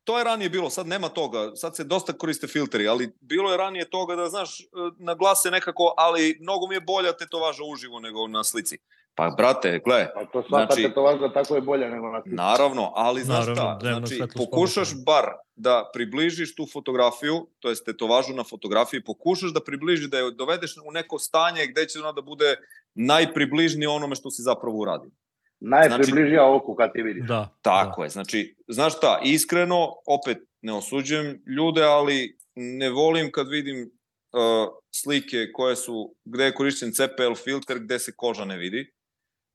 to 0.05 0.17
je 0.17 0.23
ranije 0.23 0.49
bilo, 0.49 0.69
sad 0.69 0.87
nema 0.87 1.09
toga, 1.09 1.55
sad 1.55 1.75
se 1.75 1.83
dosta 1.83 2.13
koriste 2.13 2.47
filteri, 2.47 2.87
ali 2.87 3.13
bilo 3.21 3.51
je 3.51 3.57
ranije 3.57 3.89
toga 3.89 4.15
da, 4.15 4.29
znaš, 4.29 4.59
e, 4.61 4.65
na 4.97 5.13
glas 5.15 5.41
se 5.41 5.51
nekako, 5.51 5.93
ali 5.97 6.37
mnogo 6.41 6.67
mi 6.67 6.75
je 6.75 6.81
bolja 6.81 7.13
tetovaža 7.13 7.63
uživo 7.63 7.99
nego 7.99 8.27
na 8.27 8.43
slici. 8.43 8.77
Pa, 9.15 9.29
brate, 9.29 9.81
gle, 9.85 10.07
Pa 10.13 10.25
to 10.25 10.43
svaka 10.49 10.65
Znači- 10.65 10.87
tetovaža 10.87 11.29
tako 11.33 11.55
je 11.55 11.61
bolja 11.61 11.89
nego 11.89 12.11
na 12.11 12.21
slici. 12.21 12.35
naravno, 12.35 12.91
ali 12.95 13.23
znaš 13.23 13.47
Naravno, 13.47 13.79
šta, 13.79 13.79
znači, 13.81 14.33
pokušaš 14.37 14.89
bar 15.05 15.25
da 15.55 15.89
približiš 15.93 16.55
tu 16.55 16.67
fotografiju, 16.73 17.47
to 17.59 17.69
jest 17.69 17.85
tetovažu 17.85 18.33
na 18.33 18.43
fotografiji, 18.43 19.03
pokušaš 19.03 19.53
da 19.53 19.59
približiš, 19.59 20.09
da 20.09 20.17
je 20.17 20.31
dovedeš 20.31 20.75
u 20.87 20.91
neko 20.91 21.19
stanje 21.19 21.67
gde 21.67 21.85
će 21.87 21.99
ona 21.99 22.11
da 22.11 22.21
bude 22.21 22.55
najpribližnije 22.95 23.89
onome 23.89 24.15
što 24.15 24.31
si 24.31 24.41
zapravo 24.41 24.77
uradio. 24.77 25.11
Najpribližija 25.59 26.51
oku 26.51 26.75
kad 26.75 26.93
ti 26.93 27.01
vidiš. 27.01 27.27
Da. 27.27 27.49
Tako 27.61 28.03
je, 28.03 28.09
znači, 28.09 28.55
znaš 28.67 28.97
šta, 28.97 29.19
iskreno, 29.23 29.95
opet 30.05 30.37
ne 30.61 30.73
osuđujem 30.73 31.43
ljude, 31.57 31.83
ali 31.83 32.37
ne 32.55 32.89
volim 32.89 33.31
kad 33.31 33.49
vidim 33.49 33.81
uh, 33.81 34.69
slike 34.91 35.51
koje 35.53 35.75
su, 35.75 36.15
gde 36.25 36.43
je 36.43 36.53
korišćen 36.53 36.91
CPL 36.91 37.33
filter, 37.43 37.79
gde 37.79 37.99
se 37.99 38.11
koža 38.15 38.45
ne 38.45 38.57
vidi. 38.57 38.91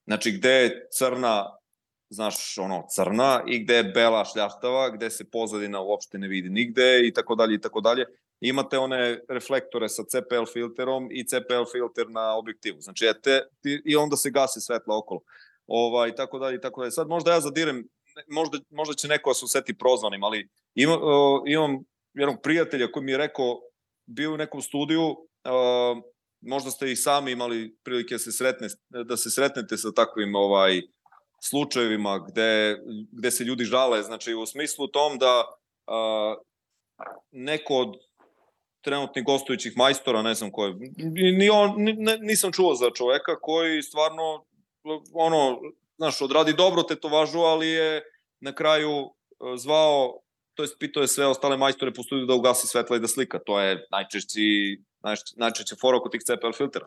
Znači, 0.07 0.33
gde 0.33 0.51
je 0.51 0.89
crna, 0.91 1.57
znaš, 2.11 2.59
ono, 2.59 2.87
crna 2.95 3.43
i 3.47 3.65
gde 3.65 3.75
je 3.75 3.85
bela 3.85 4.25
šljaštava, 4.25 4.91
gde 4.91 5.11
se 5.11 5.31
pozadina 5.31 5.81
uopšte 5.81 6.19
ne 6.19 6.29
vidi 6.29 6.51
nigde 6.51 7.07
i 7.07 7.13
tako 7.13 7.35
dalje 7.35 7.55
i 7.55 7.61
tako 7.61 7.81
dalje. 7.81 8.05
Imate 8.41 8.79
one 8.79 9.21
reflektore 9.29 9.89
sa 9.89 10.03
CPL 10.03 10.45
filterom 10.53 11.09
i 11.11 11.25
CPL 11.27 11.65
filter 11.73 12.11
na 12.11 12.37
objektivu. 12.37 12.81
Znači, 12.81 13.05
ja 13.05 13.15
te, 13.15 13.43
ti, 13.63 13.83
i 13.85 13.97
onda 13.97 14.17
se 14.17 14.31
gasi 14.31 14.61
svetla 14.61 14.99
okolo 14.99 15.21
ovaj, 15.71 16.15
tako 16.15 16.39
dalje, 16.39 16.57
i 16.57 16.61
tako 16.61 16.81
dalje. 16.81 16.91
Sad 16.91 17.09
možda 17.09 17.33
ja 17.33 17.41
zadirem, 17.41 17.89
možda, 18.29 18.59
možda 18.71 18.95
će 18.95 19.09
neko 19.09 19.31
da 19.31 19.35
se 19.35 19.45
oseti 19.45 19.79
prozvanim, 19.79 20.25
ali 20.25 20.49
ima, 20.75 20.97
uh, 20.97 21.43
imam 21.47 21.79
jednog 22.15 22.37
prijatelja 22.43 22.93
koji 22.93 23.05
mi 23.05 23.13
je 23.13 23.19
rekao, 23.19 23.61
bio 24.07 24.35
u 24.35 24.37
nekom 24.37 24.63
studiju, 24.63 25.05
uh, 25.11 26.03
možda 26.41 26.71
ste 26.71 26.93
i 26.93 26.97
sami 26.97 27.33
imali 27.33 27.77
prilike 27.85 28.15
da 28.15 28.19
se, 28.19 28.33
sretne, 28.33 28.69
da 28.89 29.17
se 29.17 29.31
sretnete 29.31 29.77
sa 29.77 29.93
takvim 29.93 30.35
ovaj 30.35 30.83
slučajevima 31.43 32.19
gde, 32.29 32.79
gde 33.13 33.31
se 33.31 33.45
ljudi 33.45 33.65
žale, 33.65 34.03
znači 34.03 34.35
u 34.35 34.47
smislu 34.47 34.89
tom 34.89 35.19
da 35.19 35.45
uh, 35.87 36.43
neko 37.31 37.75
od 37.75 37.95
trenutnih 38.81 39.25
gostujućih 39.25 39.77
majstora, 39.77 40.23
ne 40.23 40.35
znam 40.35 40.51
ko 40.51 40.67
je, 40.67 40.75
ni 41.39 41.51
on, 41.51 41.75
ni, 41.77 41.93
ne, 41.93 42.19
nisam 42.19 42.53
čuo 42.53 42.75
za 42.75 42.91
čoveka 42.91 43.41
koji 43.41 43.83
stvarno 43.83 44.45
ono, 45.13 45.61
znaš, 45.97 46.23
odradi 46.23 46.53
dobro 46.53 46.83
tetovažu, 46.83 47.39
ali 47.39 47.69
je 47.69 48.03
na 48.41 48.55
kraju 48.55 48.91
e, 48.91 49.57
zvao, 49.57 50.21
to 50.55 50.63
jest 50.63 50.77
pitao 50.79 51.01
je 51.01 51.09
sve 51.09 51.27
ostale 51.27 51.57
majstore 51.57 51.93
po 51.95 52.03
studiju 52.03 52.27
da 52.27 52.35
ugasi 52.35 52.67
svetla 52.67 52.97
i 52.97 53.01
da 53.01 53.09
slika. 53.09 53.39
To 53.39 53.61
je 53.61 53.87
najčešći, 53.91 54.79
najčešći, 55.03 55.35
najčešće 55.37 55.77
fora 55.81 55.99
oko 55.99 56.09
tih 56.09 56.21
CPL 56.23 56.53
filtera. 56.57 56.87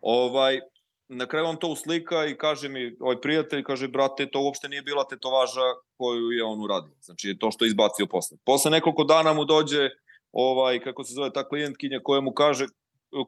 Ovaj, 0.00 0.60
na 1.08 1.26
kraju 1.26 1.46
on 1.46 1.56
to 1.56 1.68
uslika 1.68 2.26
i 2.26 2.36
kaže 2.38 2.68
mi, 2.68 2.96
ovaj 3.00 3.20
prijatelj, 3.20 3.62
kaže, 3.62 3.88
brate, 3.88 4.26
to 4.30 4.40
uopšte 4.40 4.68
nije 4.68 4.82
bila 4.82 5.04
tetovaža 5.04 5.66
koju 5.96 6.30
je 6.30 6.44
on 6.44 6.64
uradio. 6.64 6.92
Znači, 7.00 7.36
to 7.40 7.50
što 7.50 7.64
je 7.64 7.68
izbacio 7.68 8.06
posle. 8.06 8.38
Posle 8.44 8.70
nekoliko 8.70 9.04
dana 9.04 9.32
mu 9.32 9.44
dođe, 9.44 9.90
ovaj, 10.32 10.80
kako 10.80 11.04
se 11.04 11.14
zove 11.14 11.32
ta 11.32 11.48
klijentkinja 11.48 12.00
koja 12.02 12.20
mu 12.20 12.32
kaže, 12.32 12.66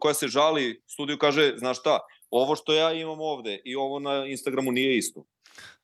koja 0.01 0.15
se 0.15 0.29
žali, 0.29 0.83
studiju 0.87 1.19
kaže, 1.19 1.53
znaš 1.57 1.81
šta, 1.81 2.01
ovo 2.31 2.57
što 2.57 2.73
ja 2.73 2.93
imam 2.93 3.21
ovde 3.21 3.61
i 3.65 3.77
ovo 3.77 3.99
na 3.99 4.27
Instagramu 4.27 4.73
nije 4.73 4.97
isto. 4.97 5.25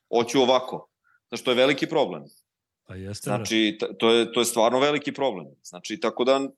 Hoću 0.09 0.41
ovako. 0.41 0.89
Znači, 1.29 1.45
to 1.45 1.51
je 1.51 1.55
veliki 1.55 1.87
problem. 1.87 2.25
Pa 2.87 2.95
jeste. 2.95 3.25
Znači, 3.25 3.79
to 3.99 4.11
je, 4.11 4.33
to 4.33 4.41
je 4.41 4.45
stvarno 4.45 4.79
veliki 4.79 5.13
problem. 5.13 5.47
Znači, 5.63 6.01
tako 6.01 6.25
da 6.25 6.49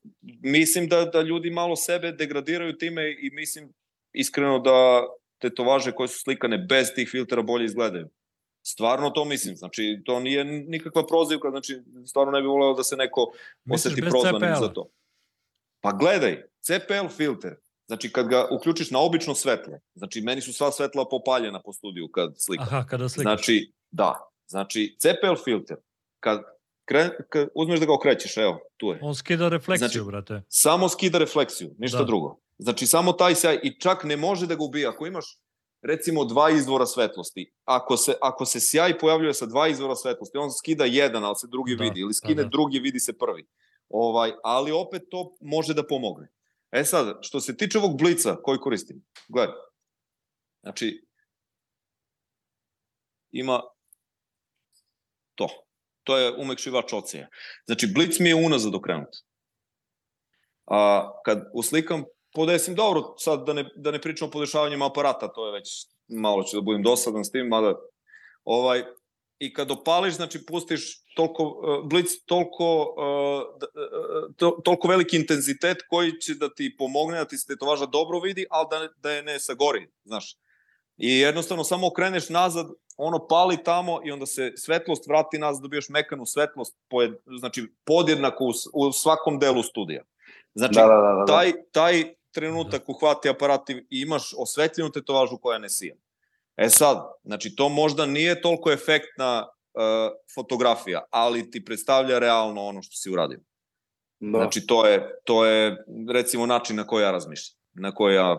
mislim 0.43 0.89
da, 0.89 1.05
da 1.05 1.23
ljudi 1.23 1.51
malo 1.51 1.77
sebe 1.77 2.13
degradiraju 2.13 2.79
time 2.79 3.13
i 3.13 3.31
mislim 3.33 3.73
iskreno 4.13 4.59
da 4.59 5.07
tetovaže 5.39 5.93
koje 5.93 6.09
su 6.09 6.19
slikane 6.19 6.59
bez 6.59 6.95
tih 6.95 7.09
filtera 7.11 7.43
bolje 7.43 7.65
izgledaju. 7.65 8.09
Stvarno 8.67 9.11
to 9.11 9.25
mislim. 9.25 9.57
Znači, 9.57 10.03
to 10.05 10.21
nije 10.21 10.45
nikakva 10.45 11.07
prozivka. 11.07 11.51
Znači, 11.51 11.81
stvarno 12.07 12.33
ne 12.33 12.41
bih 12.41 12.49
voleo 12.49 12.75
da 12.75 12.83
se 12.83 12.97
neko 12.97 13.33
Misliš 13.65 13.93
oseti 13.93 14.11
prozvanim 14.11 14.57
za 14.61 14.69
to. 14.69 14.89
Pa 15.81 15.93
gledaj, 15.93 16.43
CPL 16.61 17.09
filter, 17.17 17.57
znači 17.87 18.13
kad 18.13 18.29
ga 18.29 18.49
uključiš 18.51 18.91
na 18.91 19.01
obično 19.01 19.35
svetlo, 19.35 19.79
znači 19.95 20.21
meni 20.21 20.41
su 20.41 20.53
sva 20.53 20.73
svetla 20.73 21.09
popaljena 21.09 21.63
po 21.65 21.73
studiju 21.73 22.09
kad 22.09 22.33
slikam. 22.39 22.67
Aha, 22.67 22.87
kada 22.89 23.09
slikaš. 23.09 23.23
Znači, 23.33 23.73
da. 23.91 24.31
Znači, 24.47 24.97
CPL 25.01 25.35
filter, 25.45 25.77
kad, 26.21 26.43
kre, 26.85 27.11
kad 27.29 27.49
uzmeš 27.55 27.81
da 27.81 27.87
ga 27.87 27.95
okrećeš, 27.95 28.37
evo, 28.37 28.59
tu 28.77 28.87
je. 28.87 28.99
On 29.03 29.15
skida 29.15 29.49
refleksiju, 29.49 29.89
Znači- 29.89 30.07
brate. 30.07 30.43
Samo 30.49 30.89
skida 30.89 31.19
refleksiju, 31.19 31.75
ništa 31.79 31.99
Da. 31.99 32.05
drugo. 32.05 32.41
Znači, 32.59 32.87
samo 32.87 33.13
taj 33.13 33.35
sjaj 33.35 33.61
i 33.63 33.81
čak 33.81 34.05
ne 34.05 34.17
može 34.17 34.47
da 34.47 34.55
ga 34.55 34.65
ubija. 34.65 34.91
Ako 34.91 35.07
imaš, 35.07 35.39
recimo, 35.83 36.25
dva 36.25 36.51
izvora 36.51 36.87
svetlosti, 36.87 37.53
ako 37.65 37.97
se, 37.97 38.15
ako 38.23 38.47
se 38.47 38.59
sjaj 38.61 38.99
pojavljuje 38.99 39.35
sa 39.35 39.47
dva 39.47 39.69
izvora 39.69 39.95
svetlosti, 39.97 40.39
on 40.39 40.51
skida 40.53 40.85
jedan, 40.85 41.25
ali 41.25 41.37
se 41.37 41.47
drugi 41.47 41.77
Da, 41.77 41.85
vidi, 41.85 42.01
ili 42.01 42.11
da, 42.11 42.15
skine 42.15 42.43
da. 42.43 42.49
drugi, 42.49 42.79
vidi 42.79 43.01
se 43.01 43.13
prvi. 43.13 43.47
Ovaj, 43.89 44.33
ali 44.45 44.73
opet 44.73 45.03
to 45.11 45.35
može 45.41 45.75
da 45.75 45.87
pomogne. 45.87 46.29
E 46.75 46.85
sad, 46.85 47.19
što 47.23 47.41
se 47.41 47.57
tiče 47.57 47.79
ovog 47.79 47.99
blica 47.99 48.37
koji 48.43 48.59
koristim, 48.59 49.05
gledaj, 49.29 49.55
znači, 50.63 51.07
ima 53.31 53.63
to. 55.35 55.49
To 56.03 56.19
je 56.19 56.33
umekšivač 56.37 56.93
ocija. 56.93 57.29
Znači, 57.67 57.87
blic 57.95 58.19
mi 58.19 58.29
je 58.29 58.35
unazad 58.35 58.75
okrenut. 58.75 59.15
A 60.67 61.11
kad 61.25 61.51
uslikam, 61.53 62.05
podesim, 62.33 62.75
dobro, 62.75 63.15
sad 63.19 63.47
da 63.47 63.53
ne, 63.53 63.71
da 63.77 63.91
ne 63.91 64.01
pričam 64.01 64.29
o 64.29 64.31
podešavanjima 64.31 64.87
aparata, 64.87 65.33
to 65.33 65.47
je 65.47 65.53
već, 65.53 65.87
malo 66.09 66.43
ću 66.43 66.57
da 66.57 66.63
budem 66.63 66.83
dosadan 66.83 67.25
s 67.25 67.31
tim, 67.31 67.47
mada, 67.47 67.75
ovaj, 68.45 68.85
i 69.39 69.53
kad 69.55 69.71
opališ, 69.71 70.15
znači 70.15 70.47
pustiš 70.47 71.05
toliko, 71.15 71.45
uh, 71.45 71.89
blic 71.89 72.11
toliko, 72.27 72.95
uh, 72.99 73.69
to, 74.37 74.51
toliko 74.65 74.89
veliki 74.89 75.17
intenzitet 75.17 75.77
koji 75.89 76.21
će 76.21 76.35
da 76.35 76.55
ti 76.55 76.77
pomogne 76.79 77.19
da 77.19 77.25
ti 77.25 77.39
se 77.39 77.47
tetovaža 77.47 77.87
dobro 77.87 78.21
vidi, 78.21 78.47
ali 78.51 78.67
da, 78.71 78.89
da 78.97 79.11
je 79.11 79.23
ne 79.23 79.41
sagori, 79.41 79.89
znaš. 80.05 80.37
I 80.97 81.19
jednostavno 81.19 81.65
samo 81.65 81.87
okreneš 81.87 82.29
nazad, 82.29 82.67
ono 82.97 83.27
pali 83.27 83.65
tamo 83.65 84.01
i 84.05 84.11
onda 84.11 84.27
se 84.27 84.53
svetlost 84.57 85.07
vrati 85.07 85.39
nazad, 85.39 85.63
dobiješ 85.63 85.89
mekanu 85.89 86.27
svetlost, 86.27 86.77
pojed, 86.89 87.13
znači 87.39 87.67
podjednako 87.85 88.45
u, 88.45 88.53
u 88.75 88.93
svakom 88.93 89.39
delu 89.39 89.63
studija. 89.63 90.03
Znači, 90.55 90.75
da, 90.75 90.87
da, 90.87 90.97
da, 90.97 91.15
da. 91.19 91.25
taj, 91.27 91.53
taj 91.73 92.15
trenutak 92.33 92.89
uhvati 92.89 93.29
aparat 93.29 93.71
i 93.71 93.85
imaš 93.91 94.35
osvetljenu 94.39 94.91
tetovažu 94.91 95.39
koja 95.39 95.59
ne 95.59 95.71
sija. 95.71 95.95
E 96.57 96.69
sad, 96.69 96.99
znači 97.25 97.57
to 97.57 97.69
možda 97.69 98.07
nije 98.07 98.41
toliko 98.41 98.73
efektna 98.73 99.47
uh, 99.47 99.83
fotografija, 100.35 101.03
ali 101.11 101.51
ti 101.51 101.65
predstavlja 101.65 102.19
realno 102.19 102.63
ono 102.63 102.83
što 102.83 102.97
si 102.97 103.11
uradio. 103.11 103.41
Da. 104.21 104.39
Znači 104.39 104.67
to 104.67 104.87
je, 104.87 105.11
to 105.25 105.45
je 105.45 105.85
recimo 106.13 106.47
način 106.47 106.77
na 106.77 106.87
koji 106.87 107.03
ja 107.03 107.11
razmišljam, 107.11 107.59
na 107.73 107.95
koji 107.95 108.15
ja 108.15 108.39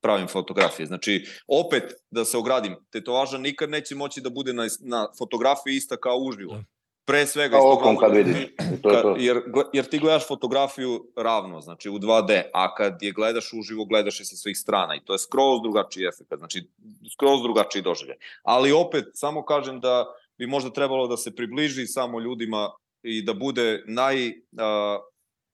pravim 0.00 0.28
fotografije. 0.28 0.86
Znači, 0.86 1.26
opet, 1.46 1.94
da 2.10 2.24
se 2.24 2.38
ogradim, 2.38 2.76
tetovaža 2.90 3.38
nikad 3.38 3.70
neće 3.70 3.94
moći 3.94 4.20
da 4.20 4.30
bude 4.30 4.52
na, 4.52 4.66
na 4.80 5.08
fotografiji 5.18 5.76
ista 5.76 5.96
kao 5.96 6.16
uživo. 6.16 6.54
Da. 6.54 6.64
Pre 7.06 7.26
svega... 7.26 7.56
Kao 7.56 7.72
okom 7.72 7.96
kad 7.96 8.12
vidiš. 8.12 8.36
To 8.82 8.90
je 8.90 9.02
to. 9.02 9.14
Jer, 9.18 9.42
jer 9.72 9.84
ti 9.84 9.98
gledaš 9.98 10.26
fotografiju 10.28 11.12
ravno, 11.16 11.60
znači 11.60 11.90
u 11.90 11.98
2D, 11.98 12.42
a 12.54 12.74
kad 12.74 13.02
je 13.02 13.12
gledaš 13.12 13.52
uživo, 13.52 13.84
gledaš 13.84 14.20
je 14.20 14.24
sa 14.24 14.36
svih 14.36 14.58
strana 14.58 14.96
i 14.96 15.04
to 15.04 15.12
je 15.12 15.18
skroz 15.18 15.62
drugačiji 15.62 16.06
efekt, 16.06 16.30
znači 16.38 16.68
skroz 17.12 17.42
drugačiji 17.42 17.82
doživljaj. 17.82 18.16
Ali 18.42 18.72
opet, 18.72 19.04
samo 19.14 19.44
kažem 19.44 19.80
da 19.80 20.06
bi 20.38 20.46
možda 20.46 20.70
trebalo 20.70 21.06
da 21.06 21.16
se 21.16 21.34
približi 21.34 21.86
samo 21.86 22.20
ljudima 22.20 22.70
i 23.02 23.22
da 23.22 23.34
bude 23.34 23.84
naj, 23.86 24.28
uh, 24.28 25.00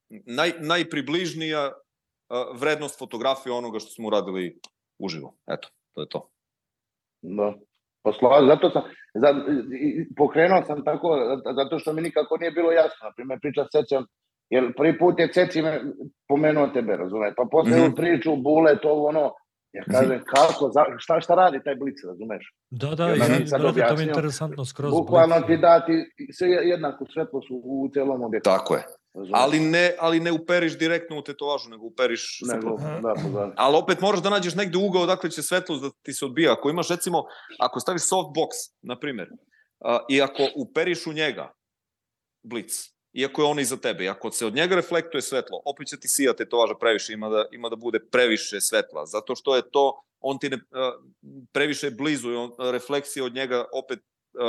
naj, 0.09 0.53
najpribližnija 0.61 1.67
uh, 1.69 2.61
vrednost 2.61 2.99
fotografije 2.99 3.53
onoga 3.53 3.79
što 3.79 3.91
smo 3.91 4.07
uradili 4.07 4.59
uživo. 4.99 5.35
Eto, 5.47 5.69
to 5.95 6.01
je 6.01 6.09
to. 6.09 6.29
Da. 7.23 7.55
Poslovao, 8.05 8.47
zato 8.47 8.71
sam, 8.71 8.83
za, 9.15 9.29
pokrenuo 10.17 10.63
sam 10.67 10.85
tako, 10.85 11.09
zato 11.57 11.79
što 11.79 11.93
mi 11.93 12.03
nikako 12.03 12.37
nije 12.37 12.51
bilo 12.51 12.73
jasno. 12.73 13.01
Na 13.03 13.13
primjer, 13.17 13.39
priča 13.43 13.65
sećam, 13.73 14.05
jer 14.51 14.73
prvi 14.77 14.99
put 14.99 15.19
je 15.19 15.33
Ceci 15.33 15.63
me 15.63 15.81
pomenuo 16.29 16.67
tebe, 16.67 16.97
razumeš? 16.97 17.33
Pa 17.37 17.45
posle 17.51 17.79
mm 17.79 17.83
-hmm. 17.83 17.97
priču, 17.97 18.37
bule, 18.37 18.79
to 18.81 18.93
ono, 18.93 19.33
Ja 19.73 19.85
kažem, 19.85 20.21
kako, 20.35 20.71
za, 20.71 20.85
šta, 20.99 21.21
šta 21.21 21.35
radi 21.35 21.59
taj 21.65 21.75
blic, 21.75 21.97
razumeš? 22.05 22.55
Da, 22.71 22.95
da, 22.95 23.07
ja, 23.07 23.15
ja, 23.15 23.59
brate, 23.59 23.87
to 23.89 23.97
mi 23.97 24.03
je 24.03 24.07
interesantno 24.07 24.65
skroz. 24.65 24.91
Bukvalno 24.91 25.41
ti 25.47 25.57
dati 25.57 25.93
sve 26.33 26.49
jednaku 26.49 27.07
svetlost 27.15 27.51
u, 27.51 27.57
u 27.65 27.89
celom 27.95 28.23
objektu. 28.23 28.51
Tako 28.51 28.75
je. 28.75 28.83
Ali 29.33 29.61
ne, 29.61 29.95
ali 29.99 30.21
ne 30.21 30.33
uperiš 30.33 30.79
direktno 30.79 31.19
u 31.19 31.23
tetovažu, 31.23 31.71
nego 31.71 31.87
uperiš 31.87 32.41
nego, 32.55 32.77
da, 33.03 33.15
pa 33.15 33.29
da. 33.29 33.53
Ali 33.57 33.77
opet 33.77 34.01
moraš 34.01 34.23
da 34.23 34.31
nađeš 34.31 34.55
negde 34.55 34.79
ugao 34.79 35.03
odakle 35.03 35.31
će 35.31 35.43
svetlost 35.43 35.83
da 35.83 35.91
ti 36.03 36.13
se 36.13 36.25
odbija. 36.25 36.53
Ako 36.53 36.71
imaš 36.71 36.89
recimo, 36.89 37.25
ako 37.59 37.81
staviš 37.81 38.03
softbox, 38.03 38.49
na 38.83 38.99
primjer, 38.99 39.29
uh, 39.29 39.99
i 40.09 40.23
ako 40.23 40.43
uperiš 40.57 41.07
u 41.07 41.13
njega 41.13 41.53
blic, 42.43 42.93
iako 43.13 43.43
je 43.43 43.49
on 43.49 43.61
iza 43.61 43.77
tebe. 43.77 44.05
I 44.05 44.09
ako 44.09 44.31
se 44.31 44.47
od 44.47 44.55
njega 44.55 44.75
reflektuje 44.75 45.23
svetlo, 45.23 45.63
opet 45.65 45.87
će 45.87 46.01
ti 46.01 46.09
sija 46.09 46.33
tetovaža 46.33 46.75
previše, 46.81 47.13
ima 47.13 47.29
da, 47.29 47.45
ima 47.53 47.69
da 47.69 47.77
bude 47.77 48.01
previše 48.11 48.61
svetla, 48.61 49.07
zato 49.07 49.35
što 49.37 49.57
je 49.57 49.71
to, 49.71 50.03
on 50.21 50.39
ti 50.39 50.51
ne, 50.51 50.59
previše 51.53 51.91
blizu 51.91 52.33
i 52.33 52.37
on, 52.37 52.51
refleksija 52.59 53.25
od 53.25 53.35
njega 53.35 53.65
opet 53.73 53.99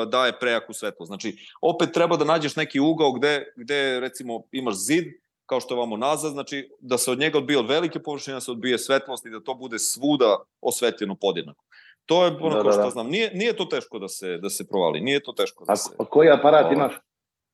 daje 0.07 0.39
prejaku 0.39 0.73
svetlo. 0.73 1.05
Znači, 1.05 1.35
opet 1.61 1.91
treba 1.93 2.18
da 2.18 2.26
nađeš 2.26 2.55
neki 2.55 2.80
ugao 2.80 3.11
gde, 3.11 3.53
gde 3.55 3.99
recimo, 3.99 4.43
imaš 4.51 4.76
zid, 4.76 5.05
kao 5.45 5.60
što 5.60 5.73
je 5.73 5.80
vamo 5.80 5.97
nazad, 5.97 6.31
znači 6.31 6.69
da 6.80 6.97
se 6.97 7.11
od 7.11 7.19
njega 7.19 7.38
odbije 7.38 7.60
od 7.60 7.69
velike 7.69 7.99
površine, 7.99 8.34
da 8.34 8.41
se 8.41 8.51
odbije 8.51 8.77
svetlost 8.77 9.26
i 9.26 9.30
da 9.30 9.39
to 9.39 9.53
bude 9.53 9.80
svuda 9.80 10.38
osvetljeno 10.61 11.15
podjednako. 11.15 11.64
To 12.05 12.26
je 12.26 12.31
ono 12.41 12.55
da, 12.55 12.64
da, 12.64 12.72
što 12.72 12.84
da. 12.84 12.89
znam. 12.89 13.07
Nije, 13.07 13.31
nije 13.34 13.55
to 13.55 13.65
teško 13.65 13.99
da 13.99 14.07
se, 14.07 14.38
da 14.38 14.49
se 14.49 14.68
provali, 14.68 15.01
nije 15.01 15.23
to 15.23 15.31
teško 15.31 15.65
da 15.65 15.76
se... 15.76 15.95
A 15.99 16.05
koji 16.05 16.30
aparat 16.30 16.65
ovaj, 16.65 16.76
imaš? 16.76 16.93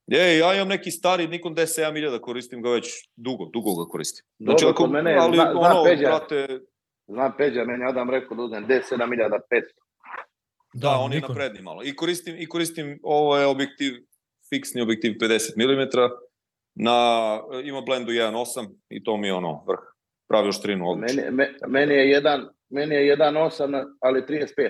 Je, 0.07 0.37
ja 0.37 0.53
imam 0.55 0.67
neki 0.67 0.91
stari 0.91 1.27
Nikon 1.27 1.55
D7000, 1.55 2.19
koristim 2.21 2.61
ga 2.61 2.69
već 2.69 3.09
dugo, 3.15 3.45
dugo 3.45 3.75
ga 3.75 3.89
koristim. 3.89 4.25
Znači, 4.39 4.65
Dobro, 4.65 4.73
ako, 4.73 4.87
mene, 4.87 5.17
ali 5.19 5.35
zna, 5.35 5.51
ono, 5.51 5.59
zna 5.59 5.83
Peđa, 5.83 6.07
brate... 6.07 6.59
Zna 7.07 7.33
Peđa, 7.37 7.63
meni 7.63 7.85
Adam 7.85 8.09
rekao 8.09 8.37
da 8.37 8.43
uzem 8.43 8.67
D7500. 8.67 9.61
Da, 10.73 10.89
da 10.89 10.97
on 10.97 11.13
je 11.13 11.19
napredni 11.19 11.61
malo. 11.61 11.83
I 11.83 11.95
koristim, 11.95 12.35
i 12.37 12.49
koristim 12.49 12.99
ovo 13.03 13.37
je 13.37 13.45
objektiv, 13.45 13.93
fiksni 14.49 14.81
objektiv 14.81 15.11
50 15.11 15.57
mm, 15.57 15.89
na, 16.75 17.39
ima 17.63 17.81
blendu 17.81 18.11
1.8 18.11 18.67
i 18.89 19.03
to 19.03 19.17
mi 19.17 19.27
je 19.27 19.33
ono 19.33 19.63
vrh. 19.67 19.79
Pravi 20.27 20.49
oštrinu 20.49 20.89
odlično. 20.89 21.21
Meni, 21.21 21.35
me, 21.35 21.53
meni 21.67 21.93
je 21.93 22.09
jedan, 22.09 22.49
meni 22.69 22.95
je 22.95 23.17
1.8, 23.17 23.85
ali 24.01 24.21
35. 24.21 24.69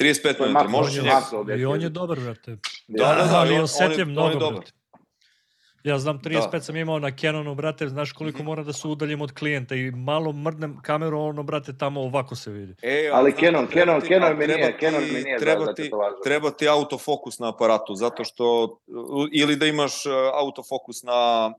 35 0.00 0.40
minuta, 0.40 0.68
možeš 0.68 1.02
njega. 1.02 1.22
I 1.56 1.64
on 1.64 1.82
je 1.82 1.88
dobar, 1.88 2.20
brate. 2.20 2.56
Da, 2.88 3.14
da, 3.14 3.24
da, 3.24 3.38
ali 3.38 3.58
osetljiv 3.58 4.06
mnogo, 4.06 4.50
brate. 4.50 4.72
Ja 5.88 5.98
znam, 5.98 6.18
35 6.20 6.52
da. 6.52 6.60
sam 6.60 6.76
imao 6.76 6.98
na 6.98 7.16
Canonu, 7.16 7.54
brate, 7.54 7.88
znaš 7.88 8.12
koliko 8.12 8.42
mora 8.42 8.62
da 8.62 8.72
se 8.72 8.88
udaljim 8.88 9.20
od 9.20 9.32
klijenta 9.32 9.74
i 9.74 9.90
malo 9.90 10.32
mrdnem 10.32 10.78
kameru, 10.82 11.20
ono, 11.20 11.42
brate, 11.42 11.78
tamo 11.78 12.00
ovako 12.00 12.36
se 12.36 12.50
vidi. 12.50 12.74
E, 12.82 13.10
ali 13.12 13.32
Canon, 13.32 13.66
Canon, 13.72 14.00
Canon 14.00 14.38
mi 14.38 14.46
nije, 14.46 14.76
Canon 14.80 15.02
mi 15.04 15.20
nije 15.20 15.38
treba 15.38 15.74
ti, 15.74 15.90
treba 16.24 16.50
ti 16.50 16.68
autofokus 16.68 17.38
na 17.38 17.48
aparatu, 17.48 17.94
zato 17.94 18.24
što, 18.24 18.78
ili 19.32 19.56
da 19.56 19.66
imaš 19.66 20.06
uh, 20.06 20.12
autofokus 20.34 21.02
na 21.02 21.52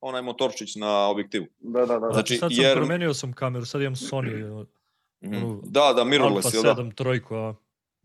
onaj 0.00 0.22
motorčić 0.22 0.76
na 0.76 1.08
objektivu. 1.08 1.46
Da, 1.58 1.86
da, 1.86 1.98
da. 1.98 2.12
Znači, 2.12 2.36
sad 2.36 2.54
sam 2.54 2.64
jer... 2.64 2.76
promenio 2.76 3.14
sam 3.14 3.32
kameru, 3.32 3.66
sad 3.66 3.80
imam 3.80 3.94
Sony. 3.94 4.64
Mm 5.20 5.30
-hmm. 5.30 5.60
Da, 5.62 5.92
da, 5.96 6.04
mirrorless, 6.04 6.54
Alpha 6.54 6.82
7 6.82 6.94
trojku, 6.94 7.34
a 7.34 7.54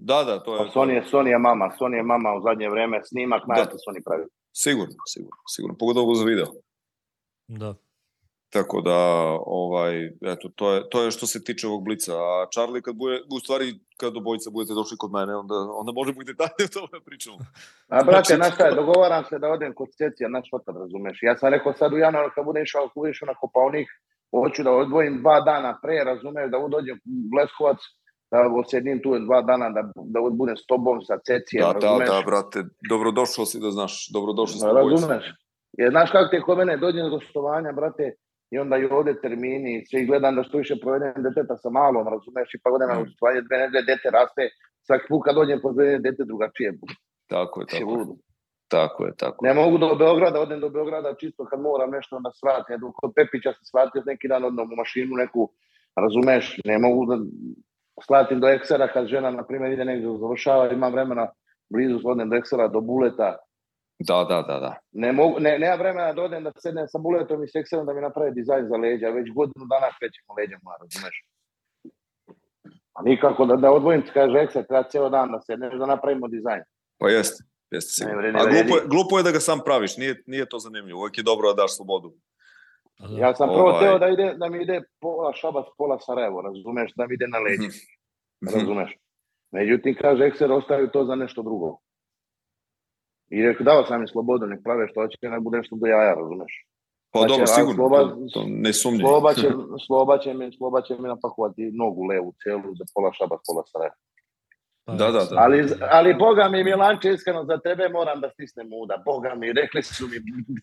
Da, 0.02 0.24
da, 0.24 0.40
to 0.44 0.54
je... 0.54 0.58
Pa 0.58 0.80
Sony 0.80 0.90
je, 0.90 1.04
Sony 1.12 1.28
je 1.28 1.38
mama, 1.38 1.72
Sony 1.80 1.96
je 1.96 2.04
mama 2.04 2.30
u 2.38 2.42
zadnje 2.42 2.70
vreme, 2.70 3.02
snimak 3.04 3.42
da. 3.48 3.54
najte 3.54 3.76
Sony 3.86 4.02
pravi. 4.06 4.26
Sigurno, 4.54 4.96
sigurno, 5.08 5.42
sigurno, 5.48 5.76
pogotovo 5.80 6.16
za 6.16 6.26
video. 6.26 6.46
Da. 7.48 7.76
Tako 8.50 8.82
da, 8.82 8.98
ovaj, 9.46 10.06
eto, 10.06 10.50
to 10.56 10.74
je, 10.74 10.90
to 10.90 11.04
je 11.04 11.12
što 11.12 11.28
se 11.28 11.44
tiče 11.44 11.68
ovog 11.68 11.84
blica. 11.84 12.14
A 12.16 12.48
Charlie, 12.54 12.82
kad 12.82 12.96
bude, 12.96 13.22
u 13.36 13.40
stvari, 13.40 13.74
kad 13.98 14.18
obojica 14.18 14.50
budete 14.50 14.74
došli 14.74 14.98
kod 14.98 15.12
mene, 15.12 15.36
onda, 15.36 15.56
onda 15.82 15.92
možemo 15.92 16.22
i 16.22 16.26
detalje 16.26 16.64
o 16.70 16.74
tome 16.74 17.04
pričamo. 17.06 17.38
A, 17.88 18.04
brate, 18.04 18.34
znači, 18.34 18.36
znaš 18.36 18.54
šta 18.54 18.66
je, 18.66 18.76
dogovaram 18.76 19.24
se 19.30 19.40
da 19.40 19.48
odem 19.48 19.74
kod 19.74 19.90
Cecija, 19.98 20.30
znaš 20.30 20.48
šta 20.48 20.72
razumeš. 20.84 21.20
Ja 21.22 21.38
sam 21.38 21.50
rekao 21.50 21.74
sad 21.74 21.94
u 21.94 21.98
januaru, 21.98 22.30
kad 22.36 22.46
budem 22.46 22.64
išao, 22.64 22.88
kad 22.88 22.96
budem 22.96 23.12
išao 23.12 23.32
na 23.32 23.36
kopalnik, 23.42 23.88
hoću 24.32 24.64
da 24.64 24.72
odvojim 24.72 25.22
dva 25.22 25.42
dana 25.42 25.80
pre, 25.84 26.04
razumeš, 26.12 26.52
da 26.52 26.58
dođem 26.76 26.98
u 26.98 27.30
Bleskovac, 27.32 27.80
da 28.32 28.38
osedim 28.60 29.02
tu 29.04 29.20
dva 29.20 29.42
dana 29.42 29.70
da, 29.70 29.82
da 29.96 30.20
budem 30.32 30.58
s 30.58 30.66
tobom, 30.66 31.02
sa 31.02 31.18
Cecijem, 31.26 31.66
da, 31.66 31.72
razumeš? 31.72 32.10
Da, 32.10 32.16
da, 32.16 32.22
brate, 32.26 32.60
dobrodošao 32.90 33.46
si 33.46 33.60
da 33.60 33.72
znaš, 33.72 34.10
dobrodošao 34.14 34.58
si. 34.58 34.66
Da, 34.66 34.72
razumeš? 34.72 35.26
Jer 35.78 35.92
znaš 35.92 36.12
kako 36.12 36.30
te 36.32 36.42
kod 36.42 36.58
mene 36.58 36.78
dođem 36.78 37.04
do 37.06 37.10
gostovanja, 37.10 37.72
brate, 37.72 38.14
i 38.52 38.58
onda 38.58 38.78
i 38.78 38.86
ovde 38.86 39.14
termini, 39.22 39.86
sve 39.90 40.06
gledam 40.06 40.36
da 40.36 40.44
što 40.44 40.58
više 40.58 40.76
provedem 40.82 41.24
deteta 41.24 41.58
sa 41.58 41.70
malom, 41.70 42.08
razumeš, 42.08 42.54
i 42.54 42.60
pa 42.64 42.70
godina 42.70 42.94
mm. 42.94 43.04
gostovanje, 43.04 43.42
dve 43.42 43.58
nedelje 43.58 43.86
dete 43.86 44.10
raste, 44.10 44.44
svaki 44.88 45.06
put 45.10 45.22
kad 45.26 45.36
dođem 45.36 45.60
po 45.62 45.72
dve 45.72 46.00
dete 46.00 46.24
drugačije. 46.26 46.74
Tako 47.28 47.62
je, 47.62 47.66
tako 47.68 48.00
je. 48.00 48.06
Tako 48.68 49.06
je, 49.06 49.12
tako. 49.18 49.46
Ne 49.46 49.54
mogu 49.54 49.78
do 49.78 49.96
Beograda, 49.96 50.42
odem 50.42 50.60
do 50.60 50.70
Beograda 50.70 51.16
čisto 51.20 51.46
kad 51.46 51.62
moram 51.62 51.90
nešto 51.92 52.20
da 52.20 52.32
svratim. 52.32 52.92
Kod 52.96 53.12
Pepića 53.16 53.52
se 53.54 53.64
svratio 53.72 54.04
neki 54.06 54.28
dan 54.28 54.46
odnom 54.46 54.74
u 54.74 54.76
mašinu 54.76 55.16
neku, 55.16 55.50
razumeš, 55.96 56.60
ne 56.66 56.78
mogu 56.78 57.06
da, 57.06 57.16
slatim 58.06 58.40
do 58.40 58.48
Eksera 58.48 58.88
kad 58.94 59.08
žena, 59.08 59.32
na 59.32 59.44
primjer, 59.44 59.72
ide 59.72 59.86
negdje 59.86 60.18
završava, 60.18 60.72
ima 60.72 60.88
vremena 60.88 61.28
blizu 61.70 62.00
odem 62.04 62.30
do 62.30 62.36
Eksera, 62.36 62.68
do 62.68 62.82
Buleta. 62.82 63.38
Da, 64.00 64.26
da, 64.30 64.42
da, 64.42 64.60
da. 64.60 64.76
Ne 64.92 65.12
mogu, 65.12 65.40
ne, 65.40 65.60
nema 65.60 65.76
vremena 65.76 66.14
da 66.14 66.22
odem 66.22 66.44
da 66.44 66.52
sednem 66.58 66.88
sa 66.88 66.98
Buletom 66.98 67.44
i 67.44 67.48
s 67.48 67.56
Ekserom 67.56 67.86
da 67.86 67.94
mi 67.94 68.02
napravi 68.02 68.32
dizajn 68.32 68.68
za 68.68 68.78
leđa, 68.78 69.10
već 69.10 69.34
godinu 69.36 69.66
dana 69.66 69.88
krećemo 70.00 70.36
leđama, 70.38 70.72
razumeš? 70.82 71.26
A 72.94 73.04
nikako 73.04 73.46
da, 73.46 73.56
da 73.56 73.72
odvojim, 73.72 74.04
kaže 74.14 74.40
Ekser, 74.40 74.68
treba 74.68 74.84
cijelo 74.84 75.10
dan 75.10 75.32
da 75.32 75.42
sedneš 75.42 75.74
da 75.74 75.86
napravimo 75.86 76.28
dizajn. 76.28 76.64
Pa 76.98 77.10
jeste, 77.10 77.44
jeste 77.72 77.92
sigurno. 77.92 78.40
A 78.40 78.44
glupo 78.44 78.76
je, 78.78 78.84
glupo 78.88 79.18
je 79.18 79.24
da 79.24 79.32
ga 79.32 79.40
sam 79.40 79.60
praviš, 79.66 79.98
nije, 79.98 80.24
nije 80.26 80.50
to 80.50 80.60
zanimljivo, 80.60 81.00
uvijek 81.00 81.18
je 81.18 81.24
dobro 81.24 81.54
da 81.54 81.62
daš 81.62 81.76
slobodu. 81.76 82.14
Da. 83.00 83.18
Ja 83.20 83.36
sam 83.36 83.50
prvo 83.50 83.70
ovaj... 83.70 83.80
teo 83.80 84.00
da, 84.00 84.08
ide, 84.08 84.34
da 84.38 84.50
mi 84.50 84.62
ide 84.64 84.82
pola 85.00 85.34
Šabac, 85.34 85.66
pola 85.78 86.00
Sarajevo, 86.00 86.42
razumeš, 86.42 86.94
da 86.96 87.08
mi 87.08 87.14
ide 87.14 87.28
na 87.28 87.40
leđe. 87.40 87.68
Mm 87.68 87.72
-hmm. 88.42 88.54
Razumeš? 88.56 88.98
Međutim, 89.52 89.96
kaže, 90.02 90.24
Ekser 90.24 90.52
ostavio 90.52 90.88
to 90.88 91.06
za 91.06 91.16
nešto 91.16 91.42
drugo. 91.42 91.78
I 93.30 93.42
rekao, 93.44 93.64
dao 93.64 93.86
sam 93.86 94.02
mi 94.02 94.08
slobodu, 94.08 94.46
nek 94.46 94.64
prave 94.64 94.88
što 94.88 95.08
će, 95.08 95.30
ne 95.30 95.40
bude 95.40 95.58
nešto 95.58 95.76
do 95.76 95.88
jaja, 95.88 96.14
razumeš? 96.14 96.66
Pa 97.12 97.20
dobro, 97.26 97.48
sigurno, 97.48 97.76
sloba, 97.76 98.00
to, 98.00 98.28
to 98.34 98.44
ne 98.48 98.74
sumnje. 98.74 99.00
Sloba 99.00 99.34
će, 99.34 99.48
sloba, 99.88 100.18
će 100.18 100.34
mi, 100.34 100.52
sloba 100.58 100.82
će 100.82 100.94
mi 101.00 101.08
napakovati 101.08 101.72
nogu 101.72 102.04
levu 102.04 102.34
celu, 102.44 102.76
za 102.76 102.86
pola 102.94 103.12
šabac, 103.14 103.40
pola 103.48 103.64
stare. 103.66 103.90
Pa, 104.86 104.94
da, 104.94 105.12
da, 105.12 105.26
da. 105.26 105.36
Ali, 105.38 105.70
ali 105.92 106.14
Boga 106.14 106.50
mi, 106.50 106.64
Milanče, 106.64 107.10
iskreno, 107.14 107.46
za 107.46 107.58
tebe 107.58 107.90
moram 107.90 108.22
da 108.22 108.30
stisnem 108.30 108.68
muda. 108.70 109.04
Boga 109.06 109.36
mi, 109.36 109.54
rekli 109.54 109.84
su 109.84 110.08
mi, 110.08 110.16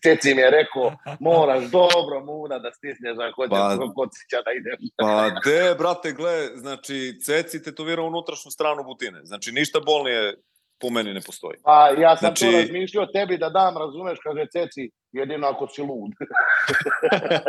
Ceci 0.03 0.33
mi 0.35 0.41
je 0.41 0.51
rekao, 0.51 0.93
moraš 1.19 1.63
dobro 1.63 2.19
muda 2.25 2.59
da 2.59 2.71
stisneš 2.71 3.17
ako 3.29 3.41
hoćeš 3.41 3.77
pa, 3.79 3.93
kocića 3.95 4.37
da 4.45 4.51
idem. 4.51 4.77
pa 4.97 5.29
de, 5.49 5.75
brate, 5.77 6.11
gle, 6.11 6.47
znači, 6.55 7.19
Ceci 7.25 7.63
tetovira 7.63 8.01
unutrašnju 8.01 8.51
stranu 8.51 8.83
butine. 8.83 9.19
Znači, 9.23 9.51
ništa 9.51 9.79
bolnije 9.79 10.35
po 10.79 10.89
meni 10.89 11.13
ne 11.13 11.21
postoji. 11.21 11.57
Pa 11.63 11.89
ja 11.89 12.17
sam 12.17 12.27
znači... 12.27 12.45
to 12.45 12.51
razmišljao 12.51 13.05
tebi 13.05 13.37
da 13.37 13.49
dam, 13.49 13.77
razumeš, 13.77 14.19
kaže 14.23 14.45
Ceci, 14.51 14.91
jedino 15.11 15.47
ako 15.47 15.67
si 15.67 15.81
lud. 15.81 16.11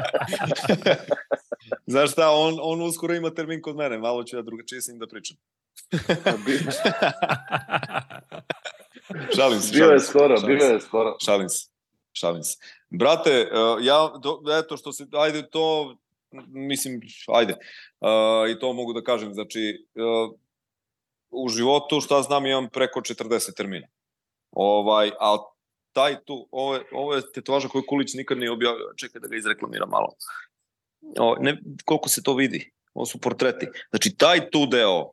Znaš 1.92 2.12
šta, 2.12 2.30
on, 2.30 2.58
on 2.62 2.82
uskoro 2.82 3.14
ima 3.14 3.30
termin 3.30 3.62
kod 3.62 3.76
mene, 3.76 3.98
malo 3.98 4.24
ću 4.24 4.36
ja 4.36 4.42
drugačije 4.42 4.82
s 4.82 4.88
njim 4.88 4.98
da 4.98 5.06
pričam. 5.06 5.36
šalim 9.36 9.60
se. 9.60 9.72
Bio 9.72 9.86
je 9.86 10.00
skoro, 10.00 10.40
bio 10.46 10.64
je 10.64 10.80
skoro. 10.80 11.16
Šalim 11.24 11.48
se. 11.48 11.68
Šalim 12.12 12.42
se. 12.42 12.56
Brate, 12.90 13.30
e, 13.30 13.46
ja, 13.80 14.12
do, 14.22 14.40
eto 14.58 14.76
što 14.76 14.92
se, 14.92 15.06
ajde 15.12 15.50
to, 15.50 15.96
mislim, 16.46 17.00
ajde, 17.34 17.54
uh, 18.00 18.50
i 18.50 18.58
to 18.58 18.72
mogu 18.72 18.92
da 18.92 19.02
kažem, 19.02 19.34
znači, 19.34 19.86
uh, 19.94 20.38
u 21.30 21.48
životu, 21.48 22.00
šta 22.00 22.22
znam, 22.22 22.46
imam 22.46 22.68
preko 22.68 23.00
40 23.00 23.56
termina. 23.56 23.86
Ovaj, 24.50 25.10
a 25.20 25.36
taj 25.92 26.24
tu, 26.24 26.48
ovo 26.50 26.74
je, 26.74 26.82
ovo 26.92 27.14
je 27.14 27.32
tetovaža 27.32 27.68
koju 27.68 27.82
Kulić 27.88 28.14
nikad 28.14 28.38
nije 28.38 28.52
objavio, 28.52 28.92
čekaj 28.96 29.20
da 29.20 29.28
ga 29.28 29.36
izreklamira 29.36 29.86
malo. 29.86 30.08
O, 31.18 31.36
ne, 31.40 31.58
koliko 31.84 32.08
se 32.08 32.22
to 32.22 32.34
vidi, 32.34 32.72
ovo 32.94 33.06
su 33.06 33.20
portreti. 33.20 33.66
Znači, 33.90 34.16
taj 34.16 34.50
tu 34.50 34.66
deo, 34.66 35.10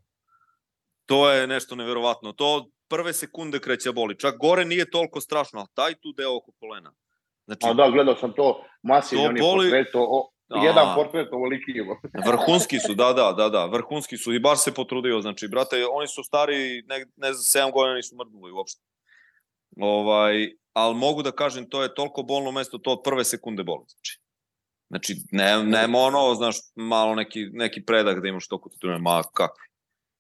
to 1.06 1.32
je 1.32 1.48
nešto 1.48 1.76
neverovatno. 1.76 2.32
To 2.32 2.70
prve 2.88 3.14
sekunde 3.14 3.60
kreće 3.60 3.92
boli. 3.92 4.20
Čak 4.20 4.38
gore 4.38 4.66
nije 4.66 4.90
toliko 4.90 5.22
strašno, 5.22 5.60
ali 5.60 5.70
taj 5.74 5.94
tu 5.94 6.14
deo 6.18 6.38
oko 6.38 6.52
kolena. 6.60 6.94
Znači, 7.46 7.62
a 7.64 7.74
da, 7.74 7.90
gledao 7.90 8.16
sam 8.16 8.34
to, 8.34 8.64
masivni 8.84 9.26
oni 9.26 9.40
boli... 9.40 9.70
portret, 9.70 9.88
o, 9.94 10.32
A, 10.50 10.66
jedan 10.66 10.96
portret 10.96 11.28
ovoliki 11.32 11.72
ima. 11.72 11.96
vrhunski 12.32 12.80
su, 12.80 12.96
da, 12.96 13.14
da, 13.14 13.32
da, 13.32 13.50
da, 13.50 13.66
vrhunski 13.66 14.18
su 14.18 14.34
i 14.34 14.40
baš 14.40 14.64
se 14.64 14.74
potrudio, 14.74 15.22
znači, 15.22 15.48
brate, 15.48 15.86
oni 15.92 16.08
su 16.08 16.24
stari, 16.24 16.84
ne, 16.88 17.06
ne 17.16 17.34
znam, 17.34 17.70
7 17.70 17.74
godina 17.74 17.96
nisu 17.96 18.16
mrdnuli 18.16 18.52
uopšte. 18.52 18.82
Ovaj, 19.78 20.50
ali 20.74 20.96
mogu 20.96 21.24
da 21.24 21.32
kažem, 21.32 21.70
to 21.70 21.84
je 21.84 21.96
toliko 21.96 22.24
bolno 22.24 22.52
mesto, 22.52 22.78
to 22.78 22.92
od 22.92 23.02
prve 23.04 23.24
sekunde 23.24 23.64
boli, 23.64 23.86
znači. 23.88 24.20
Znači, 24.90 25.16
ne, 25.32 25.64
nema 25.64 26.00
ono, 26.00 26.36
znaš, 26.36 26.56
malo 26.76 27.16
neki, 27.16 27.46
neki 27.54 27.86
predah 27.86 28.16
da 28.22 28.28
imaš 28.28 28.48
toliko 28.48 28.70
teturne, 28.70 29.00
ma 29.00 29.24
kakvi. 29.34 29.66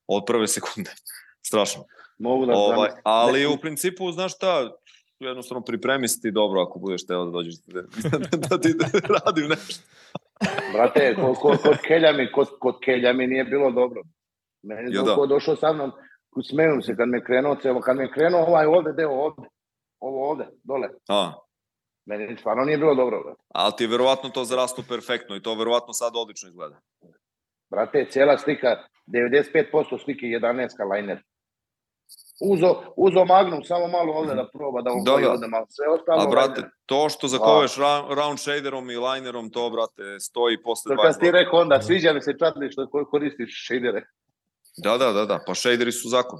Od 0.07 0.23
prve 0.27 0.47
sekunde. 0.47 0.91
Strašno. 1.47 1.85
Mogu 2.17 2.45
da 2.45 2.53
ovaj, 2.53 2.89
ali 3.03 3.45
u 3.45 3.57
principu, 3.57 4.11
znaš 4.11 4.35
šta, 4.35 4.71
jednostavno 5.19 5.63
pripremi 5.63 6.07
se 6.07 6.21
ti 6.21 6.31
dobro 6.31 6.61
ako 6.61 6.79
budeš 6.79 7.05
teo 7.05 7.25
da 7.25 7.31
dođeš 7.31 7.55
da, 7.55 7.81
da 8.49 8.61
ti 8.61 8.73
da 8.73 8.85
radim 9.25 9.47
nešto. 9.49 9.83
Brate, 10.73 11.15
kod, 11.15 11.35
kod, 11.35 11.61
kod, 11.61 11.77
Kelja 11.87 12.11
mi, 12.13 12.31
kod, 12.31 12.47
kod 12.59 12.75
Kelja 12.83 13.13
mi 13.13 13.27
nije 13.27 13.43
bilo 13.43 13.71
dobro. 13.71 14.01
Meni 14.63 14.95
je 14.95 15.01
da. 15.01 15.25
došao 15.27 15.55
sa 15.55 15.73
mnom, 15.73 15.91
smejem 16.43 16.81
se 16.81 16.95
kad 16.95 17.09
me 17.09 17.23
krenuo, 17.23 17.55
celo, 17.55 17.81
kad 17.81 17.97
me 17.97 18.11
krenuo 18.11 18.41
ovaj 18.41 18.65
ovde 18.65 18.91
deo 18.91 19.11
ovde, 19.11 19.47
ovo 19.99 20.29
ovde, 20.29 20.47
dole. 20.63 20.89
A. 21.09 21.33
Meni 22.05 22.37
stvarno 22.37 22.63
nije 22.63 22.77
bilo 22.77 22.95
dobro. 22.95 23.23
Brate. 23.23 23.41
Ali 23.47 23.73
ti 23.77 23.83
je 23.83 23.87
verovatno 23.87 24.29
to 24.29 24.43
zarastu 24.43 24.83
perfektno 24.89 25.35
i 25.35 25.41
to 25.41 25.55
verovatno 25.55 25.93
sad 25.93 26.13
odlično 26.15 26.49
izgleda. 26.49 26.79
Brate, 27.69 28.07
cijela 28.09 28.37
slika, 28.37 28.67
95% 29.07 30.03
slike 30.03 30.25
11 30.25 30.95
liner 30.95 31.23
uzo, 32.41 32.75
uzo 32.95 33.25
Magnum 33.25 33.63
samo 33.63 33.87
malo 33.87 34.13
ovde 34.13 34.35
da 34.35 34.49
proba 34.53 34.81
da 34.81 34.89
da, 35.05 35.21
da. 35.21 35.31
ovde 35.31 35.47
malo 35.47 35.65
sve 35.69 35.87
ostalo. 35.87 36.21
A 36.21 36.27
brate, 36.27 36.69
to 36.85 37.09
što 37.09 37.27
zakoveš 37.27 37.77
round, 37.77 38.17
round 38.17 38.39
shaderom 38.39 38.89
i 38.89 38.97
linerom, 38.97 39.49
to 39.49 39.69
brate 39.69 40.19
stoji 40.19 40.63
posle 40.63 40.89
20 40.89 40.95
godina. 40.95 41.11
Kad 41.11 41.19
ti 41.19 41.31
rekao 41.31 41.59
onda, 41.59 41.81
sviđa 41.81 42.13
mi 42.13 42.21
se 42.21 42.33
čatli 42.39 42.71
što 42.71 42.87
koristiš 43.11 43.65
shadere. 43.65 44.01
Da, 44.77 44.97
da, 44.97 45.11
da, 45.11 45.25
da, 45.25 45.39
pa 45.47 45.55
shaderi 45.55 45.91
su 45.91 46.09
zakon. 46.09 46.39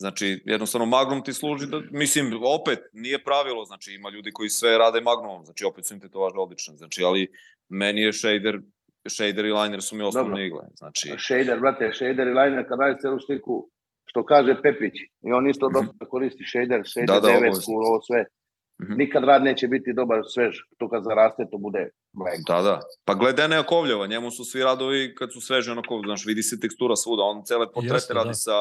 Znači, 0.00 0.42
jednostavno 0.44 0.86
Magnum 0.86 1.24
ti 1.24 1.32
služi 1.32 1.66
da, 1.66 1.80
mislim, 1.90 2.40
opet, 2.60 2.78
nije 2.92 3.24
pravilo, 3.24 3.64
znači 3.64 3.92
ima 3.92 4.10
ljudi 4.10 4.32
koji 4.32 4.48
sve 4.48 4.78
rade 4.78 5.00
Magnumom, 5.00 5.44
znači 5.44 5.64
opet 5.64 5.86
su 5.86 5.94
im 5.94 6.00
tetovaže 6.00 6.36
odlične, 6.38 6.76
znači, 6.76 7.02
ali 7.04 7.32
meni 7.68 8.00
je 8.00 8.12
shader, 8.12 8.60
shader 9.08 9.44
i 9.44 9.52
liner 9.52 9.82
su 9.82 9.96
mi 9.96 10.02
osnovne 10.02 10.46
igle, 10.46 10.62
znači... 10.74 11.14
Shader, 11.18 11.60
brate, 11.60 11.92
shader 11.94 12.26
i 12.28 12.34
liner, 12.34 12.68
kad 12.68 12.80
radi 12.80 13.00
celu 13.00 13.20
sliku, 13.20 13.70
što 14.10 14.24
kaže 14.24 14.62
Pepić, 14.62 14.94
i 15.26 15.32
on 15.32 15.50
isto 15.50 15.68
mm 15.68 15.72
-hmm. 15.72 15.86
dosta 15.86 16.04
koristi 16.08 16.44
shader, 16.50 16.82
shader 16.84 17.06
da, 17.06 17.20
da, 17.20 17.28
9, 17.28 17.86
ovo 17.88 18.00
sve. 18.00 18.20
Mm 18.22 18.86
-hmm. 18.86 18.98
Nikad 18.98 19.24
rad 19.24 19.42
neće 19.42 19.68
biti 19.68 19.92
dobar 19.92 20.20
svež, 20.34 20.54
to 20.78 20.88
kad 20.88 21.04
zaraste 21.04 21.42
to 21.50 21.58
bude 21.58 21.90
blank. 22.12 22.46
Da, 22.46 22.62
da. 22.62 22.80
Pa 23.04 23.14
gledaj 23.14 23.44
Enea 23.44 23.62
Kovljeva, 23.62 24.06
njemu 24.06 24.30
su 24.30 24.44
svi 24.44 24.62
radovi 24.62 25.14
kad 25.14 25.32
su 25.32 25.40
sveže 25.40 25.72
onako, 25.72 26.02
znaš, 26.04 26.26
vidi 26.26 26.42
se 26.42 26.60
tekstura 26.60 26.96
svuda, 26.96 27.22
on 27.22 27.44
cele 27.44 27.72
portrete 27.72 27.94
Jeste, 27.94 28.14
radi 28.14 28.28
da. 28.28 28.34
sa, 28.34 28.58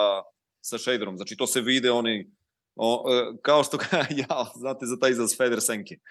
sa 0.62 0.78
shaderom, 0.78 1.18
znači 1.18 1.38
to 1.38 1.48
se 1.48 1.62
vide 1.62 1.92
oni, 1.92 2.32
o, 2.76 3.06
e, 3.14 3.38
kao 3.42 3.64
što 3.64 3.78
ja, 4.22 4.46
znate 4.56 4.86
za 4.86 4.98
taj 5.02 5.12
izraz 5.12 5.38
Feder 5.38 5.62
Senke. 5.62 5.96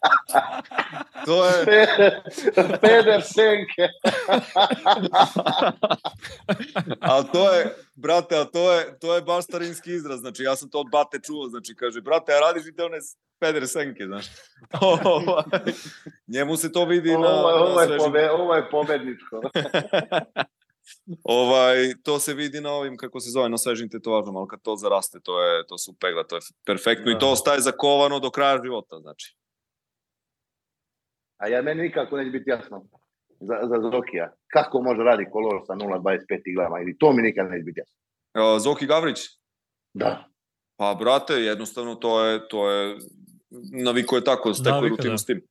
to 1.24 1.44
je... 1.44 1.64
Peder 2.80 3.22
Senke. 3.22 3.88
ali 7.10 7.24
to 7.32 7.54
je, 7.54 7.76
brate, 7.94 8.38
a 8.38 8.44
to 8.44 8.72
je, 8.72 8.98
to 8.98 9.14
je 9.14 9.22
baš 9.22 9.44
starinski 9.44 9.90
izraz, 9.90 10.20
znači 10.20 10.42
ja 10.42 10.56
sam 10.56 10.70
to 10.70 10.80
od 10.80 10.90
bate 10.92 11.18
čuo, 11.26 11.48
znači 11.48 11.74
kaže, 11.74 12.00
brate, 12.00 12.32
a 12.32 12.40
radiš 12.40 12.66
i 12.66 12.76
te 12.76 12.84
one 12.84 12.98
Peder 13.38 13.68
Senke, 13.68 14.04
znaš. 14.06 14.26
Njemu 16.34 16.56
se 16.56 16.72
to 16.72 16.84
vidi 16.84 17.14
ovo, 17.14 17.24
na, 17.24 17.34
ovo, 17.34 17.80
je, 17.80 17.98
pobe, 17.98 18.30
ovo 18.30 18.54
je 18.54 18.70
pobedničko 18.70 19.40
ovaj, 21.24 21.94
to 22.02 22.18
se 22.18 22.34
vidi 22.34 22.60
na 22.60 22.72
ovim, 22.72 22.96
kako 22.96 23.20
se 23.20 23.30
zove, 23.30 23.48
na 23.48 23.58
svežim 23.58 23.90
tetovažama, 23.90 24.38
ali 24.38 24.48
kad 24.48 24.62
to 24.62 24.76
zaraste, 24.76 25.20
to 25.20 25.42
je, 25.42 25.66
to 25.66 25.78
su 25.78 25.94
pegla, 26.00 26.24
to 26.24 26.36
je 26.36 26.40
perfektno 26.66 27.04
da. 27.04 27.10
i 27.10 27.18
to 27.18 27.30
ostaje 27.30 27.60
zakovano 27.60 28.20
do 28.20 28.30
kraja 28.30 28.62
života, 28.62 28.98
znači. 29.00 29.36
A 31.36 31.48
ja 31.48 31.62
meni 31.62 31.82
nikako 31.82 32.16
neće 32.16 32.30
biti 32.30 32.50
jasno 32.50 32.84
za, 33.40 33.54
za 33.68 33.90
Zokija. 33.90 34.32
Kako 34.46 34.82
može 34.82 35.02
radi 35.02 35.26
kolor 35.32 35.62
sa 35.66 35.72
0.25 35.72 36.42
iglama? 36.46 36.80
Ili 36.80 36.98
to 36.98 37.12
mi 37.12 37.22
nikad 37.22 37.50
neće 37.50 37.62
biti 37.62 37.80
jasno. 37.80 37.96
Uh, 38.34 38.62
Zoki 38.62 38.86
Gavrić? 38.86 39.18
Da. 39.94 40.24
Pa, 40.76 40.96
brate, 40.98 41.34
jednostavno 41.34 41.94
to 41.94 42.24
je, 42.24 42.48
to 42.48 42.70
je, 42.70 42.96
naviko 43.84 44.16
je 44.16 44.24
tako, 44.24 44.54
stekao 44.54 44.80
rutinu 44.80 45.10
da. 45.10 45.18
s 45.18 45.26
tim. 45.26 45.46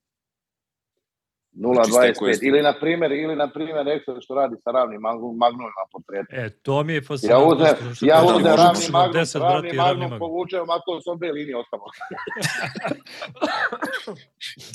0.25 1.56 2.18
znači, 2.18 2.40
ili 2.41 2.61
na 2.61 2.73
primjer 2.80 3.11
ili 3.11 3.36
na 3.36 3.49
primjer 3.49 3.86
Excel 3.86 4.23
što 4.23 4.36
radi 4.36 4.56
sa 4.64 4.72
ravnim 4.72 5.02
magnumima 5.38 5.86
portretu. 5.91 6.27
E, 6.30 6.49
to 6.49 6.84
mi 6.84 6.94
je 6.94 7.02
fascinantno. 7.02 7.44
Ja 7.44 7.48
uzem, 7.48 7.76
ja 8.02 8.23
uzem 8.26 8.45
ravni 8.45 8.86
magnum, 8.91 9.23
10, 9.23 9.40
ravni 9.40 9.73
magnum, 9.73 9.99
magnum 9.99 10.19
povučem 10.19 10.69
ako 10.69 11.02
s 11.02 11.07
obe 11.07 11.32
linije 11.32 11.57
ostalo. 11.57 11.84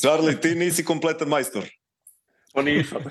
Charlie, 0.03 0.41
ti 0.41 0.55
nisi 0.55 0.85
kompletan 0.85 1.29
majstor. 1.29 1.65
To 2.55 2.63
nisam. 2.63 3.03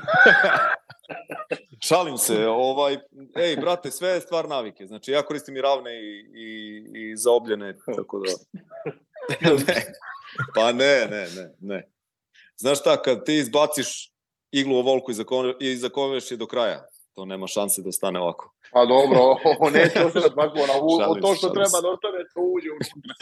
Šalim 1.87 2.17
se, 2.17 2.47
ovaj, 2.47 2.97
ej, 3.35 3.55
brate, 3.55 3.91
sve 3.91 4.09
je 4.09 4.21
stvar 4.21 4.49
navike. 4.49 4.85
Znači, 4.85 5.11
ja 5.11 5.21
koristim 5.21 5.57
i 5.57 5.61
ravne 5.61 5.95
i, 5.95 6.25
i, 6.33 6.83
i 6.93 7.15
zaobljene, 7.15 7.75
tako 7.95 8.19
da... 8.19 8.31
ne. 9.67 9.93
Pa 10.55 10.71
ne, 10.71 11.07
ne, 11.09 11.27
ne, 11.35 11.53
ne. 11.59 11.98
Znaš 12.59 12.79
šta, 12.79 13.01
kad 13.01 13.25
ti 13.25 13.35
izbaciš 13.35 14.11
iglu 14.51 14.79
u 14.79 14.81
volku 14.81 15.11
i 15.59 15.75
zakoveš 15.75 16.31
je 16.31 16.37
do 16.37 16.47
kraja, 16.47 16.87
to 17.13 17.25
nema 17.25 17.47
šanse 17.47 17.81
da 17.81 17.91
stane 17.91 18.19
ovako. 18.19 18.53
Pa 18.71 18.85
dobro, 18.85 19.19
ovo 19.19 19.69
neće 19.69 20.05
ostati 20.05 20.35
tako, 20.35 20.57
na 20.57 21.21
to 21.21 21.35
što 21.35 21.49
treba 21.49 21.81
da 21.81 21.89
ostane, 21.89 22.19
to 22.33 22.41
uđe 22.41 22.69
unutra. 22.71 23.13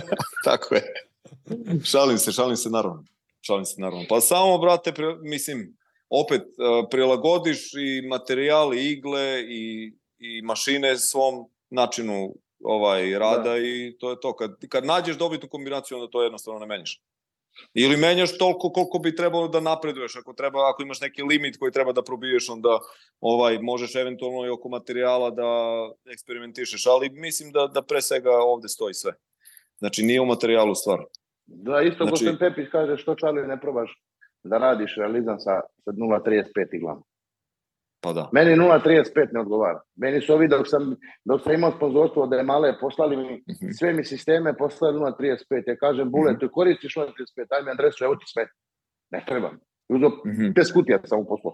tako 0.48 0.74
je. 0.74 0.82
Šalim 1.84 2.18
se, 2.18 2.32
šalim 2.32 2.56
se 2.56 2.70
naravno. 2.70 3.04
Šalim 3.40 3.64
se 3.64 3.80
naravno. 3.80 4.04
Pa 4.08 4.20
samo, 4.20 4.58
brate, 4.58 4.92
pre, 4.92 5.16
mislim, 5.20 5.76
opet, 6.10 6.42
e, 6.42 6.90
prilagodiš 6.90 7.72
i 7.74 8.08
materijal, 8.08 8.74
i 8.74 8.92
igle, 8.92 9.42
i, 9.42 9.92
i 10.18 10.42
mašine 10.42 10.96
svom 10.96 11.34
načinu 11.70 12.34
ovaj 12.64 13.18
rada 13.18 13.50
da. 13.50 13.58
i 13.58 13.96
to 14.00 14.10
je 14.10 14.20
to. 14.20 14.36
Kad, 14.36 14.50
kad 14.68 14.84
nađeš 14.84 15.16
dobitu 15.16 15.48
kombinaciju, 15.48 15.98
onda 15.98 16.10
to 16.10 16.22
jednostavno 16.22 16.60
ne 16.60 16.66
menjaš. 16.66 17.00
Ili 17.74 17.96
menjaš 17.96 18.38
toliko 18.38 18.70
koliko 18.70 18.98
bi 18.98 19.16
trebalo 19.16 19.48
da 19.48 19.60
napreduješ, 19.60 20.16
ako 20.16 20.32
treba, 20.32 20.70
ako 20.70 20.82
imaš 20.82 21.00
neki 21.00 21.22
limit 21.22 21.56
koji 21.56 21.72
treba 21.72 21.92
da 21.92 22.02
probiješ, 22.02 22.48
onda 22.48 22.78
ovaj 23.20 23.58
možeš 23.58 23.94
eventualno 23.94 24.46
i 24.46 24.50
oko 24.50 24.68
materijala 24.68 25.30
da 25.30 25.50
eksperimentišeš, 26.12 26.86
ali 26.86 27.10
mislim 27.10 27.52
da 27.52 27.66
da 27.66 27.82
pre 27.82 28.02
svega 28.02 28.30
ovde 28.30 28.68
stoji 28.68 28.94
sve. 28.94 29.12
Znači 29.78 30.02
nije 30.02 30.20
u 30.20 30.26
materijalu 30.26 30.74
stvar. 30.74 31.04
Da, 31.46 31.82
isto 31.82 32.04
znači, 32.04 32.26
ko 32.26 32.32
Pepić 32.38 32.68
kaže 32.72 32.96
što 32.96 33.14
čali 33.14 33.46
ne 33.46 33.60
probaš 33.60 33.90
da 34.42 34.58
radiš 34.58 34.94
realizam 34.96 35.38
sa, 35.38 35.60
sa 35.84 35.90
0.35 35.90 36.76
iglama. 36.76 37.02
Pa 38.00 38.12
da. 38.12 38.28
Meni 38.32 38.56
0.35 38.56 39.28
ne 39.32 39.40
odgovara. 39.40 39.80
Meni 39.96 40.20
su 40.20 40.32
ovi 40.32 40.48
dok 40.48 40.68
sam, 40.68 40.96
dok 41.24 41.42
sam 41.42 41.52
imao 41.52 41.72
sponzorstvo 41.76 42.26
da 42.26 42.36
je 42.36 42.42
male, 42.42 42.74
poslali 42.80 43.16
mi 43.16 43.22
mm 43.22 43.42
-hmm. 43.46 43.78
sve 43.78 43.92
mi 43.92 44.04
sisteme, 44.04 44.56
poslali 44.56 44.98
0.35. 44.98 45.62
Ja 45.66 45.76
kažem, 45.76 46.10
Bule, 46.10 46.32
mm 46.32 46.34
-hmm. 46.34 46.40
ti 46.40 46.48
koristiš 46.52 46.94
0.35, 46.94 47.48
daj 47.50 47.62
mi 47.62 47.70
adresu, 47.70 48.04
evo 48.04 48.14
ti 48.14 48.24
sve. 48.26 48.46
Ne 49.10 49.24
trebam. 49.26 49.58
Uzo 49.88 50.08
mm 50.08 50.30
-hmm. 50.30 50.54
pes 50.54 50.72
kutija 50.72 50.98
sam 51.04 51.20
u 51.20 51.24
poslu. 51.24 51.52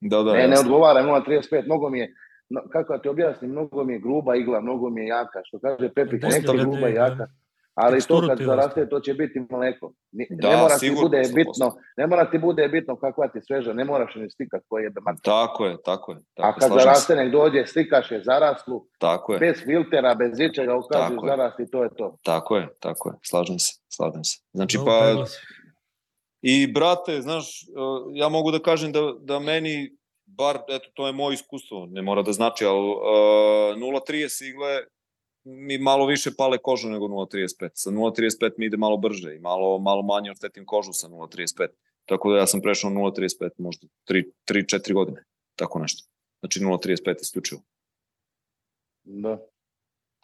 Da, 0.00 0.22
da. 0.22 0.32
Ne, 0.32 0.48
ne 0.48 0.58
odgovara 0.58 1.00
0.35, 1.02 1.64
mnogo 1.64 1.90
mi 1.90 1.98
je, 1.98 2.14
no, 2.48 2.60
kako 2.72 2.92
da 2.92 3.02
ti 3.02 3.08
objasnim, 3.08 3.50
mnogo 3.50 3.84
mi 3.84 3.92
je 3.92 3.98
gruba 3.98 4.36
igla, 4.36 4.60
mnogo 4.60 4.90
mi 4.90 5.00
je 5.00 5.06
jaka. 5.06 5.40
Što 5.44 5.58
kaže 5.58 5.92
Pepik, 5.94 6.22
neka 6.22 6.52
gruba 6.52 6.88
i 6.88 6.94
jaka. 6.94 7.26
Ali 7.74 8.00
to 8.08 8.22
kad 8.28 8.38
zaraste, 8.38 8.88
to 8.88 9.00
će 9.00 9.14
biti 9.14 9.40
mleko. 9.50 9.92
Ne, 10.12 10.26
da, 10.30 10.50
ne 10.50 10.56
mora 10.56 10.78
sigurno, 10.78 11.02
ti 11.02 11.02
bude 11.02 11.18
100%. 11.18 11.34
bitno, 11.34 11.76
ne 11.96 12.06
mora 12.06 12.30
ti 12.30 12.38
bude 12.38 12.68
bitno 12.68 12.96
kakva 12.96 13.28
ti 13.28 13.38
sveža, 13.46 13.72
ne 13.72 13.84
moraš 13.84 14.14
ni 14.14 14.30
stikati 14.30 14.64
koji 14.68 14.84
je 14.84 14.90
bemat. 14.90 15.18
Tako 15.22 15.66
je, 15.66 15.76
tako 15.84 16.12
je. 16.12 16.18
Tako 16.34 16.48
A 16.48 16.60
kad 16.60 16.78
zaraste, 16.78 17.14
nek 17.16 17.32
dođe, 17.32 17.66
stikaš 17.66 18.10
je 18.10 18.22
zaraslu, 18.24 18.86
tako 18.98 19.32
je. 19.32 19.38
bez 19.38 19.62
filtera, 19.64 20.14
bez 20.14 20.40
ičega, 20.40 20.76
ukažeš 20.76 21.18
zarasti, 21.26 21.70
to 21.70 21.82
je 21.82 21.88
to. 21.96 22.16
Tako 22.22 22.56
je, 22.56 22.68
tako 22.80 23.08
je, 23.08 23.14
slažem 23.22 23.58
se, 23.58 23.80
slažem 23.88 24.24
se. 24.24 24.38
Znači, 24.52 24.78
no, 24.78 24.84
pa... 24.84 25.24
I, 26.42 26.72
brate, 26.72 27.20
znaš, 27.20 27.64
ja 28.14 28.28
mogu 28.28 28.50
da 28.50 28.58
kažem 28.58 28.92
da, 28.92 29.00
da 29.20 29.38
meni, 29.38 29.96
bar, 30.26 30.58
eto, 30.68 30.88
to 30.94 31.06
je 31.06 31.12
moje 31.12 31.34
iskustvo, 31.34 31.86
ne 31.90 32.02
mora 32.02 32.22
da 32.22 32.32
znači, 32.32 32.64
ali 32.64 32.78
uh, 32.78 32.96
0.30 33.76 34.48
igle 34.48 34.82
mi 35.44 35.78
malo 35.78 36.06
više 36.06 36.30
pale 36.38 36.58
kožu 36.58 36.88
nego 36.88 37.06
0.35. 37.06 37.70
Sa 37.74 37.90
0.35 37.90 38.52
mi 38.58 38.66
ide 38.66 38.76
malo 38.76 38.96
brže 38.96 39.36
i 39.36 39.38
malo, 39.38 39.78
malo 39.78 40.02
manje 40.02 40.30
oštetim 40.30 40.66
kožu 40.66 40.92
sa 40.92 41.08
0.35. 41.08 41.68
Tako 42.06 42.32
da 42.32 42.38
ja 42.38 42.46
sam 42.46 42.60
prešao 42.60 42.90
0.35 42.90 43.50
možda 43.58 43.86
3-4 44.48 44.94
godine. 44.94 45.24
Tako 45.56 45.78
nešto. 45.78 46.08
Znači 46.40 46.60
0.35 46.60 47.14
isključivo. 47.20 47.60
Da. 49.04 49.38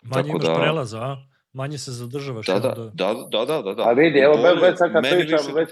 Manje 0.03 0.23
Tako 0.23 0.28
imaš 0.28 0.47
da, 0.47 0.55
prelaza, 0.55 0.99
a? 0.99 1.16
Manje 1.53 1.78
se 1.78 1.93
zadržavaš. 1.93 2.47
Da, 2.47 2.59
da, 2.59 2.69
da, 2.69 3.15
da, 3.31 3.45
da, 3.45 3.62
da, 3.62 3.74
da. 3.74 3.82
A 3.82 3.93
vidi, 3.93 4.19
evo, 4.19 4.35
bolje, 4.36 4.61
već 4.61 4.78
sad 4.78 4.93
kad 4.93 5.03
pričam, 5.03 5.55
već, 5.55 5.70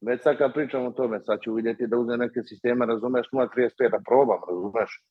već 0.00 0.22
sad 0.22 0.38
kad 0.38 0.52
pričam 0.54 0.86
o 0.86 0.90
tome, 0.90 1.20
sad 1.26 1.38
ću 1.44 1.54
vidjeti 1.54 1.86
da 1.86 1.96
uzem 1.96 2.18
neke 2.18 2.40
sisteme, 2.42 2.86
razumeš, 2.86 3.26
0.35, 3.32 3.90
da 3.90 4.00
probam, 4.08 4.40
razumeš? 4.48 5.02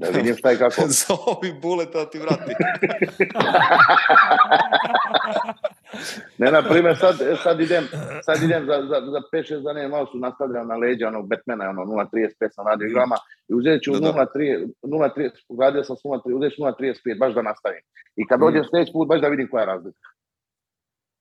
Da 0.00 0.08
vidim 0.08 0.36
šta 0.36 0.50
je 0.50 0.58
kako. 0.58 0.82
Zovi 1.02 1.50
buleta 1.62 2.10
ti 2.10 2.18
vrati. 2.18 2.52
ne, 6.38 6.50
na 6.52 6.62
primjer, 6.62 6.96
sad, 6.96 7.16
sad 7.42 7.60
idem, 7.60 7.84
sad 8.26 8.42
idem 8.42 8.66
za, 8.66 8.76
za, 8.90 8.98
za 9.14 9.20
5-6 9.32 9.62
dana, 9.62 9.88
malo 9.88 10.06
su 10.06 10.18
nastavljao 10.18 10.64
na 10.64 10.76
leđa, 10.76 11.08
ono, 11.08 11.22
Batmana, 11.22 11.68
ono, 11.70 11.82
0.35 11.82 12.54
sam 12.54 12.66
radio 12.66 12.86
igrama, 12.86 13.16
i 13.48 13.54
uzet 13.54 13.82
ću 13.82 13.92
da, 13.92 13.98
0.30, 13.98 14.60
da. 15.48 15.64
radio 15.64 15.84
sam 15.84 15.96
s 15.96 16.02
0.30, 16.02 16.36
uzet 16.36 16.52
ću 16.54 16.62
0.35, 16.62 17.18
baš 17.18 17.34
da 17.34 17.42
nastavim. 17.42 17.82
I 18.16 18.26
kad 18.26 18.40
dođem 18.40 18.60
mm. 18.60 18.68
sljedeći 18.70 18.92
put, 18.92 19.08
baš 19.08 19.20
da 19.20 19.28
vidim 19.28 19.48
koja 19.50 19.60
je 19.60 19.66
razlika. 19.66 20.08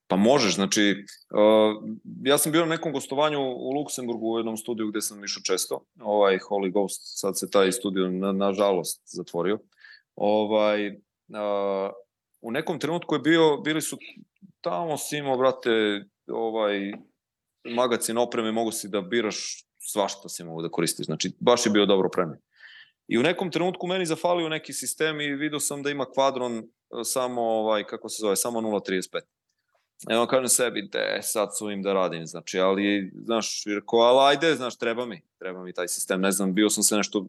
Pa 0.09 0.15
možeš, 0.15 0.55
znači, 0.55 0.95
uh, 1.31 1.83
ja 2.23 2.37
sam 2.37 2.51
bio 2.51 2.61
na 2.61 2.75
nekom 2.75 2.93
gostovanju 2.93 3.39
u 3.39 3.71
Luksemburgu 3.71 4.33
u 4.33 4.37
jednom 4.37 4.57
studiju 4.57 4.87
gde 4.87 5.01
sam 5.01 5.23
išao 5.23 5.43
često, 5.43 5.85
ovaj 6.01 6.37
Holy 6.37 6.71
Ghost, 6.71 7.01
sad 7.19 7.39
se 7.39 7.49
taj 7.49 7.71
studio 7.71 8.09
na, 8.11 8.31
nažalost 8.31 9.01
zatvorio. 9.05 9.59
Ovaj, 10.15 10.87
uh, 10.87 11.91
u 12.41 12.51
nekom 12.51 12.79
trenutku 12.79 13.15
je 13.15 13.19
bio, 13.19 13.57
bili 13.57 13.81
su 13.81 13.97
tamo 14.61 14.97
si 14.97 15.17
imao, 15.17 15.37
brate, 15.37 15.69
ovaj, 16.27 16.91
magacin 17.63 18.17
opreme, 18.17 18.51
mogu 18.51 18.71
si 18.71 18.89
da 18.89 19.01
biraš 19.01 19.65
svašta 19.77 20.29
si 20.29 20.43
mogu 20.43 20.61
da 20.61 20.69
koristiš, 20.69 21.05
znači 21.05 21.31
baš 21.39 21.65
je 21.65 21.71
bio 21.71 21.85
dobro 21.85 22.09
premijen. 22.09 22.41
I 23.07 23.17
u 23.17 23.23
nekom 23.23 23.51
trenutku 23.51 23.87
meni 23.87 24.05
zafalio 24.05 24.49
neki 24.49 24.73
sistem 24.73 25.21
i 25.21 25.35
video 25.35 25.59
sam 25.59 25.83
da 25.83 25.89
ima 25.89 26.05
kvadron 26.05 26.63
samo, 27.03 27.41
ovaj, 27.41 27.83
kako 27.83 28.09
se 28.09 28.21
zove, 28.21 28.35
samo 28.35 28.61
0.35 28.61 29.38
Evo 30.07 30.27
kažem 30.27 30.47
sebi, 30.47 30.89
de, 30.91 31.19
sad 31.21 31.57
su 31.57 31.71
im 31.71 31.81
da 31.81 31.93
radim, 31.93 32.25
znači, 32.25 32.59
ali, 32.59 33.11
znaš, 33.25 33.63
rekao, 33.65 33.99
ali 33.99 34.29
ajde, 34.29 34.55
znaš, 34.55 34.77
treba 34.77 35.05
mi, 35.05 35.21
treba 35.39 35.63
mi 35.63 35.73
taj 35.73 35.87
sistem, 35.87 36.21
ne 36.21 36.31
znam, 36.31 36.53
bio 36.53 36.69
sam 36.69 36.83
se 36.83 36.97
nešto, 36.97 37.27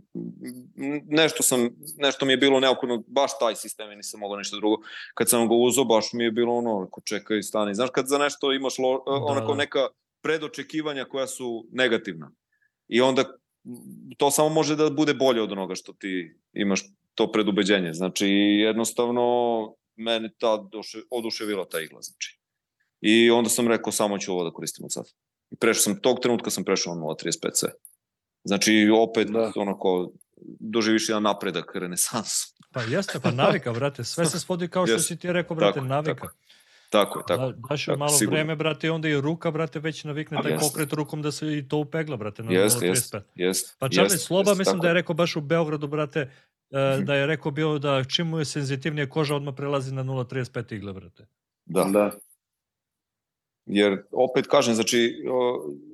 nešto 1.09 1.42
sam, 1.42 1.68
nešto 1.97 2.26
mi 2.26 2.32
je 2.32 2.36
bilo 2.36 2.60
neophodno, 2.60 3.05
baš 3.06 3.38
taj 3.38 3.56
sistem 3.56 3.92
i 3.92 3.97
nisam 3.97 4.20
mogao 4.20 4.38
ništa 4.38 4.56
drugo. 4.56 4.76
Kad 5.14 5.28
sam 5.28 5.48
ga 5.48 5.55
uzao, 5.55 5.84
baš 5.84 6.12
mi 6.12 6.24
je 6.24 6.30
bilo 6.30 6.55
ono, 6.55 6.84
rekao, 6.84 7.02
čekaj, 7.05 7.42
stani, 7.42 7.74
znaš, 7.74 7.90
kad 7.92 8.06
za 8.06 8.18
nešto 8.18 8.52
imaš 8.52 8.78
lo, 8.78 9.02
da, 9.06 9.12
onako 9.12 9.52
da. 9.52 9.59
neka 9.59 9.86
predočekivanja 10.22 11.05
koja 11.05 11.26
su 11.26 11.66
negativna. 11.72 12.30
I 12.88 13.01
onda 13.01 13.24
to 14.16 14.30
samo 14.30 14.48
može 14.48 14.76
da 14.76 14.90
bude 14.90 15.14
bolje 15.14 15.42
od 15.42 15.52
onoga 15.52 15.74
što 15.74 15.92
ti 15.92 16.38
imaš 16.52 16.82
to 17.14 17.32
predubeđenje. 17.32 17.92
Znači, 17.92 18.26
jednostavno, 18.64 19.22
mene 19.97 20.30
ta 20.38 20.68
oduševila 21.10 21.64
ta 21.64 21.80
igla, 21.80 22.02
znači. 22.02 22.39
I 23.01 23.31
onda 23.31 23.51
sam 23.51 23.68
rekao 23.68 23.93
samo 23.93 24.18
ću 24.18 24.32
ovo 24.32 24.44
da 24.44 24.51
koristim 24.51 24.85
od 24.85 24.93
sada. 24.93 25.09
I 25.51 25.56
prešao 25.56 25.82
sam, 25.82 26.01
tog 26.01 26.20
trenutka 26.20 26.51
sam 26.51 26.64
prešao 26.64 26.94
na 26.94 27.01
0.35C. 27.01 27.66
Znači, 28.44 28.90
opet, 28.94 29.28
da. 29.28 29.52
onako, 29.56 30.12
doživiš 30.60 31.09
jedan 31.09 31.22
napredak, 31.22 31.70
renesansu. 31.74 32.55
Pa 32.72 32.82
jeste, 32.82 33.20
pa 33.20 33.31
navika, 33.31 33.72
brate. 33.72 34.05
Sve 34.05 34.27
se 34.27 34.40
svodi 34.40 34.68
kao 34.68 34.86
što 34.86 34.98
si 34.98 35.16
ti 35.16 35.32
rekao, 35.32 35.56
brate, 35.56 35.74
tako, 35.74 35.86
navika. 35.86 36.14
Tako. 36.14 36.35
Tako 36.90 37.18
je, 37.18 37.24
tako. 37.28 37.43
Da, 37.43 37.52
daš 37.68 37.85
tako, 37.85 37.98
malo 37.98 38.12
sigurno. 38.12 38.36
vreme, 38.36 38.56
brate, 38.56 38.90
onda 38.90 39.09
i 39.09 39.20
ruka, 39.20 39.51
brate, 39.51 39.78
već 39.78 40.05
navikne 40.05 40.39
taj 40.43 40.59
pokret 40.59 40.93
rukom 40.93 41.22
da 41.22 41.32
se 41.32 41.59
i 41.59 41.68
to 41.68 41.77
upegla, 41.77 42.16
brate, 42.16 42.43
na 42.43 42.52
jest, 42.52 42.82
jest, 42.82 43.14
jest, 43.35 43.77
Pa 43.78 43.89
Čarli 43.89 44.18
Sloba, 44.18 44.51
jest, 44.51 44.59
mislim 44.59 44.77
tako. 44.77 44.82
da 44.82 44.89
je 44.89 44.94
rekao 44.94 45.14
baš 45.14 45.36
u 45.36 45.40
Beogradu, 45.40 45.86
brate, 45.89 46.31
uh, 46.70 47.05
da 47.05 47.14
je 47.14 47.27
rekao 47.27 47.52
bio 47.52 47.78
da 47.78 48.05
čim 48.05 48.27
mu 48.27 48.39
je 48.39 48.44
senzitivnije 48.44 49.09
koža, 49.09 49.36
odmah 49.36 49.55
prelazi 49.56 49.94
na 49.94 50.05
0.35 50.05 50.74
igle, 50.74 50.93
brate. 50.93 51.27
Da, 51.66 51.85
da. 51.85 52.10
Jer, 53.72 54.02
opet 54.12 54.47
kažem, 54.47 54.74
znači, 54.74 55.22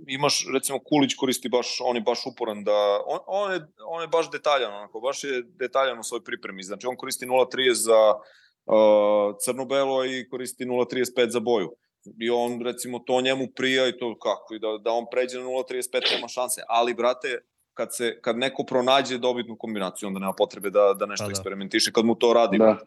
imaš, 0.06 0.46
recimo, 0.54 0.78
Kulić 0.78 1.14
koristi 1.14 1.48
baš, 1.48 1.78
on 1.84 1.96
je 1.96 2.02
baš 2.02 2.26
uporan 2.26 2.64
da, 2.64 3.02
on, 3.06 3.18
on, 3.26 3.52
je, 3.52 3.60
on 3.86 4.02
je 4.02 4.08
baš 4.08 4.30
detaljan, 4.30 4.74
onako, 4.74 5.00
baš 5.00 5.24
je 5.24 5.42
detaljan 5.42 5.98
u 5.98 6.02
svojoj 6.02 6.24
pripremi. 6.24 6.62
Znači, 6.62 6.86
on 6.86 6.96
koristi 6.96 7.26
0.30 7.26 7.72
za 7.72 8.14
uh, 8.14 9.36
crno-belo 9.44 10.04
i 10.04 10.28
koristi 10.28 10.64
0.35 10.64 11.28
za 11.28 11.40
boju. 11.40 11.72
I 12.20 12.30
on, 12.30 12.60
recimo, 12.64 12.98
to 12.98 13.20
njemu 13.20 13.46
prija 13.56 13.88
i 13.88 13.98
to 13.98 14.18
kako, 14.18 14.54
i 14.54 14.58
da, 14.58 14.78
da 14.84 14.92
on 14.92 15.04
pređe 15.10 15.38
na 15.38 15.44
0.35 15.44 16.14
nema 16.14 16.28
šanse. 16.28 16.62
Ali, 16.68 16.94
brate, 16.94 17.38
kad, 17.74 17.94
se, 17.94 18.20
kad 18.20 18.38
neko 18.38 18.64
pronađe 18.64 19.18
dobitnu 19.18 19.56
kombinaciju, 19.58 20.06
onda 20.06 20.20
nema 20.20 20.32
potrebe 20.32 20.70
da, 20.70 20.94
da 20.98 21.06
nešto 21.06 21.24
pa 21.24 21.28
da. 21.28 21.30
eksperimentiše 21.30 21.92
kad 21.92 22.04
mu 22.04 22.14
to 22.14 22.32
radi. 22.32 22.58
Da. 22.58 22.78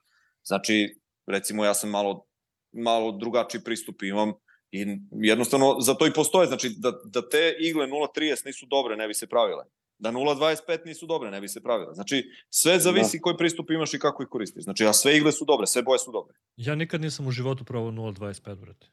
Znači, 0.44 0.96
recimo, 1.28 1.66
ja 1.66 1.74
sam 1.74 1.90
malo, 1.90 2.26
malo 2.72 3.12
drugačiji 3.12 3.64
pristup 3.64 4.04
imam 4.04 4.34
I 4.72 4.86
jednostavno, 5.12 5.76
za 5.80 5.94
to 5.94 6.08
i 6.08 6.14
postoje, 6.14 6.48
znači 6.48 6.70
da, 6.78 6.92
da 7.06 7.30
te 7.30 7.56
igle 7.60 7.88
0.30 7.88 8.46
nisu 8.46 8.66
dobre, 8.66 8.96
ne 8.98 9.08
bi 9.08 9.14
se 9.14 9.28
pravile. 9.28 9.66
Da 10.00 10.12
0.25 10.12 10.86
nisu 10.86 11.06
dobre, 11.06 11.32
ne 11.32 11.42
bi 11.42 11.48
se 11.48 11.64
pravile. 11.64 11.94
Znači, 11.94 12.32
sve 12.50 12.80
zavisi 12.80 13.18
da. 13.18 13.22
koji 13.22 13.38
pristup 13.38 13.72
imaš 13.72 13.94
i 13.94 14.00
kako 14.00 14.24
ih 14.24 14.30
koristiš. 14.30 14.64
Znači, 14.64 14.86
a 14.86 14.94
sve 14.94 15.18
igle 15.18 15.32
su 15.32 15.46
dobre, 15.46 15.68
sve 15.68 15.82
boje 15.82 16.00
su 16.00 16.12
dobre. 16.12 16.36
Ja 16.58 16.76
nikad 16.76 17.02
nisam 17.02 17.28
u 17.28 17.32
životu 17.32 17.64
probao 17.64 17.92
0.25, 17.92 18.56
brate. 18.56 18.88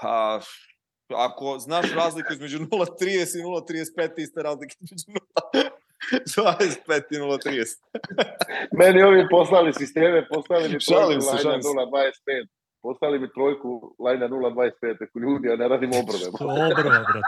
Pa, 0.00 0.40
ako 1.08 1.58
znaš 1.58 1.92
razliku 1.94 2.32
između 2.32 2.58
0.30 2.58 3.38
i 3.38 3.42
0.35, 3.42 4.22
iste 4.22 4.42
razlike 4.42 4.76
između 4.80 5.04
0.25 6.36 7.02
i 7.10 7.16
0.30. 7.16 7.76
Meni 8.72 9.02
ovi 9.02 9.26
poslali 9.30 9.72
sisteme, 9.72 10.28
poslali 10.28 10.68
mi 10.68 10.80
šalim 10.80 11.20
se, 11.20 11.42
šalim 11.42 11.62
se. 11.62 11.68
0.25 11.68 12.59
poslali 12.82 13.18
mi 13.18 13.32
trojku 13.32 13.96
lajna 13.98 14.28
0.25, 14.28 15.04
ako 15.08 15.18
ljudi, 15.18 15.48
ja 15.48 15.56
ne 15.56 15.68
radim 15.68 15.90
obrve. 15.90 16.26
Obrve, 16.70 16.90
brate. 16.90 17.20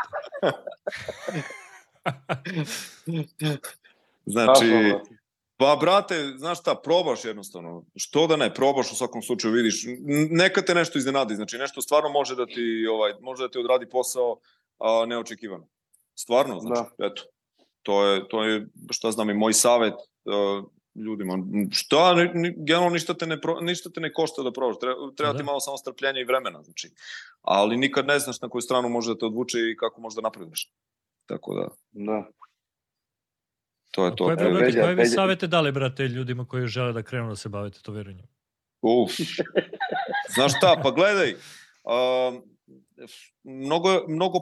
znači, 4.35 4.95
pa 5.57 5.77
brate, 5.81 6.15
znaš 6.37 6.61
šta, 6.61 6.75
probaš 6.75 7.25
jednostavno. 7.25 7.85
Što 7.97 8.27
da 8.27 8.37
ne, 8.37 8.55
probaš 8.55 8.93
u 8.93 8.95
svakom 8.95 9.23
slučaju, 9.23 9.55
vidiš. 9.55 9.85
Neka 10.31 10.63
te 10.63 10.75
nešto 10.75 10.99
iznenadi, 10.99 11.35
znači 11.35 11.59
nešto 11.59 11.83
stvarno 11.83 12.09
može 12.09 12.37
da 12.37 12.47
ti, 12.47 12.87
ovaj, 12.91 13.13
može 13.21 13.43
da 13.43 13.51
ti 13.51 13.59
odradi 13.59 13.89
posao 13.89 14.37
a, 14.79 15.05
neočekivano. 15.07 15.67
Stvarno, 16.15 16.61
znači, 16.61 16.91
da. 16.99 17.07
eto. 17.07 17.23
To 17.83 18.07
je, 18.07 18.29
to 18.29 18.45
je, 18.45 18.67
šta 18.91 19.11
znam, 19.11 19.31
i 19.31 19.35
moj 19.35 19.53
savet, 19.53 19.95
uh, 20.25 20.65
ljudima. 20.95 21.39
Što, 21.73 22.15
generalno 22.57 22.91
ništa 22.91 23.15
te 23.15 23.27
ne, 23.27 23.41
pro, 23.41 23.61
ništa 23.61 23.91
te 23.91 24.01
ne 24.01 24.13
košta 24.13 24.43
da 24.43 24.53
probaš, 24.53 24.79
treba, 24.81 25.13
treba 25.17 25.33
da. 25.33 25.39
ti 25.39 25.45
malo 25.45 25.61
samo 25.61 25.77
strpljenja 25.77 26.21
i 26.21 26.25
vremena, 26.25 26.63
znači. 26.63 26.91
Ali 27.43 27.77
nikad 27.77 28.07
ne 28.07 28.19
znaš 28.19 28.41
na 28.41 28.49
koju 28.49 28.63
stranu 28.63 28.89
može 28.89 29.15
da 29.15 29.19
te 29.19 29.27
odvuče 29.27 29.59
i 29.59 29.77
kako 29.77 30.01
možeš 30.01 30.17
da 30.17 30.23
napreduješ. 30.23 30.71
Tako 31.27 31.55
da... 31.55 31.69
Da. 31.93 32.29
To 33.91 34.07
je 34.07 34.17
to. 34.17 34.25
Koje, 34.25 34.37
brate, 34.37 34.65
Veđa, 34.65 34.83
koje 34.83 34.95
vi 34.95 35.07
savete 35.07 35.47
dali, 35.47 35.73
brate, 35.73 36.09
ljudima 36.09 36.45
koji 36.45 36.67
žele 36.67 36.93
da 36.93 37.03
krenu 37.03 37.29
da 37.29 37.37
se 37.37 37.49
bavite 37.49 37.81
to 37.83 37.93
veranjem? 37.93 38.27
Uf. 38.83 39.13
Znaš 40.35 40.57
šta, 40.57 40.81
pa 40.83 40.91
gledaj, 40.91 41.33
uh, 41.33 42.43
mnogo, 43.45 44.05
mnogo 44.09 44.39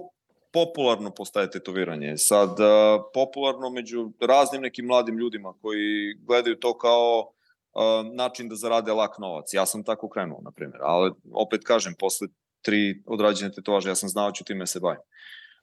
popularno 0.52 1.10
postaje 1.10 1.50
tetoviranje. 1.50 2.16
Sad, 2.16 2.50
uh, 2.50 3.02
popularno 3.14 3.70
među 3.70 4.10
raznim 4.20 4.62
nekim 4.62 4.86
mladim 4.86 5.18
ljudima 5.18 5.54
koji 5.62 6.14
gledaju 6.26 6.56
to 6.56 6.78
kao 6.78 7.32
uh, 7.72 8.14
način 8.14 8.48
da 8.48 8.54
zarade 8.54 8.92
lak 8.92 9.18
novac. 9.18 9.54
Ja 9.54 9.66
sam 9.66 9.84
tako 9.84 10.08
krenuo, 10.08 10.40
na 10.42 10.50
primjer. 10.50 10.80
Ali, 10.82 11.12
opet 11.32 11.64
kažem, 11.64 11.94
posle 11.98 12.28
tri 12.62 13.02
odrađene 13.06 13.52
tetovaže, 13.52 13.88
ja 13.88 13.94
sam 13.94 14.08
znao 14.08 14.32
ću 14.32 14.44
time 14.44 14.66
se 14.66 14.80
bavim. 14.80 15.00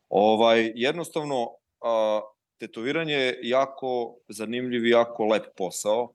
Ovaj, 0.09 0.71
jednostavno, 0.75 1.41
uh, 1.43 2.21
tetoviranje 2.59 3.13
je 3.13 3.39
jako 3.41 4.15
zanimljiv 4.29 4.85
i 4.85 4.89
jako 4.89 5.25
lep 5.25 5.45
posao, 5.57 6.13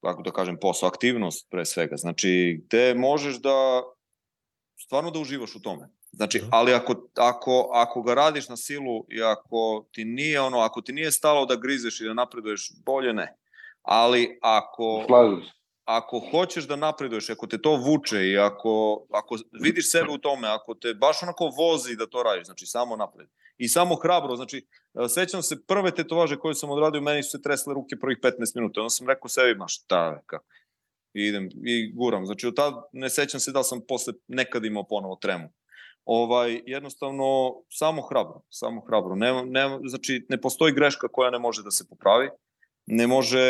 kako 0.00 0.22
da 0.22 0.30
kažem, 0.30 0.56
posao, 0.60 0.88
aktivnost 0.88 1.46
pre 1.50 1.64
svega. 1.64 1.96
Znači, 1.96 2.62
gde 2.66 2.94
možeš 2.94 3.36
da 3.36 3.82
stvarno 4.76 5.10
da 5.10 5.18
uživaš 5.18 5.54
u 5.54 5.62
tome. 5.62 5.88
Znači, 6.16 6.38
da. 6.38 6.46
ali 6.50 6.74
ako, 6.74 6.94
ako, 7.14 7.70
ako 7.72 8.02
ga 8.02 8.14
radiš 8.14 8.48
na 8.48 8.56
silu 8.56 9.04
i 9.08 9.22
ako 9.22 9.86
ti 9.92 10.04
nije 10.04 10.40
ono, 10.40 10.58
ako 10.58 10.80
ti 10.80 10.92
nije 10.92 11.12
stalo 11.12 11.46
da 11.46 11.56
grizeš 11.56 12.00
i 12.00 12.04
da 12.04 12.14
napreduješ, 12.14 12.72
bolje 12.86 13.12
ne. 13.12 13.36
Ali 13.82 14.38
ako, 14.42 15.04
ako 15.84 16.20
hoćeš 16.30 16.68
da 16.68 16.76
napreduješ, 16.76 17.30
ako 17.30 17.46
te 17.46 17.62
to 17.62 17.76
vuče 17.76 18.28
i 18.28 18.38
ako, 18.38 19.06
ako 19.10 19.36
vidiš 19.62 19.90
sebe 19.90 20.10
u 20.12 20.18
tome, 20.18 20.48
ako 20.48 20.74
te 20.74 20.94
baš 20.94 21.22
onako 21.22 21.50
vozi 21.58 21.96
da 21.96 22.06
to 22.06 22.22
radiš, 22.22 22.46
znači 22.46 22.66
samo 22.66 22.96
napred. 22.96 23.28
I 23.58 23.68
samo 23.68 23.94
hrabro, 23.94 24.36
znači, 24.36 24.66
sećam 25.08 25.42
se 25.42 25.66
prve 25.66 25.90
tetovaže 25.94 26.36
koje 26.36 26.54
sam 26.54 26.70
odradio, 26.70 27.00
meni 27.00 27.22
su 27.22 27.30
se 27.30 27.42
tresle 27.42 27.74
ruke 27.74 27.96
prvih 28.00 28.18
15 28.22 28.32
minuta. 28.54 28.80
Onda 28.80 28.90
sam 28.90 29.08
rekao 29.08 29.28
sebi, 29.28 29.54
ma 29.54 29.68
šta, 29.68 30.20
kako 30.26 30.44
i 31.14 31.26
idem 31.26 31.48
i 31.64 31.92
guram. 31.92 32.26
Znači, 32.26 32.46
od 32.46 32.56
tad 32.56 32.74
ne 32.92 33.10
sećam 33.10 33.40
se 33.40 33.52
da 33.52 33.62
sam 33.62 33.80
posle 33.88 34.12
nekad 34.28 34.64
imao 34.64 34.86
ponovo 34.88 35.16
tremu 35.16 35.48
ovaj, 36.06 36.62
jednostavno 36.66 37.54
samo 37.68 38.02
hrabro, 38.02 38.40
samo 38.50 38.80
hrabro. 38.80 39.14
Ne, 39.14 39.44
ne, 39.44 39.78
znači, 39.88 40.26
ne 40.28 40.40
postoji 40.40 40.72
greška 40.72 41.08
koja 41.08 41.30
ne 41.30 41.38
može 41.38 41.62
da 41.62 41.70
se 41.70 41.88
popravi, 41.88 42.28
ne 42.86 43.06
može, 43.06 43.46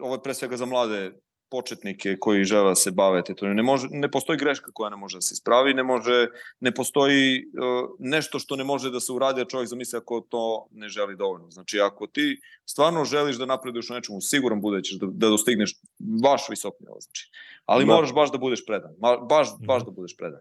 ovo 0.00 0.14
je 0.14 0.22
pre 0.22 0.34
svega 0.34 0.56
za 0.56 0.66
mlade 0.66 1.12
početnike 1.50 2.16
koji 2.20 2.44
žele 2.44 2.68
da 2.68 2.74
se 2.74 2.90
bave 2.90 3.22
to 3.24 3.46
ne, 3.46 3.62
može, 3.62 3.88
ne 3.90 4.10
postoji 4.10 4.38
greška 4.38 4.70
koja 4.72 4.90
ne 4.90 4.96
može 4.96 5.16
da 5.16 5.20
se 5.20 5.32
ispravi, 5.32 5.74
ne, 5.74 5.82
može, 5.82 6.26
ne 6.60 6.74
postoji 6.74 7.44
uh, 7.46 7.90
nešto 7.98 8.38
što 8.38 8.56
ne 8.56 8.64
može 8.64 8.90
da 8.90 9.00
se 9.00 9.12
uradi, 9.12 9.40
a 9.40 9.44
čovjek 9.44 9.68
zamisli 9.68 9.96
ako 9.96 10.20
to 10.20 10.66
ne 10.70 10.88
želi 10.88 11.16
dovoljno. 11.16 11.50
Znači, 11.50 11.80
ako 11.80 12.06
ti 12.06 12.40
stvarno 12.64 13.04
želiš 13.04 13.36
da 13.36 13.46
napreduješ 13.46 13.90
u 13.90 13.94
nečemu, 13.94 14.20
siguran 14.20 14.60
bude 14.60 14.82
ćeš 14.82 14.98
da, 14.98 15.06
da 15.06 15.28
dostigneš 15.28 15.74
baš 15.98 16.48
visok 16.50 16.74
nivo. 16.80 17.00
Znači. 17.00 17.30
Ali 17.64 17.84
da. 17.84 17.94
moraš 17.94 18.14
baš 18.14 18.32
da 18.32 18.38
budeš 18.38 18.66
predan. 18.66 18.94
Baš, 19.28 19.48
baš 19.66 19.84
da 19.84 19.90
budeš 19.90 20.16
predan. 20.16 20.40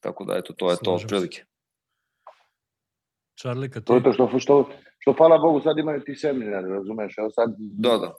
Tako 0.00 0.24
da, 0.24 0.38
eto, 0.38 0.52
to 0.52 0.70
je 0.70 0.76
to 0.84 0.94
otprilike. 0.94 1.44
Charlie, 3.40 3.70
kad 3.70 3.82
ti... 3.82 3.86
To 3.86 3.94
je 3.94 4.02
to 4.02 4.12
što, 4.12 4.38
što, 4.38 4.68
što, 4.98 5.12
hvala 5.12 5.38
Bogu, 5.38 5.60
sad 5.60 5.78
imaju 5.78 6.00
ti 6.00 6.14
seminar, 6.14 6.64
razumeš? 6.64 7.18
Evo 7.18 7.30
sad, 7.30 7.54
da, 7.58 7.98
da. 7.98 8.14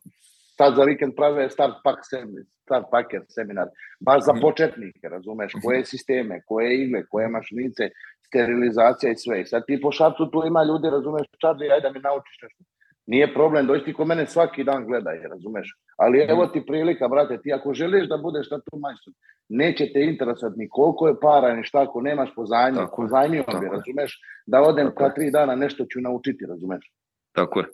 Sad 0.57 0.75
za 0.75 0.83
vikend 0.83 1.13
prave 1.15 1.49
start 1.49 1.73
pack 1.83 1.99
seminar, 2.09 2.43
start 2.65 2.85
packer 2.91 3.21
seminar, 3.29 3.67
baš 3.99 4.25
za 4.25 4.33
mhm. 4.33 4.41
početnike, 4.41 5.09
razumeš? 5.09 5.51
Koje 5.63 5.79
mhm. 5.79 5.85
sisteme, 5.85 6.41
koje 6.45 6.83
igle, 6.83 7.05
koje 7.05 7.27
mašinice, 7.27 7.89
sterilizacija 8.27 9.11
i 9.11 9.15
sve. 9.15 9.41
I 9.41 9.45
sad 9.45 9.61
ti 9.67 9.81
po 9.81 9.91
šapcu 9.91 10.25
tu 10.31 10.43
ima 10.47 10.63
ljudi, 10.63 10.89
razumeš, 10.89 11.27
Charlie, 11.41 11.71
ajde 11.73 11.87
da 11.87 11.93
mi 11.93 11.99
naučiš 11.99 12.37
nešto. 12.43 12.63
Nije 13.11 13.33
problem, 13.33 13.67
dođi 13.67 13.83
ti 13.85 13.93
ko 13.93 14.05
mene 14.05 14.25
svaki 14.27 14.63
dan 14.63 14.85
gledaj, 14.85 15.17
razumeš? 15.27 15.67
Ali 15.97 16.25
evo 16.29 16.47
ti 16.47 16.63
prilika, 16.67 17.07
brate, 17.07 17.41
ti 17.41 17.53
ako 17.53 17.73
želiš 17.73 18.07
da 18.09 18.17
budeš 18.17 18.49
tu 18.49 18.77
majstor, 18.79 19.13
neće 19.49 19.85
te 19.93 20.01
interesat 20.03 20.53
ni 20.55 20.69
koliko 20.69 21.07
je 21.07 21.19
para, 21.21 21.55
ni 21.55 21.63
šta, 21.63 21.81
ako 21.81 22.01
nemaš 22.01 22.29
pozajmio, 22.35 22.87
pozajmio 22.95 23.43
bi, 23.59 23.67
razumeš? 23.67 24.21
Da 24.45 24.61
odem 24.61 24.87
tako 24.87 24.97
ka 24.97 25.13
tri 25.13 25.31
dana 25.31 25.55
nešto 25.55 25.85
ću 25.85 26.01
naučiti, 26.01 26.45
razumeš? 26.45 26.91
Tako 27.31 27.59
je. 27.59 27.65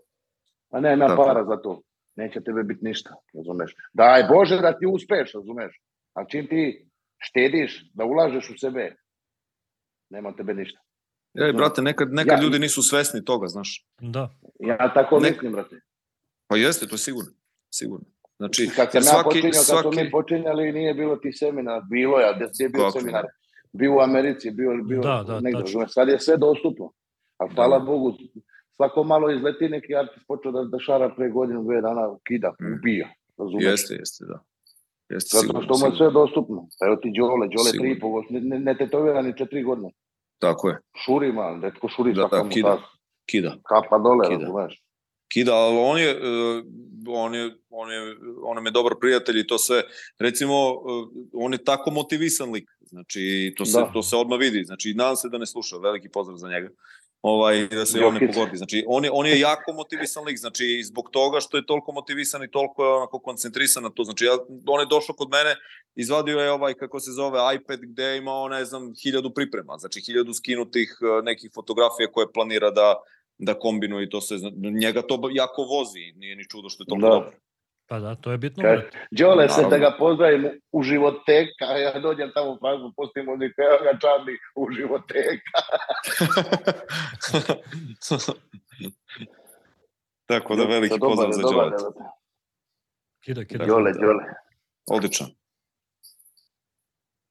A 0.72 0.80
ne, 0.80 0.90
nema 0.98 1.16
para 1.16 1.44
za 1.44 1.58
to. 1.62 1.82
Neće 2.16 2.44
tebe 2.44 2.64
biti 2.64 2.86
ništa, 2.86 3.16
razumeš? 3.34 3.76
Daj 3.94 4.24
Bože 4.24 4.58
da 4.62 4.78
ti 4.80 4.86
uspeš, 4.86 5.34
razumeš? 5.34 5.82
A 6.14 6.26
čim 6.26 6.48
ti 6.48 6.90
štediš, 7.18 7.92
da 7.94 8.06
ulažeš 8.06 8.50
u 8.50 8.58
sebe, 8.58 8.96
nema 10.10 10.32
tebe 10.36 10.54
ništa. 10.54 10.80
Ej, 11.46 11.54
brate, 11.54 11.82
nekad, 11.82 12.14
nekad 12.14 12.40
ja, 12.40 12.44
ljudi 12.44 12.60
nisu 12.60 12.84
svesni 12.84 13.26
toga, 13.26 13.48
znaš. 13.48 13.86
Da. 14.02 14.30
Ja 14.60 14.94
tako 14.94 15.20
ne... 15.20 15.30
mislim, 15.30 15.52
brate. 15.52 15.76
Pa 16.48 16.58
jeste, 16.58 16.88
to 16.88 16.96
je 16.96 17.00
sigurno. 17.00 17.32
Sigurno. 17.70 18.06
Znači, 18.38 18.70
kad 18.76 18.92
sam 18.92 19.04
svaki, 19.04 19.18
ja 19.18 19.24
počinjao, 19.24 19.52
kad 19.52 19.66
svaki... 19.66 19.96
smo 19.96 20.04
mi 20.04 20.12
počinjali, 20.12 20.72
nije 20.72 20.94
bilo 20.94 21.16
ti 21.16 21.32
seminara, 21.32 21.82
bilo 21.90 22.20
je, 22.20 22.34
gde 22.36 22.64
je 22.64 22.70
bio 22.70 22.84
Kako? 22.84 23.00
seminar? 23.00 23.26
Bio 23.74 23.96
u 23.96 24.00
Americi, 24.00 24.52
bio, 24.52 24.84
bio 24.84 25.02
da, 25.02 25.24
da, 25.28 25.40
negdje, 25.40 25.64
tačno. 25.64 25.88
sad 25.88 26.08
je 26.08 26.20
sve 26.20 26.38
dostupno. 26.38 26.92
A 27.38 27.48
hvala 27.56 27.80
da. 27.80 27.86
Bogu, 27.86 28.14
svako 28.76 29.04
malo 29.04 29.32
izleti 29.32 29.70
neki 29.70 29.96
artist 29.96 30.26
počeo 30.28 30.52
da, 30.52 30.64
da 30.64 30.80
šara 30.80 31.10
pre 31.16 31.30
godinu, 31.30 31.64
dve 31.64 31.82
dana, 31.82 32.16
kida, 32.28 32.54
mm. 32.62 32.74
ubija. 32.74 33.08
Razumeš? 33.38 33.66
Jeste, 33.66 33.96
jeste, 33.96 34.26
da. 34.26 34.40
Jeste, 35.10 35.38
Zato 35.38 35.62
što 35.62 35.78
mu 35.78 35.86
je 35.86 35.98
sve 35.98 36.12
dostupno. 36.12 36.68
Evo 36.86 36.96
ti 36.96 37.12
Đole, 37.18 37.48
Đole 37.56 37.72
tri 37.80 37.92
i 37.92 38.00
pol, 38.00 38.24
ne, 38.30 38.40
ne, 38.42 38.60
ne 38.60 38.78
tetovirani 38.78 39.38
četiri 39.38 39.64
godine. 39.64 39.90
Tako 40.40 40.70
je. 40.70 40.80
Šuri, 41.06 41.32
man, 41.32 41.62
detko 41.62 41.90
šuri. 41.90 42.14
Da, 42.14 42.28
da, 42.32 42.50
kida. 42.50 42.78
Kida. 43.26 43.56
Kapa 43.64 43.98
dole, 43.98 44.30
kida. 44.30 44.40
razumeš? 44.40 44.82
Kida, 45.34 45.56
ali 45.56 45.78
on 45.78 46.00
je, 46.00 46.20
on 47.08 47.36
je, 47.36 47.52
on 47.70 47.92
je, 47.92 48.16
on 48.44 48.66
je 48.66 48.72
dobar 48.72 48.94
prijatelj 49.00 49.40
i 49.40 49.48
to 49.48 49.58
sve, 49.58 49.82
recimo, 50.20 50.74
uh, 50.74 51.10
on 51.34 51.54
je 51.54 51.64
tako 51.64 51.92
motivisan 51.92 52.52
lik, 52.52 52.70
znači, 52.82 53.54
to 53.58 53.66
se, 53.66 53.80
da. 53.80 53.92
to 53.94 54.04
se 54.04 54.16
odmah 54.16 54.40
vidi, 54.40 54.64
znači, 54.64 54.94
nadam 54.94 55.16
se 55.16 55.30
da 55.30 55.38
ne 55.38 55.46
sluša, 55.46 55.78
veliki 55.78 56.10
pozdrav 56.10 56.38
za 56.38 56.50
njega 56.50 56.70
ovaj, 57.22 57.68
da 57.68 57.86
se 57.86 58.06
on 58.06 58.14
ne 58.14 58.28
pogodi. 58.28 58.58
Znači, 58.58 58.84
on 58.88 59.06
je, 59.06 59.12
on 59.14 59.26
je 59.26 59.40
jako 59.40 59.74
motivisan 59.74 60.24
lik, 60.24 60.38
znači, 60.38 60.84
zbog 60.84 61.10
toga 61.12 61.40
što 61.40 61.58
je 61.58 61.66
toliko 61.66 61.92
motivisan 61.92 62.44
i 62.44 62.52
toliko 62.52 62.86
je 62.86 62.94
onako 62.94 63.20
koncentrisan 63.20 63.84
na 63.84 63.90
to. 63.90 64.04
Znači, 64.04 64.26
ja, 64.26 64.34
on 64.68 64.80
je 64.80 64.86
došao 64.90 65.16
kod 65.16 65.30
mene, 65.30 65.56
izvadio 65.96 66.40
je 66.40 66.52
ovaj, 66.52 66.74
kako 66.74 67.00
se 67.00 67.12
zove, 67.12 67.40
iPad 67.56 67.80
gde 67.82 68.04
je 68.04 68.18
imao, 68.18 68.50
ne 68.50 68.66
znam, 68.66 68.94
hiljadu 69.04 69.34
priprema, 69.34 69.78
znači, 69.78 70.02
hiljadu 70.06 70.34
skinutih 70.34 70.98
eh, 71.02 71.22
nekih 71.24 71.52
fotografija 71.56 72.12
koje 72.12 72.32
planira 72.32 72.72
da, 72.72 72.96
da 73.38 73.60
kombinuje 73.60 74.04
i 74.06 74.10
to 74.10 74.22
se, 74.22 74.36
njega 74.82 75.02
to 75.02 75.30
jako 75.32 75.64
vozi, 75.64 76.14
nije 76.16 76.36
ni 76.36 76.48
čudo 76.50 76.70
što 76.70 76.84
je 76.84 76.88
toliko 76.88 77.08
da. 77.08 77.14
dobro. 77.14 77.47
Pa 77.88 78.00
da, 78.00 78.16
to 78.16 78.32
je 78.32 78.38
bitno. 78.38 78.64
Kaj, 78.64 78.78
Đole 79.12 79.50
se 79.50 79.64
da 79.70 79.78
ga 79.78 79.96
pozdravim 80.00 80.62
u 80.72 80.84
životeka, 80.84 81.66
ja 81.66 82.00
dođem 82.00 82.32
tamo 82.34 82.52
u 82.52 82.58
Pragu, 82.58 82.92
pustim 82.96 83.30
od 83.30 83.42
evo 83.42 83.52
ga 83.84 84.00
Charlie 84.00 84.38
u 84.56 84.72
životeka. 84.72 85.60
Tako 90.26 90.56
da 90.56 90.64
veliki 90.64 91.00
dobar, 91.00 91.16
pozdrav 91.16 91.32
za 91.32 91.42
Đole. 91.42 91.72
Kida, 93.24 93.46
kida. 93.46 93.66
Đole, 93.66 93.92
Đole. 93.94 94.24
Odličan. 94.86 95.28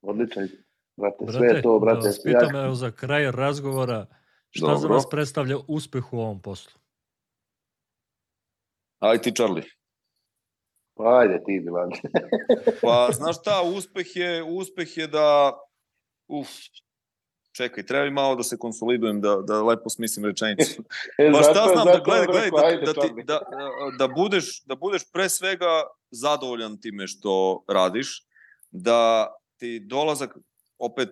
Odličan. 0.03 0.49
Brate, 0.97 1.17
brate, 1.21 1.39
sve 1.39 1.47
je 1.49 1.63
to, 1.63 1.79
brate. 1.79 2.01
Da 2.01 2.07
vas 2.07 2.23
pitam 2.23 2.57
evo 2.57 2.75
za 2.75 2.91
kraj 2.91 3.31
razgovora, 3.31 4.07
šta 4.51 4.67
Dobro. 4.67 4.79
za 4.79 4.89
vas 4.89 5.09
predstavlja 5.11 5.57
uspeh 5.69 6.13
u 6.13 6.19
ovom 6.19 6.43
poslu? 6.43 6.81
Aj 8.99 9.19
ti, 9.19 9.35
Charlie. 9.35 9.76
Pa 10.97 11.19
ajde 11.19 11.45
ti, 11.45 11.61
Milan. 11.61 11.91
pa, 12.83 13.09
znaš 13.13 13.37
šta, 13.41 13.63
uspeh 13.63 14.17
je, 14.17 14.43
uspeh 14.43 14.97
je 14.97 15.07
da, 15.07 15.59
uf, 16.29 16.49
čekaj, 17.57 17.87
treba 17.87 18.05
mi 18.05 18.11
malo 18.11 18.37
da 18.37 18.43
se 18.43 18.57
konsolidujem, 18.59 19.21
da, 19.21 19.37
da 19.37 19.63
lepo 19.63 19.91
smislim 19.91 20.25
rečenicu. 20.25 20.83
e, 21.19 21.33
pa 21.33 21.43
šta 21.43 21.67
znam, 21.73 21.87
da 21.87 22.01
gledaj, 22.05 22.27
gledaj, 22.27 22.77
da, 22.77 22.93
da, 22.93 23.01
ti, 23.01 23.23
da, 23.25 23.41
da, 23.99 24.09
budeš, 24.09 24.63
da 24.65 24.75
budeš 24.75 25.03
pre 25.13 25.29
svega 25.29 25.83
zadovoljan 26.11 26.81
time 26.81 27.07
što 27.07 27.65
radiš, 27.69 28.25
da 28.71 29.33
ti 29.57 29.81
dolazak, 29.81 30.37
opet, 30.79 31.09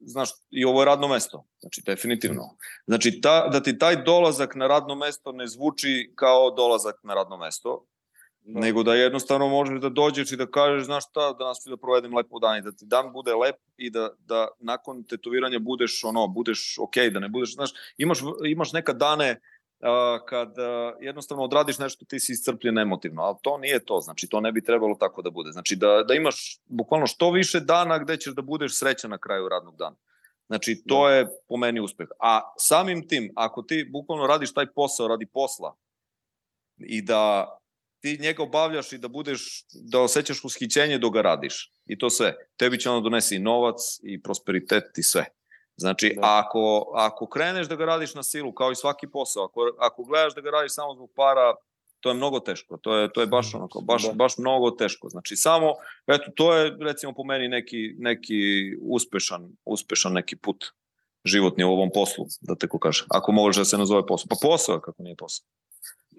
znaš, 0.00 0.30
i 0.50 0.64
ovo 0.64 0.80
je 0.80 0.86
radno 0.86 1.08
mesto, 1.08 1.44
znači 1.60 1.82
definitivno. 1.86 2.56
Znači, 2.86 3.20
ta, 3.20 3.48
da 3.48 3.62
ti 3.62 3.78
taj 3.78 4.02
dolazak 4.04 4.54
na 4.54 4.66
radno 4.66 4.94
mesto 4.94 5.32
ne 5.32 5.46
zvuči 5.46 6.12
kao 6.14 6.50
dolazak 6.50 6.94
na 7.02 7.14
radno 7.14 7.36
mesto, 7.36 7.84
Da. 8.46 8.60
Nego 8.60 8.82
da 8.82 8.94
jednostavno 8.94 9.48
možeš 9.48 9.80
da 9.80 9.88
dođeš 9.88 10.32
i 10.32 10.36
da 10.36 10.46
kažeš, 10.46 10.84
znaš 10.84 11.04
šta, 11.08 11.32
danas 11.32 11.58
ću 11.62 11.70
da 11.70 11.76
provedem 11.76 12.16
lepo 12.16 12.38
dan 12.38 12.58
i 12.58 12.62
da 12.62 12.72
ti 12.72 12.84
dan 12.86 13.12
bude 13.12 13.34
lep 13.34 13.56
i 13.76 13.90
da, 13.90 14.10
da 14.18 14.48
nakon 14.58 15.04
tetoviranja 15.04 15.58
budeš 15.58 16.04
ono, 16.04 16.26
budeš 16.26 16.78
ok, 16.78 16.96
da 17.12 17.20
ne 17.20 17.28
budeš, 17.28 17.54
znaš, 17.54 17.70
imaš, 17.98 18.18
imaš 18.44 18.72
neka 18.72 18.92
dane 18.92 19.40
kad 20.28 20.54
jednostavno 21.00 21.44
odradiš 21.44 21.78
nešto 21.78 22.04
ti 22.04 22.20
si 22.20 22.32
iscrpljen 22.32 22.78
emotivno, 22.78 23.22
ali 23.22 23.36
to 23.42 23.58
nije 23.58 23.84
to, 23.84 24.00
znači 24.00 24.28
to 24.28 24.40
ne 24.40 24.52
bi 24.52 24.64
trebalo 24.64 24.96
tako 25.00 25.22
da 25.22 25.30
bude. 25.30 25.52
Znači 25.52 25.76
da, 25.76 26.04
da 26.08 26.14
imaš 26.14 26.60
bukvalno 26.66 27.06
što 27.06 27.30
više 27.30 27.60
dana 27.60 27.98
gde 27.98 28.16
ćeš 28.16 28.34
da 28.34 28.42
budeš 28.42 28.78
srećan 28.78 29.10
na 29.10 29.18
kraju 29.18 29.48
radnog 29.48 29.76
dana. 29.76 29.96
Znači 30.46 30.82
to 30.88 31.06
da. 31.06 31.14
je 31.14 31.26
po 31.48 31.56
meni 31.56 31.80
uspeh. 31.80 32.08
A 32.20 32.40
samim 32.58 33.08
tim, 33.08 33.32
ako 33.36 33.62
ti 33.62 33.88
bukvalno 33.92 34.26
radiš 34.26 34.54
taj 34.54 34.66
posao 34.66 35.08
radi 35.08 35.26
posla 35.26 35.76
i 36.78 37.02
da 37.02 37.52
ti 38.06 38.18
njega 38.22 38.42
obavljaš 38.42 38.92
i 38.92 38.98
da 38.98 39.08
budeš, 39.08 39.64
da 39.72 40.00
osjećaš 40.00 40.44
ushićenje 40.44 40.98
dok 40.98 41.12
ga 41.14 41.22
radiš. 41.22 41.72
I 41.86 41.98
to 41.98 42.10
sve. 42.10 42.34
Tebi 42.56 42.78
će 42.78 42.90
ono 42.90 43.00
donesi 43.00 43.36
i 43.36 43.38
novac 43.38 43.80
i 44.02 44.22
prosperitet 44.22 44.98
i 44.98 45.02
sve. 45.02 45.24
Znači, 45.76 46.12
da. 46.16 46.20
ako, 46.22 46.92
ako 46.94 47.26
kreneš 47.28 47.66
da 47.68 47.76
ga 47.76 47.84
radiš 47.84 48.14
na 48.14 48.22
silu, 48.22 48.52
kao 48.52 48.72
i 48.72 48.76
svaki 48.76 49.10
posao, 49.10 49.44
ako, 49.44 49.60
ako 49.78 50.04
gledaš 50.04 50.34
da 50.34 50.40
ga 50.40 50.50
radiš 50.50 50.74
samo 50.74 50.94
zbog 50.94 51.10
para, 51.16 51.54
to 52.00 52.10
je 52.10 52.14
mnogo 52.14 52.40
teško. 52.40 52.76
To 52.76 52.96
je, 52.96 53.12
to 53.12 53.20
je 53.20 53.26
baš 53.26 53.54
onako, 53.54 53.80
baš, 53.80 54.06
da. 54.06 54.12
baš 54.12 54.38
mnogo 54.38 54.70
teško. 54.70 55.08
Znači, 55.08 55.36
samo, 55.36 55.74
eto, 56.06 56.30
to 56.36 56.54
je, 56.54 56.76
recimo, 56.80 57.12
po 57.14 57.24
meni 57.24 57.48
neki, 57.48 57.94
neki 57.98 58.40
uspešan, 58.82 59.50
uspešan 59.64 60.12
neki 60.12 60.36
put 60.36 60.64
životni 61.24 61.64
u 61.64 61.70
ovom 61.70 61.90
poslu, 61.94 62.26
da 62.40 62.54
te 62.54 62.68
ko 62.68 62.78
kaže. 62.78 63.04
Ako 63.10 63.32
može 63.32 63.60
da 63.60 63.64
se 63.64 63.78
nazove 63.78 64.06
posao. 64.06 64.26
Pa 64.30 64.36
posao 64.42 64.80
kako 64.80 65.02
nije 65.02 65.16
posao. 65.16 65.46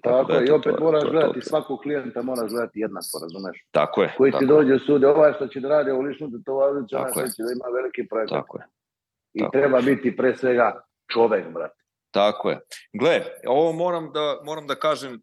Tako, 0.04 0.32
da, 0.32 0.44
i 0.46 0.50
opet 0.50 0.76
to, 0.78 0.84
moraš 0.84 1.04
to, 1.04 1.12
gledati, 1.12 1.40
to, 1.40 1.46
svakog 1.46 1.80
klijenta 1.80 2.22
moraš 2.22 2.52
gledati 2.52 2.80
jednako, 2.80 3.20
razumeš? 3.22 3.66
Tako 3.72 4.02
je. 4.02 4.14
Koji 4.18 4.32
tako 4.32 4.40
ti 4.40 4.48
dođe 4.48 4.74
u 4.74 4.80
sude, 4.80 5.08
ovaj 5.08 5.34
što 5.34 5.48
će 5.48 5.60
da 5.60 5.68
radi 5.68 5.92
ovo 5.92 6.02
lišnu 6.02 6.32
tetovažu, 6.32 6.88
će 6.88 7.44
da 7.44 7.52
ima 7.52 7.66
veliki 7.76 8.08
projekt. 8.08 8.30
Tako 8.30 8.58
je. 8.58 8.64
I 9.34 9.40
tako. 9.40 9.52
treba 9.52 9.82
biti 9.82 10.18
pre 10.18 10.38
svega 10.38 10.82
čovek, 11.14 11.54
brate. 11.54 11.82
Tako 12.12 12.50
je. 12.50 12.60
Gle, 12.94 13.24
ovo 13.48 13.72
moram 13.72 14.12
da, 14.14 14.42
moram 14.44 14.68
da 14.68 14.76
kažem, 14.76 15.22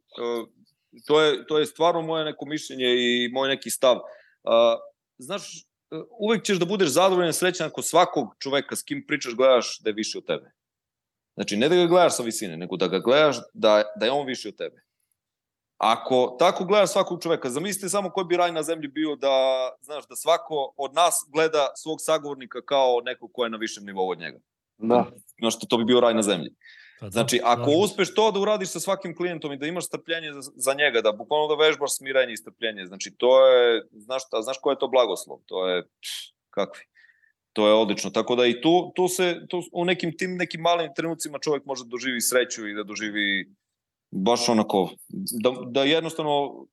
to 1.07 1.21
je, 1.23 1.47
to 1.47 1.59
je 1.59 1.67
stvarno 1.67 2.03
moje 2.03 2.25
neko 2.25 2.47
mišljenje 2.47 2.87
i 2.87 3.31
moj 3.33 3.49
neki 3.49 3.71
stav. 3.71 4.01
Znaš, 5.19 5.67
uh, 5.91 6.03
uvek 6.21 6.43
ćeš 6.43 6.59
da 6.59 6.65
budeš 6.65 6.89
zadovoljan 6.89 7.33
srećan 7.33 7.67
ako 7.67 7.83
svakog 7.83 8.37
čoveka 8.39 8.77
s 8.77 8.83
kim 8.83 9.05
pričaš 9.07 9.35
gledaš 9.35 9.79
da 9.81 9.91
je 9.91 9.95
više 9.95 10.19
od 10.19 10.27
tebe. 10.27 10.53
Znači, 11.35 11.57
ne 11.57 11.69
da 11.69 11.77
ga 11.77 11.87
gledaš 11.87 12.17
sa 12.17 12.23
visine, 12.23 12.57
nego 12.57 12.77
da 12.77 12.89
ga 12.89 12.99
gledaš 12.99 13.37
da, 13.55 13.83
da 13.97 14.07
je 14.07 14.13
on 14.13 14.27
više 14.27 14.49
od 14.49 14.57
tebe. 14.57 14.85
Ako 15.79 16.37
tako 16.39 16.65
gledaš 16.65 16.93
svakog 16.93 17.23
čoveka, 17.23 17.51
zamislite 17.51 17.89
samo 17.89 18.11
koji 18.11 18.25
bi 18.25 18.37
raj 18.37 18.53
na 18.53 18.63
zemlji 18.63 18.89
bio 18.89 19.17
da, 19.17 19.71
znaš, 19.81 20.07
da 20.09 20.17
svako 20.17 20.75
od 20.77 20.95
nas 20.95 21.27
gleda 21.33 21.73
svog 21.77 21.99
sagovornika 22.01 22.61
kao 22.63 23.01
nekog 23.05 23.31
ko 23.33 23.45
je 23.45 23.51
na 23.51 23.57
višem 23.57 23.85
nivou 23.85 24.09
od 24.09 24.19
njega. 24.19 24.39
Da. 24.79 25.05
Znaš, 25.39 25.59
to 25.69 25.77
bi 25.77 25.85
bio 25.85 26.01
raj 26.01 26.15
na 26.15 26.23
zemlji. 26.23 26.55
Pa, 27.01 27.07
da, 27.07 27.11
znači, 27.11 27.41
ako 27.45 27.71
da, 27.71 27.77
uspeš 27.77 28.15
to 28.15 28.31
da 28.31 28.41
uradiš 28.41 28.69
sa 28.69 28.81
svakim 28.81 29.17
klijentom 29.17 29.53
i 29.53 29.57
da 29.57 29.67
imaš 29.67 29.87
strpljenje 29.87 30.33
za, 30.33 30.41
za 30.57 30.75
njega, 30.75 31.01
da 31.01 31.13
bukvalno 31.13 31.57
da 31.57 31.65
vežbaš 31.65 31.97
smirenje 31.97 32.33
i 32.33 32.37
strpljenje, 32.37 32.87
znači 32.87 33.15
to 33.19 33.47
je, 33.47 33.87
znaš 33.93 34.27
šta, 34.27 34.43
znaš 34.43 34.59
ko 34.63 34.71
je 34.71 34.79
to 34.79 34.89
blagoslov? 34.89 35.39
To 35.47 35.69
je, 35.69 35.83
pff, 35.83 36.35
kakvi? 36.51 36.85
To 37.55 37.67
je 37.69 37.75
odlično. 37.75 38.11
Tako 38.11 38.37
da 38.37 38.47
i 38.47 38.61
tu, 38.61 38.93
tu 38.95 39.09
se, 39.09 39.47
tu, 39.49 39.63
u 39.73 39.85
nekim 39.85 40.17
tim 40.19 40.37
nekim 40.37 40.61
malim 40.61 40.91
trenucima 40.97 41.39
čovjek 41.39 41.65
može 41.67 41.85
da 41.85 41.89
doživi 41.89 42.21
sreću 42.21 42.69
i 42.69 42.75
da 42.75 42.83
doživi 42.83 43.55
baš 44.11 44.49
onako, 44.49 44.89
da, 45.43 45.53
da 45.67 45.83
jednostavno 45.83 46.67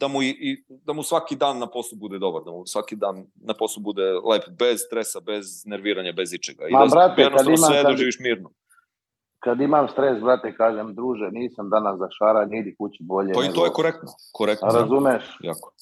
da 0.00 0.08
mu, 0.08 0.22
i, 0.22 0.64
da 0.68 0.92
mu 0.92 1.02
svaki 1.02 1.36
dan 1.36 1.58
na 1.58 1.66
poslu 1.66 1.98
bude 1.98 2.18
dobar, 2.18 2.42
da 2.44 2.50
mu 2.50 2.66
svaki 2.66 2.96
dan 2.96 3.26
na 3.34 3.54
poslu 3.54 3.82
bude 3.82 4.02
lep, 4.02 4.42
bez 4.58 4.80
stresa, 4.86 5.20
bez 5.20 5.66
nerviranja, 5.66 6.12
bez 6.12 6.32
ičega. 6.32 6.68
I 6.68 6.72
Ma, 6.72 6.86
da 6.86 6.90
brate, 6.90 7.22
jednostavno 7.22 7.56
kad 7.56 7.58
imam, 7.58 7.70
sve 7.70 7.90
doživiš 7.92 8.18
mirno. 8.20 8.50
Kad 9.38 9.60
imam 9.60 9.88
stres, 9.88 10.20
brate, 10.20 10.54
kažem, 10.56 10.94
druže, 10.94 11.28
nisam 11.32 11.70
danas 11.70 11.98
za 11.98 12.08
šaranje, 12.18 12.58
idi 12.58 12.74
kući 12.78 13.02
bolje. 13.02 13.32
Pa 13.34 13.44
i 13.44 13.52
to 13.54 13.64
je 13.64 13.72
korektno. 13.72 14.08
korektno. 14.32 14.68
A 14.68 14.72
razumeš? 14.80 15.24
Jako. 15.40 15.72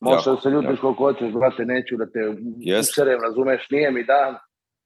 Možeš 0.00 0.24
da 0.24 0.36
se 0.36 0.50
ljutiš 0.50 0.80
koliko 0.80 1.04
hoćeš, 1.04 1.32
brate, 1.32 1.64
neću 1.64 1.96
da 1.96 2.06
te 2.06 2.18
yes. 2.18 2.80
userem, 2.80 3.20
razumeš, 3.22 3.70
nije 3.70 3.90
mi 3.90 4.04
dan. 4.04 4.34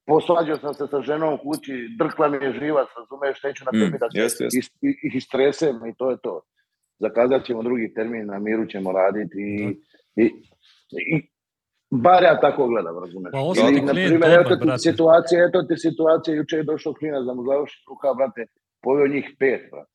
Posvađao 0.06 0.56
sam 0.56 0.74
se 0.74 0.86
sa 0.90 1.00
ženom 1.00 1.34
u 1.34 1.38
kući, 1.38 1.72
drkla 1.98 2.28
mi 2.28 2.36
je 2.44 2.52
živac, 2.60 2.88
razumeš, 2.96 3.42
neću 3.42 3.64
na 3.64 3.70
tebi 3.70 3.96
mm, 3.96 4.00
da 4.00 4.10
se 4.10 4.18
yes, 4.18 4.34
yes. 4.56 5.16
istresem 5.16 5.76
i 5.86 5.94
to 5.98 6.10
je 6.10 6.16
to. 6.22 6.40
Zakazat 6.98 7.44
ćemo 7.44 7.62
drugi 7.62 7.94
termin, 7.94 8.26
na 8.26 8.38
miru 8.38 8.66
ćemo 8.66 8.92
raditi 8.92 9.38
i, 9.38 9.66
da. 9.66 10.22
i, 10.22 10.26
i 11.14 11.28
bar 11.90 12.22
ja 12.22 12.40
tako 12.40 12.66
gledam, 12.66 12.98
razumeš. 12.98 13.32
Pa 13.32 13.68
I, 13.70 13.80
na 13.80 13.92
primjer, 13.92 14.40
eto 14.40 14.56
ti 14.56 14.78
situacija, 14.78 15.46
eto 15.48 15.62
ti 15.62 15.74
situacija, 15.76 16.34
juče 16.34 16.56
je 16.56 16.62
došao 16.62 16.94
klinac 16.94 17.24
da 17.26 17.34
mu 17.34 17.44
završi 17.44 17.84
ruka, 17.88 18.14
brate, 18.14 18.46
poveo 18.82 19.06
njih 19.06 19.26
pet, 19.38 19.62
brate. 19.70 19.90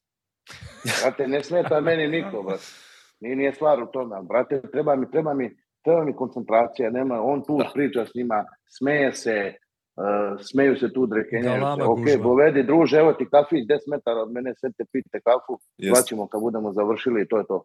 Brate, 1.02 1.28
ne 1.28 1.44
smeta 1.44 1.82
meni 1.82 2.08
niko, 2.08 2.44
brate. 2.44 2.89
Nije, 3.20 3.36
nije 3.36 3.54
stvar 3.54 3.84
u 3.84 3.86
tome, 3.86 4.16
brate, 4.22 4.62
treba 4.72 4.96
mi, 4.96 5.12
treba 5.12 5.34
mi, 5.34 5.58
treba 5.84 6.04
mi 6.04 6.16
koncentracija, 6.16 6.90
nema, 6.90 7.22
on 7.22 7.44
tu 7.44 7.58
da. 7.58 7.72
priča 7.74 8.06
s 8.06 8.14
njima, 8.16 8.46
smeje 8.78 9.14
se, 9.14 9.54
uh, 9.96 10.40
smeju 10.52 10.76
se 10.76 10.94
tu 10.94 11.06
drekenje, 11.06 11.60
da, 11.60 11.78
ok, 11.90 12.24
povedi 12.24 12.64
druže, 12.64 12.98
evo 12.98 13.14
ti 13.14 13.26
kafić 13.32 13.68
10 13.68 13.78
metara 13.92 14.22
od 14.22 14.32
mene, 14.32 14.54
sve 14.60 14.72
te 14.78 14.86
pite 14.92 15.20
kafu, 15.22 15.60
plaćemo 15.92 16.28
kad 16.28 16.42
budemo 16.42 16.74
završili 16.74 17.22
i 17.22 17.28
to 17.28 17.38
je 17.38 17.44
to. 17.48 17.64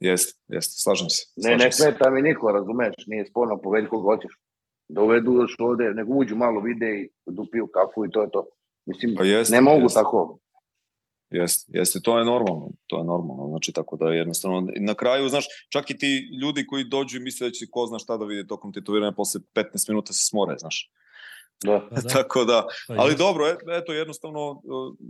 Jeste, 0.00 0.40
jeste, 0.48 0.74
slažem 0.82 1.10
se. 1.10 1.22
Slažem 1.40 1.58
ne, 1.58 1.64
ne 1.64 1.72
smeta 1.72 2.10
mi 2.10 2.22
niko, 2.22 2.52
razumeš, 2.52 2.94
nije 3.06 3.26
sporno, 3.26 3.60
povedi 3.62 3.88
koga 3.88 4.04
hoćeš. 4.04 4.32
Dovedu 4.88 5.32
još 5.32 5.56
ovde, 5.58 5.84
nego 5.94 6.14
uđu 6.14 6.36
malo 6.36 6.60
vide 6.60 6.90
i 7.00 7.10
dupiju 7.26 7.66
kafu 7.66 8.04
i 8.04 8.10
to 8.10 8.22
je 8.22 8.30
to. 8.30 8.46
Mislim, 8.86 9.14
pa 9.16 9.24
jest, 9.24 9.50
ne 9.52 9.60
mogu 9.60 9.82
jest. 9.82 9.94
tako. 9.94 10.38
Jeste, 11.30 11.78
jeste, 11.78 12.00
to 12.00 12.18
je 12.18 12.24
normalno, 12.24 12.70
to 12.86 12.98
je 12.98 13.04
normalno, 13.04 13.48
znači 13.48 13.72
tako 13.72 13.96
da 13.96 14.12
jednostavno, 14.12 14.68
na 14.76 14.94
kraju, 14.94 15.28
znaš, 15.28 15.46
čak 15.68 15.90
i 15.90 15.98
ti 15.98 16.28
ljudi 16.42 16.66
koji 16.66 16.84
dođu 16.84 17.16
i 17.16 17.20
misle 17.20 17.48
da 17.48 17.52
će 17.52 17.66
ko 17.70 17.86
zna 17.86 17.98
šta 17.98 18.16
da 18.16 18.24
vide 18.24 18.46
tokom 18.46 18.72
tetoviranja, 18.72 19.12
posle 19.12 19.40
15 19.54 19.88
minuta 19.88 20.12
se 20.12 20.26
smore, 20.26 20.56
znaš. 20.58 20.90
Da. 21.64 21.88
da. 21.90 22.00
tako 22.12 22.44
da, 22.44 22.66
pa 22.88 22.94
ali 22.96 23.16
dobro, 23.16 23.44
eto, 23.80 23.92
jednostavno, 23.92 24.62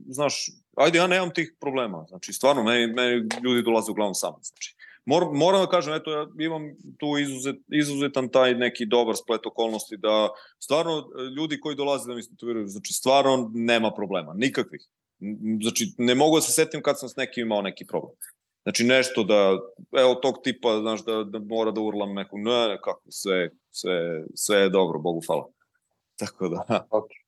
znaš, 0.07 0.51
ajde, 0.77 0.99
ja 0.99 1.07
nemam 1.07 1.31
tih 1.35 1.55
problema, 1.61 2.05
znači, 2.09 2.33
stvarno, 2.33 2.63
meni, 2.63 2.87
meni 2.87 3.29
ljudi 3.45 3.63
dolaze 3.63 3.91
uglavnom 3.91 4.15
sami, 4.15 4.37
znači. 4.43 4.77
Mor, 5.05 5.25
moram 5.33 5.61
da 5.61 5.67
kažem, 5.67 5.95
eto, 5.95 6.11
ja 6.11 6.27
imam 6.39 6.63
tu 6.99 7.19
izuzet, 7.19 7.57
izuzetan 7.73 8.29
taj 8.29 8.55
neki 8.55 8.87
dobar 8.87 9.17
splet 9.17 9.47
okolnosti 9.47 9.97
da 9.97 10.29
stvarno 10.59 11.09
ljudi 11.37 11.61
koji 11.61 11.77
dolaze 11.77 12.09
da 12.09 12.15
mi 12.15 12.29
tetoviraju, 12.29 12.67
znači 12.67 12.93
stvarno 12.93 13.51
nema 13.55 13.91
problema, 13.91 14.35
nikakvih. 14.35 14.89
Znači, 15.63 15.95
ne 15.99 16.15
mogu 16.15 16.37
da 16.37 16.41
se 16.41 16.53
setim 16.53 16.83
kad 16.83 16.99
sam 16.99 17.09
s 17.09 17.17
nekim 17.17 17.47
imao 17.47 17.63
neki 17.63 17.87
problem. 17.87 18.17
Znači, 18.63 18.85
nešto 18.85 19.25
da, 19.25 19.59
evo, 20.01 20.15
tog 20.15 20.35
tipa, 20.45 20.79
znaš, 20.81 21.05
da, 21.05 21.25
da 21.25 21.39
mora 21.39 21.71
da 21.71 21.81
urlam 21.81 22.15
neku, 22.15 22.39
ne, 22.39 22.69
ne, 22.69 22.79
kako, 22.85 23.03
sve, 23.09 23.51
sve, 23.71 24.25
sve 24.35 24.59
je 24.59 24.69
dobro, 24.69 24.99
Bogu 24.99 25.23
hvala. 25.27 25.47
Tako 26.19 26.49
da. 26.49 26.85
Okay. 26.91 27.23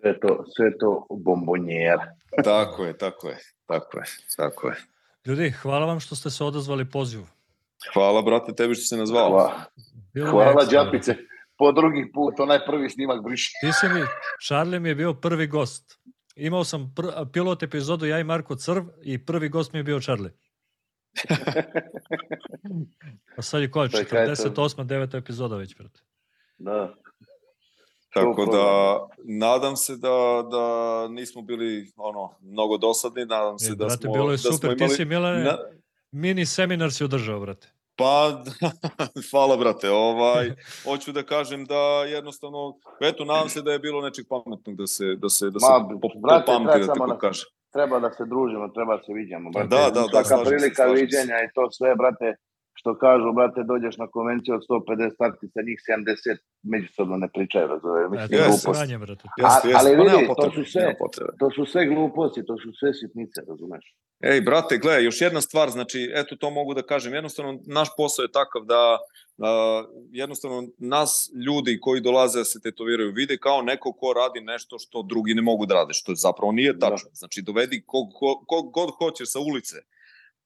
Sve 0.00 0.20
to, 0.20 0.44
sve 0.56 0.78
to 0.78 1.06
bombonjera. 1.10 2.14
tako 2.44 2.84
je, 2.84 2.98
tako 2.98 3.28
je, 3.28 3.38
tako 3.66 3.98
je, 3.98 4.04
tako 4.36 4.68
je. 4.68 4.76
Ljudi, 5.26 5.50
hvala 5.50 5.86
vam 5.86 6.00
što 6.00 6.16
ste 6.16 6.30
se 6.30 6.44
odazvali 6.44 6.90
pozivu. 6.90 7.26
Hvala, 7.92 8.22
brate, 8.22 8.54
tebi 8.54 8.74
što 8.74 8.84
se 8.84 8.96
nazvao. 8.96 9.28
Hvala, 9.30 10.30
hvala 10.30 10.64
Đapice. 10.64 11.16
Po 11.58 11.72
drugi 11.72 12.12
put, 12.12 12.40
onaj 12.40 12.58
prvi 12.66 12.90
snimak 12.90 13.22
briši. 13.22 13.52
Ti 13.60 13.72
si 13.72 13.88
mi, 13.88 14.00
Charlie 14.46 14.80
mi 14.80 14.88
je 14.88 14.94
bio 14.94 15.14
prvi 15.14 15.46
gost. 15.46 15.98
Imao 16.36 16.64
sam 16.64 16.92
pr 16.96 17.02
pilot 17.32 17.62
epizodu 17.62 18.06
ja 18.06 18.20
i 18.20 18.24
Marko 18.24 18.56
Crv 18.56 18.84
i 19.02 19.24
prvi 19.24 19.48
gost 19.48 19.72
mi 19.72 19.78
je 19.78 19.82
bio 19.82 20.00
Charlie. 20.00 20.32
A 23.36 23.42
sad 23.42 23.62
je 23.62 23.70
koja, 23.70 23.88
48. 23.88 24.86
9. 24.86 25.16
epizoda 25.16 25.56
već, 25.56 25.76
brate. 25.76 26.00
Da. 26.58 26.94
Tako 28.14 28.46
da, 28.46 28.98
nadam 29.24 29.76
se 29.76 29.96
da, 29.96 30.46
da 30.50 31.08
nismo 31.08 31.42
bili 31.42 31.92
ono, 31.96 32.34
mnogo 32.40 32.78
dosadni, 32.78 33.24
nadam 33.24 33.58
se 33.58 33.72
e, 33.72 33.74
da 33.74 33.84
brate, 33.86 34.02
smo... 34.02 34.12
bilo 34.12 34.30
je 34.30 34.36
da 34.36 34.52
super, 34.52 34.72
imali... 34.72 34.88
ti 34.88 34.94
si 34.94 35.04
Milane, 35.04 35.44
na... 35.44 35.58
mini 36.10 36.46
seminar 36.46 36.92
si 36.92 37.04
održao, 37.04 37.40
brate. 37.40 37.68
Pa, 37.96 38.42
hvala 39.30 39.56
brate, 39.56 39.90
ovaj, 39.90 40.50
hoću 40.84 41.12
da 41.12 41.22
kažem 41.22 41.64
da 41.64 42.04
jednostavno, 42.04 42.76
eto, 43.00 43.24
nadam 43.24 43.48
se 43.48 43.62
da 43.62 43.72
je 43.72 43.78
bilo 43.78 44.02
nečeg 44.02 44.26
pametnog 44.28 44.76
da 44.76 44.86
se, 44.86 45.04
da 45.16 45.28
se, 45.28 45.50
da 45.50 45.60
se 45.60 45.66
Ma, 45.70 45.88
po, 46.02 46.08
brate, 46.22 46.44
popamti, 46.46 46.86
da 46.86 46.94
tako 46.94 47.18
kaže. 47.18 47.44
Treba 47.72 48.00
da 48.00 48.10
se 48.12 48.24
družimo, 48.24 48.68
treba 48.68 48.96
da 48.96 49.02
se 49.02 49.12
viđamo, 49.12 49.50
brate. 49.50 49.68
Da, 49.68 49.90
da, 49.90 50.04
da, 50.12 50.24
Svaka 50.24 50.44
prilika 50.44 50.84
viđenja 50.84 51.36
i 51.44 51.52
to 51.54 51.70
sve, 51.70 51.94
brate, 51.94 52.36
što 52.78 52.98
kažu, 53.04 53.32
brate, 53.32 53.60
dođeš 53.72 53.96
na 54.02 54.06
konvenciju 54.06 54.54
od 54.54 54.62
150 54.68 55.14
startica, 55.14 55.58
njih 55.68 55.78
70 55.88 56.38
međusobno 56.72 57.16
ne 57.16 57.28
pričaju, 57.34 57.66
razumiješ? 57.74 58.08
Mislim, 58.10 58.40
yes, 58.40 58.46
gluposti. 58.46 58.96
brate. 59.04 59.24
Yes, 59.44 59.58
yes, 59.68 59.76
ali 59.78 59.90
vidi, 59.96 60.26
to 60.42 60.50
su 60.56 60.62
sve, 60.72 60.84
to 61.40 61.48
su 61.56 61.62
sve 61.72 61.86
gluposti, 61.86 62.46
to 62.48 62.54
su 62.62 62.68
sve 62.80 62.90
sitnice, 63.00 63.40
razumeš? 63.48 63.84
Ej, 64.20 64.40
brate, 64.40 64.78
gledaj, 64.78 65.04
još 65.04 65.20
jedna 65.20 65.40
stvar, 65.40 65.70
znači, 65.70 66.10
eto 66.14 66.36
to 66.36 66.50
mogu 66.50 66.74
da 66.74 66.82
kažem, 66.82 67.14
jednostavno 67.14 67.60
naš 67.66 67.88
posao 67.96 68.22
je 68.22 68.32
takav 68.32 68.62
da 68.64 68.98
uh, 68.98 69.46
jednostavno 70.10 70.68
nas 70.78 71.30
ljudi 71.46 71.78
koji 71.80 72.00
dolaze 72.00 72.38
da 72.38 72.44
se 72.44 72.60
tetoviraju 72.60 73.12
vide 73.12 73.36
kao 73.36 73.62
neko 73.62 73.92
ko 73.92 74.12
radi 74.12 74.40
nešto 74.40 74.78
što 74.78 75.02
drugi 75.02 75.34
ne 75.34 75.42
mogu 75.42 75.66
da 75.66 75.74
rade, 75.74 75.92
što 75.94 76.14
zapravo 76.14 76.52
nije 76.52 76.72
da. 76.72 76.90
tačno. 76.90 77.10
Znači, 77.12 77.42
dovedi 77.42 77.82
kog, 77.86 78.06
kog, 78.14 78.44
kog 78.46 78.72
god 78.72 78.90
hoćeš 78.98 79.32
sa 79.32 79.38
ulice, 79.40 79.76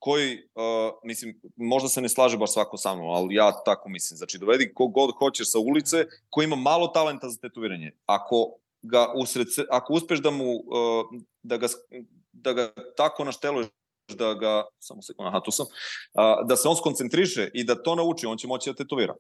koji, 0.01 0.35
uh, 0.55 0.93
mislim, 1.05 1.41
možda 1.57 1.89
se 1.89 2.01
ne 2.01 2.09
slaže 2.09 2.37
baš 2.37 2.53
svako 2.53 2.77
sa 2.77 2.95
mnom, 2.95 3.11
ali 3.11 3.35
ja 3.35 3.53
tako 3.65 3.89
mislim. 3.89 4.17
Znači, 4.17 4.39
dovedi 4.39 4.73
kog 4.75 4.93
god 4.93 5.15
hoćeš 5.19 5.51
sa 5.51 5.59
ulice, 5.59 6.07
koji 6.31 6.45
ima 6.45 6.57
malo 6.57 6.87
talenta 6.87 7.29
za 7.29 7.39
tetoviranje. 7.39 7.93
Ako 8.07 8.57
ga 8.83 9.13
usred, 9.17 9.47
ako 9.71 9.93
uspeš 9.93 10.19
da 10.19 10.31
mu, 10.31 10.53
uh, 10.53 11.07
da 11.43 11.57
ga, 11.57 11.67
da 12.33 12.53
ga 12.53 12.73
tako 12.97 13.25
našteluješ 13.25 13.67
da 14.15 14.35
ga, 14.35 14.65
samo 14.79 15.03
sekund, 15.03 15.29
aha, 15.29 15.41
tu 15.41 15.51
sam, 15.51 15.67
a, 16.15 16.43
da 16.45 16.57
se 16.57 16.69
on 16.69 16.77
skoncentriše 16.77 17.51
i 17.55 17.65
da 17.65 17.83
to 17.83 17.95
nauči, 17.95 18.27
on 18.27 18.39
će 18.39 18.47
moći 18.49 18.71
da 18.71 18.75
tetovira. 18.75 19.15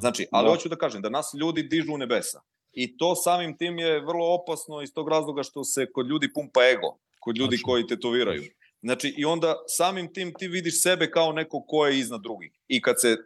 Znači, 0.00 0.26
ali 0.32 0.46
da. 0.46 0.50
hoću 0.50 0.68
da 0.68 0.76
kažem, 0.76 1.02
da 1.02 1.08
nas 1.08 1.34
ljudi 1.40 1.62
dižu 1.62 1.94
u 1.94 1.98
nebesa. 1.98 2.40
I 2.72 2.96
to 2.96 3.14
samim 3.14 3.56
tim 3.56 3.78
je 3.78 4.00
vrlo 4.00 4.34
opasno 4.34 4.82
iz 4.82 4.92
tog 4.94 5.08
razloga 5.08 5.42
što 5.42 5.64
se 5.64 5.92
kod 5.92 6.06
ljudi 6.06 6.32
pumpa 6.32 6.60
ego, 6.60 6.96
kod 7.20 7.38
ljudi 7.38 7.56
Tačno. 7.56 7.66
koji 7.66 7.86
tetoviraju. 7.86 8.42
Znači, 8.82 9.14
i 9.16 9.24
onda 9.24 9.54
samim 9.66 10.12
tim 10.12 10.34
ti 10.38 10.48
vidiš 10.48 10.82
sebe 10.82 11.10
kao 11.10 11.32
neko 11.32 11.64
ko 11.68 11.86
je 11.86 11.98
iznad 11.98 12.22
drugih. 12.22 12.52
I 12.68 12.82
kad 12.82 13.00
se 13.00 13.16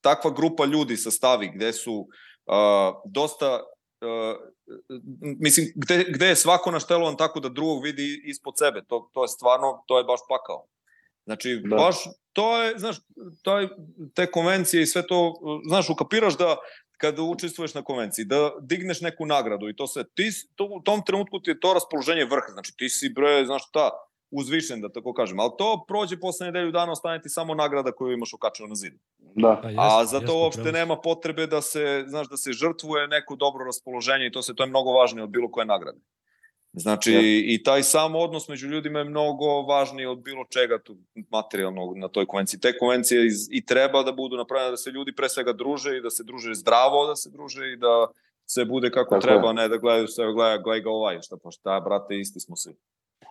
takva 0.00 0.30
grupa 0.30 0.64
ljudi 0.64 0.96
sastavi 0.96 1.50
gde 1.54 1.72
su 1.72 1.94
uh, 1.94 3.02
dosta 3.04 3.62
uh, 4.00 4.50
mislim, 5.40 5.72
gde, 5.74 6.04
gde 6.08 6.26
je 6.26 6.36
svako 6.36 6.70
naštelovan 6.70 7.16
tako 7.16 7.40
da 7.40 7.48
drugog 7.48 7.82
vidi 7.84 8.22
ispod 8.24 8.54
sebe, 8.58 8.82
to, 8.88 9.10
to 9.12 9.24
je 9.24 9.28
stvarno, 9.28 9.84
to 9.86 9.98
je 9.98 10.04
baš 10.04 10.20
pakao. 10.28 10.66
Znači, 11.24 11.62
da. 11.64 11.76
baš, 11.76 11.96
to 12.32 12.62
je, 12.62 12.78
znaš, 12.78 12.96
to 13.42 13.58
je, 13.58 13.68
te 14.14 14.30
konvencije 14.30 14.82
i 14.82 14.86
sve 14.86 15.06
to, 15.06 15.34
znaš, 15.68 15.90
ukapiraš 15.90 16.38
da 16.38 16.56
kada 16.96 17.22
učestvuješ 17.22 17.74
na 17.74 17.82
konvenciji, 17.82 18.24
da 18.24 18.52
digneš 18.60 19.00
neku 19.00 19.26
nagradu 19.26 19.68
i 19.68 19.76
to 19.76 19.86
sve, 19.86 20.04
ti, 20.14 20.30
to, 20.54 20.64
u 20.64 20.80
tom 20.80 21.02
trenutku 21.06 21.40
ti 21.40 21.50
je 21.50 21.60
to 21.60 21.74
raspoloženje 21.74 22.24
vrh, 22.24 22.44
znači 22.52 22.72
ti 22.76 22.88
si, 22.88 23.08
bre, 23.08 23.46
znaš 23.46 23.68
šta, 23.68 23.90
uzvišen, 24.30 24.80
da 24.80 24.88
tako 24.88 25.12
kažem. 25.12 25.40
Ali 25.40 25.50
to 25.58 25.84
prođe 25.88 26.20
posle 26.20 26.46
nedelju 26.46 26.72
dana, 26.72 26.92
ostane 26.92 27.22
ti 27.22 27.28
samo 27.28 27.54
nagrada 27.54 27.92
koju 27.92 28.12
imaš 28.12 28.32
ukačeno 28.32 28.68
na 28.68 28.74
zidu. 28.74 28.96
Da. 29.18 29.60
Pa 29.62 29.68
A 29.76 30.04
za 30.04 30.20
to 30.20 30.38
uopšte 30.38 30.72
nema 30.72 30.96
potrebe 30.96 31.46
da 31.46 31.62
se, 31.62 32.04
znaš, 32.08 32.28
da 32.28 32.36
se 32.36 32.52
žrtvuje 32.52 33.08
neko 33.08 33.36
dobro 33.36 33.64
raspoloženje 33.64 34.26
i 34.26 34.32
to 34.32 34.42
se 34.42 34.54
to 34.54 34.62
je 34.62 34.68
mnogo 34.68 34.92
važnije 34.92 35.24
od 35.24 35.30
bilo 35.30 35.50
koje 35.50 35.66
nagrade. 35.66 35.98
Znači, 36.72 37.12
ja. 37.12 37.20
i 37.54 37.62
taj 37.62 37.82
sam 37.82 38.14
odnos 38.14 38.48
među 38.48 38.68
ljudima 38.68 38.98
je 38.98 39.04
mnogo 39.04 39.62
važniji 39.62 40.06
od 40.06 40.18
bilo 40.22 40.44
čega 40.44 40.78
tu 40.78 40.96
materijalnog 41.30 41.98
na 41.98 42.08
toj 42.08 42.26
konvenciji. 42.26 42.60
Te 42.60 42.78
konvencije 42.78 43.26
iz, 43.26 43.48
i 43.50 43.64
treba 43.66 44.02
da 44.02 44.12
budu 44.12 44.36
napravljene 44.36 44.70
da 44.70 44.76
se 44.76 44.90
ljudi 44.90 45.12
pre 45.12 45.28
svega 45.28 45.52
druže 45.52 45.96
i 45.96 46.00
da 46.00 46.10
se 46.10 46.24
druže 46.24 46.54
zdravo, 46.54 47.06
da 47.06 47.16
se 47.16 47.30
druže 47.30 47.72
i 47.72 47.76
da 47.76 48.06
se 48.46 48.64
bude 48.64 48.90
kako 48.90 49.14
Tako 49.14 49.26
treba, 49.26 49.48
je. 49.48 49.54
ne 49.54 49.68
da 49.68 49.76
gledaju 49.76 50.08
sve, 50.08 50.32
gledaj, 50.32 50.58
gledaj 50.58 50.80
ga 50.80 50.90
ovaj, 50.90 51.18
šta 51.22 51.36
pa 51.42 51.50
šta, 51.50 51.80
brate, 51.80 52.18
isti 52.18 52.40
smo 52.40 52.56
svi. 52.56 52.74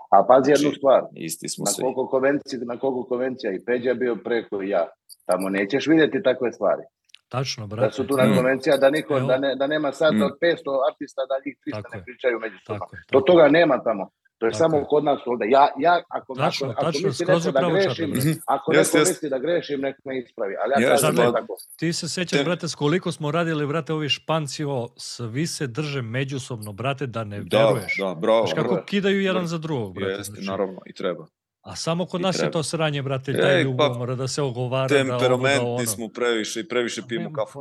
A 0.10 0.26
pazi 0.27 0.52
jednu 0.52 0.69
znači, 0.69 0.77
stvar, 0.77 1.02
isti 1.15 1.49
smo 1.49 1.64
na 1.65 1.72
koliko, 1.81 2.07
konvencija, 2.07 2.60
na 2.65 2.77
koliko 2.80 3.03
konvencija 3.03 3.53
i 3.53 3.64
Peđa 3.65 3.94
bio 3.94 4.15
preko 4.15 4.61
i 4.64 4.69
ja, 4.69 4.88
tamo 5.26 5.49
nećeš 5.49 5.88
vidjeti 5.88 6.23
takve 6.23 6.52
stvari. 6.52 6.84
Tačno, 7.30 7.68
brate. 7.68 7.86
Da 7.88 7.91
su 7.91 8.07
tu 8.07 8.18
na 8.18 8.26
mm. 8.26 8.36
konvencija, 8.36 8.77
da, 8.77 8.90
niko, 8.90 9.19
da, 9.19 9.38
ne, 9.38 9.56
da 9.56 9.68
nema 9.68 9.91
sad 9.91 10.14
mm. 10.14 10.22
od 10.22 10.31
500 10.41 10.90
artista 10.90 11.22
da 11.30 11.36
njih 11.45 11.56
300 11.68 11.84
tako 11.84 11.98
ne 11.98 12.03
pričaju 12.03 12.40
međusobno. 12.40 12.86
To 13.11 13.22
toga 13.22 13.48
nema 13.48 13.84
tamo. 13.84 14.10
To 14.40 14.45
je 14.45 14.52
tako 14.52 14.60
samo 14.60 14.86
kod 14.86 15.03
nas 15.03 15.20
ovde. 15.26 15.45
Ja, 15.49 15.68
ja 15.80 16.03
ako, 16.10 16.36
tačno, 16.36 16.68
ako, 16.68 16.80
ako 16.80 16.91
tačno, 16.91 17.07
misli 17.07 17.26
neko 17.26 17.52
da 17.52 17.70
grešim, 17.70 18.16
čato, 18.16 18.41
ako 18.45 18.72
neko 18.72 18.80
jest, 18.98 19.10
misli 19.10 19.30
da 19.30 19.40
grešim, 19.40 19.82
nek 19.82 19.95
me 20.06 20.20
ispravi. 20.20 20.56
Ali 20.64 20.84
ja 20.84 20.90
kažem 20.90 21.16
ne 21.16 21.24
tako. 21.24 21.56
Ti 21.76 21.94
se 21.94 22.10
sećaš, 22.10 22.44
brate, 22.44 22.68
s 22.68 22.76
koliko 22.76 23.11
smo 23.11 23.32
radili, 23.32 23.68
brate, 23.68 23.94
ovi 23.94 24.10
španci, 24.10 24.64
o, 24.64 24.88
svi 24.98 25.48
se 25.48 25.68
drže 25.68 26.02
međusobno, 26.02 26.74
brate, 26.74 27.07
da 27.07 27.24
ne 27.24 27.41
da, 27.44 27.57
veruješ. 27.57 27.98
Da, 27.98 28.16
bravo. 28.16 28.48
Znaš 28.48 28.64
kako 28.64 28.84
kidaju 28.86 29.22
jedan 29.22 29.48
za 29.48 29.57
drugog, 29.57 29.95
brate. 29.95 30.11
Jeste, 30.11 30.24
znači, 30.24 30.48
naravno, 30.48 30.82
i 30.86 30.94
treba. 30.94 31.26
A 31.61 31.76
samo 31.76 32.06
kod 32.06 32.22
nas 32.22 32.40
je 32.44 32.52
to 32.52 32.64
sranje, 32.64 33.02
brate, 33.02 33.34
taj 33.34 33.64
ljubav 33.64 33.91
pa, 33.94 33.98
mora 33.98 34.15
da 34.15 34.27
se 34.27 34.41
ogovara. 34.41 34.88
Temperamentni 34.88 35.56
da 35.56 35.61
ovo, 35.61 35.77
da 35.77 35.81
ono. 35.81 35.86
smo 35.86 36.07
previše 36.07 36.60
i 36.60 36.68
previše 36.68 37.02
pijemo 37.07 37.34
kafu. 37.34 37.60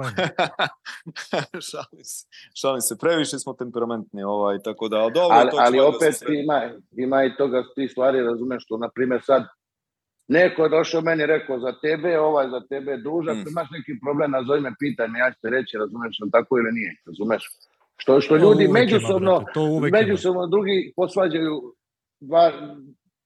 šalim 1.70 2.04
se, 2.04 2.26
šalim 2.60 2.80
se, 2.80 2.98
previše 3.00 3.38
smo 3.38 3.52
temperamentni, 3.52 4.22
ovaj, 4.22 4.58
tako 4.64 4.88
da, 4.88 4.96
dobro, 4.96 5.36
ali, 5.36 5.50
to 5.50 5.56
ali 5.60 5.80
opet 5.80 6.14
da 6.26 6.34
ima, 6.34 6.70
ima 6.96 7.24
i 7.24 7.36
toga 7.36 7.62
ti 7.74 7.88
stvari, 7.88 8.20
razumeš, 8.20 8.64
što, 8.64 8.76
na 8.76 8.88
primjer, 8.94 9.20
sad, 9.24 9.42
neko 10.28 10.62
je 10.62 10.68
došao 10.68 11.00
meni 11.00 11.26
rekao, 11.26 11.60
za 11.60 11.72
tebe, 11.80 12.18
ovaj 12.18 12.48
za 12.48 12.60
tebe 12.68 12.92
je 12.92 12.98
dužak, 12.98 13.36
mm. 13.36 13.48
imaš 13.50 13.68
neki 13.70 14.00
problem, 14.04 14.30
nazove 14.30 14.60
me, 14.60 14.72
pitaj 14.78 15.08
me, 15.08 15.18
ja 15.18 15.30
ću 15.32 15.38
te 15.42 15.50
reći, 15.50 15.78
razumeš, 15.78 16.16
tako 16.32 16.58
ili 16.58 16.72
nije, 16.72 16.92
razumeš? 17.06 17.42
Što, 17.96 18.20
što 18.20 18.36
ljudi 18.36 18.68
međusobno, 18.68 19.44
ima, 19.78 19.88
međusobno 20.00 20.46
drugi 20.46 20.92
posvađaju 20.96 21.74
dva, 22.20 22.52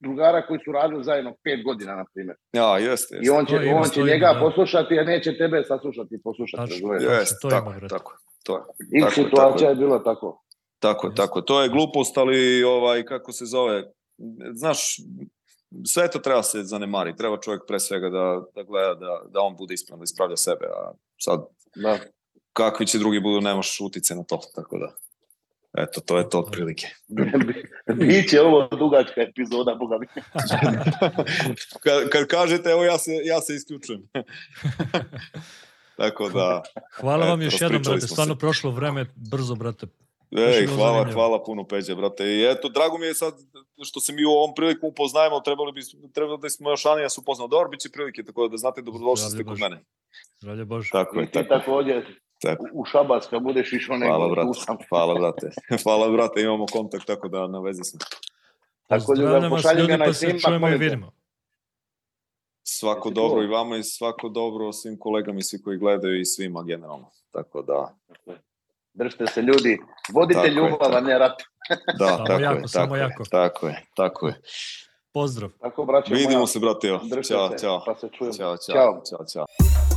drugara 0.02 0.46
koji 0.46 0.60
su 0.64 0.72
radili 0.72 1.04
zajedno 1.04 1.34
pet 1.44 1.64
godina, 1.64 1.92
na 1.96 2.04
primjer. 2.14 2.36
Ja, 2.52 2.78
jeste. 2.78 3.20
I 3.22 3.30
on 3.30 3.46
će, 3.46 3.56
to 3.56 3.76
on 3.76 3.88
će 3.94 4.02
njega 4.02 4.30
da. 4.34 4.40
poslušati, 4.40 4.98
a 4.98 5.04
neće 5.04 5.38
tebe 5.38 5.64
saslušati 5.68 6.14
i 6.14 6.22
poslušati. 6.22 6.78
Znači, 6.80 7.04
jeste, 7.04 7.36
to 7.42 7.48
tako, 7.50 7.70
ima, 7.70 7.88
tako, 7.88 8.12
to 8.44 8.56
je. 8.56 8.62
I 8.98 9.00
tako, 9.00 9.14
situacija 9.14 9.68
tako, 9.68 9.70
je 9.70 9.74
bila 9.74 10.02
tako. 10.02 10.42
Tako, 10.78 11.06
jeste. 11.06 11.22
tako. 11.22 11.40
To 11.40 11.62
je 11.62 11.68
glupost, 11.68 12.18
ali 12.18 12.64
ovaj, 12.64 13.04
kako 13.04 13.32
se 13.32 13.44
zove, 13.46 13.84
znaš, 14.52 14.96
sve 15.86 16.10
to 16.10 16.18
treba 16.18 16.42
se 16.42 16.62
zanemari. 16.62 17.16
Treba 17.16 17.40
čovjek 17.40 17.62
pre 17.68 17.80
svega 17.80 18.08
da, 18.10 18.42
da 18.54 18.62
gleda 18.62 18.94
da, 18.94 19.20
da 19.28 19.40
on 19.40 19.56
bude 19.56 19.74
ispravan, 19.74 20.00
da 20.00 20.04
ispravlja 20.04 20.36
sebe. 20.36 20.66
A 20.66 20.92
sad, 21.18 21.40
da. 21.76 21.98
kakvi 22.52 22.86
će 22.86 22.98
drugi 22.98 23.20
budu, 23.20 23.40
nemaš 23.40 23.80
utice 23.80 24.14
na 24.14 24.24
to, 24.24 24.40
tako 24.54 24.78
da. 24.78 24.92
Eto, 25.78 26.00
to 26.00 26.18
je 26.18 26.28
to 26.30 26.38
otprilike. 26.38 26.86
Biće 27.98 28.40
ovo 28.40 28.68
dugačka 28.68 29.20
epizoda, 29.20 29.74
boga 29.74 29.98
mi. 29.98 30.06
kad, 31.84 32.08
kad 32.08 32.26
kažete, 32.26 32.70
evo 32.70 32.84
ja 32.84 32.98
se, 32.98 33.10
ja 33.24 33.40
se 33.40 33.54
isključujem. 33.54 34.02
Tako 35.96 36.28
da... 36.28 36.62
Hvala 37.00 37.26
vam 37.26 37.42
još 37.42 37.60
jednom, 37.60 37.82
brate, 37.82 38.06
stvarno 38.06 38.34
prošlo 38.34 38.70
vreme, 38.70 39.06
brzo, 39.16 39.54
brate. 39.54 39.86
Ej, 40.30 40.66
hvala, 40.66 40.92
zanimljivo. 40.92 41.12
hvala 41.12 41.44
puno, 41.44 41.64
Peđa, 41.64 41.94
brate. 41.94 42.24
I 42.24 42.44
eto, 42.50 42.68
drago 42.68 42.98
mi 42.98 43.06
je 43.06 43.14
sad 43.14 43.34
što 43.84 44.00
se 44.00 44.12
mi 44.12 44.24
u 44.24 44.30
ovom 44.30 44.54
priliku 44.54 44.86
upoznajemo, 44.86 45.40
trebali 45.40 45.72
bi, 45.72 45.80
trebali 46.14 46.38
da 46.42 46.50
smo 46.50 46.70
još 46.70 46.86
Anija 46.86 47.08
se 47.08 47.20
upoznao. 47.20 47.48
Dobro, 47.48 47.68
bit 47.68 47.80
će 47.80 47.90
prilike, 47.90 48.22
tako 48.22 48.48
da 48.48 48.56
znate, 48.56 48.82
dobrodošli 48.82 49.30
ste 49.30 49.44
kod 49.44 49.60
mene. 49.60 49.84
Zdravlje 50.40 50.64
Bože. 50.64 50.90
Tako 50.92 51.20
je, 51.20 51.30
tako. 51.30 51.46
I 51.46 51.48
takođe, 51.48 52.02
Tako. 52.42 52.66
u 52.72 52.84
Šabac 52.84 53.26
kad 53.26 53.42
budeš 53.42 53.72
išao 53.72 53.96
nego 53.96 54.12
Hvala, 54.16 54.28
brate. 54.28 54.84
Hvala, 54.88 55.14
brate. 55.20 55.50
Hvala, 55.82 56.10
brate, 56.10 56.42
imamo 56.42 56.66
kontakt, 56.66 57.06
tako 57.06 57.28
da 57.28 57.46
na 57.46 57.60
vezi 57.60 57.84
smo. 57.84 58.00
Tako 58.88 59.14
da 59.14 59.48
pošaljem 59.50 59.86
ga 59.86 59.96
na 59.96 60.04
pa. 60.04 60.38
Čujemo 60.46 60.68
i 60.68 60.76
vidimo. 60.76 61.12
Svako 62.64 63.10
dobro 63.10 63.42
i 63.42 63.46
vama 63.46 63.76
i 63.76 63.82
svako 63.82 64.28
dobro 64.28 64.72
svim 64.72 64.98
kolegama 64.98 65.38
i 65.38 65.42
svi 65.42 65.62
koji 65.62 65.78
gledaju 65.78 66.20
i 66.20 66.24
svima 66.24 66.62
generalno. 66.62 67.10
Tako 67.30 67.62
da... 67.62 67.94
Držite 68.94 69.26
se 69.26 69.42
ljudi, 69.42 69.78
vodite 70.14 70.48
ljubav, 70.48 70.96
a 70.96 71.00
ne 71.00 71.18
rat. 71.18 71.42
Da, 71.98 72.08
samo 72.08 72.26
tako 72.26 72.42
jako, 72.42 72.58
je, 72.58 72.68
samo 72.68 72.86
tako 72.86 72.96
jako. 72.96 73.22
Je, 73.22 73.28
tako 73.30 73.66
je, 73.68 73.84
tako 73.96 74.26
je. 74.26 74.40
Pozdrav. 75.12 75.50
Tako, 75.60 75.84
braćo 75.84 76.14
Vidimo 76.14 76.38
moja. 76.38 76.46
se, 76.46 76.58
brate, 76.58 76.88
jo. 76.88 77.00
Ćao, 77.28 77.48
ćao. 77.60 77.82
Pa 77.86 77.94
se 77.94 78.08
čujemo. 78.18 78.34
Ćao, 78.34 78.56
ćao, 78.56 79.02
ćao, 79.10 79.24
ćao. 79.26 79.91